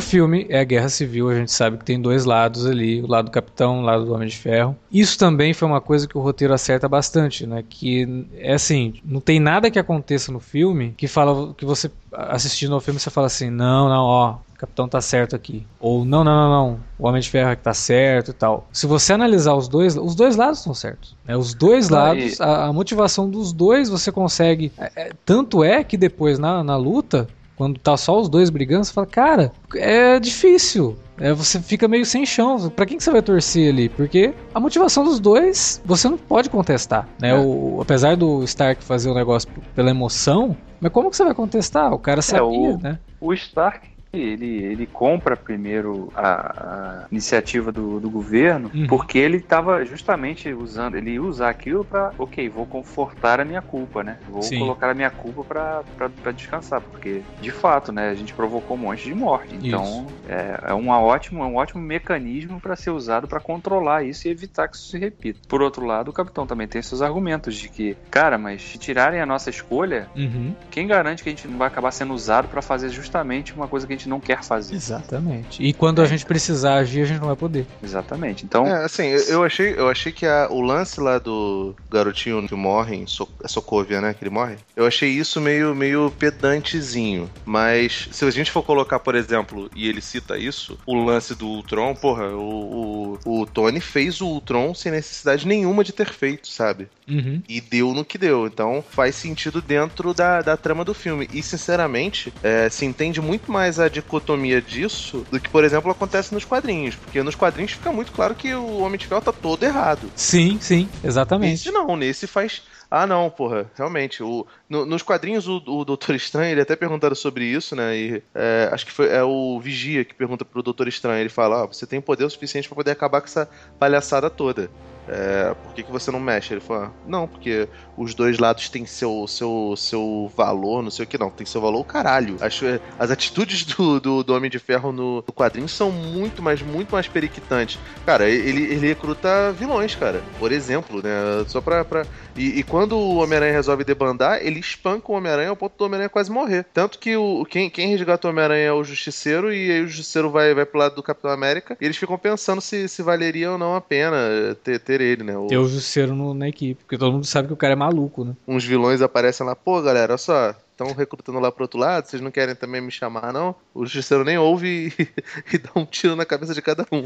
filme 0.05 0.45
é 0.49 0.59
a 0.59 0.63
Guerra 0.63 0.87
Civil, 0.87 1.29
a 1.29 1.35
gente 1.35 1.51
sabe 1.51 1.77
que 1.77 1.83
tem 1.83 1.99
dois 1.99 2.23
lados 2.23 2.65
ali, 2.65 3.01
o 3.01 3.07
lado 3.07 3.25
do 3.25 3.31
Capitão, 3.31 3.79
o 3.79 3.81
lado 3.81 4.05
do 4.05 4.13
Homem 4.13 4.27
de 4.27 4.37
Ferro. 4.37 4.77
Isso 4.91 5.17
também 5.17 5.53
foi 5.53 5.67
uma 5.67 5.81
coisa 5.81 6.07
que 6.07 6.17
o 6.17 6.21
roteiro 6.21 6.53
acerta 6.53 6.87
bastante, 6.87 7.45
né? 7.45 7.63
Que 7.67 8.25
é 8.37 8.53
assim, 8.53 8.93
não 9.03 9.19
tem 9.19 9.39
nada 9.39 9.69
que 9.69 9.79
aconteça 9.79 10.31
no 10.31 10.39
filme 10.39 10.93
que 10.95 11.07
fala 11.07 11.53
que 11.53 11.65
você 11.65 11.91
assistindo 12.13 12.73
ao 12.73 12.79
filme 12.79 12.99
você 12.99 13.09
fala 13.09 13.27
assim: 13.27 13.49
"Não, 13.49 13.89
não, 13.89 14.03
ó, 14.03 14.37
o 14.53 14.57
Capitão 14.57 14.87
tá 14.87 15.01
certo 15.01 15.35
aqui". 15.35 15.65
Ou 15.79 16.05
não, 16.05 16.23
não, 16.23 16.35
não, 16.35 16.49
não, 16.49 16.79
o 16.97 17.07
Homem 17.07 17.21
de 17.21 17.29
Ferro 17.29 17.49
é 17.49 17.55
que 17.55 17.63
tá 17.63 17.73
certo 17.73 18.31
e 18.31 18.33
tal. 18.33 18.67
Se 18.71 18.87
você 18.87 19.11
analisar 19.11 19.55
os 19.55 19.67
dois, 19.67 19.97
os 19.97 20.15
dois 20.15 20.35
lados 20.35 20.59
estão 20.59 20.73
certos. 20.73 21.15
Né? 21.25 21.35
Os 21.35 21.53
dois 21.53 21.89
lados, 21.89 22.39
a, 22.39 22.65
a, 22.65 22.73
motivação 22.73 23.29
dos 23.29 23.51
dois 23.51 23.89
você 23.89 24.11
consegue. 24.11 24.71
É, 24.77 24.91
é, 24.95 25.11
tanto 25.25 25.63
é 25.63 25.83
que 25.83 25.97
depois 25.97 26.39
na, 26.39 26.63
na 26.63 26.77
luta 26.77 27.27
quando 27.55 27.79
tá 27.79 27.95
só 27.95 28.19
os 28.19 28.29
dois 28.29 28.49
brigando, 28.49 28.85
você 28.85 28.93
fala, 28.93 29.07
cara, 29.07 29.51
é 29.75 30.19
difícil. 30.19 30.97
É, 31.17 31.31
você 31.31 31.61
fica 31.61 31.87
meio 31.87 32.05
sem 32.05 32.25
chão. 32.25 32.69
Pra 32.69 32.85
quem 32.85 32.97
que 32.97 33.03
você 33.03 33.11
vai 33.11 33.21
torcer 33.21 33.69
ali? 33.69 33.87
Porque 33.87 34.33
a 34.53 34.59
motivação 34.59 35.03
dos 35.03 35.19
dois 35.19 35.81
você 35.85 36.09
não 36.09 36.17
pode 36.17 36.49
contestar. 36.49 37.07
Né? 37.19 37.29
É. 37.29 37.39
O, 37.39 37.79
apesar 37.81 38.17
do 38.17 38.43
Stark 38.43 38.83
fazer 38.83 39.09
o 39.09 39.13
negócio 39.13 39.49
pela 39.73 39.89
emoção, 39.89 40.57
mas 40.81 40.91
como 40.91 41.09
que 41.09 41.15
você 41.15 41.23
vai 41.23 41.33
contestar? 41.33 41.93
O 41.93 41.99
cara 41.99 42.21
sabia, 42.21 42.67
é, 42.67 42.73
o, 42.73 42.77
né? 42.77 42.99
O 43.21 43.33
Stark 43.33 43.94
ele, 44.19 44.63
ele 44.63 44.85
compra 44.85 45.35
primeiro 45.35 46.11
a, 46.15 47.03
a 47.03 47.07
iniciativa 47.11 47.71
do, 47.71 47.99
do 47.99 48.09
governo, 48.09 48.71
uhum. 48.73 48.87
porque 48.87 49.17
ele 49.17 49.37
estava 49.37 49.83
justamente 49.85 50.51
usando, 50.53 50.95
ele 50.95 51.11
ia 51.11 51.23
usar 51.23 51.49
aquilo 51.49 51.83
para, 51.83 52.11
ok, 52.17 52.47
vou 52.49 52.65
confortar 52.65 53.39
a 53.39 53.45
minha 53.45 53.61
culpa, 53.61 54.03
né? 54.03 54.17
Vou 54.29 54.41
Sim. 54.41 54.59
colocar 54.59 54.89
a 54.89 54.93
minha 54.93 55.09
culpa 55.09 55.43
para 55.43 56.31
descansar, 56.31 56.81
porque 56.81 57.21
de 57.41 57.51
fato, 57.51 57.91
né, 57.91 58.09
a 58.09 58.15
gente 58.15 58.33
provocou 58.33 58.77
um 58.77 58.79
monte 58.79 59.03
de 59.05 59.13
morte. 59.13 59.55
Então 59.61 60.07
é, 60.27 60.59
é, 60.69 60.73
uma 60.73 60.99
ótimo, 60.99 61.43
é 61.43 61.47
um 61.47 61.55
ótimo 61.55 61.81
mecanismo 61.81 62.59
para 62.59 62.75
ser 62.75 62.91
usado 62.91 63.27
para 63.27 63.39
controlar 63.39 64.03
isso 64.03 64.27
e 64.27 64.31
evitar 64.31 64.67
que 64.67 64.75
isso 64.75 64.89
se 64.89 64.97
repita. 64.97 65.39
Por 65.47 65.61
outro 65.61 65.85
lado, 65.85 66.09
o 66.09 66.13
capitão 66.13 66.45
também 66.45 66.67
tem 66.67 66.81
seus 66.81 67.01
argumentos 67.01 67.55
de 67.55 67.69
que, 67.69 67.95
cara, 68.09 68.37
mas 68.37 68.61
se 68.61 68.77
tirarem 68.77 69.21
a 69.21 69.25
nossa 69.25 69.49
escolha, 69.49 70.07
uhum. 70.15 70.53
quem 70.69 70.87
garante 70.87 71.23
que 71.23 71.29
a 71.29 71.31
gente 71.31 71.47
não 71.47 71.57
vai 71.57 71.67
acabar 71.67 71.91
sendo 71.91 72.13
usado 72.13 72.47
para 72.47 72.61
fazer 72.61 72.89
justamente 72.89 73.53
uma 73.53 73.67
coisa 73.67 73.85
que 73.85 73.93
a 73.93 73.95
gente 73.95 74.04
gente 74.05 74.09
não 74.09 74.19
quer 74.19 74.43
fazer. 74.43 74.75
Exatamente. 74.75 75.61
E 75.63 75.73
quando 75.73 76.01
a 76.01 76.05
gente 76.05 76.25
precisar 76.25 76.75
agir, 76.75 77.01
a 77.01 77.05
gente 77.05 77.19
não 77.19 77.27
vai 77.27 77.35
poder. 77.35 77.65
Exatamente. 77.83 78.45
Então, 78.45 78.65
É, 78.65 78.85
assim, 78.85 79.03
eu, 79.07 79.19
eu 79.25 79.43
achei, 79.43 79.73
eu 79.77 79.89
achei 79.89 80.11
que 80.11 80.25
a- 80.25 80.47
o 80.49 80.61
lance 80.61 80.99
lá 81.01 81.17
do 81.17 81.75
garotinho 81.91 82.47
que 82.47 82.55
morre 82.55 82.95
em 82.95 83.07
so 83.07 83.27
é 83.43 83.47
Sokovia, 83.47 83.99
né? 84.01 84.13
Que 84.13 84.23
ele 84.23 84.29
morre. 84.33 84.55
Eu 84.75 84.85
achei 84.85 85.09
isso 85.09 85.41
meio, 85.41 85.73
meio 85.75 86.11
pedantezinho. 86.11 87.29
Mas 87.45 88.07
se 88.11 88.23
a 88.25 88.29
gente 88.31 88.51
for 88.51 88.63
colocar, 88.63 88.99
por 88.99 89.15
exemplo, 89.15 89.69
e 89.75 89.87
ele 89.87 90.01
cita 90.01 90.37
isso, 90.37 90.77
o 90.85 90.95
lance 90.95 91.33
do 91.35 91.47
Ultron, 91.47 91.95
porra, 91.95 92.27
o, 92.29 93.17
o, 93.25 93.41
o 93.41 93.45
Tony 93.45 93.79
fez 93.81 94.21
o 94.21 94.27
Ultron 94.27 94.73
sem 94.73 94.91
necessidade 94.91 95.47
nenhuma 95.47 95.83
de 95.83 95.91
ter 95.93 96.09
feito, 96.11 96.47
sabe? 96.47 96.87
Uhum. 97.07 97.41
E 97.47 97.61
deu 97.61 97.93
no 97.93 98.03
que 98.05 98.17
deu. 98.17 98.47
Então 98.47 98.83
faz 98.87 99.15
sentido 99.15 99.61
dentro 99.61 100.13
da, 100.13 100.41
da 100.41 100.57
trama 100.57 100.83
do 100.83 100.93
filme. 100.93 101.27
E 101.31 101.41
sinceramente, 101.41 102.33
é, 102.43 102.69
se 102.69 102.85
entende 102.85 103.21
muito 103.21 103.51
mais 103.51 103.79
a 103.79 103.87
dicotomia 103.95 104.61
disso 104.61 105.25
do 105.31 105.39
que, 105.39 105.49
por 105.49 105.63
exemplo, 105.63 105.89
acontece 105.89 106.33
nos 106.33 106.45
quadrinhos. 106.45 106.95
Porque 106.95 107.23
nos 107.23 107.35
quadrinhos 107.35 107.71
fica 107.71 107.91
muito 107.91 108.11
claro 108.11 108.35
que 108.35 108.53
o 108.53 108.79
Homem 108.79 108.97
de 108.97 109.07
Ferro 109.07 109.21
tá 109.21 109.31
todo 109.31 109.63
errado. 109.63 110.11
Sim, 110.15 110.57
sim, 110.61 110.89
exatamente. 111.03 111.65
Nesse 111.65 111.71
não, 111.71 111.95
nesse 111.95 112.27
faz. 112.27 112.61
Ah, 112.89 113.05
não, 113.07 113.29
porra, 113.29 113.69
realmente. 113.75 114.21
O, 114.23 114.45
no- 114.69 114.85
nos 114.85 115.01
quadrinhos, 115.01 115.47
o, 115.47 115.61
o 115.65 115.83
Doutor 115.85 116.15
Estranho, 116.15 116.51
ele 116.51 116.61
até 116.61 116.75
perguntaram 116.75 117.15
sobre 117.15 117.45
isso, 117.45 117.75
né? 117.75 117.95
E 117.97 118.23
é, 118.33 118.69
acho 118.71 118.85
que 118.85 118.91
foi 118.91 119.09
é 119.09 119.23
o 119.23 119.59
Vigia 119.59 120.05
que 120.05 120.13
pergunta 120.13 120.45
pro 120.45 120.61
Doutor 120.63 120.87
Estranho. 120.87 121.19
Ele 121.19 121.29
fala: 121.29 121.63
Ó, 121.63 121.67
você 121.67 121.85
tem 121.85 121.99
poder 122.01 122.23
o 122.25 122.29
suficiente 122.29 122.67
pra 122.67 122.75
poder 122.75 122.91
acabar 122.91 123.21
com 123.21 123.27
essa 123.27 123.49
palhaçada 123.79 124.29
toda. 124.29 124.69
É, 125.07 125.53
por 125.63 125.71
que, 125.75 125.83
que 125.83 125.91
você 125.91 126.09
não 126.09 126.19
mexe? 126.19 126.51
Ele 126.53 126.61
falou: 126.61 126.89
Não, 127.05 127.27
porque 127.27 127.67
os 127.95 128.15
dois 128.15 128.39
lados 128.39 128.69
têm 128.69 128.87
seu, 128.87 129.27
seu, 129.27 129.75
seu 129.77 130.31
valor, 130.35 130.81
não 130.81 130.89
sei 130.89 131.05
o 131.05 131.07
que, 131.07 131.15
não. 131.17 131.29
Tem 131.29 131.45
seu 131.45 131.61
valor 131.61 131.79
o 131.79 131.83
caralho. 131.83 132.37
Acho, 132.41 132.65
é, 132.65 132.79
as 132.97 133.11
atitudes 133.11 133.63
do, 133.65 133.99
do, 133.99 134.23
do 134.23 134.33
Homem 134.35 134.49
de 134.49 134.57
Ferro 134.57 134.91
no, 134.91 135.17
no 135.17 135.33
quadrinho 135.33 135.69
são 135.69 135.91
muito 135.91 136.41
mais, 136.41 136.61
muito 136.63 136.91
mais 136.93 137.07
periquitantes. 137.07 137.77
Cara, 138.03 138.27
ele, 138.27 138.63
ele 138.63 138.87
recruta 138.87 139.51
vilões, 139.51 139.93
cara. 139.93 140.23
Por 140.39 140.51
exemplo, 140.51 141.03
né? 141.03 141.11
Só 141.47 141.61
pra. 141.61 141.85
pra... 141.85 142.03
E, 142.35 142.59
e 142.59 142.63
quando 142.75 142.97
o 142.97 143.15
Homem-Aranha 143.15 143.53
resolve 143.53 143.85
debandar, 143.85 144.45
ele 144.45 144.59
espanca 144.59 145.09
o 145.09 145.15
Homem-Aranha 145.15 145.49
ao 145.49 145.55
ponto 145.55 145.77
do 145.77 145.85
Homem-Aranha 145.85 146.09
quase 146.09 146.29
morrer. 146.29 146.65
Tanto 146.73 146.99
que 146.99 147.15
o, 147.15 147.45
quem, 147.45 147.69
quem 147.69 147.87
resgata 147.87 148.27
o 148.27 148.31
Homem-Aranha 148.31 148.65
é 148.67 148.71
o 148.73 148.83
Justiceiro, 148.83 149.53
e 149.53 149.71
aí 149.71 149.81
o 149.81 149.87
Justiceiro 149.87 150.29
vai, 150.29 150.53
vai 150.53 150.65
pro 150.65 150.79
lado 150.79 150.93
do 150.95 151.01
Capitão 151.01 151.31
América, 151.31 151.77
e 151.79 151.85
eles 151.85 151.95
ficam 151.95 152.17
pensando 152.17 152.59
se, 152.59 152.89
se 152.89 153.01
valeria 153.01 153.51
ou 153.53 153.57
não 153.57 153.75
a 153.75 153.79
pena 153.81 154.17
ter, 154.61 154.77
ter 154.81 154.99
ele, 154.99 155.23
né? 155.23 155.37
O- 155.37 155.47
Ter 155.47 155.57
o 155.57 155.67
Justiceiro 155.69 156.13
no- 156.13 156.33
na 156.33 156.49
equipe, 156.49 156.83
porque 156.83 156.97
todo 156.97 157.13
mundo 157.13 157.25
sabe 157.25 157.47
que 157.47 157.53
o 157.53 157.57
cara 157.57 157.71
é 157.71 157.77
maluco, 157.77 158.25
né? 158.25 158.33
uns 158.45 158.65
vilões 158.65 159.01
aparecem 159.01 159.45
lá, 159.45 159.55
pô, 159.55 159.81
galera, 159.81 160.11
olha 160.13 160.17
só, 160.17 160.53
estão 160.75 160.93
recrutando 160.93 161.39
lá 161.39 161.51
pro 161.51 161.63
outro 161.63 161.79
lado, 161.79 162.05
vocês 162.07 162.21
não 162.21 162.29
querem 162.29 162.53
também 162.53 162.81
me 162.81 162.91
chamar, 162.91 163.31
não? 163.31 163.55
O 163.73 163.85
Justiceiro 163.85 164.23
nem 164.25 164.37
ouve 164.37 164.93
e, 164.99 165.07
e 165.55 165.57
dá 165.57 165.69
um 165.75 165.85
tiro 165.85 166.15
na 166.15 166.25
cabeça 166.25 166.53
de 166.53 166.61
cada 166.61 166.85
um. 166.91 167.03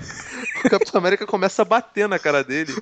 O 0.65 0.69
Capitão 0.69 0.99
América 0.99 1.25
começa 1.25 1.61
a 1.61 1.65
bater 1.65 2.07
na 2.07 2.17
cara 2.17 2.43
dele, 2.43 2.73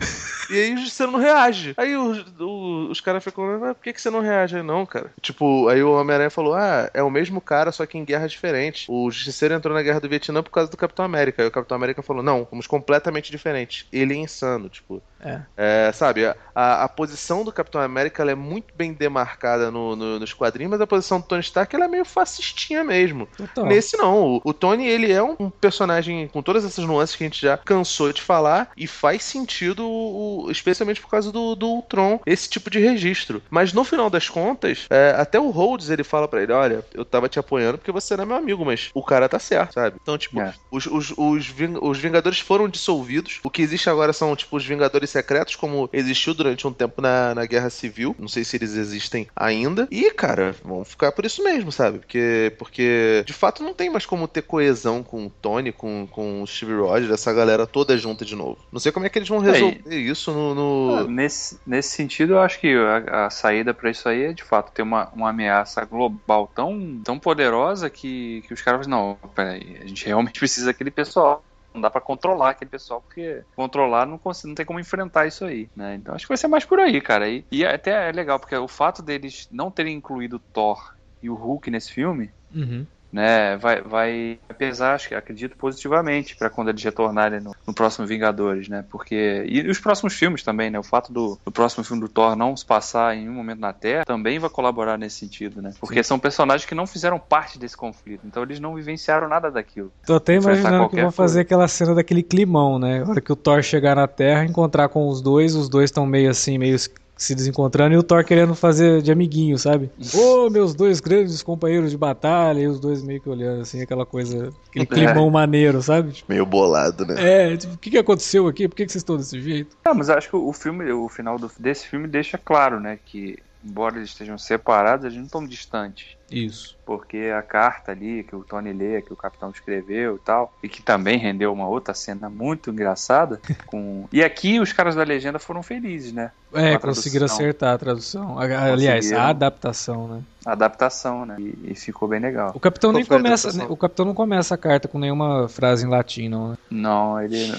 e 0.49 0.55
aí 0.55 0.73
o 0.73 0.77
Justiceiro 0.77 1.11
não 1.11 1.19
reage. 1.19 1.73
Aí 1.77 1.95
o- 1.95 2.25
o- 2.39 2.89
os 2.89 3.01
caras 3.01 3.23
ficam, 3.23 3.59
mas 3.59 3.75
por 3.75 3.83
que, 3.83 3.93
que 3.93 4.01
você 4.01 4.09
não 4.09 4.21
reage? 4.21 4.55
Aí, 4.57 4.63
Não, 4.63 4.85
cara. 4.85 5.11
Tipo, 5.21 5.67
aí 5.67 5.83
o 5.83 5.91
Homem-Aranha 5.93 6.29
falou, 6.29 6.53
ah, 6.55 6.89
é 6.93 7.03
o 7.03 7.09
mesmo 7.11 7.41
cara, 7.41 7.71
só 7.71 7.85
que 7.85 7.97
em 7.97 8.05
guerras 8.05 8.31
diferentes. 8.31 8.85
O 8.87 9.11
Justiceiro 9.11 9.53
entrou 9.53 9.73
na 9.75 9.81
Guerra 9.83 9.99
do 9.99 10.09
Vietnã 10.09 10.41
por 10.41 10.51
causa 10.51 10.71
do 10.71 10.77
Capitão 10.77 11.03
América. 11.05 11.41
Aí 11.41 11.47
o 11.47 11.51
Capitão 11.51 11.75
América 11.75 12.01
falou, 12.01 12.23
não, 12.23 12.45
fomos 12.45 12.65
completamente 12.67 13.29
diferentes. 13.31 13.85
Ele 13.91 14.13
é 14.13 14.17
insano, 14.17 14.69
tipo... 14.69 15.01
É. 15.19 15.41
É, 15.57 15.91
sabe, 15.93 16.25
a, 16.25 16.83
a, 16.83 16.89
posição 16.89 17.43
do 17.43 17.51
Capitão 17.51 17.81
América 17.81 18.21
ela 18.21 18.31
é 18.31 18.35
muito 18.35 18.73
bem 18.75 18.93
demarcada 18.93 19.71
no, 19.71 19.95
no- 19.95 20.19
nos 20.19 20.33
quadrinhos, 20.33 20.71
mas 20.71 20.81
a 20.81 20.87
posição 20.87 21.19
do 21.19 21.25
Tony 21.25 21.41
Stark 21.41 21.75
ela 21.75 21.85
é 21.85 21.87
meio 21.87 22.05
fascistinha 22.05 22.83
mesmo. 22.83 23.27
Total. 23.37 23.65
Nesse 23.65 23.97
não, 23.97 24.35
o, 24.35 24.41
o 24.43 24.53
Tony 24.53 24.87
ele 24.87 25.11
é 25.11 25.21
um 25.23 25.49
personagem 25.49 26.27
com 26.27 26.41
todas 26.41 26.63
essas 26.65 26.85
nuances 26.85 27.15
que 27.15 27.23
a 27.23 27.27
gente 27.27 27.41
já 27.41 27.57
cansou 27.57 28.11
de 28.13 28.21
falar 28.21 28.69
e 28.77 28.85
faz 28.87 29.23
sentido, 29.23 29.87
o- 29.87 30.47
especialmente 30.51 31.01
por 31.01 31.09
causa 31.09 31.31
do, 31.31 31.55
do 31.55 31.67
Ultron, 31.67 32.19
esse 32.25 32.49
tipo 32.49 32.69
de 32.69 32.79
registro. 32.79 33.41
Mas 33.49 33.73
no 33.73 33.83
final 33.83 34.09
das 34.09 34.29
contas, 34.29 34.85
é, 34.89 35.15
até 35.17 35.39
o 35.39 35.49
Rhodes 35.49 35.89
ele 35.89 36.03
fala 36.03 36.27
pra 36.27 36.41
ele, 36.43 36.51
olha, 36.51 36.85
eu 36.93 37.03
tava 37.05 37.27
te 37.29 37.39
apoiando 37.39 37.77
porque 37.77 37.91
você 37.91 38.13
era 38.13 38.25
meu 38.25 38.35
amigo, 38.35 38.63
mas 38.65 38.89
o 38.93 39.03
cara 39.03 39.27
tá 39.29 39.39
certo, 39.39 39.73
sabe? 39.73 39.97
Então, 40.01 40.17
tipo, 40.17 40.39
É. 40.39 40.53
os, 40.71 40.85
os, 40.85 41.13
os, 41.17 41.47
Ving- 41.47 41.79
os 41.81 41.97
Vingadores 41.97 42.39
foram 42.39 42.67
dissolvidos. 42.69 43.39
O 43.43 43.49
que 43.49 43.61
existe 43.61 43.89
agora 43.89 44.13
são, 44.13 44.35
tipo, 44.35 44.55
os 44.57 44.65
Vingadores 44.65 45.06
Secretos, 45.07 45.55
como 45.55 45.89
existiu 45.93 46.33
durante 46.33 46.67
um 46.67 46.73
tempo 46.73 47.01
na, 47.01 47.33
na 47.33 47.45
Guerra 47.45 47.69
Civil. 47.69 48.15
Não 48.19 48.27
sei 48.27 48.43
se 48.43 48.55
eles 48.57 48.75
existem 48.75 49.27
ainda. 49.35 49.87
E, 49.91 50.11
cara, 50.11 50.55
vão 50.63 50.83
ficar 50.85 51.11
por 51.11 51.25
isso 51.25 51.43
mesmo, 51.43 51.71
sabe? 51.71 51.99
Porque, 51.99 52.53
porque 52.59 53.23
de 53.25 53.33
fato, 53.33 53.63
não 53.63 53.73
tem 53.73 53.89
mais 53.89 54.05
como 54.05 54.27
ter 54.27 54.41
coesão 54.43 55.03
com 55.03 55.25
o 55.25 55.29
Tony, 55.29 55.71
com, 55.71 56.07
com 56.11 56.41
o 56.41 56.47
Steve 56.47 56.73
Rogers, 56.73 57.11
essa 57.11 57.33
galera 57.33 57.65
toda 57.67 57.97
junta 57.97 58.23
de 58.25 58.35
novo. 58.35 58.57
Não 58.71 58.79
sei 58.79 58.91
como 58.91 59.05
é 59.05 59.09
que 59.09 59.17
eles 59.17 59.29
vão 59.29 59.39
resolver 59.39 59.81
isso 59.89 60.31
no. 60.31 60.53
no- 60.55 60.97
Ah, 60.99 61.03
Nesse, 61.07 61.59
nesse 61.65 61.89
sentido, 61.89 62.33
eu 62.33 62.39
acho 62.41 62.59
que 62.59 62.73
a, 62.75 63.25
a 63.25 63.29
saída 63.29 63.73
pra 63.73 63.89
isso 63.89 64.07
aí 64.07 64.23
é 64.25 64.33
de 64.33 64.43
fato 64.43 64.71
ter 64.71 64.81
uma, 64.81 65.09
uma 65.13 65.29
ameaça 65.29 65.83
global 65.85 66.49
tão, 66.53 67.01
tão 67.03 67.17
poderosa 67.19 67.89
que, 67.89 68.43
que 68.47 68.53
os 68.53 68.61
caras 68.61 68.85
falam, 68.85 69.17
não, 69.21 69.29
peraí, 69.29 69.77
a 69.81 69.85
gente 69.87 70.05
realmente 70.05 70.39
precisa 70.39 70.67
daquele 70.67 70.91
pessoal. 70.91 71.43
Não 71.77 71.81
dá 71.81 71.89
pra 71.89 72.01
controlar 72.01 72.51
aquele 72.51 72.71
pessoal, 72.71 73.01
porque 73.01 73.43
controlar 73.55 74.05
não, 74.05 74.19
não 74.45 74.55
tem 74.55 74.65
como 74.65 74.79
enfrentar 74.79 75.27
isso 75.27 75.45
aí, 75.45 75.69
né? 75.75 75.95
Então 75.95 76.13
acho 76.13 76.25
que 76.25 76.29
vai 76.29 76.37
ser 76.37 76.47
mais 76.47 76.65
por 76.65 76.79
aí, 76.79 76.99
cara. 76.99 77.29
E, 77.29 77.45
e 77.51 77.65
até 77.65 78.09
é 78.09 78.11
legal, 78.11 78.39
porque 78.39 78.55
o 78.55 78.67
fato 78.67 79.01
deles 79.01 79.47
não 79.51 79.71
terem 79.71 79.95
incluído 79.95 80.41
Thor 80.51 80.77
e 81.21 81.29
o 81.29 81.35
Hulk 81.35 81.69
nesse 81.71 81.91
filme, 81.91 82.31
Uhum. 82.53 82.87
Né, 83.11 83.57
vai, 83.57 83.81
vai 83.81 84.39
pesar, 84.57 84.95
acho 84.95 85.07
que 85.07 85.15
acredito 85.15 85.55
positivamente 85.55 86.35
para 86.35 86.49
quando 86.49 86.69
eles 86.69 86.83
retornarem 86.83 87.39
no, 87.39 87.55
no 87.65 87.73
próximo 87.73 88.05
Vingadores, 88.05 88.67
né? 88.67 88.83
Porque 88.89 89.45
e 89.47 89.69
os 89.69 89.79
próximos 89.79 90.13
filmes 90.13 90.43
também, 90.43 90.69
né? 90.69 90.79
O 90.79 90.83
fato 90.83 91.11
do, 91.11 91.39
do 91.45 91.51
próximo 91.51 91.83
filme 91.83 92.01
do 92.01 92.09
Thor 92.09 92.35
não 92.35 92.55
se 92.55 92.65
passar 92.65 93.15
em 93.15 93.29
um 93.29 93.33
momento 93.33 93.59
na 93.59 93.73
Terra 93.73 94.05
também 94.05 94.39
vai 94.39 94.49
colaborar 94.49 94.97
nesse 94.97 95.17
sentido, 95.17 95.61
né? 95.61 95.73
Porque 95.79 96.03
são 96.03 96.19
personagens 96.19 96.67
que 96.67 96.75
não 96.75 96.87
fizeram 96.87 97.19
parte 97.19 97.57
desse 97.57 97.77
conflito, 97.77 98.25
então 98.25 98.43
eles 98.43 98.59
não 98.59 98.75
vivenciaram 98.75 99.27
nada 99.27 99.49
daquilo. 99.51 99.91
Tô 100.05 100.15
até 100.15 100.35
imaginando 100.35 100.89
que 100.89 101.01
vão 101.01 101.11
fazer 101.11 101.41
aquela 101.41 101.67
cena 101.67 101.95
daquele 101.95 102.23
climão, 102.23 102.79
né? 102.79 103.03
A 103.03 103.09
hora 103.09 103.21
que 103.21 103.31
o 103.31 103.35
Thor 103.35 103.61
chegar 103.61 103.95
na 103.95 104.07
Terra, 104.07 104.45
encontrar 104.45 104.89
com 104.89 105.07
os 105.07 105.21
dois, 105.21 105.55
os 105.55 105.69
dois 105.69 105.85
estão 105.85 106.05
meio 106.05 106.29
assim, 106.29 106.57
meio 106.57 106.75
se 107.17 107.33
desencontrando, 107.33 107.95
e 107.95 107.97
o 107.97 108.03
Thor 108.03 108.23
querendo 108.23 108.53
fazer 108.53 109.01
de 109.01 109.11
amiguinho, 109.11 109.57
sabe? 109.57 109.89
Ô, 110.13 110.49
meus 110.49 110.75
dois 110.75 110.99
grandes 110.99 111.41
companheiros 111.41 111.89
de 111.91 111.97
batalha, 111.97 112.59
e 112.59 112.67
os 112.67 112.79
dois 112.79 113.01
meio 113.03 113.19
que 113.19 113.27
olhando 113.29 113.61
assim, 113.61 113.81
aquela 113.81 114.05
coisa, 114.05 114.49
aquele 114.69 114.85
climão 114.85 115.29
maneiro, 115.29 115.81
sabe? 115.81 116.11
Tipo, 116.11 116.31
Meio 116.31 116.45
bolado, 116.45 117.05
né? 117.05 117.15
é, 117.53 117.57
tipo, 117.57 117.73
o 117.73 117.77
que, 117.77 117.89
que 117.89 117.97
aconteceu 117.97 118.47
aqui? 118.47 118.67
Por 118.67 118.75
que, 118.75 118.85
que 118.85 118.91
vocês 118.91 119.01
estão 119.01 119.17
desse 119.17 119.41
jeito? 119.41 119.75
Ah, 119.83 119.93
mas 119.93 120.09
acho 120.09 120.29
que 120.29 120.35
o 120.35 120.53
filme, 120.53 120.91
o 120.91 121.09
final 121.09 121.37
do- 121.39 121.51
desse 121.59 121.87
filme 121.87 122.07
deixa 122.07 122.37
claro, 122.37 122.79
né? 122.79 122.99
Que 123.03 123.37
embora 123.63 123.97
eles 123.97 124.09
estejam 124.09 124.37
separados, 124.37 125.05
eles 125.05 125.17
não 125.17 125.25
estão 125.25 125.45
distantes. 125.45 126.17
Isso. 126.29 126.77
porque 126.85 127.31
a 127.37 127.41
carta 127.41 127.91
ali 127.91 128.23
que 128.23 128.35
o 128.35 128.43
Tony 128.43 128.73
lê, 128.73 129.01
que 129.01 129.13
o 129.13 129.15
capitão 129.15 129.49
escreveu 129.49 130.15
e 130.15 130.19
tal, 130.19 130.53
e 130.61 130.67
que 130.67 130.81
também 130.81 131.17
rendeu 131.17 131.53
uma 131.53 131.67
outra 131.67 131.93
cena 131.93 132.29
muito 132.29 132.69
engraçada. 132.69 133.41
com 133.65 134.05
E 134.11 134.23
aqui 134.23 134.59
os 134.59 134.73
caras 134.73 134.95
da 134.95 135.03
legenda 135.03 135.39
foram 135.39 135.63
felizes, 135.63 136.11
né? 136.11 136.31
É, 136.53 136.77
conseguiram 136.77 137.25
acertar 137.25 137.73
a 137.73 137.77
tradução. 137.77 138.37
Aliás, 138.39 139.11
a 139.11 139.29
adaptação, 139.29 140.07
né? 140.07 140.21
A 140.45 140.53
adaptação, 140.53 141.25
né? 141.25 141.35
E, 141.39 141.71
e 141.71 141.75
ficou 141.75 142.07
bem 142.07 142.19
legal. 142.19 142.51
O 142.53 142.59
capitão 142.59 142.91
Qual 142.91 142.97
nem 142.97 143.05
começa, 143.05 143.51
né, 143.53 143.65
o 143.69 143.75
capitão 143.75 144.05
não 144.05 144.13
começa 144.13 144.55
a 144.55 144.57
carta 144.57 144.87
com 144.87 144.99
nenhuma 144.99 145.47
frase 145.49 145.85
em 145.85 145.89
latim, 145.89 146.29
não, 146.29 146.51
né? 146.51 146.57
Não, 146.69 147.21
ele 147.21 147.53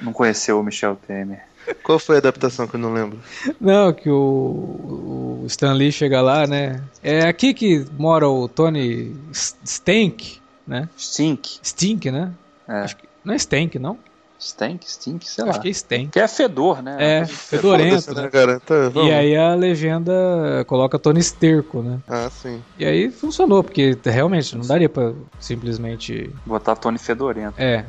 não 0.00 0.12
conheceu 0.12 0.60
o 0.60 0.62
Michel 0.62 0.96
Temer. 0.96 1.42
Qual 1.82 1.98
foi 1.98 2.16
a 2.16 2.18
adaptação 2.18 2.66
que 2.66 2.76
eu 2.76 2.80
não 2.80 2.92
lembro? 2.92 3.18
Não, 3.60 3.92
que 3.92 4.10
o, 4.10 5.40
o 5.42 5.44
Stan 5.46 5.72
Lee 5.72 5.92
chega 5.92 6.20
lá, 6.20 6.46
né? 6.46 6.82
É 7.02 7.26
aqui 7.26 7.54
que 7.54 7.86
mora 7.98 8.28
o 8.28 8.48
Tony 8.48 9.16
Stank, 9.32 10.40
né? 10.66 10.88
Stink. 10.96 11.58
Stink, 11.62 12.10
né? 12.10 12.32
É. 12.68 12.80
Acho 12.80 12.96
que, 12.96 13.08
não 13.24 13.34
é 13.34 13.36
Stank, 13.36 13.78
não? 13.78 13.98
Stank, 14.38 14.84
Stink, 14.90 15.28
sei 15.28 15.44
lá. 15.44 15.50
Acho 15.50 15.60
que 15.60 15.68
é 15.68 15.70
Stank. 15.70 16.08
Que 16.08 16.20
é 16.20 16.28
fedor, 16.28 16.82
né? 16.82 16.96
É, 16.98 17.24
fedorento, 17.24 18.14
né? 18.14 18.28
cara? 18.28 18.60
Tá, 18.60 18.90
vamos. 18.90 19.08
E 19.08 19.12
aí 19.12 19.34
a 19.34 19.54
legenda 19.54 20.12
coloca 20.66 20.98
Tony 20.98 21.20
Esterco, 21.20 21.82
né? 21.82 21.98
Ah, 22.06 22.28
sim. 22.30 22.62
E 22.78 22.84
aí 22.84 23.10
funcionou, 23.10 23.64
porque 23.64 23.96
realmente 24.04 24.54
não 24.54 24.66
daria 24.66 24.88
pra 24.88 25.14
simplesmente... 25.40 26.30
Botar 26.44 26.76
Tony 26.76 26.98
fedorento. 26.98 27.54
É, 27.56 27.86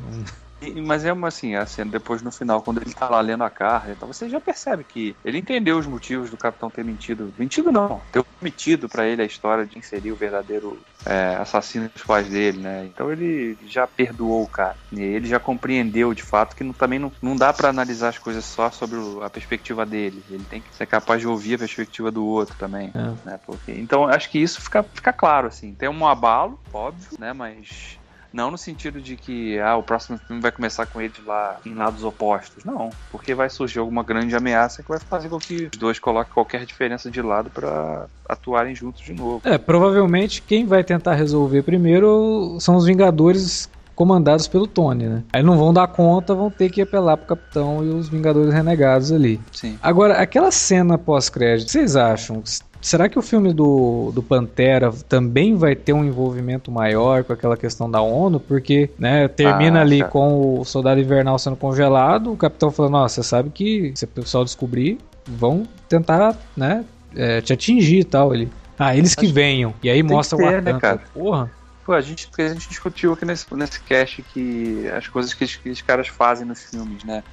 E- 0.62 0.82
Mas 0.82 1.06
é 1.06 1.12
uma 1.12 1.28
assim, 1.28 1.56
a 1.56 1.66
cena 1.66 1.92
depois 1.92 2.22
no 2.22 2.32
final, 2.32 2.62
quando 2.62 2.82
ele 2.82 2.94
tá 2.94 3.10
lá 3.10 3.20
lendo 3.22 3.44
a 3.44 3.50
carta, 3.50 3.92
e 3.92 3.96
tal, 3.96 4.12
você 4.12 4.30
já 4.30 4.40
percebe 4.40 4.84
que 4.84 5.18
ele 5.24 5.38
entendeu 5.38 5.78
os 5.78 5.86
motivos 5.88 6.30
do 6.30 6.38
capitão 6.38 6.70
ter 6.72 6.84
mentido. 6.84 7.34
Mentido 7.38 7.72
não, 7.72 8.02
ter 8.12 8.24
omitido 8.42 8.88
pra 8.88 9.06
ele 9.06 9.22
a 9.22 9.26
história 9.26 9.66
de 9.66 9.78
inserir 9.78 10.12
o 10.12 10.16
verdadeiro 10.18 10.82
é, 11.06 11.36
assassino 11.36 11.90
dos 11.90 12.04
pais 12.04 12.28
dele, 12.30 12.60
né? 12.60 12.86
Então 12.86 13.12
ele 13.12 13.58
já 13.62 13.86
perdoou 13.86 14.44
o 14.44 14.50
cara. 14.50 14.78
E 14.92 15.02
ele 15.02 15.28
já 15.28 15.40
compreendeu 15.40 16.14
de 16.14 16.24
fato 16.24 16.56
que 16.56 16.64
não- 16.64 16.74
também 16.74 17.00
não, 17.00 17.12
não 17.22 17.36
dá 17.38 17.54
pra 17.54 17.70
analisar 17.70 18.10
as 18.10 18.18
coisas 18.18 18.46
só 18.46 18.72
sobre 18.72 18.98
o- 18.98 19.22
a 19.22 19.30
perspectiva 19.30 19.86
dele. 19.86 20.26
Ele 20.30 20.46
tem 20.46 20.62
que 20.62 20.76
ser 20.76 20.86
capaz 20.88 21.22
de 21.22 21.28
ouvir 21.28 21.56
a 21.56 21.60
perspectiva 21.60 22.12
do 22.12 22.26
outro 22.26 22.58
também. 22.58 22.92
É. 22.96 23.26
Né? 23.30 23.40
Porque, 23.46 23.72
então 23.72 24.06
acho 24.08 24.30
que 24.32 24.40
isso 24.40 24.62
fica, 24.62 24.84
fica 24.84 25.14
claro, 25.14 25.48
assim. 25.48 25.76
Tem 25.76 25.90
um 25.90 26.08
abalo, 26.08 26.60
óbvio, 26.74 27.10
né? 27.20 27.34
Mas 27.34 28.00
Não 28.36 28.52
no 28.52 28.58
sentido 28.58 29.00
de 29.00 29.16
que 29.16 29.58
ah, 29.60 29.78
o 29.78 29.82
próximo 29.82 30.18
filme 30.18 30.42
vai 30.42 30.52
começar 30.52 30.86
com 30.86 31.00
eles 31.00 31.16
lá 31.26 31.58
em 31.66 31.74
lados 31.74 32.04
opostos. 32.04 32.66
Não, 32.66 32.90
porque 33.10 33.34
vai 33.34 33.50
surgir 33.50 33.80
alguma 33.80 34.04
grande 34.04 34.36
ameaça 34.36 34.84
que 34.84 34.90
vai 34.90 35.00
fazer 35.00 35.30
com 35.30 35.40
que 35.40 35.70
os 35.72 35.80
dois 35.80 36.00
coloquem 36.00 36.34
qualquer 36.34 36.66
diferença 36.66 37.10
de 37.10 37.22
lado 37.22 37.50
para 37.50 38.08
atuarem 38.28 38.76
juntos 38.76 39.02
de 39.02 39.14
novo. 39.14 39.40
É, 39.46 39.58
provavelmente 39.58 40.42
quem 40.42 40.66
vai 40.66 40.84
tentar 40.84 41.14
resolver 41.14 41.64
primeiro 41.64 42.58
são 42.60 42.76
os 42.76 42.86
Vingadores 42.86 43.70
comandados 43.96 44.50
pelo 44.50 44.68
Tony, 44.68 45.06
né? 45.06 45.24
Aí 45.32 45.42
não 45.42 45.58
vão 45.58 45.74
dar 45.74 45.88
conta, 45.88 46.36
vão 46.36 46.52
ter 46.52 46.70
que 46.70 46.82
apelar 46.82 47.16
pro 47.16 47.38
Capitão 47.38 47.86
e 47.86 47.88
os 47.88 48.10
Vingadores 48.10 48.54
Renegados 48.54 49.14
ali. 49.14 49.40
Sim. 49.54 49.80
Agora, 49.82 50.16
aquela 50.16 50.52
cena 50.52 50.98
pós-crédito, 50.98 51.72
vocês 51.72 51.96
acham? 51.96 52.44
Será 52.86 53.10
que 53.10 53.18
o 53.18 53.22
filme 53.24 53.52
do, 53.52 54.12
do 54.14 54.22
Pantera 54.22 54.92
também 55.10 55.56
vai 55.56 55.76
ter 55.76 55.92
um 55.92 56.06
envolvimento 56.06 56.72
maior 56.72 57.24
com 57.24 57.34
aquela 57.34 57.58
questão 57.58 57.90
da 57.90 58.00
ONU? 58.00 58.40
Porque, 58.40 58.92
né, 59.00 59.28
termina 59.28 59.80
Ah, 59.80 59.82
ali 59.82 60.04
com 60.04 60.60
o 60.60 60.64
Soldado 60.64 61.02
Invernal 61.02 61.40
sendo 61.40 61.56
congelado, 61.56 62.32
o 62.32 62.38
Capitão 62.38 62.70
falando, 62.70 62.92
nossa, 62.92 63.24
você 63.24 63.28
sabe 63.28 63.50
que 63.50 63.92
se 63.96 64.06
o 64.06 64.08
pessoal 64.08 64.46
descobrir, 64.46 65.00
vão 65.26 65.68
tentar, 65.90 66.38
né, 66.56 66.86
é, 67.16 67.42
te 67.42 67.52
atingir 67.52 68.02
e 68.02 68.04
tal. 68.04 68.36
Ele, 68.36 68.52
ah, 68.78 68.96
eles 68.96 69.16
que 69.16 69.26
venham. 69.26 69.74
E 69.82 69.90
aí 69.90 70.04
mostra 70.04 70.38
o 70.38 70.40
ter, 70.40 70.62
né, 70.62 70.74
Wakanda. 70.74 70.80
cara? 70.80 71.02
Porra. 71.12 71.52
Pô, 71.84 71.94
a 71.94 72.02
gente, 72.02 72.30
a 72.38 72.48
gente 72.50 72.70
discutiu 72.70 73.14
aqui 73.14 73.26
nesse, 73.26 73.48
nesse 73.56 73.80
cast 73.80 74.22
que 74.32 74.88
as 74.96 75.08
coisas 75.08 75.34
que, 75.34 75.48
que 75.48 75.72
os 75.72 75.82
caras 75.82 76.08
fazem 76.08 76.46
nos 76.46 76.64
filmes, 76.64 77.04
né? 77.04 77.24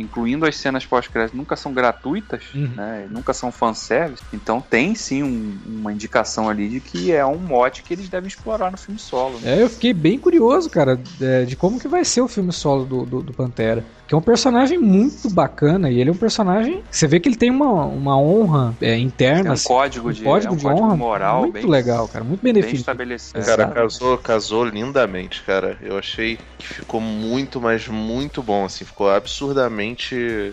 Incluindo 0.00 0.46
as 0.46 0.56
cenas 0.56 0.84
pós-crédito, 0.86 1.36
nunca 1.36 1.56
são 1.56 1.72
gratuitas, 1.72 2.44
Uhum. 2.54 2.72
né? 2.76 3.06
Nunca 3.10 3.32
são 3.32 3.52
fanservice. 3.52 4.22
Então 4.32 4.60
tem 4.60 4.94
sim 4.94 5.22
um- 5.22 5.60
uma 5.66 5.92
indicação 5.92 6.48
ali 6.48 6.68
de 6.68 6.80
que 6.80 7.12
é 7.12 7.24
um 7.24 7.38
mote 7.38 7.82
que 7.82 7.92
eles 7.94 8.08
devem 8.08 8.28
explorar 8.28 8.70
no 8.70 8.78
filme 8.78 8.98
solo. 8.98 9.38
Né? 9.40 9.58
É, 9.58 9.62
eu 9.62 9.68
fiquei 9.68 9.92
bem 9.92 10.18
curioso, 10.18 10.70
cara, 10.70 11.00
é, 11.20 11.44
de 11.44 11.56
como 11.56 11.78
que 11.78 11.88
vai 11.88 12.04
ser 12.04 12.20
o 12.20 12.28
filme 12.28 12.52
solo 12.52 12.84
do, 12.84 13.04
do, 13.04 13.22
do 13.22 13.32
Pantera. 13.32 13.84
Que 14.06 14.14
é 14.14 14.18
um 14.18 14.22
personagem 14.22 14.76
muito 14.78 15.30
bacana 15.30 15.88
e 15.90 16.00
ele 16.00 16.10
é 16.10 16.12
um 16.12 16.16
personagem. 16.16 16.82
Você 16.90 17.06
vê 17.06 17.20
que 17.20 17.28
ele 17.28 17.36
tem 17.36 17.50
uma, 17.50 17.84
uma 17.86 18.18
honra 18.20 18.76
é, 18.80 18.96
interna. 18.98 19.42
Tem 19.42 19.50
um 19.50 19.54
assim, 19.54 19.68
código 19.68 20.08
um 20.08 20.12
de, 20.12 20.22
código 20.24 20.52
é 20.52 20.54
um 20.54 20.58
de 20.58 20.64
código 20.64 20.84
honra 20.84 20.96
moral 20.96 21.40
muito 21.42 21.52
bem, 21.54 21.66
legal, 21.66 22.08
cara, 22.08 22.24
muito 22.24 22.42
bem 22.42 22.52
benefício. 22.52 22.78
estabelecido. 22.80 23.44
Cara, 23.44 23.68
casou, 23.68 24.18
casou 24.18 24.64
lindamente, 24.64 25.42
cara. 25.44 25.78
Eu 25.80 25.96
achei 25.96 26.38
que 26.58 26.66
ficou 26.66 27.00
muito, 27.00 27.60
mas 27.60 27.86
muito 27.88 28.42
bom, 28.42 28.64
assim. 28.64 28.84
Ficou 28.84 29.08
absurdamente 29.08 29.89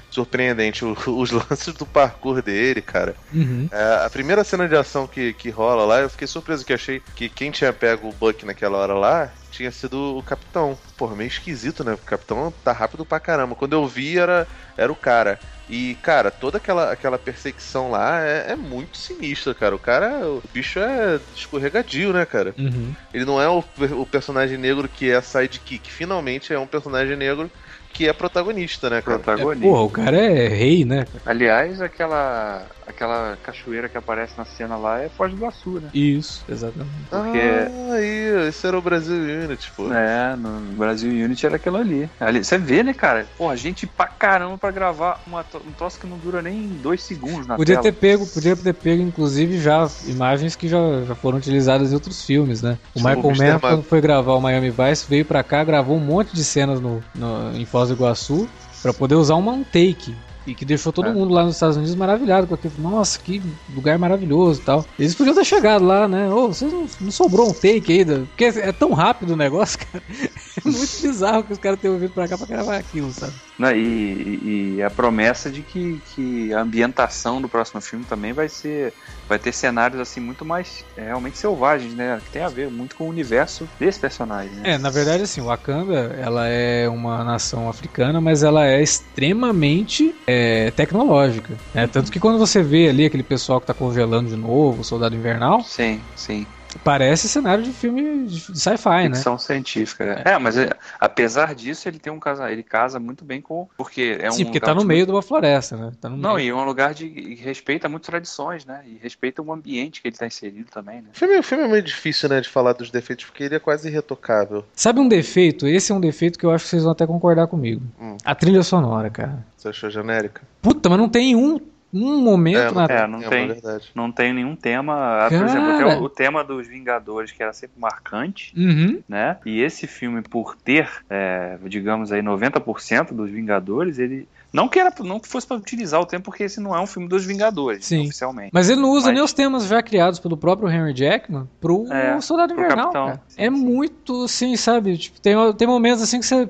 surpreendente. 0.10 0.84
O- 0.86 0.96
os 1.20 1.32
lances 1.32 1.74
do 1.74 1.86
parkour 1.86 2.42
dele, 2.42 2.82
cara. 2.82 3.16
Uhum. 3.34 3.68
É, 3.72 4.06
a 4.06 4.10
primeira 4.10 4.44
cena 4.44 4.68
de 4.68 4.76
ação 4.76 5.08
que, 5.08 5.34
que 5.34 5.50
rola 5.50 5.86
lá, 5.86 6.00
eu 6.00 6.10
fiquei 6.10 6.28
surpreso 6.28 6.66
que 6.66 6.74
achei 6.74 7.02
que 7.16 7.30
quem 7.30 7.52
tinha 7.52 7.74
pego 7.74 8.10
o 8.10 8.14
Buck 8.14 8.46
naquela 8.46 8.78
hora 8.78 8.94
lá 8.94 9.32
tinha 9.52 9.72
sido 9.72 10.18
o 10.18 10.22
capitão. 10.24 10.78
Porra, 10.96 11.16
meio 11.16 11.28
esquisito, 11.28 11.84
né? 11.84 11.94
O 11.94 11.98
capitão 11.98 12.54
tá 12.64 12.72
rápido 12.72 13.06
pra 13.06 13.20
caramba. 13.20 13.56
Quando 13.56 13.74
eu 13.74 13.88
vi, 13.88 14.18
era, 14.18 14.48
era 14.76 14.92
o 14.92 14.96
cara. 14.96 15.40
E, 15.70 15.96
cara, 16.02 16.32
toda 16.32 16.58
aquela, 16.58 16.92
aquela 16.92 17.18
perseguição 17.18 17.90
lá 17.92 18.22
é, 18.24 18.52
é 18.52 18.56
muito 18.56 18.98
sinistra, 18.98 19.54
cara. 19.54 19.76
O 19.76 19.80
cara, 19.80 20.28
o 20.28 20.42
bicho 20.54 20.80
é 20.80 21.20
escorregadio, 21.36 22.14
né, 22.14 22.26
cara? 22.26 22.54
Uhum. 22.58 22.94
Ele 23.14 23.26
não 23.26 23.42
é 23.42 23.50
o, 23.50 23.64
o 24.00 24.06
personagem 24.06 24.58
negro 24.58 24.88
que 24.88 25.10
é 25.12 25.20
sidekick. 25.22 25.92
Finalmente 25.92 26.54
é 26.54 26.60
um 26.60 26.68
personagem 26.68 27.16
negro 27.18 27.50
que 27.98 28.08
é 28.08 28.14
protagonista, 28.14 28.90
né, 28.90 29.02
cara? 29.02 29.18
É, 29.18 29.20
Protagonista. 29.24 29.68
porra, 29.68 29.82
o 29.82 29.90
cara 29.90 30.18
é 30.18 30.48
rei, 30.48 30.86
né? 30.86 31.06
Aliás, 31.26 31.82
aquela, 31.82 32.68
aquela 32.86 33.36
cachoeira 33.44 33.90
que 33.90 33.98
aparece 33.98 34.34
na 34.38 34.46
cena 34.46 34.78
lá 34.78 35.02
é 35.02 35.10
Foz 35.10 35.32
do 35.32 35.38
Iguaçu, 35.38 35.80
né? 35.82 35.90
Isso, 35.94 36.46
exatamente. 36.48 36.92
Porque- 37.10 37.40
Ah, 37.40 37.94
aí, 37.94 38.48
esse 38.50 38.68
era 38.68 38.78
o 38.78 38.82
Brasil 38.82 39.16
Unity, 39.16 39.72
pô. 39.76 39.92
É, 39.92 40.36
no 40.36 40.60
Brasil 40.76 41.10
Unity 41.10 41.46
era 41.48 41.56
aquilo 41.56 41.78
ali. 41.78 42.08
ali. 42.20 42.44
Você 42.44 42.58
vê, 42.58 42.84
né, 42.84 42.94
cara? 42.94 43.26
Porra, 43.38 43.56
gente 43.58 43.88
pra 43.88 44.06
caramba 44.08 44.58
pra 44.58 44.70
gravar 44.72 45.20
uma, 45.26 45.44
um 45.66 45.72
troço 45.72 46.00
que 46.00 46.06
não 46.06 46.18
dura 46.18 46.42
nem 46.42 46.68
dois 46.68 47.02
segundos 47.04 47.48
na 47.48 47.56
Podia 47.56 47.78
ter 47.78 47.92
tela. 47.94 47.96
pego, 48.00 48.28
podia 48.28 48.56
ter 48.56 48.74
pego, 48.74 49.02
inclusive, 49.02 49.60
já 49.60 49.88
imagens 50.06 50.56
que 50.56 50.68
já, 50.68 50.78
já 51.08 51.16
foram 51.16 51.38
utilizadas 51.40 51.92
em 51.92 51.96
outros 51.96 52.24
filmes, 52.24 52.62
né? 52.62 52.78
O 52.96 53.00
Michael. 53.00 53.18
Mann, 53.36 53.54
Ma- 53.54 53.60
quando 53.60 53.84
foi 53.84 54.00
gravar 54.02 54.34
o 54.36 54.42
Miami 54.42 54.70
Vice, 54.70 55.06
veio 55.10 55.26
pra 55.26 55.42
cá, 55.44 55.64
gravou 55.64 55.98
um 55.98 56.00
monte 56.00 56.36
de 56.36 56.44
cenas 56.44 56.80
no, 56.80 57.04
no- 57.16 57.56
em 57.58 57.66
Foz 57.66 57.87
do 57.88 57.94
Iguaçu 57.94 58.48
pra 58.82 58.94
poder 58.94 59.16
usar 59.16 59.36
uma 59.36 59.52
um 59.52 59.64
take. 59.64 60.16
E 60.48 60.56
que 60.56 60.64
deixou 60.66 60.94
todo 60.94 61.10
É. 61.10 61.14
mundo 61.14 61.34
lá 61.34 61.44
nos 61.44 61.56
Estados 61.56 61.76
Unidos 61.76 61.94
maravilhado 61.96 62.48
com 62.48 62.56
aquilo. 62.56 62.74
Nossa, 62.80 63.20
que 63.20 63.42
lugar 63.76 64.00
maravilhoso 64.00 64.62
e 64.62 64.64
tal. 64.64 64.86
Eles 64.98 65.14
podiam 65.14 65.36
ter 65.36 65.44
chegado 65.46 65.84
lá, 65.86 66.08
né? 66.08 66.30
Ô, 66.32 66.48
vocês 66.48 66.72
não, 66.72 66.88
não 67.02 67.12
sobrou 67.12 67.50
um 67.50 67.54
take 67.54 67.92
aí? 67.92 68.06
da- 68.06 68.20
Porque 68.20 68.46
é 68.46 68.72
tão 68.72 68.94
rápido 68.94 69.32
o 69.34 69.36
negócio, 69.38 69.78
cara. 69.92 70.04
É 70.10 70.70
muito 70.70 71.02
bizarro 71.02 71.44
que 71.44 71.54
os 71.54 71.60
caras 71.60 71.80
tenham 71.80 71.98
vindo 72.00 72.12
pra 72.14 72.28
cá 72.28 72.38
pra 72.38 72.48
gravar 72.48 72.78
aquilo, 72.78 73.12
sabe? 73.12 73.34
E, 73.60 73.78
e- 73.78 74.76
e 74.78 74.84
a 74.84 74.90
promessa 74.90 75.50
de 75.50 75.62
que, 75.64 76.00
que 76.16 76.54
a 76.54 76.62
ambientação 76.62 77.42
do 77.42 77.50
próximo 77.50 77.82
filme 77.82 78.06
também 78.06 78.32
vai 78.32 78.48
ser. 78.48 78.94
Vai 79.28 79.38
ter 79.40 79.52
cenários 79.52 80.00
assim 80.00 80.22
muito 80.22 80.46
mais 80.46 80.86
é, 80.96 81.06
realmente 81.08 81.38
selvagens, 81.38 81.94
né? 81.94 82.22
Que 82.24 82.32
tem 82.32 82.44
a 82.44 82.48
ver 82.50 82.70
muito 82.70 82.96
com 82.96 83.04
o 83.06 83.10
universo 83.10 83.68
desse 83.78 84.00
personagem. 84.00 84.52
Né? 84.56 84.74
É, 84.76 84.78
na 84.78 84.90
verdade, 84.90 85.24
assim, 85.24 85.42
Wakanda, 85.42 86.16
ela 86.22 86.48
é 86.48 86.88
uma 86.88 87.24
nação 87.26 87.68
africana, 87.68 88.22
mas 88.22 88.44
ela 88.44 88.66
é 88.66 88.82
extremamente 88.82 90.16
é, 90.26 90.37
tecnológica. 90.76 91.56
né? 91.74 91.88
Tanto 91.88 92.12
que 92.12 92.20
quando 92.20 92.38
você 92.40 92.62
vê 92.62 92.90
ali 92.90 93.06
aquele 93.06 93.24
pessoal 93.24 93.60
que 93.60 93.68
tá 93.68 93.74
congelando 93.74 94.30
de 94.30 94.36
novo, 94.36 94.82
o 94.82 94.84
Soldado 94.84 95.16
Invernal, 95.16 95.62
Sim, 95.62 96.02
sim. 96.16 96.46
Parece 96.84 97.28
cenário 97.30 97.64
de 97.64 97.72
filme 97.72 98.26
de 98.28 98.60
sci-fi, 98.60 99.10
né? 99.10 99.16
Ficção 99.16 99.38
científica. 99.38 100.06
né? 100.06 100.22
É, 100.26 100.38
mas 100.38 100.58
é, 100.58 100.70
apesar 101.00 101.54
disso, 101.56 101.88
ele 101.88 102.00
tem 102.00 102.12
um 102.12 102.20
casa, 102.20 102.52
ele 102.52 102.64
casa 102.64 103.00
muito 103.00 103.24
bem 103.26 103.42
com. 103.42 103.68
Porque 103.78 104.18
é 104.22 104.30
um 104.30 104.32
Sim, 104.32 104.44
porque 104.46 104.60
lugar 104.60 104.68
tá 104.68 104.76
no 104.76 104.82
de- 104.82 104.88
meio 104.88 105.06
de 105.06 105.12
uma 105.12 105.22
floresta, 105.22 105.76
né? 105.78 105.92
Tá 106.00 106.10
no 106.10 106.18
Não, 106.18 106.36
meio. 106.36 106.48
e 106.48 106.50
é 106.50 106.56
um 106.56 106.66
lugar 106.66 106.94
de 106.94 107.06
e 107.06 107.36
respeita 107.36 107.88
muito 107.90 108.04
tradições, 108.06 108.66
né? 108.66 108.82
E 108.86 108.98
respeita 109.02 109.42
o 109.42 109.52
ambiente 109.52 110.02
que 110.02 110.08
ele 110.08 110.16
tá 110.18 110.26
inserido 110.28 110.70
também, 110.72 110.98
né? 111.02 111.10
O 111.14 111.18
filme, 111.18 111.38
o 111.40 111.44
filme 111.44 111.64
é 111.64 111.68
meio 111.68 111.84
difícil, 111.84 112.30
né, 112.30 112.42
de 112.42 112.50
falar 112.50 112.74
dos 112.74 112.90
defeitos, 112.92 113.26
porque 113.26 113.44
ele 113.44 113.56
é 113.56 113.60
quase 113.60 113.88
irretocável. 113.88 114.66
Sabe 114.74 115.00
um 115.00 115.08
defeito? 115.08 115.68
Esse 115.68 115.92
é 115.92 115.96
um 115.96 116.00
defeito 116.02 116.38
que 116.38 116.46
eu 116.46 116.52
acho 116.52 116.66
que 116.66 116.70
vocês 116.72 116.84
vão 116.84 116.92
até 116.92 117.06
concordar 117.08 117.48
comigo. 117.48 117.82
Hum. 118.00 118.18
A 118.24 118.36
trilha 118.36 118.64
sonora, 118.64 119.10
cara. 119.10 119.46
Você 119.58 119.70
achou 119.70 119.90
genérica? 119.90 120.42
Puta, 120.62 120.90
mas 120.90 120.98
não 120.98 121.10
tem 121.10 121.36
um, 121.36 121.60
um 121.94 122.22
momento 122.22 122.74
na 122.76 122.86
É, 122.86 123.08
não 123.08 123.20
é 123.22 123.30
tem. 123.30 123.48
verdade. 123.48 123.90
Não 123.96 124.12
tem 124.12 124.34
nenhum 124.34 124.56
tema. 124.56 124.94
ah, 125.26 125.30
Por 125.30 125.40
Cara. 125.40 125.46
exemplo, 125.50 126.02
o, 126.02 126.04
o 126.04 126.10
tema 126.10 126.44
dos 126.44 126.68
Vingadores, 126.68 127.32
que 127.32 127.42
era 127.42 127.54
sempre 127.54 127.80
marcante, 127.80 128.54
Uhum. 128.58 129.00
né? 129.08 129.38
E 129.46 129.62
esse 129.62 129.88
filme, 129.88 130.22
por 130.22 130.56
ter, 130.56 130.90
é, 131.10 131.58
digamos 131.66 132.12
aí, 132.12 132.22
90% 132.22 133.14
dos 133.14 133.30
Vingadores, 133.30 134.00
ele. 134.00 134.28
Não 134.54 134.68
que, 134.70 134.80
era, 134.80 134.94
não 135.02 135.20
que 135.20 135.28
fosse 135.28 135.46
para 135.46 135.58
utilizar 135.58 136.00
o 136.00 136.06
tema, 136.06 136.24
porque 136.24 136.44
esse 136.44 136.60
não 136.60 136.74
é 136.76 136.80
um 136.80 136.88
filme 136.88 137.08
dos 137.08 137.26
Vingadores, 137.26 137.86
Sim. 137.86 138.04
oficialmente. 138.06 138.50
Mas 138.54 138.70
ele 138.70 138.80
não 138.82 138.90
usa 138.92 139.08
Mas- 139.08 139.16
nem 139.16 139.24
os 139.24 139.34
temas 139.34 139.68
já 139.68 139.82
criados 139.84 140.20
pelo 140.20 140.38
próprio 140.38 140.70
Henry 140.70 140.94
Jackman 140.94 141.48
pro 141.60 141.86
É, 141.92 142.20
Soldado 142.22 142.54
pro 142.54 142.64
Invernal, 142.64 142.86
Capitão. 142.86 143.06
cara. 143.08 143.22
Sim, 143.28 143.42
é 143.42 143.46
sim. 143.46 143.50
muito 143.50 144.24
assim, 144.24 144.56
sabe? 144.56 144.98
Tipo, 144.98 145.20
tem, 145.20 145.36
tem 145.54 145.68
momentos 145.68 146.02
assim 146.02 146.20
que 146.20 146.26
você. 146.26 146.50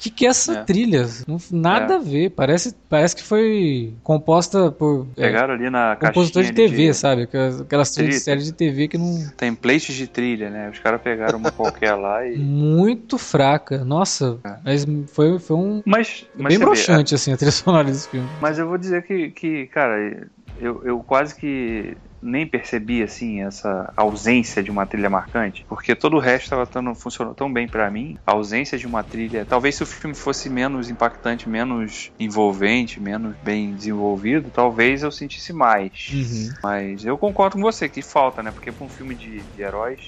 O 0.00 0.02
que, 0.02 0.08
que 0.10 0.24
é 0.24 0.30
essa 0.30 0.52
É. 0.60 0.64
trilha? 0.64 1.06
Não, 1.28 1.36
nada 1.50 1.92
É. 1.92 1.96
a 1.98 2.00
ver. 2.00 2.30
Parece, 2.30 2.74
parece 2.88 3.14
que 3.14 3.22
foi 3.22 3.92
composta 4.02 4.72
por 4.72 5.06
é, 5.14 5.20
Pegaram 5.26 5.52
ali 5.52 5.68
na 5.68 5.94
compositor 5.94 6.42
de 6.42 6.52
TV, 6.54 6.86
de 6.86 6.94
sabe? 6.94 7.24
Aquelas, 7.24 7.60
aquelas 7.60 7.90
trilhas 7.90 8.14
de 8.14 8.20
série 8.22 8.42
de 8.42 8.52
TV 8.54 8.88
que 8.88 8.96
não. 8.96 9.28
templates 9.36 9.94
de 9.94 10.06
trilha, 10.06 10.48
né? 10.48 10.70
Os 10.70 10.78
caras 10.78 11.02
pegaram 11.02 11.38
uma 11.38 11.50
qualquer 11.52 11.94
lá 11.96 12.26
e. 12.26 12.34
Muito 12.38 13.18
fraca. 13.18 13.84
Nossa, 13.84 14.38
É. 14.42 14.54
mas 14.64 14.86
foi, 15.12 15.38
foi 15.38 15.56
um. 15.56 15.82
Mas, 15.84 16.24
mas 16.34 16.48
bem 16.48 16.56
você 16.56 16.58
vê, 16.58 16.64
broxante, 16.64 17.14
assim, 17.14 17.32
a 17.34 17.36
trilha 17.36 17.52
sonora 17.52 17.84
desse 17.84 18.08
filme. 18.08 18.30
Mas 18.40 18.58
eu 18.58 18.66
vou 18.66 18.78
dizer 18.78 19.02
que, 19.02 19.30
que 19.32 19.66
cara, 19.66 20.26
eu, 20.58 20.80
eu 20.82 20.98
quase 21.00 21.34
que 21.34 21.94
nem 22.22 22.46
percebi, 22.46 23.02
assim, 23.02 23.42
essa 23.42 23.92
ausência 23.96 24.62
de 24.62 24.70
uma 24.70 24.86
trilha 24.86 25.08
marcante, 25.08 25.64
porque 25.68 25.94
todo 25.94 26.16
o 26.16 26.20
resto 26.20 26.44
estava 26.44 26.66
tão, 26.66 26.94
funcionou 26.94 27.34
tão 27.34 27.52
bem 27.52 27.66
pra 27.66 27.90
mim. 27.90 28.18
A 28.26 28.32
ausência 28.32 28.76
de 28.76 28.86
uma 28.86 29.02
trilha, 29.02 29.44
talvez 29.44 29.76
se 29.76 29.82
o 29.82 29.86
filme 29.86 30.14
fosse 30.14 30.50
menos 30.50 30.90
impactante, 30.90 31.48
menos 31.48 32.10
envolvente, 32.18 33.00
menos 33.00 33.36
bem 33.42 33.74
desenvolvido, 33.74 34.50
talvez 34.50 35.02
eu 35.02 35.10
sentisse 35.10 35.52
mais. 35.52 36.10
Uhum. 36.12 36.54
Mas 36.62 37.04
eu 37.04 37.16
concordo 37.16 37.56
com 37.56 37.62
você 37.62 37.88
que 37.88 38.02
falta, 38.02 38.42
né? 38.42 38.50
Porque 38.50 38.72
pra 38.72 38.84
um 38.84 38.88
filme 38.88 39.14
de, 39.14 39.42
de 39.42 39.62
heróis, 39.62 40.00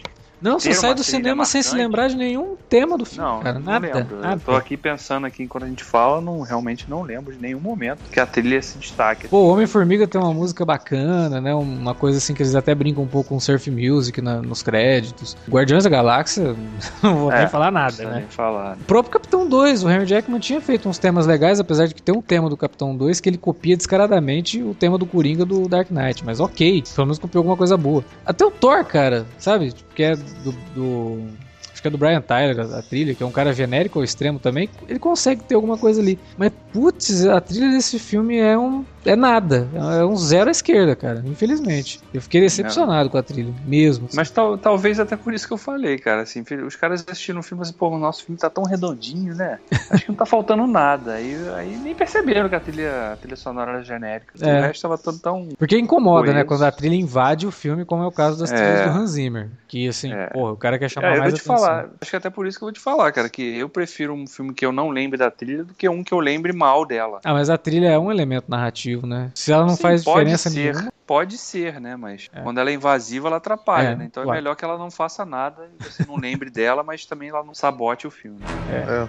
Não, 0.43 0.59
você 0.59 0.72
sai 0.74 0.95
do 0.95 1.05
cinema 1.05 1.45
sem 1.45 1.62
se 1.62 1.68
marcante? 1.70 1.82
lembrar 1.86 2.09
de 2.09 2.16
nenhum 2.16 2.57
tema 2.68 2.99
do 2.99 3.05
filme, 3.05 3.24
não, 3.24 3.40
cara. 3.40 3.59
não 3.59 3.66
Nada, 3.72 3.86
lembro. 3.99 4.16
nada. 4.20 4.34
Eu 4.34 4.40
tô 4.40 4.55
aqui 4.57 4.76
pensando 4.76 5.26
aqui 5.26 5.47
quando 5.47 5.64
a 5.64 5.68
gente 5.68 5.84
fala, 5.84 6.20
não 6.20 6.40
realmente 6.40 6.90
não 6.90 7.03
lembro 7.03 7.32
de 7.32 7.40
nenhum 7.40 7.61
momento 7.61 8.01
que 8.11 8.18
a 8.18 8.26
trilha 8.26 8.61
se 8.61 8.76
destaque. 8.78 9.28
Pô, 9.28 9.45
Homem-Formiga 9.53 10.07
tem 10.09 10.20
uma 10.20 10.32
música 10.34 10.64
bacana, 10.64 11.40
né? 11.40 11.55
Uma 11.55 11.95
coisa 11.95 12.18
assim 12.18 12.34
que 12.34 12.43
eles 12.43 12.55
até 12.55 12.74
brincam 12.74 13.05
um 13.05 13.09
pouco 13.09 13.28
com 13.30 13.38
surf 13.40 13.70
music 13.70 14.20
na- 14.20 14.43
nos 14.43 14.62
créditos. 14.62 15.36
Guardiões 15.49 15.84
da 15.84 15.90
Galáxia, 15.90 16.57
não 17.03 17.16
vou 17.16 17.32
É, 17.32 17.40
nem 17.40 17.49
falar 17.49 17.70
nada, 17.70 18.05
né? 18.05 18.18
nem 18.20 18.28
falar. 18.28 18.76
O 18.80 18.84
próprio 18.84 19.12
Capitão 19.12 19.49
2, 19.49 19.84
o 19.84 19.90
Henry 19.90 20.07
Jackman 20.07 20.40
tinha 20.40 20.61
feito 20.61 20.88
uns 20.88 20.99
temas 20.99 21.26
legais, 21.26 21.61
apesar 21.61 21.86
de 21.86 21.95
que 21.95 22.03
tem 22.03 22.14
um 22.14 22.22
tema 22.22 22.49
do 22.51 22.57
Capitão 22.57 22.97
2 22.97 23.20
que 23.20 23.28
ele 23.28 23.38
copia 23.38 23.76
descaradamente 23.76 24.62
o 24.62 24.74
tema 24.74 24.99
do 24.99 25.07
Coringa 25.07 25.45
do 25.45 25.68
Dark 25.68 25.90
Knight. 25.90 26.24
Mas 26.24 26.40
ok, 26.40 26.82
pelo 26.95 27.07
menos 27.07 27.18
copiou 27.18 27.40
alguma 27.40 27.57
coisa 27.57 27.76
boa. 27.76 28.05
Até 28.26 28.45
o 28.45 28.51
Thor, 28.51 28.84
cara, 28.84 29.24
sabe? 29.38 29.72
Que 29.95 30.03
é 30.05 30.16
do. 30.16 30.53
do- 30.74 31.53
Acho 31.72 31.80
que 31.80 31.88
é 31.88 31.90
do 31.90 31.97
Brian 31.99 32.20
Tyler, 32.20 32.61
a, 32.61 32.78
a 32.78 32.82
trilha, 32.82 33.14
que 33.14 33.22
é 33.22 33.26
um 33.26 33.32
cara 33.32 33.53
genérico 33.55 33.99
ao 33.99 34.05
extremo 34.05 34.38
também, 34.38 34.68
ele 34.88 34.99
consegue 34.99 35.43
ter 35.43 35.55
alguma 35.55 35.78
coisa 35.78 36.01
ali. 36.03 36.18
Mas, 36.36 36.53
putz, 36.72 37.24
a 37.26 37.40
trilha 37.40 37.70
desse 37.70 37.99
filme 37.99 38.36
é 38.36 38.57
um. 38.59 38.84
É 39.05 39.16
nada. 39.16 39.68
É 39.74 40.05
um 40.05 40.14
zero 40.16 40.48
à 40.48 40.50
esquerda, 40.53 40.94
cara. 40.94 41.22
Infelizmente. 41.24 42.00
Eu 42.14 42.20
fiquei 42.22 42.40
decepcionado 42.40 43.10
com 43.10 43.18
a 43.18 43.22
trilha, 43.22 43.52
mesmo. 43.64 44.09
Mas 44.14 44.31
tal, 44.31 44.56
talvez 44.56 45.01
até 45.01 45.16
por 45.16 45.35
isso 45.35 45.47
que 45.47 45.52
eu 45.52 45.59
falei, 45.59 45.98
cara. 45.98 46.22
Assim, 46.22 46.44
os 46.66 46.76
caras 46.76 47.05
assistiram 47.09 47.40
o 47.40 47.43
filme 47.43 47.62
assim, 47.62 47.72
pô, 47.72 47.89
o 47.89 47.98
nosso 47.98 48.24
filme 48.24 48.39
tá 48.39 48.48
tão 48.48 48.64
redondinho, 48.64 49.35
né? 49.35 49.59
Acho 49.90 50.05
que 50.05 50.10
não 50.10 50.16
tá 50.16 50.26
faltando 50.26 50.66
nada. 50.66 51.14
Aí, 51.14 51.35
aí 51.56 51.76
nem 51.78 51.94
perceberam 51.94 52.48
que 52.48 52.55
a 52.55 52.60
trilha, 52.60 53.12
a 53.12 53.16
trilha 53.16 53.36
sonora 53.36 53.72
era 53.72 53.82
genérica. 53.82 54.32
É. 54.40 54.59
O 54.60 54.62
resto 54.62 54.82
tava 54.82 54.98
todo 54.98 55.18
tão. 55.18 55.48
Porque 55.59 55.78
incomoda, 55.78 56.28
né? 56.32 56.44
Coeso. 56.44 56.48
Quando 56.48 56.62
a 56.68 56.72
trilha 56.72 56.94
invade 56.94 57.47
o 57.47 57.51
filme, 57.51 57.85
como 57.85 58.02
é 58.02 58.06
o 58.06 58.12
caso 58.12 58.39
das 58.39 58.52
É. 58.52 58.56
trilhas 58.56 58.93
do 58.93 58.98
Hans 59.01 59.10
Zimmer. 59.10 59.48
Que, 59.66 59.89
assim, 59.89 60.12
É. 60.12 60.26
porra, 60.26 60.52
o 60.52 60.56
cara 60.56 60.78
quer 60.78 60.89
chamar 60.90 61.09
É, 61.09 61.14
eu 61.16 61.18
mais 61.20 61.32
vou 61.32 61.39
te 61.39 61.43
atenção. 61.43 61.56
falar, 61.66 61.89
acho 62.01 62.10
que 62.10 62.16
até 62.16 62.31
por 62.31 62.47
isso 62.47 62.59
que 62.59 62.64
eu 62.64 62.66
vou 62.66 62.72
te 62.72 62.81
falar, 62.81 63.10
cara, 63.12 63.28
que 63.28 63.43
eu 63.59 63.68
prefiro 63.68 64.12
um 64.14 64.26
filme 64.26 64.52
que 64.52 64.64
eu 64.64 64.70
não 64.72 64.90
lembre 64.90 65.18
da 65.18 65.31
trilha 65.31 65.64
do 65.64 65.74
que 65.74 65.89
um 65.89 66.05
que 66.05 66.12
eu 66.12 66.20
lembre 66.20 66.52
mal 66.52 66.85
dela. 66.86 67.20
Ah, 67.24 67.32
mas 67.32 67.48
a 67.51 67.56
trilha 67.59 67.89
é 67.89 67.98
um 67.98 68.10
elemento 68.10 68.44
narrativo, 68.48 68.91
né? 69.01 69.31
Se 69.35 69.52
ela 69.52 69.64
não 69.64 69.77
Sim, 69.77 69.82
faz 69.82 70.05
pode 70.05 70.19
diferença 70.19 70.51
ser, 70.51 70.74
nenhuma. 70.74 70.93
Pode 71.06 71.39
ser, 71.39 71.81
né? 71.81 71.97
Mas 71.97 72.28
É. 72.32 72.40
quando 72.43 72.59
ela 72.59 72.70
é 72.70 72.74
invasiva, 72.74 73.28
ela 73.28 73.36
atrapalha, 73.39 73.89
É, 73.89 73.97
né? 73.97 74.05
Então 74.05 74.23
claro. 74.23 74.36
é 74.36 74.40
melhor 74.40 74.55
que 74.55 74.64
ela 74.64 74.77
não 74.77 74.90
faça 74.90 75.24
nada 75.24 75.70
e 75.78 75.82
você 75.82 76.05
não 76.06 76.16
lembre 76.16 76.48
dela, 76.51 76.82
mas 76.82 77.06
também 77.06 77.28
ela 77.31 77.43
não 77.43 77.55
sabote 77.55 78.06
o 78.06 78.10
filme. 78.10 78.40
É. 78.70 79.09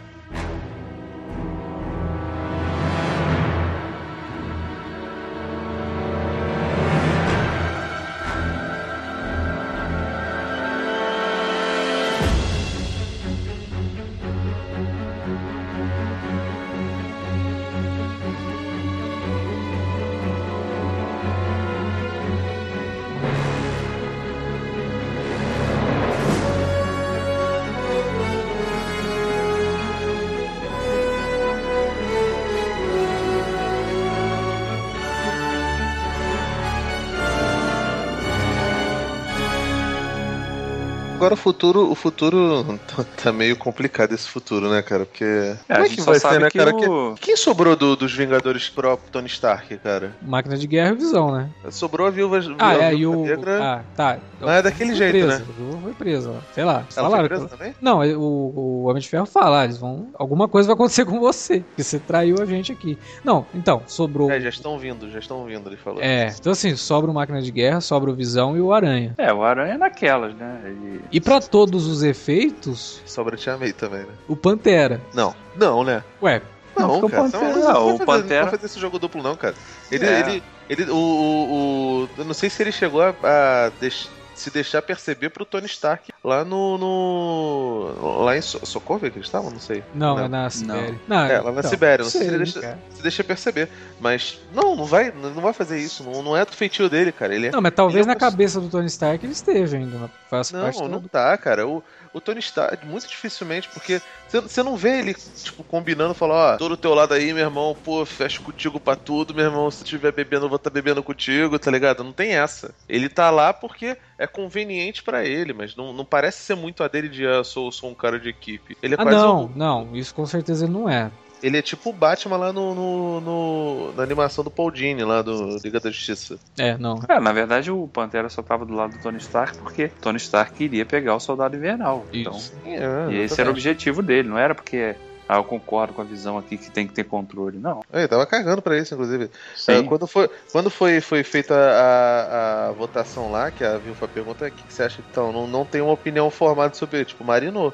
Agora 41.24 41.36
o 41.36 41.38
futuro, 41.38 41.90
o 41.90 41.96
futuro 41.96 42.64
tá- 42.88 43.06
tá 43.24 43.32
meio 43.32 43.56
complicado 43.56 44.14
esse 44.14 44.28
futuro, 44.28 44.70
né, 44.70 44.82
cara? 44.82 45.06
Porque 45.06 45.24
É, 45.24 45.74
como 45.74 45.86
é 45.86 45.90
que 45.90 46.02
vai 46.02 46.20
ser, 46.20 46.40
né, 46.42 46.50
que 46.50 46.58
cara? 46.58 46.76
o- 46.76 47.16
Que- 47.16 47.22
Quem 47.22 47.38
sobrou 47.38 47.76
do- 47.76 47.96
dos 47.96 48.14
Vingadores 48.14 48.68
pro 48.70 48.98
Tony 49.12 49.28
Stark, 49.28 49.78
cara? 49.78 50.12
Máquina 50.22 50.58
de 50.58 50.68
guerra 50.68 50.92
e 50.92 50.96
visão, 50.96 51.32
né? 51.32 51.50
Sobrou 51.70 52.08
a 52.08 52.10
Viúva, 52.10 52.38
Ah, 52.60 52.72
Viúva 52.74 52.84
é, 52.84 52.96
e 52.96 53.08
o. 53.08 53.22
Negra. 53.26 53.64
Ah, 53.64 53.84
tá. 53.96 54.18
Não 54.40 54.50
é 54.50 54.62
daquele 54.62 54.94
jeito, 54.96 55.12
presa, 55.26 55.40
né? 55.40 55.46
Foi 55.82 55.94
presa 55.94 56.32
lá. 56.32 56.42
Sei 56.54 56.64
lá. 56.66 56.74
Ela 56.74 57.10
falaram 57.10 57.12
foi 57.12 57.24
que 57.24 57.36
presa 57.36 57.48
também? 57.48 57.74
Não, 57.82 58.00
o, 58.20 58.54
o 58.84 58.84
Homem 58.90 59.02
de 59.02 59.08
Ferro 59.08 59.26
fala, 59.26 59.62
ah, 59.62 59.64
eles 59.64 59.78
vão. 59.78 60.10
Alguma 60.16 60.50
coisa 60.50 60.68
vai 60.68 60.74
acontecer 60.74 61.06
com 61.06 61.20
você, 61.20 61.62
porque 61.62 61.84
você 61.84 62.00
traiu 62.00 62.36
a 62.42 62.46
gente 62.46 62.72
aqui. 62.72 62.98
Não, 63.24 63.46
então, 63.54 63.82
sobrou. 63.88 64.30
É, 64.30 64.42
já 64.42 64.50
estão 64.50 64.78
vindo, 64.78 65.10
já 65.10 65.20
estão 65.20 65.46
vindo, 65.46 65.70
ele 65.70 65.78
falou. 65.78 66.02
É, 66.02 66.28
então 66.38 66.52
assim, 66.52 66.76
sobra 66.76 67.10
o 67.10 67.14
Máquina 67.14 67.42
de 67.42 67.52
Guerra, 67.52 67.80
sobra 67.80 68.12
o 68.12 68.16
Visão 68.16 68.58
e 68.58 68.62
o 68.62 68.74
Aranha. 68.74 69.14
É, 69.18 69.32
o 69.34 69.42
Aranha 69.44 69.76
é 69.76 69.78
naquelas, 69.78 70.36
né? 70.36 70.62
Ele- 70.66 71.02
E 71.14 71.22
pra 71.22 71.40
todos 71.40 71.86
os 71.86 72.02
efeitos, 72.04 73.00
Sobra 73.06 73.38
Tia 73.38 73.56
May 73.56 73.72
também, 73.72 74.00
né? 74.02 74.08
o 74.28 74.36
Pantera. 74.36 75.00
Não, 75.14 75.36
não, 75.56 75.84
né? 75.84 76.04
Ué, 76.22 76.42
Não, 76.76 77.02
Não, 77.02 77.10
cara. 77.10 77.24
Pantera- 77.24 77.54
não, 77.56 77.62
não, 77.74 77.86
o 77.86 77.92
fazer, 77.92 78.06
Pantera- 78.06 78.40
Não 78.42 78.50
vai 78.50 78.58
fazer 78.60 78.66
esse 78.66 78.80
jogo 78.80 78.98
duplo, 78.98 79.22
não, 79.22 79.36
cara. 79.36 79.54
Ele. 79.92 80.06
É. 80.08 80.20
ele, 80.22 80.44
ele 80.68 80.92
o, 80.92 80.96
o, 80.96 82.04
o- 82.06 82.10
Eu 82.18 82.26
não 82.26 82.34
sei 82.34 82.50
se 82.50 82.64
ele 82.64 82.72
chegou 82.72 83.02
a, 83.04 83.14
a 83.22 83.72
deix- 83.80 84.10
se 84.36 84.50
deixar 84.50 84.82
perceber 84.82 85.30
pro 85.30 85.46
Tony 85.46 85.66
Stark 85.68 86.12
lá 86.24 86.44
no. 86.44 86.78
no 86.78 88.24
lá 88.24 88.36
em 88.38 88.42
so 88.42 88.66
Sokovia 88.66 89.10
que 89.12 89.18
eles 89.18 89.28
estavam? 89.28 89.52
Não 89.52 89.60
sei. 89.60 89.84
não, 89.94 90.16
Não. 90.18 90.26
é 90.26 90.28
na 90.28 90.50
Sibéria. 90.50 91.00
Não, 91.08 91.26
É, 91.26 91.40
lá 91.40 91.52
na 91.52 91.60
então, 91.60 91.70
Sibéria, 91.70 92.04
não 92.04 92.10
sei 92.12 92.22
se 92.22 92.28
ele 92.28 92.38
deixa, 92.38 92.80
se 92.90 93.02
deixa 93.02 93.24
perceber. 93.24 93.70
Mas, 94.00 94.40
não, 94.54 94.76
não 94.76 94.86
vai, 94.86 95.12
não 95.12 95.42
vai 95.42 95.54
fazer 95.54 95.80
isso. 95.80 96.04
Não, 96.04 96.22
não 96.24 96.36
é 96.38 96.46
do 96.46 96.52
feitio 96.52 96.90
dele, 96.90 97.12
cara. 97.12 97.34
Ele 97.36 97.48
é. 97.48 97.52
Não, 97.52 97.62
mas 97.62 97.74
talvez 97.74 98.06
é 98.06 98.10
na 98.10 98.16
cabeça 98.16 98.60
do 98.60 98.70
Tony 98.70 98.88
Stark 98.88 99.26
ele 99.26 99.34
esteja 99.34 99.78
ainda. 99.78 99.98
Não 99.98 100.10
faz 100.30 100.52
Não, 100.52 100.70
do- 100.72 100.88
não 100.90 101.02
tá, 101.04 101.38
cara. 101.38 101.68
O, 101.68 101.84
o 102.14 102.22
Tony 102.22 102.40
Stark, 102.40 102.86
muito 102.86 103.08
dificilmente, 103.08 103.68
porque 103.70 104.02
você 104.30 104.62
não 104.62 104.76
vê 104.78 105.00
ele, 105.00 105.14
tipo, 105.14 105.64
combinando, 105.64 106.14
falar, 106.14 106.54
ó, 106.56 106.58
tô 106.58 106.70
do 106.70 106.78
teu 106.78 106.94
lado 106.94 107.14
aí, 107.14 107.34
meu 107.34 107.44
irmão, 107.46 107.76
pô, 107.84 108.06
fecho 108.06 108.42
contigo 108.42 108.80
pra 108.80 108.96
tudo, 108.96 109.34
meu 109.34 109.46
irmão, 109.46 109.70
se 109.72 109.84
tiver 109.84 110.12
bebendo, 110.12 110.46
eu 110.46 110.50
vou 110.50 110.60
tá 110.60 110.70
bebendo 110.70 111.02
contigo, 111.04 111.58
tá 111.58 111.72
ligado? 111.72 112.04
Não 112.04 112.14
tem 112.14 112.36
essa. 112.36 112.74
Ele 112.88 113.10
tá 113.10 113.30
lá 113.32 113.52
porque 113.52 113.98
é 114.18 114.28
conveniente 114.28 115.02
pra 115.04 115.26
ele, 115.26 115.54
mas 115.54 115.76
não, 115.76 115.92
não 115.92 116.06
parece 116.06 116.44
ser 116.44 116.56
muito 116.56 116.84
a 116.84 116.88
dele 116.88 117.10
de, 117.10 117.26
ah, 117.26 117.44
sou, 117.44 117.72
sou 117.72 117.90
um 117.90 117.96
cara 117.96 118.20
de 118.20 118.30
equipe. 118.30 118.78
Ele 118.82 118.94
é 118.94 118.98
Ah, 119.00 119.04
quase 119.04 119.18
não, 119.18 119.46
um- 119.46 119.52
não, 119.56 119.96
isso 119.96 120.14
com 120.14 120.26
certeza 120.26 120.66
ele 120.66 120.74
não 120.74 120.88
é. 120.88 121.12
Ele 121.44 121.58
é 121.58 121.62
tipo 121.62 121.90
o 121.90 121.94
Batman 121.94 122.38
lá 122.38 122.54
no, 122.54 122.74
no- 122.74 123.22
no- 123.22 123.94
na 123.94 124.02
animação 124.04 124.44
do 124.44 124.50
Paul 124.50 124.72
Dini, 124.72 125.04
lá 125.04 125.22
do 125.22 125.58
Liga 125.64 125.80
da 125.80 125.92
Justiça. 125.92 126.40
É, 126.58 126.78
não. 126.78 127.02
É, 127.08 127.20
na 127.20 127.32
verdade 127.34 127.70
o 127.70 127.88
Pantera 127.88 128.30
só 128.30 128.42
tava 128.42 128.66
do 128.66 128.74
lado 128.74 128.94
do 128.94 129.00
Tony 129.00 129.18
Stark 129.18 129.58
porque 129.62 129.90
Tony 129.90 130.18
Stark 130.18 130.54
queria 130.54 130.86
pegar 130.86 131.16
o 131.16 131.20
Soldado 131.20 131.56
Invernal. 131.56 132.08
Então, 132.14 132.36
Isso. 132.38 132.54
É, 132.66 133.12
e 133.12 133.18
esse 133.18 133.40
era 133.40 133.50
o 133.50 133.52
objetivo 133.54 134.02
dele, 134.02 134.30
não 134.30 134.38
era 134.38 134.56
porque 134.56 134.96
ah, 135.28 135.38
eu 135.38 135.44
concordo 135.44 135.94
com 135.94 136.02
a 136.02 136.06
visão 136.06 136.38
aqui 136.38 136.58
que 136.58 136.70
tem 136.70 136.86
que 136.86 136.94
ter 136.94 137.06
controle, 137.06 137.58
não. 137.58 137.82
Ele 137.94 138.08
tava 138.08 138.26
cagando 138.26 138.62
pra 138.62 138.78
isso, 138.78 138.94
inclusive. 138.94 139.30
Sim. 139.56 139.72
É, 139.72 139.84
quando 139.84 140.06
foi, 140.06 140.30
quando 140.52 140.70
foi, 140.70 141.00
foi 141.00 141.24
feita 141.24 141.56
a, 141.56 142.68
a 142.68 142.72
votação 142.74 143.32
lá, 143.32 143.50
que 143.50 143.64
a 143.64 143.78
Vilfa 143.78 144.08
pergunta, 144.08 144.46
o 144.48 144.52
que, 144.52 144.64
que 144.64 144.74
você 144.74 144.84
acha? 144.84 145.02
Então, 145.10 145.32
não, 145.32 145.48
não 145.48 145.66
tem 145.66 145.82
uma 145.82 145.94
opinião 145.94 146.30
formada 146.30 146.74
sobre 146.76 146.98
ele. 146.98 147.06
Tipo, 147.06 147.24
marinou. 147.24 147.74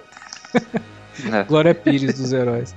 É. 1.33 1.43
Glória 1.43 1.75
Pires 1.75 2.17
dos 2.17 2.31
heróis. 2.33 2.75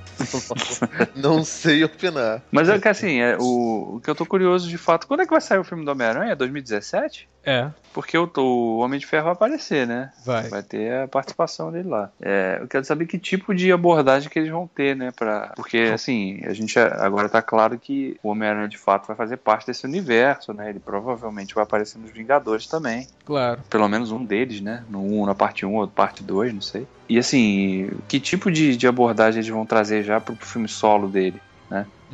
não 1.15 1.43
sei 1.43 1.83
opinar. 1.83 2.41
Mas 2.51 2.69
é 2.69 2.79
que 2.79 2.87
assim, 2.87 3.19
é, 3.19 3.37
o, 3.39 3.95
o 3.95 4.01
que 4.01 4.09
eu 4.09 4.15
tô 4.15 4.25
curioso 4.25 4.67
de 4.67 4.77
fato, 4.77 5.07
quando 5.07 5.21
é 5.21 5.25
que 5.25 5.31
vai 5.31 5.41
sair 5.41 5.59
o 5.59 5.63
filme 5.63 5.85
do 5.85 5.91
Homem-Aranha? 5.91 6.31
É 6.31 6.35
2017? 6.35 7.29
É, 7.45 7.69
Porque 7.93 8.17
o, 8.17 8.29
o 8.37 8.77
Homem 8.79 8.99
de 8.99 9.05
Ferro 9.05 9.25
vai 9.25 9.33
aparecer, 9.33 9.85
né? 9.85 10.11
vai. 10.25 10.49
Vai 10.49 10.63
ter 10.63 10.93
a 11.03 11.07
participação 11.07 11.71
dele 11.71 11.89
lá. 11.89 12.09
É, 12.21 12.57
eu 12.61 12.67
quero 12.67 12.85
saber 12.85 13.05
que 13.05 13.19
tipo 13.19 13.53
de 13.53 13.71
abordagem 13.71 14.29
que 14.29 14.39
eles 14.39 14.49
vão 14.51 14.67
ter, 14.67 14.95
né? 14.95 15.11
Pra... 15.11 15.51
Porque, 15.55 15.91
assim, 15.93 16.41
a 16.45 16.53
gente 16.53 16.77
agora 16.79 17.29
tá 17.29 17.41
claro 17.41 17.77
que 17.77 18.17
o 18.23 18.29
Homem-Aranha 18.29 18.67
de 18.67 18.77
fato 18.77 19.07
vai 19.07 19.15
fazer 19.15 19.37
parte 19.37 19.67
desse 19.67 19.85
universo, 19.85 20.53
né? 20.53 20.69
Ele 20.69 20.79
provavelmente 20.79 21.53
vai 21.53 21.63
aparecer 21.63 21.97
nos 21.99 22.11
Vingadores 22.11 22.67
também. 22.67 23.07
Claro. 23.25 23.61
Pelo 23.69 23.87
menos 23.87 24.11
um 24.11 24.23
deles, 24.23 24.61
né? 24.61 24.83
No 24.89 25.01
um, 25.03 25.25
na 25.25 25.35
parte 25.35 25.65
1 25.65 25.75
ou 25.75 25.87
parte 25.87 26.23
2, 26.23 26.53
não 26.53 26.61
sei. 26.61 26.87
E 27.09 27.19
assim, 27.19 27.89
que 28.07 28.19
tipo 28.19 28.49
de, 28.51 28.77
de 28.77 28.87
abordagem 28.87 29.39
eles 29.39 29.49
vão 29.49 29.65
trazer 29.65 30.03
já 30.03 30.19
pro 30.19 30.35
filme 30.35 30.67
solo 30.67 31.07
dele? 31.09 31.41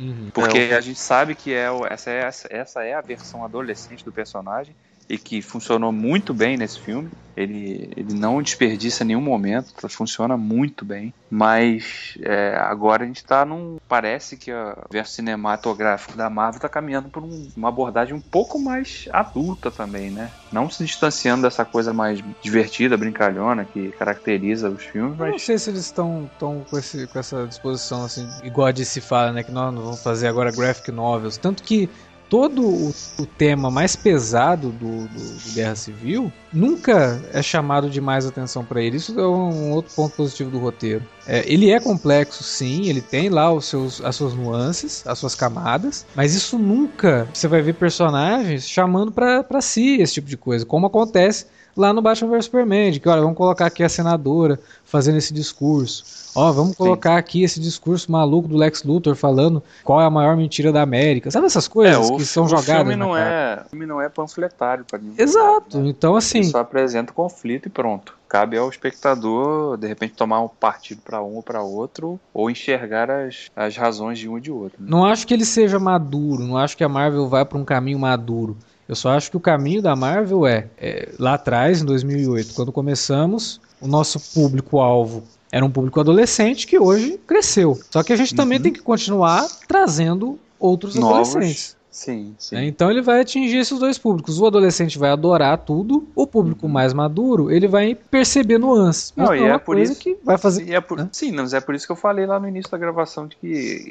Uhum. 0.00 0.30
Porque 0.32 0.58
É, 0.58 0.74
o- 0.74 0.78
a 0.78 0.80
gente 0.80 0.98
sabe 0.98 1.34
que 1.34 1.52
é, 1.52 1.70
o- 1.70 1.86
essa, 1.86 2.10
é, 2.10 2.30
essa 2.50 2.82
é 2.82 2.94
a 2.94 3.00
versão 3.02 3.44
adolescente 3.44 4.04
do 4.04 4.10
personagem 4.10 4.74
e 5.10 5.18
que 5.18 5.42
funcionou 5.42 5.90
muito 5.92 6.32
bem 6.32 6.56
nesse 6.56 6.78
filme. 6.78 7.10
Ele, 7.36 7.90
ele 7.96 8.12
não 8.14 8.42
desperdiça 8.42 9.04
nenhum 9.04 9.20
momento, 9.20 9.72
tá- 9.74 9.88
funciona 9.88 10.36
muito 10.36 10.84
bem. 10.84 11.12
Mas 11.30 12.14
é, 12.22 12.56
agora 12.56 13.04
a 13.04 13.06
gente 13.06 13.24
tá 13.24 13.44
num. 13.44 13.76
Parece 13.88 14.36
que 14.36 14.52
o 14.52 14.74
verso 14.92 15.14
cinematográfico 15.14 16.16
da 16.16 16.28
Marvel 16.28 16.60
tá 16.60 16.68
caminhando 16.68 17.08
por 17.08 17.22
um- 17.22 17.48
uma 17.56 17.68
abordagem 17.68 18.14
um 18.14 18.20
pouco 18.20 18.58
mais 18.58 19.04
adulta 19.12 19.70
também, 19.70 20.10
né? 20.10 20.32
Não 20.52 20.68
se 20.68 20.84
distanciando 20.84 21.42
dessa 21.42 21.64
coisa 21.64 21.92
mais 21.94 22.20
divertida, 22.42 22.96
brincalhona 22.96 23.64
que 23.64 23.90
caracteriza 23.92 24.68
os 24.68 24.82
filmes, 24.84 25.12
Eu 25.18 25.24
não 25.26 25.32
mas. 25.32 25.42
sei 25.42 25.56
se 25.58 25.70
eles 25.70 25.84
estão 25.86 26.28
tão 26.36 26.64
com, 26.68 26.76
esse- 26.76 27.06
com 27.06 27.18
essa 27.18 27.46
disposição, 27.46 28.04
assim, 28.04 28.28
igual 28.42 28.66
a 28.66 28.72
DC 28.72 29.00
fala, 29.00 29.32
né? 29.32 29.44
Que 29.44 29.52
nós 29.52 29.72
não 29.72 29.82
vamos 29.82 30.02
fazer 30.02 30.26
agora 30.26 30.50
graphic 30.50 30.90
novels. 30.90 31.38
Tanto 31.38 31.62
que 31.62 31.88
todo 32.30 32.64
o, 32.64 32.94
o 33.18 33.26
tema 33.26 33.70
mais 33.70 33.96
pesado 33.96 34.70
do, 34.70 35.08
do- 35.08 35.34
do 35.34 35.52
Guerra 35.52 35.74
Civil 35.74 36.32
nunca 36.52 37.20
é 37.32 37.42
chamado 37.42 37.90
de 37.90 38.00
mais 38.00 38.24
atenção 38.24 38.64
pra 38.64 38.80
ele. 38.80 38.96
Isso 38.96 39.18
é 39.18 39.26
um 39.26 39.72
outro 39.72 39.92
ponto 39.94 40.14
positivo 40.16 40.50
do 40.50 40.58
roteiro. 40.58 41.04
É, 41.26 41.44
ele 41.52 41.70
é 41.70 41.78
complexo, 41.80 42.42
sim, 42.42 42.88
ele 42.88 43.00
tem 43.00 43.28
lá 43.28 43.52
os 43.52 43.66
seus, 43.66 44.00
as 44.00 44.16
suas 44.16 44.32
nuances, 44.34 45.06
as 45.06 45.18
suas 45.18 45.34
camadas, 45.34 46.06
mas 46.14 46.34
isso 46.34 46.56
nunca 46.58 47.28
você 47.34 47.46
vai 47.48 47.60
ver 47.60 47.74
personagens 47.74 48.66
chamando 48.68 49.12
pra 49.12 49.60
si 49.60 50.00
esse 50.00 50.14
tipo 50.14 50.28
de 50.28 50.36
coisa, 50.36 50.64
como 50.64 50.86
acontece 50.86 51.46
lá 51.76 51.92
no 51.92 52.02
Batman 52.02 52.30
vs 52.30 52.44
Superman, 52.46 52.90
de 52.90 53.00
que 53.00 53.08
olha, 53.08 53.20
vamos 53.20 53.36
colocar 53.36 53.66
aqui 53.66 53.82
a 53.82 53.88
senadora 53.88 54.58
fazendo 54.84 55.18
esse 55.18 55.32
discurso. 55.32 56.04
Ó, 56.34 56.52
vamos 56.52 56.76
colocar 56.76 57.16
aqui 57.16 57.42
esse 57.42 57.58
discurso 57.58 58.10
maluco 58.10 58.46
do 58.48 58.56
Lex 58.56 58.84
Luthor 58.84 59.16
falando 59.16 59.62
qual 59.82 60.00
é 60.00 60.04
a 60.04 60.10
maior 60.10 60.36
mentira 60.36 60.70
da 60.70 60.80
América. 60.82 61.30
Sabe 61.30 61.46
essas 61.46 61.66
coisas 61.66 62.08
É, 62.08 62.12
o, 62.12 62.16
que 62.16 62.24
são 62.24 62.44
o 62.44 62.48
jogadas 62.48 62.82
filme 62.82 62.94
na 62.96 63.04
não 63.04 63.12
cara? 63.14 63.30
é, 63.30 63.66
o 63.66 63.70
filme 63.70 63.86
não 63.86 64.00
é 64.00 64.08
panfletário 64.08 64.84
para 64.84 64.98
ninguém. 65.00 65.16
Exato. 65.24 65.78
né? 65.78 65.88
Então 65.88 66.14
assim, 66.16 66.38
Ele 66.38 66.46
só 66.48 66.60
apresenta 66.60 67.10
o 67.10 67.14
conflito 67.14 67.66
e 67.66 67.70
pronto. 67.70 68.18
Cabe 68.28 68.56
ao 68.56 68.68
espectador, 68.70 69.76
de 69.76 69.88
repente, 69.88 70.14
tomar 70.14 70.40
um 70.40 70.46
partido 70.46 71.00
para 71.04 71.20
um 71.20 71.34
ou 71.34 71.42
para 71.42 71.62
outro, 71.62 72.20
ou 72.32 72.48
enxergar 72.48 73.10
as, 73.10 73.50
as 73.56 73.76
razões 73.76 74.20
de 74.20 74.28
um 74.28 74.38
e 74.38 74.40
de 74.40 74.52
outro. 74.52 74.80
Né? 74.80 74.86
Não 74.88 75.04
acho 75.04 75.26
que 75.26 75.34
ele 75.34 75.44
seja 75.44 75.80
maduro, 75.80 76.44
não 76.44 76.56
acho 76.56 76.76
que 76.76 76.84
a 76.84 76.88
Marvel 76.88 77.26
vai 77.28 77.44
para 77.44 77.58
um 77.58 77.64
caminho 77.64 77.98
maduro. 77.98 78.56
Eu 78.90 78.96
só 78.96 79.10
acho 79.10 79.30
que 79.30 79.36
o 79.36 79.40
caminho 79.40 79.80
da 79.80 79.94
Marvel 79.94 80.44
é, 80.44 80.66
é 80.76 81.10
lá 81.16 81.34
atrás, 81.34 81.80
em 81.80 81.84
2008, 81.84 82.54
quando 82.54 82.72
começamos, 82.72 83.60
o 83.80 83.86
nosso 83.86 84.18
público-alvo 84.34 85.22
era 85.52 85.64
um 85.64 85.70
público 85.70 86.00
adolescente 86.00 86.66
que 86.66 86.76
hoje 86.76 87.16
cresceu. 87.24 87.78
Só 87.88 88.02
que 88.02 88.12
a 88.12 88.16
gente 88.16 88.34
também 88.34 88.58
Uhum. 88.58 88.64
tem 88.64 88.72
que 88.72 88.80
continuar 88.82 89.46
trazendo 89.68 90.40
outros 90.58 90.96
Novos. 90.96 91.28
adolescentes. 91.30 91.76
Sim, 91.90 92.34
sim. 92.38 92.54
né? 92.54 92.64
Então 92.66 92.90
ele 92.90 93.02
vai 93.02 93.20
atingir 93.20 93.56
esses 93.58 93.78
dois 93.78 93.98
públicos. 93.98 94.38
O 94.40 94.46
adolescente 94.46 94.98
vai 94.98 95.10
adorar 95.10 95.58
tudo, 95.58 96.08
o 96.14 96.26
público 96.26 96.68
mais 96.68 96.92
maduro 96.92 97.50
ele 97.50 97.66
vai 97.66 97.94
perceber 97.94 98.58
nuances. 98.58 99.12
Mas 99.16 99.28
Não, 99.28 99.36
não, 99.36 99.42
e 99.42 99.48
é 99.48 99.52
é 99.54 99.58
por 99.58 99.78
isso- 99.78 99.98
que 100.00 100.16
vai 100.22 100.38
fazer. 100.38 100.70
É 100.70 100.80
por- 100.80 100.98
né? 100.98 101.08
Sim, 101.12 101.32
mas 101.32 101.52
é 101.52 101.60
por 101.60 101.74
isso 101.74 101.86
que 101.86 101.92
eu 101.92 101.96
falei 101.96 102.26
lá 102.26 102.38
no 102.38 102.46
início 102.48 102.70
da 102.70 102.78
gravação 102.78 103.26
de 103.26 103.36
que 103.36 103.46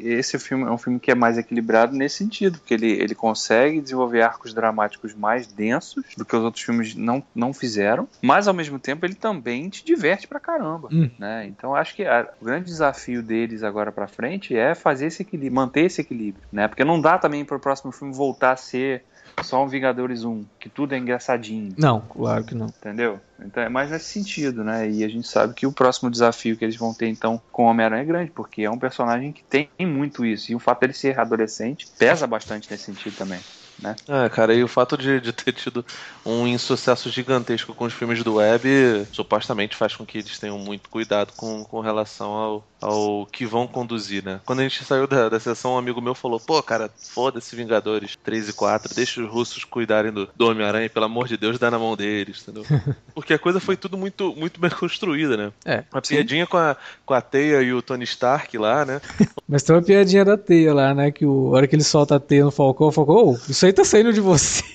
esse 0.06 0.40
filme 0.40 0.64
é 0.64 0.72
um 0.72 0.78
filme 0.78 1.00
que 1.00 1.12
é 1.12 1.16
mais 1.16 1.38
equilibrado 1.38 1.96
nesse 1.96 2.18
sentido, 2.18 2.58
porque 2.60 2.74
ele, 2.74 2.90
ele 2.92 3.14
consegue 3.16 3.82
desenvolver 3.82 4.22
arcos 4.22 4.54
dramáticos 4.54 5.14
mais 5.14 5.48
densos 5.48 6.04
do 6.16 6.24
que 6.26 6.36
os 6.36 6.44
outros 6.44 6.64
filmes 6.64 6.96
não, 6.96 7.22
não 7.36 7.54
fizeram, 7.54 8.08
mas 8.22 8.48
ao 8.48 8.54
mesmo 8.54 8.80
tempo 8.80 9.06
ele 9.06 9.16
também 9.16 9.68
te 9.70 9.84
diverte 9.86 10.28
pra 10.28 10.40
caramba, 10.40 10.88
Hum. 10.92 11.10
né? 11.20 11.46
Então 11.48 11.76
acho 11.76 11.96
que 11.96 12.04
a- 12.06 12.28
o 12.42 12.46
grande 12.46 12.66
desafio 12.66 13.22
deles 13.22 13.62
agora 13.64 13.92
pra 13.92 14.08
frente 14.08 14.56
é 14.56 14.74
fazer 14.74 15.08
esse 15.08 15.22
equilíbrio, 15.22 15.54
manter 15.54 15.82
esse 15.86 16.00
equilíbrio, 16.02 16.44
né? 16.52 16.68
Porque 16.68 16.84
não 16.86 17.00
dá 17.02 17.18
também 17.18 17.44
pro 17.44 17.60
próximo 17.60 17.89
filme 17.92 18.14
voltar 18.14 18.52
a 18.54 18.58
ser 18.58 19.04
só 19.44 19.64
um 19.64 19.68
Vingadores 19.68 20.24
1, 20.24 20.46
que 20.60 20.70
tudo 20.70 20.94
é 20.94 20.98
engraçadinho. 20.98 21.74
Não, 21.78 22.02
claro 22.02 22.44
que 22.44 22.56
não. 22.56 22.68
Entendeu? 22.68 23.20
Então 23.40 23.64
é 23.64 23.70
mais 23.70 23.90
nesse 23.90 24.06
sentido, 24.06 24.64
né? 24.64 24.90
E 24.90 25.04
a 25.04 25.08
gente 25.08 25.28
sabe 25.28 25.54
que 25.54 25.66
o 25.66 25.72
próximo 25.72 26.10
desafio 26.10 26.58
que 26.58 26.66
eles 26.66 26.76
vão 26.76 26.94
ter 26.94 27.08
então 27.08 27.42
com 27.52 27.66
o 27.66 27.68
Homem-Aranha 27.68 28.02
é 28.02 28.06
grande, 28.06 28.32
porque 28.32 28.64
é 28.64 28.72
um 28.72 28.78
personagem 28.78 29.32
que 29.32 29.44
tem 29.44 29.70
muito 29.80 30.26
isso. 30.26 30.52
E 30.52 30.56
o 30.56 30.60
fato 30.60 30.82
dele 30.82 30.94
ser 30.94 31.20
adolescente 31.20 31.88
pesa 31.98 32.28
bastante 32.28 32.70
nesse 32.70 32.84
sentido 32.84 33.16
também. 33.16 33.40
Né? 33.82 33.96
Ah, 34.08 34.30
cara, 34.30 34.54
e 34.54 34.64
o 34.64 34.68
fato 34.68 34.98
de, 34.98 35.22
de 35.22 35.32
ter 35.32 35.54
tido 35.54 35.86
um 36.26 36.46
insucesso 36.46 37.10
gigantesco 37.10 37.74
com 37.74 37.86
os 37.86 37.94
filmes 37.94 38.24
do 38.24 38.36
Web 38.36 39.08
supostamente 39.12 39.76
faz 39.76 39.96
com 39.96 40.06
que 40.06 40.18
eles 40.18 40.38
tenham 40.38 40.60
muito 40.60 40.90
cuidado 40.90 41.34
com, 41.36 41.64
com 41.64 41.80
relação 41.80 42.32
ao, 42.32 42.68
ao 42.82 43.26
que 43.26 43.46
vão 43.46 43.68
conduzir, 43.68 44.24
né? 44.24 44.42
Quando 44.46 44.60
a 44.60 44.64
gente 44.64 44.84
saiu 44.84 45.08
da, 45.08 45.30
da 45.30 45.40
sessão, 45.40 45.74
um 45.74 45.78
amigo 45.78 46.02
meu 46.02 46.14
falou: 46.14 46.40
pô, 46.40 46.62
cara, 46.62 46.90
foda-se 46.98 47.56
Vingadores 47.56 48.18
3 48.24 48.50
e 48.50 48.54
4, 48.54 48.94
deixa 48.94 49.22
os 49.22 49.30
russos 49.30 49.64
cuidarem 49.64 50.12
do, 50.12 50.28
do 50.36 50.48
Homem-Aranha, 50.48 50.90
pelo 50.90 51.06
amor 51.06 51.28
de 51.28 51.38
Deus, 51.38 51.58
dá 51.58 51.72
na 51.72 51.80
mão 51.80 51.96
deles, 51.96 52.42
entendeu? 52.42 52.66
Porque 53.16 53.34
a 53.34 53.40
coisa 53.40 53.60
foi 53.60 53.78
tudo 53.78 53.98
muito, 53.98 54.36
muito 54.36 54.60
bem 54.60 54.70
construída, 54.70 55.38
né? 55.38 55.52
É. 55.66 55.84
A 55.92 56.02
piadinha 56.02 56.46
com 56.46 56.58
a, 56.58 56.76
com 57.06 57.14
a 57.14 57.22
Teia 57.22 57.62
e 57.62 57.74
o 57.74 57.82
Tony 57.82 58.04
Stark 58.04 58.58
lá, 58.58 58.86
né? 58.86 59.02
Mas 59.48 59.64
tem 59.64 59.76
uma 59.76 59.82
piadinha 59.82 60.24
da 60.24 60.38
teia 60.38 60.74
lá, 60.74 60.94
né? 60.94 61.12
Que 61.12 61.26
o, 61.26 61.54
a 61.54 61.58
hora 61.58 61.68
que 61.68 61.76
ele 61.76 61.84
solta 61.84 62.16
a 62.16 62.20
teia 62.20 62.46
no 62.46 62.52
Falcão, 62.52 62.88
o 62.88 62.92
Falcão, 62.92 63.16
"Ô, 63.16 63.40
isso 63.50 63.66
aí 63.66 63.69
tá 63.74 63.84
saindo 63.84 64.14
de 64.14 64.22
você. 64.22 64.64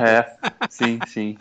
É, 0.00 0.26
sim, 0.68 1.00
sim. 1.06 1.36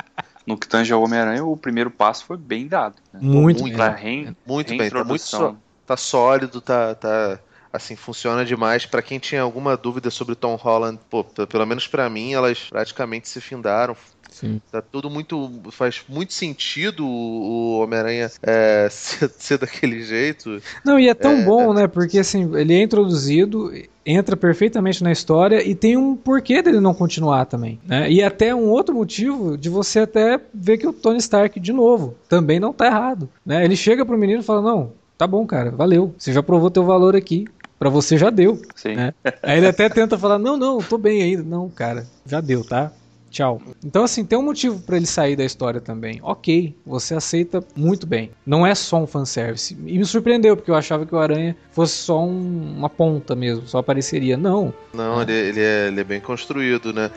No 0.46 0.58
que 0.58 0.68
tange 0.68 0.92
ao 0.92 1.02
Homem-Aranha, 1.04 1.44
o 1.44 1.56
primeiro 1.58 1.92
passo 1.92 2.26
foi 2.26 2.38
bem 2.38 2.68
dado. 2.68 2.96
Né? 3.14 3.20
Muito 3.22 3.62
muito 3.62 3.78
bem. 3.78 3.92
rein- 3.96 4.36
Muito 4.46 4.76
bem, 4.76 4.90
tá 4.90 5.04
muito 5.04 5.24
só. 5.24 5.56
tá 5.86 5.98
sólido, 5.98 6.62
tá, 6.62 6.96
tá 6.96 7.40
assim, 7.72 7.96
funciona 7.96 8.44
demais. 8.46 8.86
Pra 8.86 9.02
quem 9.02 9.20
tinha 9.20 9.42
alguma 9.42 9.78
dúvida 9.78 10.10
sobre 10.10 10.36
Tom 10.36 10.56
Holland, 10.56 11.00
pô, 11.10 11.24
pelo 11.24 11.66
menos 11.66 11.88
pra 11.88 12.10
mim, 12.10 12.34
elas 12.34 12.70
praticamente 12.70 13.28
se 13.30 13.40
findaram. 13.42 13.96
Sim. 14.32 14.60
Tá 14.72 14.82
tudo 14.82 15.10
muito. 15.10 15.52
Faz 15.72 16.02
muito 16.08 16.34
sentido 16.34 17.06
o 17.06 17.52
o 17.52 17.80
Homem-Aranha 17.84 18.32
é, 18.42 18.88
ser, 18.92 19.30
ser 19.38 19.58
daquele 19.58 20.02
jeito. 20.04 20.62
Não, 20.86 21.00
e 21.00 21.10
é 21.10 21.14
tão 21.14 21.34
É, 21.34 21.44
bom, 21.44 21.74
né? 21.74 21.88
Porque 21.88 22.20
assim, 22.20 22.50
ele 22.56 22.74
é 22.74 22.82
introduzido, 22.82 23.72
entra 24.06 24.36
perfeitamente 24.38 25.04
na 25.04 25.12
história 25.12 25.68
e 25.68 25.76
tem 25.76 25.98
um 25.98 26.16
porquê 26.16 26.62
dele 26.62 26.80
não 26.80 26.94
continuar 26.94 27.46
também. 27.46 27.80
Né? 27.86 28.10
E 28.12 28.24
até 28.24 28.54
um 28.56 28.70
outro 28.70 28.96
motivo 28.96 29.58
de 29.58 29.70
você 29.70 30.00
até 30.00 30.40
ver 30.54 30.78
que 30.78 30.88
o 30.88 30.94
Tony 30.94 31.18
Stark, 31.18 31.60
de 31.60 31.74
novo, 31.74 32.16
também 32.30 32.60
não 32.60 32.74
tá 32.74 32.88
errado. 32.88 33.30
Né? 33.46 33.64
Ele 33.64 33.76
chega 33.76 34.06
pro 34.06 34.18
menino 34.18 34.42
e 34.42 34.46
fala: 34.46 34.62
Não, 34.62 34.94
tá 35.18 35.28
bom, 35.28 35.46
cara, 35.46 35.72
valeu. 35.72 36.14
Você 36.18 36.32
já 36.32 36.42
provou 36.42 36.72
teu 36.72 36.84
valor 36.84 37.16
aqui. 37.16 37.46
Pra 37.78 37.90
você 37.90 38.16
já 38.16 38.30
deu. 38.30 38.62
Sim. 38.76 38.96
né? 38.96 39.14
Aí 39.42 39.58
ele 39.58 39.68
até 39.68 39.90
tenta 39.90 40.16
falar: 40.18 40.38
Não, 40.38 40.56
não, 40.56 40.78
tô 40.80 40.98
bem 41.00 41.24
ainda. 41.24 41.42
Não, 41.42 41.68
cara, 41.68 42.06
já 42.26 42.40
deu, 42.40 42.64
tá? 42.64 42.92
Tchau. 43.32 43.62
Então, 43.84 44.04
assim, 44.04 44.26
tem 44.26 44.38
um 44.38 44.44
motivo 44.44 44.80
pra 44.82 44.98
ele 44.98 45.06
sair 45.08 45.36
da 45.38 45.44
história 45.46 45.80
também. 45.80 46.20
Ok, 46.22 46.76
você 46.86 47.16
aceita 47.16 47.64
muito 47.76 48.06
bem. 48.06 48.30
Não 48.46 48.68
é 48.68 48.76
só 48.76 48.98
um 49.02 49.08
fanservice. 49.08 49.76
E 49.86 49.98
me 49.98 50.06
surpreendeu, 50.06 50.56
porque 50.58 50.70
eu 50.70 50.76
achava 50.76 51.06
que 51.06 51.16
o 51.16 51.18
Aranha 51.18 51.56
fosse 51.72 51.94
só 51.96 52.22
um- 52.24 52.76
uma 52.78 52.90
ponta 52.90 53.34
mesmo, 53.34 53.66
só 53.68 53.78
apareceria. 53.80 54.36
Não. 54.36 54.74
Não, 54.94 55.22
ele, 55.22 55.32
ele, 55.32 55.60
é, 55.62 55.88
ele 55.88 56.02
é 56.02 56.04
bem 56.04 56.20
construído, 56.20 56.92
né? 56.94 57.10